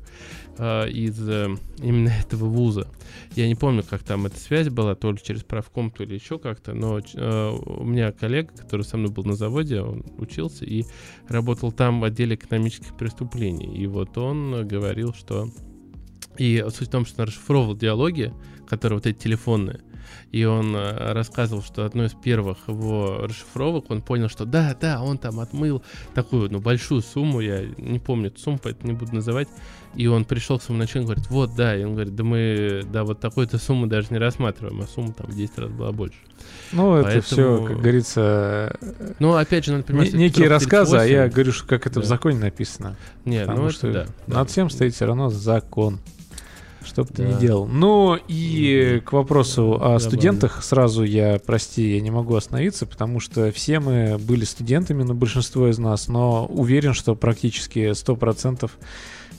а, 0.58 0.86
из 0.86 1.18
а, 1.28 1.50
именно 1.82 2.10
этого 2.22 2.46
вуза. 2.46 2.88
Я 3.36 3.48
не 3.48 3.56
помню, 3.56 3.84
как 3.84 4.04
там 4.04 4.26
эта 4.26 4.40
связь 4.40 4.70
была, 4.70 4.96
то 4.96 5.12
ли 5.12 5.18
через 5.22 5.44
правком, 5.44 5.92
то 5.92 6.06
ли 6.06 6.16
еще 6.16 6.40
как-то, 6.40 6.74
но 6.74 7.02
а, 7.18 7.52
у 7.52 7.84
меня 7.84 8.14
коллега, 8.14 8.54
который 8.56 8.84
со 8.84 8.96
мной 8.96 9.12
был 9.12 9.26
на 9.26 9.34
заводе, 9.34 9.82
он 9.82 10.06
учился 10.18 10.64
и 10.64 10.86
работал 11.28 11.74
там 11.74 12.00
в 12.00 12.06
отделе 12.06 12.36
экономических 12.36 12.96
преступлений. 12.96 13.76
И 13.76 13.88
вот 13.88 14.18
он 14.18 14.66
говорил, 14.66 15.14
что 15.14 15.50
и 16.40 16.66
суть 16.70 16.88
в 16.88 16.92
том, 16.92 17.06
что 17.06 17.22
он 17.22 17.28
расшифровывал 17.28 17.76
диалоги, 17.76 18.34
которые 18.68 18.98
вот 18.98 19.06
эти 19.06 19.18
телефонные. 19.18 19.82
И 20.32 20.44
он 20.44 20.76
э, 20.76 21.14
рассказывал, 21.14 21.64
что 21.64 21.86
одной 21.86 22.08
из 22.08 22.14
первых 22.14 22.68
его 22.68 23.22
расшифровок 23.24 23.90
он 23.90 24.02
понял, 24.02 24.30
что 24.30 24.46
да, 24.46 24.76
да, 24.80 25.02
он 25.02 25.18
там 25.18 25.40
отмыл 25.40 25.84
такую, 26.14 26.52
ну, 26.52 26.60
большую 26.60 27.02
сумму, 27.02 27.40
я 27.40 27.66
не 27.78 28.00
помню 28.00 28.28
эту 28.28 28.40
сумму, 28.40 28.60
поэтому 28.62 28.92
не 28.92 28.98
буду 28.98 29.16
называть. 29.16 29.48
И 29.96 30.06
он 30.06 30.24
пришел 30.24 30.60
к 30.60 30.64
своему 30.64 30.80
начальнику, 30.80 31.14
говорит, 31.14 31.30
вот, 31.32 31.56
да, 31.56 31.76
и 31.76 31.84
он 31.84 31.94
говорит, 31.94 32.16
да 32.16 32.24
мы, 32.24 32.84
да, 32.92 33.04
вот 33.04 33.20
такую-то 33.20 33.58
сумму 33.58 33.88
даже 33.88 34.08
не 34.12 34.20
рассматриваем, 34.20 34.80
а 34.82 34.88
сумма 34.88 35.14
там 35.14 35.28
в 35.28 35.36
10 35.36 35.58
раз 35.58 35.72
была 35.72 35.92
больше. 35.92 36.20
Ну, 36.72 36.92
Поэтому... 36.92 37.18
это 37.18 37.22
все, 37.26 37.66
как 37.66 37.78
говорится... 37.80 38.78
Ну, 39.18 39.34
опять 39.34 39.66
же, 39.66 39.72
надо 39.72 39.86
понимать, 39.86 40.14
не, 40.14 40.26
Некие 40.26 40.48
рассказы, 40.48 40.92
38... 40.92 41.00
а 41.00 41.24
я 41.24 41.28
говорю, 41.28 41.52
что 41.52 41.68
как 41.68 41.88
это 41.88 41.96
да. 41.96 42.02
в 42.02 42.06
законе 42.06 42.38
написано. 42.38 42.98
Нет, 43.26 43.48
ну, 43.48 43.66
это, 43.66 43.74
что 43.74 43.92
да, 43.92 44.00
над 44.28 44.38
да. 44.38 44.46
всем 44.46 44.70
стоит 44.70 44.94
все 44.94 45.06
равно 45.06 45.30
закон. 45.30 46.00
Что 46.84 47.04
бы 47.04 47.10
да. 47.10 47.16
ты 47.16 47.24
ни 47.24 47.40
делал. 47.40 47.68
Ну 47.68 48.18
и 48.28 49.02
к 49.06 49.12
вопросу 49.12 49.78
о 49.82 50.00
студентах 50.00 50.64
сразу 50.64 51.04
я, 51.04 51.40
прости, 51.46 51.96
я 51.96 52.02
не 52.02 52.12
могу 52.12 52.36
остановиться, 52.36 52.86
потому 52.86 53.20
что 53.20 53.52
все 53.52 53.80
мы 53.80 54.18
были 54.18 54.46
студентами, 54.46 55.04
ну 55.04 55.14
большинство 55.14 55.68
из 55.68 55.78
нас, 55.78 56.08
но 56.08 56.46
уверен, 56.46 56.94
что 56.94 57.16
практически 57.16 57.92
100% 57.92 58.70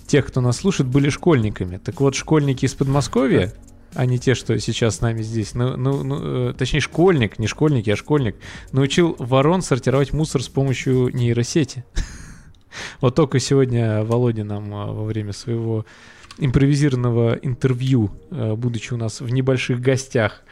тех, 0.07 0.27
кто 0.27 0.41
нас 0.41 0.59
слушает, 0.59 0.91
были 0.91 1.09
школьниками. 1.09 1.79
Так 1.79 2.01
вот, 2.01 2.15
школьники 2.15 2.65
из 2.65 2.75
Подмосковья, 2.75 3.53
а 3.95 4.07
не 4.07 4.19
те, 4.19 4.35
что 4.35 4.59
сейчас 4.59 4.97
с 4.97 5.01
нами 5.01 5.23
здесь. 5.23 5.55
Ну, 5.55 5.77
ну, 5.77 6.03
ну, 6.03 6.51
э, 6.51 6.55
точнее, 6.55 6.81
школьник, 6.81 7.39
не 7.39 7.47
школьники, 7.47 7.91
а 7.91 7.97
школьник, 7.97 8.37
научил 8.73 9.17
ворон 9.19 9.63
сортировать 9.63 10.13
мусор 10.13 10.43
с 10.43 10.49
помощью 10.49 11.11
нейросети. 11.15 11.85
Вот 13.01 13.17
только 13.17 13.41
сегодня 13.41 14.05
Володя 14.05 14.45
нам 14.45 14.73
а, 14.73 14.93
во 14.93 15.05
время 15.05 15.33
своего 15.33 15.87
импровизированного 16.39 17.35
интервью, 17.43 18.11
э, 18.31 18.55
будучи 18.55 18.95
у 18.95 18.97
нас 18.97 19.21
в 19.21 19.31
небольших 19.31 19.81
гостях, 19.81 20.43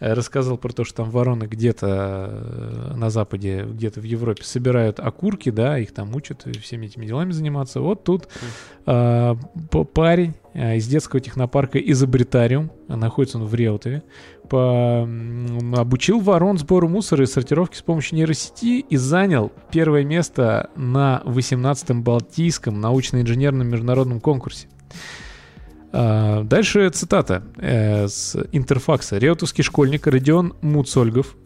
э, 0.00 0.12
рассказал 0.12 0.58
про 0.58 0.72
то, 0.72 0.84
что 0.84 0.96
там 0.98 1.10
вороны 1.10 1.44
где-то 1.44 2.28
э, 2.30 2.94
на 2.96 3.10
Западе, 3.10 3.64
где-то 3.64 4.00
в 4.00 4.04
Европе 4.04 4.44
собирают 4.44 5.00
окурки, 5.00 5.50
да, 5.50 5.78
их 5.78 5.92
там 5.92 6.14
учат 6.14 6.46
всеми 6.60 6.86
этими 6.86 7.06
делами 7.06 7.32
заниматься. 7.32 7.80
Вот 7.80 8.04
тут 8.04 8.28
э, 8.86 9.34
парень 9.94 10.34
из 10.54 10.86
детского 10.86 11.18
технопарка 11.20 11.78
«Изобретариум», 11.78 12.70
находится 12.88 13.38
он 13.38 13.46
в 13.46 13.54
Реутове, 13.54 14.02
по, 14.50 15.08
обучил 15.78 16.20
ворон 16.20 16.58
сбору 16.58 16.86
мусора 16.86 17.24
и 17.24 17.26
сортировки 17.26 17.74
с 17.74 17.80
помощью 17.80 18.16
нейросети 18.16 18.80
и 18.80 18.96
занял 18.98 19.50
первое 19.70 20.04
место 20.04 20.68
на 20.76 21.22
18-м 21.24 22.02
Балтийском 22.02 22.78
научно-инженерном 22.78 23.66
международном 23.66 24.20
конкурсе. 24.20 24.68
А, 25.92 26.42
дальше 26.44 26.88
цитата 26.90 27.42
э, 27.58 28.08
с 28.08 28.36
интерфакса. 28.52 29.18
Реутовский 29.18 29.62
школьник 29.62 30.06
Родион 30.06 30.54
Муцольгов 30.62 31.36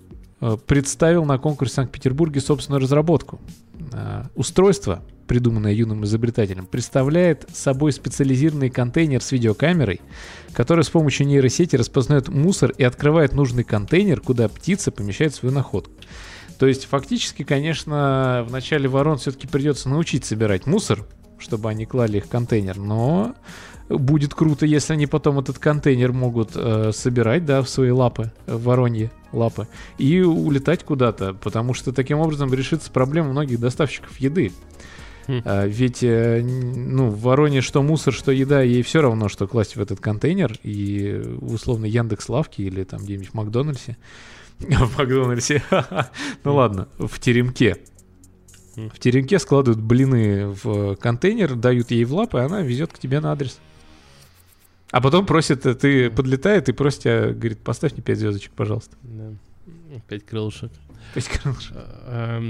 э, 0.41 0.57
представил 0.67 1.25
на 1.25 1.39
конкурсе 1.39 1.73
в 1.73 1.75
Санкт-Петербурге 1.75 2.41
собственную 2.41 2.81
разработку. 2.81 3.41
Э, 3.93 4.25
устройство, 4.37 5.03
придуманное 5.27 5.73
юным 5.73 6.05
изобретателем, 6.05 6.67
представляет 6.67 7.49
собой 7.53 7.93
специализированный 7.93 8.71
контейнер 8.71 9.21
с 9.21 9.33
видеокамерой, 9.33 10.01
который 10.53 10.85
с 10.85 10.91
помощью 10.91 11.27
нейросети 11.27 11.75
распознает 11.75 12.29
мусор 12.29 12.71
и 12.71 12.85
открывает 12.85 13.33
нужный 13.33 13.65
контейнер, 13.65 14.21
куда 14.21 14.49
птица 14.49 14.93
помещает 14.93 15.35
свою 15.35 15.53
находку. 15.53 15.93
То 16.61 16.67
есть 16.67 16.87
фактически, 16.87 17.43
конечно, 17.43 18.45
в 18.49 18.53
начале 18.53 18.89
ворон 18.89 19.19
все-таки 19.19 19.49
придется 19.49 19.89
научить 19.89 20.25
собирать 20.25 20.67
мусор, 20.67 21.05
чтобы 21.39 21.69
они 21.71 21.87
клали 21.87 22.19
их 22.19 22.27
в 22.27 22.29
контейнер, 22.29 22.77
но 22.79 23.35
будет 23.89 24.35
круто, 24.35 24.67
если 24.67 24.95
они 24.95 25.07
потом 25.07 25.39
этот 25.39 25.59
контейнер 25.59 26.13
могут 26.13 26.53
э, 26.55 26.91
собирать, 26.93 27.45
да, 27.45 27.63
в 27.63 27.69
свои 27.69 27.91
лапы, 27.91 28.33
в 28.47 28.63
вороньи 28.65 29.11
лапы, 29.33 29.69
и 29.99 30.21
улетать 30.21 30.85
куда-то, 30.85 31.35
потому 31.35 31.75
что 31.75 31.93
таким 31.93 32.19
образом 32.19 32.53
решится 32.53 32.91
проблема 32.91 33.31
многих 33.31 33.61
доставщиков 33.61 34.19
еды. 34.19 34.53
Хм. 35.29 35.43
А, 35.45 35.67
ведь, 35.67 36.03
э, 36.03 36.43
ну, 36.43 37.11
в 37.11 37.21
Вороне 37.21 37.61
что 37.61 37.83
мусор, 37.83 38.13
что 38.13 38.33
еда, 38.33 38.63
ей 38.63 38.83
все 38.83 39.01
равно, 39.03 39.29
что 39.29 39.47
класть 39.47 39.77
в 39.77 39.81
этот 39.81 40.01
контейнер, 40.01 40.59
и 40.63 41.23
условно 41.41 41.87
Яндекс 41.87 42.29
Лавки 42.29 42.63
или 42.63 42.85
там 42.85 43.03
где-нибудь 43.03 43.31
в 43.31 43.35
Макдональдсе, 43.35 43.97
в 44.59 44.99
Макдональдсе, 44.99 45.63
ну 46.45 46.55
ладно, 46.55 46.89
в 46.99 47.19
теремке, 47.21 47.77
в 48.77 48.99
теремке 48.99 49.39
складывают 49.39 49.83
блины 49.83 50.49
в 50.49 50.97
контейнер, 50.97 51.55
дают 51.55 51.91
ей 51.91 52.05
в 52.05 52.15
лапы, 52.15 52.39
и 52.39 52.43
она 52.43 52.61
везет 52.63 52.93
к 52.93 52.99
тебе 52.99 53.21
на 53.21 53.33
адрес. 53.33 53.59
А 54.91 55.01
потом 55.01 55.27
просит, 55.27 55.63
ты 55.63 56.11
подлетает 56.11 56.69
и 56.69 56.73
просит 56.73 57.01
тебя, 57.01 57.33
говорит, 57.33 57.59
поставь 57.59 57.93
мне 57.95 58.03
5 58.03 58.19
звездочек, 58.19 58.53
пожалуйста. 58.53 58.97
Да. 59.03 59.33
5 60.09 60.27
крылышек. 60.27 60.71
5 61.15 61.29
крылышек. 61.29 61.77
А, 61.77 62.43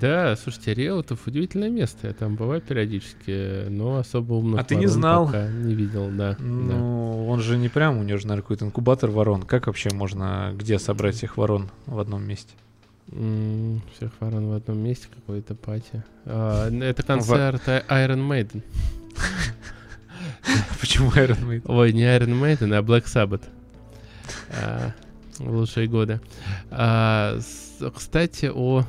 да, 0.00 0.36
слушайте, 0.36 0.74
Реутов 0.74 1.26
удивительное 1.26 1.70
место. 1.70 2.08
Я 2.08 2.12
там 2.12 2.36
бываю 2.36 2.60
периодически, 2.60 3.68
но 3.68 3.96
особо 3.96 4.34
умных 4.34 4.60
А 4.60 4.64
ты 4.64 4.76
не 4.76 4.86
знал? 4.86 5.26
Пока 5.26 5.48
не 5.48 5.74
видел, 5.74 6.10
да. 6.10 6.36
Ну, 6.38 6.68
да. 6.68 6.76
он 7.32 7.40
же 7.40 7.56
не 7.56 7.68
прям, 7.68 7.98
у 7.98 8.02
него 8.02 8.18
же, 8.18 8.26
наверное, 8.26 8.42
какой-то 8.42 8.66
инкубатор 8.66 9.10
ворон. 9.10 9.42
Как 9.42 9.66
вообще 9.66 9.90
можно, 9.92 10.52
где 10.56 10.78
собрать 10.78 11.16
всех 11.16 11.36
ворон 11.36 11.70
в 11.86 11.98
одном 11.98 12.22
месте? 12.22 12.52
Всех 13.10 14.10
ворон 14.20 14.48
в 14.48 14.52
одном 14.52 14.78
месте, 14.78 15.08
какой-то 15.14 15.54
пати. 15.54 16.02
А, 16.26 16.68
это 16.70 17.02
концерт 17.02 17.66
Iron 17.66 18.28
Maiden. 18.28 18.62
Почему 20.80 21.10
Iron 21.12 21.42
Maiden? 21.42 21.62
Ой, 21.64 21.92
не 21.92 22.02
Iron 22.02 22.38
Maiden, 22.38 22.74
а 22.74 22.82
Black 22.82 23.04
Sabbath. 23.04 23.44
А, 24.50 24.92
в 25.38 25.50
лучшие 25.50 25.88
годы. 25.88 26.20
А, 26.70 27.38
с, 27.40 27.90
кстати, 27.90 28.50
о... 28.54 28.84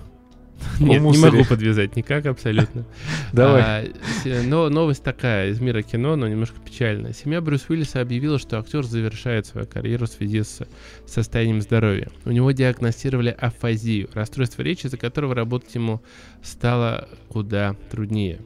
Нет, 0.79 1.01
не 1.01 1.17
могу 1.17 1.43
подвязать 1.45 1.95
никак 1.95 2.25
абсолютно. 2.25 2.85
Давай. 3.33 3.61
А, 3.63 4.43
но 4.43 4.69
новость 4.69 5.03
такая 5.03 5.49
из 5.49 5.59
мира 5.59 5.81
кино, 5.81 6.15
но 6.15 6.27
немножко 6.27 6.59
печальная. 6.59 7.13
Семья 7.13 7.41
Брюс 7.41 7.65
Уиллиса 7.69 8.01
объявила, 8.01 8.39
что 8.39 8.59
актер 8.59 8.83
завершает 8.83 9.45
свою 9.45 9.67
карьеру 9.67 10.05
в 10.05 10.09
связи 10.09 10.43
с 10.43 10.65
состоянием 11.05 11.61
здоровья. 11.61 12.09
У 12.25 12.31
него 12.31 12.51
диагностировали 12.51 13.29
афазию, 13.29 14.09
расстройство 14.13 14.61
речи, 14.61 14.87
из-за 14.87 14.97
которого 14.97 15.35
работать 15.35 15.73
ему 15.75 16.01
стало 16.41 17.07
куда 17.29 17.75
труднее. 17.91 18.39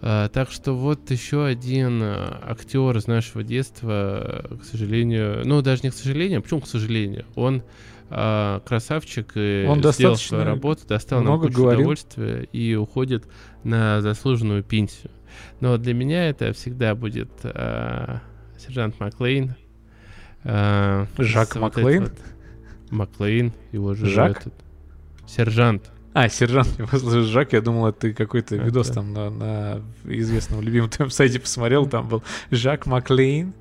А, 0.00 0.28
так 0.28 0.50
что 0.50 0.74
вот 0.74 1.10
еще 1.10 1.44
один 1.44 2.00
а, 2.02 2.40
актер 2.48 2.96
из 2.96 3.06
нашего 3.06 3.42
детства, 3.42 4.44
к 4.62 4.64
сожалению, 4.64 5.42
ну 5.44 5.60
даже 5.60 5.82
не 5.82 5.90
к 5.90 5.94
сожалению, 5.94 6.42
почему 6.42 6.60
к 6.60 6.68
сожалению, 6.68 7.24
он 7.34 7.62
а, 8.10 8.60
красавчик 8.60 9.32
и 9.34 9.66
он 9.68 9.82
сделал 9.92 10.16
свою 10.16 10.44
работу, 10.44 10.86
достал 10.86 11.20
много 11.20 11.44
нам 11.44 11.48
кучу 11.48 11.62
говорил. 11.62 11.80
удовольствия 11.80 12.48
и 12.52 12.74
уходит 12.74 13.26
на 13.64 14.00
заслуженную 14.00 14.62
пенсию. 14.62 15.10
Но 15.60 15.76
для 15.76 15.94
меня 15.94 16.28
это 16.28 16.52
всегда 16.52 16.94
будет 16.94 17.30
а, 17.44 18.20
сержант 18.58 18.98
Маклейн. 18.98 19.56
А, 20.44 21.06
Жак 21.18 21.56
Маклейн? 21.56 22.04
Вот 22.04 22.12
Маклейн, 22.90 23.52
его 23.72 23.94
же 23.94 24.06
Жак? 24.06 24.40
Этот, 24.40 24.54
сержант. 25.26 25.90
А, 26.14 26.28
сержант, 26.28 26.68
Жак, 26.92 27.52
я 27.52 27.60
думал, 27.60 27.92
ты 27.92 28.14
какой-то 28.14 28.56
видос 28.56 28.88
там 28.88 29.12
на, 29.12 29.30
на 29.30 29.82
известном 30.04 30.62
любимом 30.62 30.88
твоем 30.88 31.10
сайте 31.10 31.38
посмотрел, 31.38 31.86
там 31.86 32.08
был 32.08 32.22
Жак 32.50 32.86
Маклейн. 32.86 33.52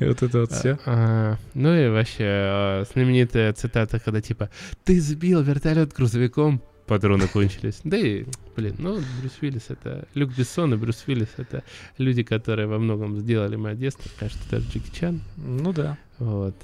И 0.00 0.04
вот 0.04 0.22
это 0.22 0.40
вот 0.40 0.52
все. 0.52 0.78
А, 0.84 1.36
а, 1.36 1.38
ну 1.54 1.74
и 1.74 1.88
вообще 1.88 2.24
а, 2.24 2.84
знаменитая 2.92 3.52
цитата, 3.52 3.98
когда 3.98 4.20
типа 4.20 4.50
«Ты 4.84 5.00
сбил 5.00 5.42
вертолет 5.42 5.92
грузовиком, 5.92 6.62
патроны 6.86 7.28
кончились». 7.28 7.80
Да 7.84 7.96
и, 7.96 8.24
блин, 8.56 8.76
ну, 8.78 9.00
Брюс 9.20 9.32
Уиллис— 9.40 9.64
это... 9.68 10.06
Люк 10.14 10.30
Бессон 10.36 10.74
и 10.74 10.76
Брюс 10.76 11.04
Уиллис— 11.06 11.28
это 11.36 11.62
люди, 11.98 12.22
которые 12.22 12.66
во 12.66 12.78
многом 12.78 13.18
сделали 13.18 13.56
мое 13.56 13.74
детство. 13.74 14.10
Конечно, 14.18 14.40
даже 14.50 14.66
Джеки 14.68 14.94
Чан. 14.94 15.20
Ну 15.36 15.72
да. 15.72 15.96
Вот. 16.18 16.56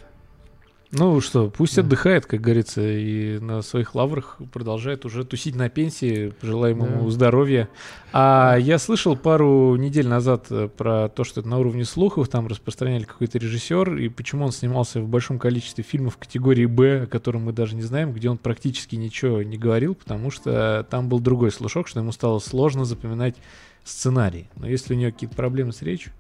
Ну 0.91 1.21
что, 1.21 1.51
пусть 1.51 1.77
да. 1.77 1.83
отдыхает, 1.83 2.25
как 2.25 2.41
говорится, 2.41 2.81
и 2.81 3.39
на 3.41 3.61
своих 3.61 3.95
лаврах 3.95 4.39
продолжает 4.53 5.05
уже 5.05 5.25
тусить 5.25 5.55
на 5.55 5.69
пенсии. 5.69 6.33
Желаем 6.41 6.81
да. 6.81 6.87
ему 6.87 7.11
здоровья. 7.11 7.69
А 8.13 8.57
я 8.57 8.79
слышал 8.79 9.15
пару 9.15 9.77
недель 9.77 10.09
назад 10.09 10.47
э, 10.49 10.69
про 10.75 11.11
то, 11.11 11.25
что 11.25 11.41
это 11.41 11.49
на 11.49 11.59
уровне 11.59 11.85
слухов, 11.85 12.29
там 12.29 12.47
распространяли 12.47 13.05
какой-то 13.05 13.37
режиссер, 13.37 13.97
и 13.97 14.09
почему 14.09 14.47
он 14.47 14.53
снимался 14.53 15.03
в 15.03 15.09
большом 15.09 15.39
количестве 15.39 15.85
фильмов 15.85 16.17
категории 16.17 16.65
Б, 16.65 17.03
о 17.03 17.07
котором 17.07 17.43
мы 17.43 17.53
даже 17.53 17.77
не 17.77 17.83
знаем, 17.83 18.15
где 18.15 18.31
он 18.31 18.39
практически 18.39 18.97
ничего 18.97 19.43
не 19.43 19.59
говорил, 19.59 19.95
потому 19.95 20.31
что 20.31 20.87
там 20.89 21.11
был 21.11 21.21
другой 21.21 21.53
слушок, 21.53 21.87
что 21.87 22.01
ему 22.01 22.13
стало 22.13 22.39
сложно 22.39 22.87
запоминать 22.87 23.37
сценарий. 23.85 24.49
Но 24.57 24.67
если 24.67 24.95
у 24.95 24.97
него 24.97 25.13
какие-то 25.13 25.37
проблемы 25.37 25.75
с 25.75 25.83
речью, 25.83 26.13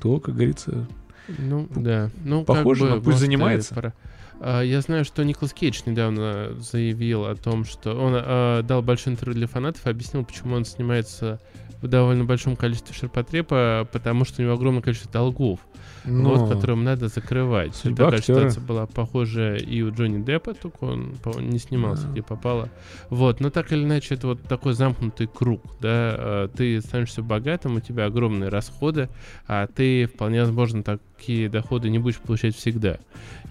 то, 0.00 0.20
как 0.20 0.36
говорится, 0.36 0.86
ну, 1.28 1.68
да. 1.74 2.10
Ну, 2.24 2.44
Похоже, 2.44 2.82
как 2.82 2.90
бы, 2.90 2.96
но 2.96 3.02
пусть 3.02 3.18
занимается. 3.18 3.74
Пора. 3.74 3.92
А, 4.40 4.60
я 4.60 4.80
знаю, 4.80 5.04
что 5.04 5.24
Николас 5.24 5.52
Кейдж 5.52 5.80
недавно 5.86 6.54
заявил 6.58 7.24
о 7.24 7.34
том, 7.34 7.64
что 7.64 7.94
он 7.94 8.12
а, 8.16 8.62
дал 8.62 8.82
большое 8.82 9.14
интервью 9.14 9.34
для 9.34 9.46
фанатов 9.46 9.86
и 9.86 9.90
объяснил, 9.90 10.24
почему 10.24 10.56
он 10.56 10.64
снимается 10.64 11.40
в 11.82 11.88
довольно 11.88 12.24
большом 12.24 12.56
количестве 12.56 12.94
ширпотреба, 12.94 13.88
потому 13.92 14.24
что 14.24 14.40
у 14.40 14.44
него 14.44 14.54
огромное 14.54 14.82
количество 14.82 15.12
долгов, 15.12 15.60
Но... 16.06 16.34
вот, 16.34 16.50
которым 16.52 16.84
надо 16.84 17.08
закрывать. 17.08 17.74
Судьба 17.74 18.06
Такая 18.06 18.20
актера. 18.20 18.36
ситуация 18.36 18.62
была 18.62 18.86
похожая 18.86 19.56
и 19.56 19.82
у 19.82 19.90
Джонни 19.92 20.22
Деппа, 20.22 20.54
только 20.54 20.84
он 20.84 21.16
не 21.38 21.58
снимался, 21.58 22.06
где 22.08 22.22
попало. 22.22 22.68
Вот, 23.10 23.40
но 23.40 23.50
так 23.50 23.72
или 23.72 23.84
иначе, 23.84 24.14
это 24.14 24.28
вот 24.28 24.42
такой 24.42 24.74
замкнутый 24.74 25.26
круг, 25.26 25.62
да, 25.80 25.88
а, 25.90 26.48
ты 26.48 26.80
становишься 26.80 27.22
богатым, 27.22 27.76
у 27.76 27.80
тебя 27.80 28.06
огромные 28.06 28.48
расходы, 28.48 29.08
а 29.46 29.66
ты 29.66 30.06
вполне 30.06 30.40
возможно 30.40 30.82
такие 30.82 31.48
доходы 31.48 31.90
не 31.90 31.98
будешь 31.98 32.18
получать 32.18 32.56
всегда. 32.56 32.98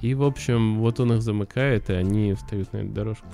И, 0.01 0.13
в 0.13 0.23
общем, 0.23 0.79
вот 0.79 0.99
он 0.99 1.13
их 1.13 1.21
замыкает, 1.21 1.89
и 1.89 1.93
они 1.93 2.33
встают 2.33 2.71
на 2.73 2.77
эту 2.77 2.89
дорожку. 2.89 3.25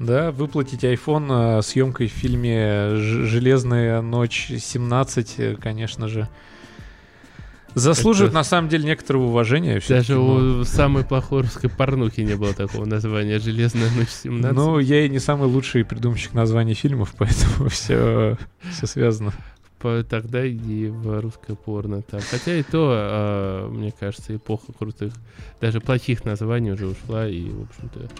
Да, 0.00 0.30
выплатить 0.30 0.82
iPhone 0.82 1.58
э, 1.58 1.62
съемкой 1.62 2.08
в 2.08 2.12
фильме 2.12 2.94
«Железная 2.94 4.00
ночь 4.00 4.50
17», 4.50 5.34
э, 5.36 5.56
конечно 5.56 6.08
же, 6.08 6.26
заслуживает 7.74 8.30
Это... 8.30 8.38
на 8.38 8.44
самом 8.44 8.68
деле 8.68 8.84
некоторого 8.84 9.24
уважения. 9.24 9.80
Даже 9.88 10.18
у 10.18 10.64
самой 10.64 11.04
плохой 11.04 11.42
русской 11.42 11.68
порнухи 11.68 12.20
не 12.20 12.34
было 12.34 12.54
такого 12.54 12.84
названия 12.84 13.38
«Железная 13.38 13.90
ночь 13.90 14.08
17». 14.08 14.52
Ну, 14.52 14.78
я 14.78 15.04
и 15.04 15.08
не 15.08 15.18
самый 15.18 15.48
лучший 15.48 15.84
придумщик 15.84 16.34
названий 16.34 16.74
фильмов, 16.74 17.14
поэтому 17.18 17.68
все, 17.68 18.36
все 18.70 18.86
связано. 18.86 19.32
Тогда 19.80 20.46
иди 20.46 20.88
в 20.88 21.20
русское 21.22 21.54
порно. 21.54 22.02
Так. 22.02 22.22
Хотя 22.22 22.54
и 22.54 22.62
то, 22.62 22.92
э, 22.92 23.68
мне 23.70 23.94
кажется, 23.98 24.36
эпоха 24.36 24.74
крутых, 24.74 25.14
даже 25.58 25.80
плохих 25.80 26.26
названий 26.26 26.72
уже 26.72 26.86
ушла, 26.86 27.26
и, 27.26 27.48
в 27.48 27.62
общем-то, 27.62 28.10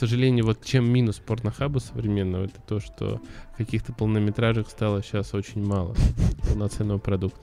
сожалению, 0.00 0.46
вот 0.46 0.64
чем 0.64 0.90
минус 0.90 1.18
порнохаба 1.18 1.78
современного, 1.78 2.44
это 2.44 2.58
то, 2.66 2.80
что 2.80 3.20
каких-то 3.56 3.92
полнометражек 3.92 4.68
стало 4.68 5.02
сейчас 5.02 5.34
очень 5.34 5.64
мало 5.64 5.94
полноценного 6.48 6.98
продукта. 6.98 7.38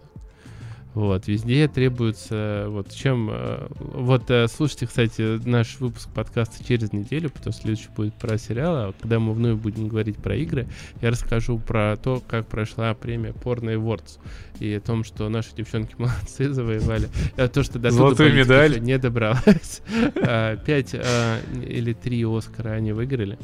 Вот, 0.97 1.27
везде 1.27 1.67
требуется, 1.67 2.65
вот, 2.69 2.91
чем, 2.91 3.29
э, 3.31 3.67
вот, 3.77 4.31
э, 4.31 4.47
слушайте, 4.47 4.87
кстати, 4.87 5.39
наш 5.47 5.79
выпуск 5.79 6.09
подкаста 6.09 6.65
через 6.65 6.91
неделю, 6.91 7.29
потому 7.29 7.53
что 7.53 7.61
следующий 7.61 7.89
будет 7.95 8.15
про 8.15 8.39
сериалы, 8.39 8.79
а 8.79 8.93
когда 8.99 9.19
мы 9.19 9.33
вновь 9.33 9.59
будем 9.59 9.89
говорить 9.89 10.17
про 10.17 10.35
игры, 10.35 10.67
я 11.03 11.11
расскажу 11.11 11.59
про 11.59 11.97
то, 11.97 12.19
как 12.27 12.47
прошла 12.47 12.95
премия 12.95 13.29
Porno 13.29 13.75
Awards, 13.75 14.17
и 14.59 14.73
о 14.73 14.81
том, 14.81 15.03
что 15.03 15.29
наши 15.29 15.55
девчонки 15.55 15.93
молодцы, 15.99 16.51
завоевали, 16.51 17.09
а 17.35 17.47
то, 17.47 17.61
что 17.61 17.77
до 17.77 17.91
Золотую 17.91 18.33
медаль. 18.33 18.81
не 18.81 18.97
добралась, 18.97 19.83
пять 20.65 20.95
или 20.95 21.93
три 21.93 22.25
Оскара 22.25 22.71
они 22.71 22.91
выиграли, 22.91 23.37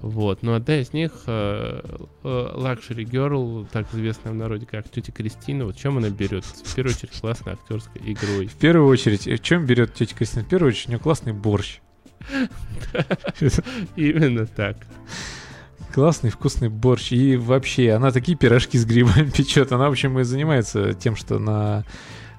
вот. 0.00 0.42
Но 0.42 0.54
одна 0.54 0.76
из 0.76 0.92
них, 0.92 1.12
э, 1.26 1.80
э, 2.24 2.52
Luxury 2.56 3.04
Girl, 3.04 3.66
так 3.70 3.86
известная 3.92 4.32
в 4.32 4.36
народе 4.36 4.66
как 4.66 4.88
тетя 4.90 5.12
Кристина, 5.12 5.64
вот 5.64 5.76
чем 5.76 5.98
она 5.98 6.10
берет? 6.10 6.44
В 6.44 6.74
первую 6.74 6.94
очередь, 6.94 7.20
классной 7.20 7.52
актерской 7.54 8.00
игрой. 8.04 8.46
В 8.46 8.54
первую 8.54 8.88
очередь, 8.88 9.26
в 9.26 9.42
чем 9.42 9.66
берет 9.66 9.94
тетя 9.94 10.14
Кристина? 10.16 10.44
В 10.44 10.48
первую 10.48 10.70
очередь, 10.70 10.88
у 10.88 10.90
нее 10.92 10.98
классный 11.00 11.32
борщ. 11.32 11.80
Именно 13.96 14.46
так. 14.46 14.76
Классный, 15.92 16.30
вкусный 16.30 16.68
борщ. 16.68 17.12
И 17.12 17.36
вообще, 17.36 17.92
она 17.92 18.10
такие 18.10 18.36
пирожки 18.36 18.78
с 18.78 18.84
грибами 18.84 19.28
печет. 19.36 19.72
Она, 19.72 19.88
в 19.88 19.92
общем, 19.92 20.18
и 20.18 20.24
занимается 20.24 20.94
тем, 20.94 21.16
что 21.16 21.38
на 21.38 21.84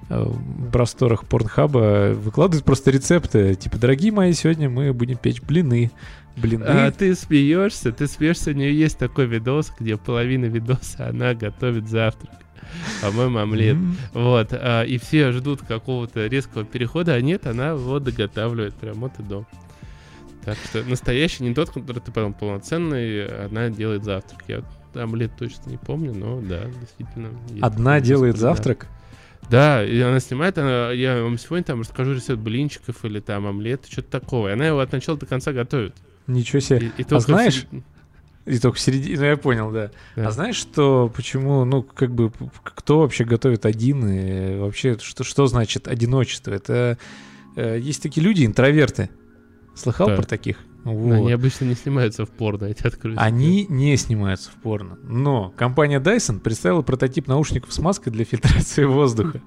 э, 0.08 0.26
просторах 0.72 1.26
порнхаба 1.26 2.14
выкладывают 2.14 2.64
просто 2.64 2.90
рецепты. 2.90 3.54
Типа, 3.54 3.78
дорогие 3.78 4.12
мои, 4.12 4.32
сегодня 4.32 4.68
мы 4.68 4.92
будем 4.92 5.16
печь 5.16 5.40
блины. 5.40 5.92
Блины. 6.36 6.64
А 6.64 6.90
ты 6.90 7.14
смеешься, 7.14 7.92
ты 7.92 8.06
смеешься, 8.06 8.50
у 8.50 8.54
нее 8.54 8.76
есть 8.76 8.98
такой 8.98 9.26
видос, 9.26 9.72
где 9.78 9.96
половина 9.96 10.46
видоса 10.46 11.06
она 11.08 11.34
готовит 11.34 11.88
завтрак. 11.88 12.34
По-моему, 13.02 13.38
омлет. 13.38 13.76
Mm-hmm. 13.76 13.94
Вот. 14.14 14.48
А, 14.52 14.82
и 14.82 14.98
все 14.98 15.30
ждут 15.32 15.62
какого-то 15.62 16.26
резкого 16.26 16.64
перехода, 16.64 17.14
а 17.14 17.20
нет, 17.20 17.46
она 17.46 17.68
его 17.70 18.00
доготавливает 18.00 18.74
прямо 18.74 19.06
от 19.06 19.20
и 19.20 19.22
до. 19.22 19.46
Так 20.44 20.58
что 20.64 20.82
настоящий 20.82 21.44
не 21.44 21.54
тот, 21.54 21.70
который 21.70 22.00
ты 22.00 22.12
потом 22.12 22.34
полноценный, 22.34 23.26
она 23.46 23.70
делает 23.70 24.04
завтрак. 24.04 24.42
Я 24.48 24.62
омлет 24.94 25.32
точно 25.38 25.70
не 25.70 25.76
помню, 25.76 26.12
но 26.12 26.40
да, 26.40 26.64
действительно. 26.80 27.30
Одна 27.62 28.00
делает 28.00 28.36
завтрак? 28.36 28.88
Да, 29.50 29.84
и 29.84 30.00
она 30.00 30.20
снимает, 30.20 30.56
она, 30.58 30.90
я 30.92 31.22
вам 31.22 31.38
сегодня 31.38 31.64
там 31.64 31.80
расскажу 31.80 32.14
рецепт 32.14 32.40
блинчиков 32.40 33.04
или 33.04 33.20
там 33.20 33.46
омлет, 33.46 33.86
что-то 33.86 34.10
такого. 34.10 34.48
И 34.48 34.52
она 34.52 34.66
его 34.66 34.80
от 34.80 34.92
начала 34.92 35.18
до 35.18 35.26
конца 35.26 35.52
готовит. 35.52 35.94
Ничего 36.26 36.60
себе. 36.60 36.92
И, 36.96 37.02
и 37.02 37.06
а 37.10 37.20
знаешь, 37.20 37.66
в... 37.70 38.50
и 38.50 38.58
только 38.58 38.76
в 38.76 38.80
середине, 38.80 39.18
ну 39.18 39.24
я 39.24 39.36
понял, 39.36 39.70
да. 39.70 39.90
да. 40.16 40.28
А 40.28 40.30
знаешь, 40.30 40.56
что, 40.56 41.12
почему, 41.14 41.64
ну, 41.64 41.82
как 41.82 42.14
бы, 42.14 42.32
кто 42.62 43.00
вообще 43.00 43.24
готовит 43.24 43.66
один, 43.66 44.08
и 44.08 44.58
вообще, 44.58 44.98
что, 45.00 45.24
что 45.24 45.46
значит 45.46 45.88
одиночество? 45.88 46.52
Это 46.52 46.98
э, 47.56 47.78
есть 47.80 48.02
такие 48.02 48.24
люди, 48.24 48.44
интроверты. 48.44 49.10
Слыхал 49.74 50.08
да. 50.08 50.16
про 50.16 50.24
таких? 50.24 50.58
Вот. 50.84 51.12
Они 51.12 51.32
обычно 51.32 51.64
не 51.64 51.74
снимаются 51.74 52.26
в 52.26 52.30
порно, 52.30 52.66
эти 52.66 52.86
открытия. 52.86 53.18
Они 53.18 53.66
не 53.68 53.96
снимаются 53.96 54.50
в 54.50 54.54
порно. 54.54 54.98
Но 55.02 55.52
компания 55.56 55.98
Dyson 55.98 56.40
представила 56.40 56.82
прототип 56.82 57.26
наушников 57.26 57.72
с 57.72 57.78
маской 57.78 58.10
для 58.10 58.24
фильтрации 58.24 58.84
воздуха. 58.84 59.40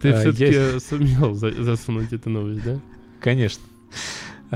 Ты 0.00 0.10
а, 0.10 0.20
все-таки 0.20 0.80
сумел 0.80 1.34
засунуть 1.34 2.12
эту 2.12 2.30
новость, 2.30 2.64
да? 2.64 2.80
Конечно. 3.20 3.62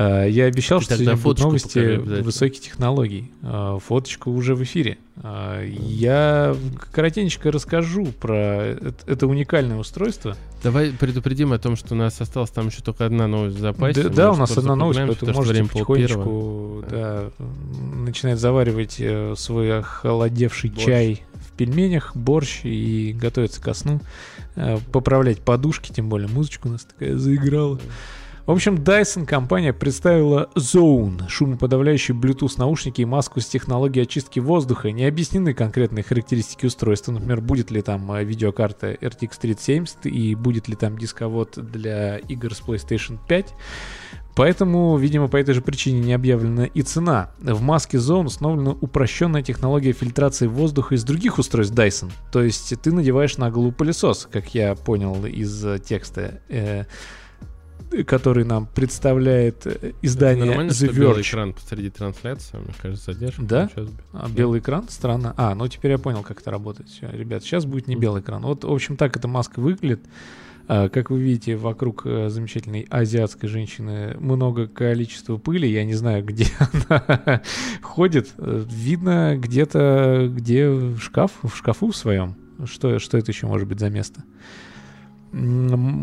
А, 0.01 0.25
я 0.27 0.45
обещал, 0.45 0.81
что 0.81 0.97
сегодня 0.97 1.17
будут 1.17 1.41
новости 1.41 1.97
высоких 1.97 2.61
технологий. 2.61 3.33
А, 3.43 3.81
фоточка 3.81 4.29
уже 4.29 4.55
в 4.55 4.63
эфире. 4.63 4.97
А, 5.17 5.61
я 5.65 6.55
коротенько 6.93 7.51
расскажу 7.51 8.07
про 8.21 8.77
это 9.07 9.27
уникальное 9.27 9.77
устройство. 9.77 10.37
Давай 10.63 10.93
предупредим 10.93 11.53
о 11.53 11.59
том, 11.59 11.75
что 11.75 11.95
у 11.95 11.99
нас 11.99 12.21
осталась 12.21 12.51
там 12.51 12.69
еще 12.69 12.81
только 12.81 13.07
одна 13.07 13.27
новость 13.27 13.57
в 13.57 13.61
запасе. 13.61 14.05
Да, 14.05 14.09
да 14.09 14.33
у 14.33 14.37
нас 14.37 14.57
одна 14.57 14.77
новость, 14.77 15.01
поэтому 15.05 15.33
можете 15.33 15.65
потихонечку 15.65 16.85
да, 16.89 17.31
начинать 17.97 18.39
заваривать 18.39 18.97
э, 19.01 19.35
свой 19.37 19.81
охладевший 19.81 20.71
борщ. 20.71 20.85
чай 20.85 21.23
в 21.35 21.57
пельменях, 21.57 22.15
борщ 22.15 22.61
и 22.63 23.13
готовиться 23.21 23.61
ко 23.61 23.75
сну. 23.75 24.01
Э, 24.55 24.79
поправлять 24.93 25.41
подушки, 25.41 25.91
тем 25.91 26.09
более 26.09 26.29
музычка 26.29 26.69
у 26.69 26.71
нас 26.71 26.85
такая 26.85 27.17
заиграла. 27.17 27.81
В 28.49 28.51
общем, 28.51 28.77
Dyson 28.77 29.27
компания 29.27 29.75
представила 29.75 30.49
Zone, 30.55 31.29
шумоподавляющий 31.29 32.15
Bluetooth 32.15 32.55
наушники 32.57 33.03
и 33.03 33.05
маску 33.05 33.43
с 33.43 33.47
технологией 33.47 34.05
очистки 34.05 34.41
воздуха. 34.41 34.91
Не 34.91 35.05
объяснены 35.05 35.53
конкретные 35.53 36.03
характеристики 36.03 36.65
устройства. 36.65 37.13
Например, 37.13 37.43
будет 37.43 37.71
ли 37.71 37.83
там 37.83 38.11
э, 38.11 38.25
видеокарта 38.25 38.95
RTX 38.95 39.33
3070 39.39 40.07
и 40.07 40.35
будет 40.35 40.67
ли 40.67 40.77
там 40.77 40.97
дисковод 40.97 41.59
для 41.59 42.17
игр 42.17 42.55
с 42.55 42.63
PlayStation 42.63 43.19
5. 43.29 43.55
Поэтому, 44.35 44.97
видимо, 44.97 45.29
по 45.29 45.37
этой 45.37 45.53
же 45.53 45.61
причине 45.61 46.01
не 46.01 46.15
объявлена 46.15 46.65
и 46.65 46.81
цена. 46.81 47.33
В 47.41 47.61
маске 47.61 47.99
Zone 47.99 48.29
установлена 48.29 48.71
упрощенная 48.81 49.43
технология 49.43 49.93
фильтрации 49.93 50.47
воздуха 50.47 50.95
из 50.95 51.05
других 51.05 51.37
устройств 51.37 51.77
Dyson. 51.77 52.11
То 52.33 52.43
есть 52.43 52.81
ты 52.81 52.93
надеваешь 52.93 53.37
на 53.37 53.51
голову 53.51 53.73
пылесос, 53.73 54.27
как 54.33 54.55
я 54.55 54.75
понял 54.75 55.27
из 55.27 55.63
э, 55.67 55.79
текста. 55.81 56.41
Который 58.07 58.45
нам 58.45 58.67
представляет 58.67 59.67
э, 59.67 59.93
издание 60.03 60.53
Это 60.53 60.63
The 60.63 60.91
Verge. 60.91 60.99
белый 60.99 61.23
экран 61.23 61.53
посреди 61.55 61.91
трансляции, 61.91 62.59
мне 62.59 62.75
кажется, 62.81 63.13
задержка. 63.13 63.43
Да? 63.43 63.71
А, 64.13 64.29
белый 64.29 64.61
экран? 64.61 64.89
Странно. 64.89 65.35
А, 65.37 65.55
ну 65.55 65.67
теперь 65.69 65.93
я 65.93 65.99
понял, 65.99 66.23
как 66.23 66.41
это 66.41 66.51
работает. 66.51 66.91
Все, 66.91 67.09
ребят, 67.11 67.43
сейчас 67.43 67.65
будет 67.65 67.87
не 67.89 67.97
белый 67.97 68.21
экран. 68.21 68.43
Вот, 68.43 68.65
в 68.65 68.71
общем, 68.71 68.97
так 68.97 69.17
эта 69.17 69.27
маска 69.27 69.61
выглядит. 69.61 70.01
А, 70.67 70.91
как 70.91 71.09
вы 71.09 71.19
видите, 71.21 71.57
вокруг 71.57 72.03
э, 72.05 72.29
замечательной 72.29 72.87
азиатской 72.91 73.49
женщины 73.49 74.15
много 74.21 74.69
количества 74.69 75.39
пыли. 75.39 75.67
Я 75.67 75.85
не 75.85 75.95
знаю, 75.95 76.23
где 76.25 76.47
она 76.89 77.43
ходит. 77.81 78.35
Видно 78.37 79.37
где-то, 79.39 80.31
где 80.31 80.95
шкаф, 80.99 81.33
в 81.43 81.57
шкафу 81.57 81.91
в 81.91 81.97
своем. 81.97 82.37
Что, 82.67 82.99
что 82.99 83.17
это 83.17 83.31
еще 83.31 83.47
может 83.47 83.67
быть 83.67 83.81
за 83.81 83.89
место? 83.89 84.25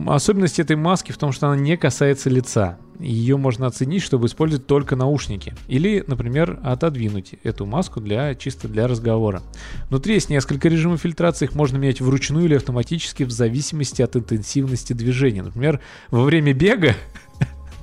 Особенность 0.08 0.60
этой 0.60 0.76
маски 0.76 1.12
в 1.12 1.18
том, 1.18 1.32
что 1.32 1.48
она 1.48 1.58
не 1.58 1.78
касается 1.78 2.30
лица. 2.30 2.78
Ее 3.00 3.38
можно 3.38 3.66
оценить, 3.66 4.04
чтобы 4.04 4.28
использовать 4.28 4.68
только 4.68 4.96
наушники. 4.96 5.54
Или, 5.68 6.04
например, 6.06 6.60
отодвинуть 6.64 7.36
эту 7.44 7.66
маску 7.66 8.00
для, 8.00 8.36
чисто 8.36 8.68
для 8.68 8.88
разговора. 8.88 9.42
Внутри 9.90 10.14
есть 10.14 10.30
несколько 10.30 10.70
режимов 10.70 11.02
фильтрации. 11.02 11.46
Их 11.46 11.56
можно 11.56 11.78
менять 11.78 12.02
вручную 12.02 12.46
или 12.46 12.56
автоматически 12.56 13.24
в 13.24 13.32
зависимости 13.32 14.02
от 14.02 14.16
интенсивности 14.16 14.94
движения. 14.94 15.42
Например, 15.42 15.82
во 16.12 16.24
время 16.24 16.54
бега 16.54 16.96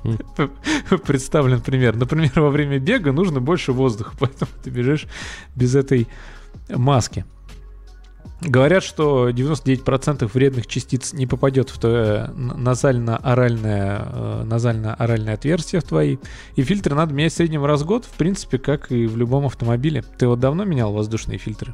представлен 1.05 1.61
пример. 1.61 1.95
Например, 1.95 2.31
во 2.35 2.49
время 2.49 2.79
бега 2.79 3.11
нужно 3.11 3.41
больше 3.41 3.73
воздуха, 3.73 4.15
поэтому 4.19 4.49
ты 4.63 4.69
бежишь 4.69 5.07
без 5.55 5.75
этой 5.75 6.07
маски. 6.69 7.25
Говорят, 8.45 8.83
что 8.83 9.29
99% 9.29 10.29
вредных 10.33 10.67
частиц 10.67 11.13
не 11.13 11.25
попадет 11.25 11.69
в 11.69 11.79
твое 11.79 12.29
назально-оральное, 12.35 14.01
э, 14.05 14.43
назально-оральное 14.43 15.35
отверстие 15.35 15.81
в 15.81 15.85
твои. 15.85 16.17
И 16.55 16.63
фильтры 16.63 16.95
надо 16.95 17.13
менять 17.13 17.31
в 17.31 17.35
среднем 17.35 17.63
раз 17.63 17.81
в 17.81 17.85
год, 17.85 18.05
в 18.05 18.17
принципе, 18.17 18.57
как 18.57 18.91
и 18.91 19.07
в 19.07 19.17
любом 19.17 19.45
автомобиле. 19.45 20.03
Ты 20.17 20.27
вот 20.27 20.39
давно 20.39 20.65
менял 20.65 20.91
воздушные 20.91 21.37
фильтры? 21.37 21.73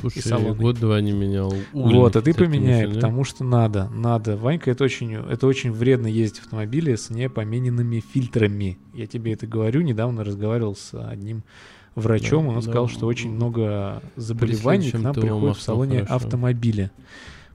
Слушай, 0.00 0.54
год-два 0.54 1.00
не 1.00 1.12
менял. 1.12 1.54
Углем, 1.72 2.00
вот, 2.00 2.16
а 2.16 2.22
ты 2.22 2.34
поменяй, 2.34 2.88
потому 2.88 3.24
что 3.24 3.44
надо, 3.44 3.88
надо. 3.88 4.36
Ванька, 4.36 4.70
это 4.70 4.84
очень, 4.84 5.14
это 5.14 5.46
очень 5.46 5.72
вредно 5.72 6.06
ездить 6.08 6.40
в 6.40 6.44
автомобиле 6.44 6.96
с 6.96 7.08
непомененными 7.08 8.02
фильтрами. 8.12 8.78
Я 8.92 9.06
тебе 9.06 9.32
это 9.32 9.46
говорю, 9.46 9.80
недавно 9.80 10.24
разговаривал 10.24 10.76
с 10.76 10.92
одним 10.92 11.42
врачом, 11.94 12.44
да, 12.44 12.48
он 12.50 12.54
да, 12.56 12.62
сказал, 12.62 12.88
что 12.88 13.06
очень 13.06 13.30
много 13.30 14.02
заболеваний 14.16 14.90
к 14.90 14.98
нам 14.98 15.14
приходит 15.14 15.56
в 15.56 15.62
салоне 15.62 16.04
хорошо. 16.04 16.14
автомобиля. 16.14 16.90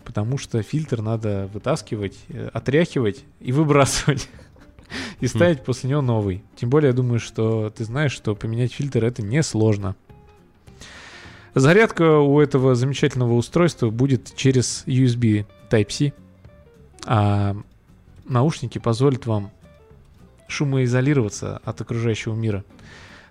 Потому 0.04 0.38
что 0.38 0.62
фильтр 0.62 1.02
надо 1.02 1.50
вытаскивать, 1.54 2.18
э, 2.30 2.50
отряхивать 2.54 3.24
и 3.40 3.52
выбрасывать. 3.52 4.30
И 5.20 5.26
хм. 5.26 5.30
ставить 5.30 5.66
после 5.66 5.90
него 5.90 6.02
новый. 6.02 6.44
Тем 6.56 6.70
более, 6.70 6.90
я 6.90 6.94
думаю, 6.94 7.20
что 7.20 7.70
ты 7.76 7.84
знаешь, 7.84 8.14
что 8.14 8.36
поменять 8.36 8.72
фильтр 8.72 9.04
это 9.04 9.22
несложно. 9.22 9.98
Зарядка 11.56 12.20
у 12.20 12.40
этого 12.40 12.74
замечательного 12.74 13.34
устройства 13.34 13.90
будет 13.90 14.34
через 14.36 14.84
USB 14.86 15.46
Type-C. 15.70 16.14
А 17.06 17.58
наушники 18.26 18.78
позволят 18.78 19.26
вам 19.26 19.52
шумоизолироваться 20.48 21.60
от 21.66 21.82
окружающего 21.82 22.34
мира 22.34 22.64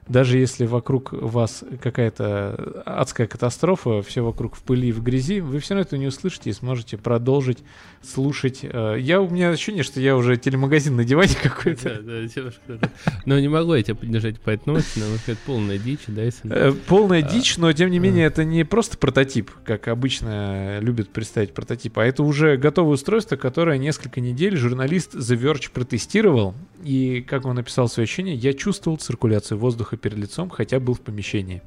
даже 0.08 0.38
если 0.38 0.66
вокруг 0.66 1.12
вас 1.12 1.64
какая-то 1.82 2.82
адская 2.86 3.26
катастрофа, 3.26 4.02
все 4.02 4.22
вокруг 4.22 4.56
в 4.56 4.62
пыли 4.62 4.88
и 4.88 4.92
в 4.92 5.02
грязи, 5.02 5.40
вы 5.40 5.58
все 5.58 5.74
равно 5.74 5.86
это 5.86 5.98
не 5.98 6.06
услышите 6.06 6.50
и 6.50 6.52
сможете 6.52 6.96
продолжить 6.96 7.58
слушать. 8.02 8.60
Э, 8.62 8.96
я, 8.98 9.20
у 9.20 9.28
меня 9.28 9.50
ощущение, 9.50 9.82
что 9.82 10.00
я 10.00 10.16
уже 10.16 10.36
телемагазин 10.36 10.96
на 10.96 11.04
диване 11.04 11.34
какой-то. 11.42 12.00
Да, 12.02 12.26
да, 12.66 12.90
Но 13.24 13.38
не 13.38 13.48
могу 13.48 13.74
я 13.74 13.82
тебя 13.82 13.96
поддержать 13.96 14.40
по 14.40 14.50
этой 14.50 14.66
новости, 14.66 14.98
но 14.98 15.06
это 15.26 15.38
полная 15.44 15.78
дичь, 15.78 16.00
да, 16.06 16.22
если... 16.22 16.50
Э, 16.52 16.72
полная 16.72 17.24
а, 17.24 17.28
дичь, 17.28 17.56
но 17.56 17.72
тем 17.72 17.90
не 17.90 17.98
менее 17.98 18.26
это 18.26 18.44
не 18.44 18.64
просто 18.64 18.96
прототип, 18.98 19.50
как 19.64 19.88
обычно 19.88 20.78
любят 20.80 21.08
представить 21.08 21.52
прототип, 21.52 21.98
а 21.98 22.04
это 22.04 22.22
уже 22.22 22.56
готовое 22.56 22.94
устройство, 22.94 23.36
которое 23.36 23.78
несколько 23.78 24.20
недель 24.20 24.56
журналист 24.56 25.14
The 25.14 25.36
Verge 25.36 25.70
протестировал, 25.72 26.54
и, 26.84 27.24
как 27.26 27.46
он 27.46 27.56
написал 27.56 27.88
свое 27.88 28.04
ощущение, 28.04 28.34
я 28.34 28.52
чувствовал 28.52 28.96
циркуляцию 28.96 29.58
воздуха 29.58 29.95
воздуха 29.96 30.02
перед 30.02 30.16
лицом, 30.16 30.50
хотя 30.50 30.80
был 30.80 30.94
в 30.94 31.00
помещении. 31.00 31.62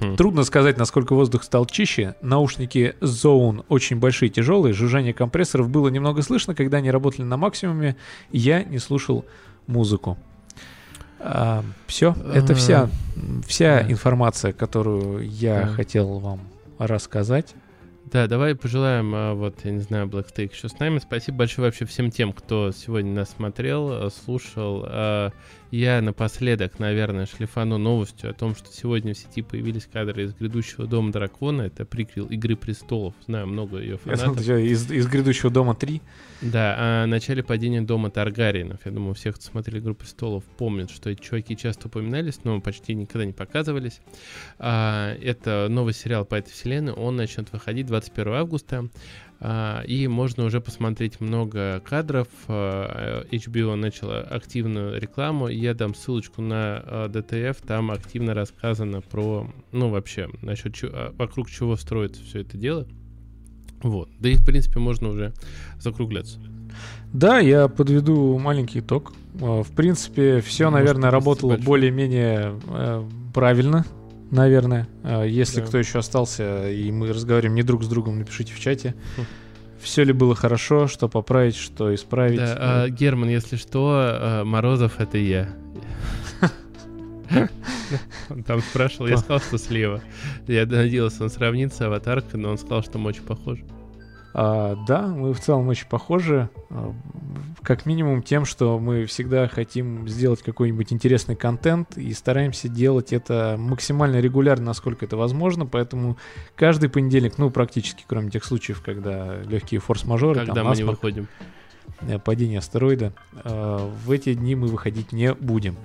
Хм. 0.00 0.16
Трудно 0.16 0.44
сказать, 0.44 0.78
насколько 0.78 1.14
воздух 1.14 1.44
стал 1.44 1.66
чище. 1.66 2.14
Наушники 2.22 2.94
Zone 3.00 3.64
очень 3.68 3.98
большие, 3.98 4.30
тяжелые. 4.30 4.72
Жужжание 4.72 5.12
компрессоров 5.12 5.68
было 5.68 5.90
немного 5.90 6.22
слышно, 6.22 6.54
когда 6.54 6.78
они 6.78 6.90
работали 6.90 7.24
на 7.24 7.36
максимуме. 7.36 7.96
Я 8.32 8.64
не 8.64 8.78
слушал 8.78 9.24
музыку. 9.66 10.16
А, 11.20 11.62
все, 11.86 12.16
это 12.34 12.54
вся, 12.54 12.88
вся 13.46 13.82
информация, 13.82 14.52
которую 14.52 15.28
я 15.28 15.66
хотел 15.66 16.18
вам 16.18 16.40
рассказать. 16.78 17.54
Да, 18.12 18.26
давай 18.26 18.54
пожелаем, 18.54 19.12
а, 19.14 19.34
вот, 19.34 19.54
я 19.64 19.70
не 19.70 19.80
знаю, 19.80 20.06
Black 20.06 20.26
еще 20.36 20.68
с 20.68 20.78
нами. 20.80 20.98
Спасибо 20.98 21.38
большое 21.38 21.66
вообще 21.66 21.84
всем 21.84 22.10
тем, 22.10 22.32
кто 22.32 22.72
сегодня 22.72 23.12
нас 23.12 23.30
смотрел, 23.30 24.10
слушал. 24.10 25.32
А, 25.72 25.74
Я 25.74 26.02
напоследок, 26.02 26.78
наверное, 26.78 27.26
шлифану 27.26 27.78
новостью 27.78 28.30
о 28.30 28.34
том, 28.34 28.54
что 28.54 28.70
сегодня 28.70 29.14
в 29.14 29.18
сети 29.18 29.42
появились 29.42 29.88
кадры 29.90 30.24
из 30.24 30.34
«Грядущего 30.34 30.86
дома 30.86 31.10
дракона». 31.12 31.62
Это 31.62 31.86
приквел 31.86 32.26
«Игры 32.26 32.56
престолов». 32.56 33.14
Знаю 33.26 33.46
много 33.46 33.78
ее 33.78 33.96
фанатов. 33.96 34.38
Из, 34.38 34.90
из 34.90 35.06
«Грядущего 35.06 35.50
дома 35.50 35.72
3»? 35.72 36.00
Да, 36.42 37.02
о 37.02 37.06
начале 37.06 37.42
падения 37.42 37.80
дома 37.80 38.10
Таргариенов. 38.10 38.80
Я 38.84 38.92
думаю, 38.92 39.14
все, 39.14 39.32
кто 39.32 39.42
смотрели 39.42 39.78
«Игру 39.78 39.94
престолов», 39.94 40.44
помнят, 40.44 40.90
что 40.90 41.08
эти 41.08 41.22
чуваки 41.22 41.56
часто 41.56 41.88
упоминались, 41.88 42.40
но 42.44 42.60
почти 42.60 42.94
никогда 42.94 43.24
не 43.24 43.32
показывались. 43.32 44.00
А, 44.58 45.14
это 45.22 45.68
новый 45.70 45.94
сериал 45.94 46.24
по 46.24 46.34
этой 46.34 46.50
вселенной. 46.50 46.92
Он 46.92 47.16
начнет 47.16 47.50
выходить 47.52 47.86
21 47.86 48.32
августа. 48.34 48.88
А, 49.44 49.82
и 49.82 50.06
можно 50.06 50.44
уже 50.44 50.60
посмотреть 50.60 51.20
много 51.20 51.80
кадров. 51.80 52.28
А, 52.46 53.24
HBO 53.24 53.74
начала 53.74 54.20
активную 54.20 55.00
рекламу. 55.00 55.48
Я 55.48 55.74
дам 55.74 55.96
ссылочку 55.96 56.42
на 56.42 57.08
DTF. 57.08 57.56
А, 57.60 57.66
там 57.66 57.90
активно 57.90 58.34
рассказано 58.34 59.00
про, 59.00 59.50
ну, 59.72 59.88
вообще, 59.88 60.28
насчет 60.42 60.76
вокруг 61.18 61.50
чего 61.50 61.76
строится 61.76 62.22
все 62.22 62.42
это 62.42 62.56
дело. 62.56 62.86
Вот. 63.82 64.08
Да 64.20 64.28
и, 64.28 64.36
в 64.36 64.44
принципе, 64.44 64.78
можно 64.78 65.08
уже 65.08 65.32
закругляться. 65.80 66.38
Да, 67.12 67.40
я 67.40 67.66
подведу 67.66 68.38
маленький 68.38 68.78
итог. 68.78 69.12
В 69.34 69.66
принципе, 69.74 70.40
все, 70.40 70.70
Может, 70.70 70.78
наверное, 70.78 71.10
работало 71.10 71.56
более-менее 71.56 72.60
э, 72.68 73.04
правильно, 73.34 73.84
наверное. 74.32 74.88
Если 75.24 75.60
да. 75.60 75.66
кто 75.66 75.78
еще 75.78 76.00
остался, 76.00 76.68
и 76.68 76.90
мы 76.90 77.12
разговариваем 77.12 77.54
не 77.54 77.62
друг 77.62 77.84
с 77.84 77.86
другом, 77.86 78.18
напишите 78.18 78.52
в 78.52 78.58
чате. 78.58 78.94
Хм. 79.16 79.22
Все 79.82 80.04
ли 80.04 80.12
было 80.12 80.34
хорошо, 80.34 80.86
что 80.86 81.08
поправить, 81.08 81.56
что 81.56 81.92
исправить. 81.94 82.38
Да, 82.38 82.56
а, 82.84 82.88
Герман, 82.88 83.28
если 83.28 83.56
что, 83.56 83.90
а, 83.94 84.44
Морозов 84.44 85.00
это 85.00 85.18
я. 85.18 85.48
Он 88.30 88.44
там 88.44 88.60
спрашивал, 88.60 89.08
я 89.08 89.16
сказал, 89.16 89.40
что 89.40 89.58
слева. 89.58 90.00
Я 90.46 90.66
надеялся, 90.66 91.24
он 91.24 91.30
сравнится 91.30 91.86
аватаркой, 91.86 92.40
но 92.40 92.50
он 92.50 92.58
сказал, 92.58 92.82
что 92.82 92.98
мы 92.98 93.08
очень 93.10 93.22
похожи. 93.22 93.64
А, 94.34 94.76
да, 94.86 95.06
мы 95.06 95.34
в 95.34 95.40
целом 95.40 95.68
очень 95.68 95.86
похожи. 95.88 96.48
А, 96.70 96.94
как 97.62 97.86
минимум 97.86 98.22
тем, 98.22 98.44
что 98.44 98.78
мы 98.78 99.06
всегда 99.06 99.46
хотим 99.48 100.08
сделать 100.08 100.42
какой-нибудь 100.42 100.92
интересный 100.92 101.36
контент 101.36 101.96
и 101.98 102.12
стараемся 102.12 102.68
делать 102.68 103.12
это 103.12 103.56
максимально 103.58 104.20
регулярно, 104.20 104.66
насколько 104.66 105.04
это 105.04 105.16
возможно. 105.16 105.66
Поэтому 105.66 106.16
каждый 106.56 106.88
понедельник, 106.88 107.38
ну, 107.38 107.50
практически, 107.50 108.04
кроме 108.06 108.30
тех 108.30 108.44
случаев, 108.44 108.82
когда 108.82 109.42
легкие 109.42 109.80
форс-мажоры, 109.80 110.40
когда 110.40 110.54
там, 110.54 110.64
мы 110.64 110.70
насморк, 110.70 111.02
не 111.02 111.08
выходим. 111.10 111.28
Э, 112.00 112.18
падение 112.18 112.58
астероида, 112.58 113.12
а, 113.44 113.92
в 114.04 114.10
эти 114.10 114.34
дни 114.34 114.54
мы 114.54 114.68
выходить 114.68 115.12
не 115.12 115.34
будем. 115.34 115.76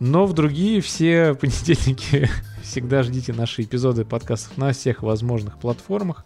Но 0.00 0.26
в 0.26 0.32
другие 0.32 0.80
все 0.80 1.34
понедельники 1.40 2.28
всегда 2.62 3.02
ждите 3.02 3.32
наши 3.32 3.62
эпизоды 3.62 4.04
подкастов 4.04 4.56
на 4.56 4.72
всех 4.72 5.02
возможных 5.02 5.58
платформах. 5.58 6.24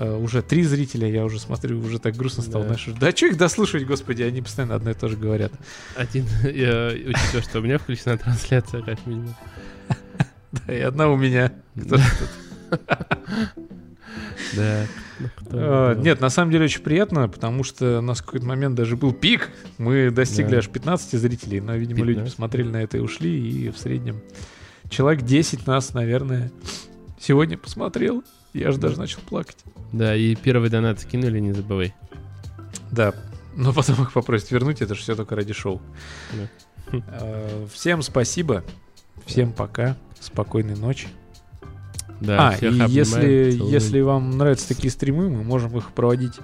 Uh, 0.00 0.18
уже 0.18 0.40
три 0.40 0.62
зрителя, 0.62 1.06
я 1.10 1.26
уже 1.26 1.38
смотрю, 1.38 1.78
уже 1.78 1.98
так 1.98 2.16
грустно 2.16 2.42
стало. 2.42 2.64
Да, 2.64 2.68
знаешь, 2.74 2.88
да 2.98 3.10
что 3.10 3.26
их 3.26 3.36
дослушивать, 3.36 3.86
господи, 3.86 4.22
они 4.22 4.40
постоянно 4.40 4.74
одно 4.74 4.92
и 4.92 4.94
то 4.94 5.08
же 5.08 5.18
говорят. 5.18 5.52
Один, 5.94 6.24
я 6.42 6.86
учитывая, 6.88 7.42
что 7.42 7.58
у 7.58 7.62
меня 7.62 7.76
включена 7.76 8.16
трансляция, 8.16 8.80
как 8.80 9.06
минимум. 9.06 9.34
Да, 10.52 10.74
и 10.74 10.80
одна 10.80 11.10
у 11.10 11.16
меня. 11.16 11.52
Да. 14.56 14.86
А, 15.50 15.94
нет, 15.94 16.20
на 16.20 16.30
самом 16.30 16.50
деле 16.50 16.64
очень 16.64 16.80
приятно, 16.80 17.28
потому 17.28 17.62
что 17.62 17.98
у 17.98 18.02
нас 18.02 18.20
в 18.20 18.24
какой-то 18.24 18.46
момент 18.46 18.74
даже 18.74 18.96
был 18.96 19.12
пик. 19.12 19.50
Мы 19.76 20.10
достигли 20.10 20.56
аж 20.56 20.68
15 20.68 21.20
зрителей, 21.20 21.60
но, 21.60 21.74
видимо, 21.74 22.06
люди 22.06 22.22
посмотрели 22.22 22.68
на 22.68 22.82
это 22.82 22.96
и 22.96 23.00
ушли, 23.00 23.38
и 23.38 23.70
в 23.70 23.76
среднем 23.76 24.22
человек 24.88 25.22
10 25.22 25.66
нас, 25.66 25.92
наверное, 25.92 26.50
сегодня 27.20 27.58
посмотрел. 27.58 28.24
Я 28.54 28.72
же 28.72 28.78
даже 28.78 28.98
начал 28.98 29.20
плакать. 29.20 29.58
Да, 29.92 30.14
и 30.14 30.34
первый 30.34 30.70
донат 30.70 31.00
скинули, 31.00 31.38
не 31.40 31.52
забывай. 31.52 31.94
Да, 32.90 33.14
но 33.56 33.72
потом 33.72 34.02
их 34.02 34.12
попросят 34.12 34.50
вернуть, 34.50 34.82
это 34.82 34.94
же 34.94 35.00
все 35.00 35.14
только 35.14 35.36
ради 35.36 35.52
шоу. 35.52 35.80
Да. 36.32 36.98
А, 37.08 37.66
всем 37.72 38.02
спасибо, 38.02 38.64
всем 39.26 39.52
пока, 39.52 39.96
спокойной 40.20 40.76
ночи. 40.76 41.08
Да, 42.20 42.50
а, 42.50 42.56
и 42.56 42.90
если, 42.90 43.50
если 43.50 44.00
вам 44.00 44.36
нравятся 44.36 44.68
такие 44.68 44.90
стримы, 44.90 45.30
мы 45.30 45.42
можем 45.42 45.76
их 45.76 45.92
проводить 45.92 46.38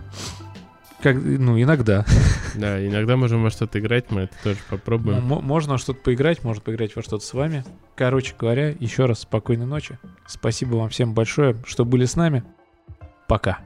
как, 1.06 1.16
ну, 1.22 1.60
иногда. 1.60 2.04
Да, 2.56 2.84
иногда 2.84 3.18
можем 3.18 3.42
во 3.42 3.50
что-то 3.50 3.78
играть, 3.78 4.10
мы 4.10 4.22
это 4.22 4.34
тоже 4.42 4.58
попробуем. 4.70 5.28
Ну, 5.28 5.42
можно 5.42 5.76
что-то 5.76 6.00
поиграть, 6.00 6.42
можно 6.42 6.62
поиграть 6.62 6.96
во 6.96 7.02
что-то 7.02 7.22
с 7.22 7.34
вами. 7.34 7.66
Короче 7.94 8.34
говоря, 8.38 8.70
еще 8.70 9.04
раз 9.04 9.20
спокойной 9.20 9.66
ночи. 9.66 9.98
Спасибо 10.26 10.76
вам 10.76 10.88
всем 10.88 11.12
большое, 11.12 11.54
что 11.66 11.84
были 11.84 12.06
с 12.06 12.16
нами. 12.16 12.44
Пока. 13.26 13.58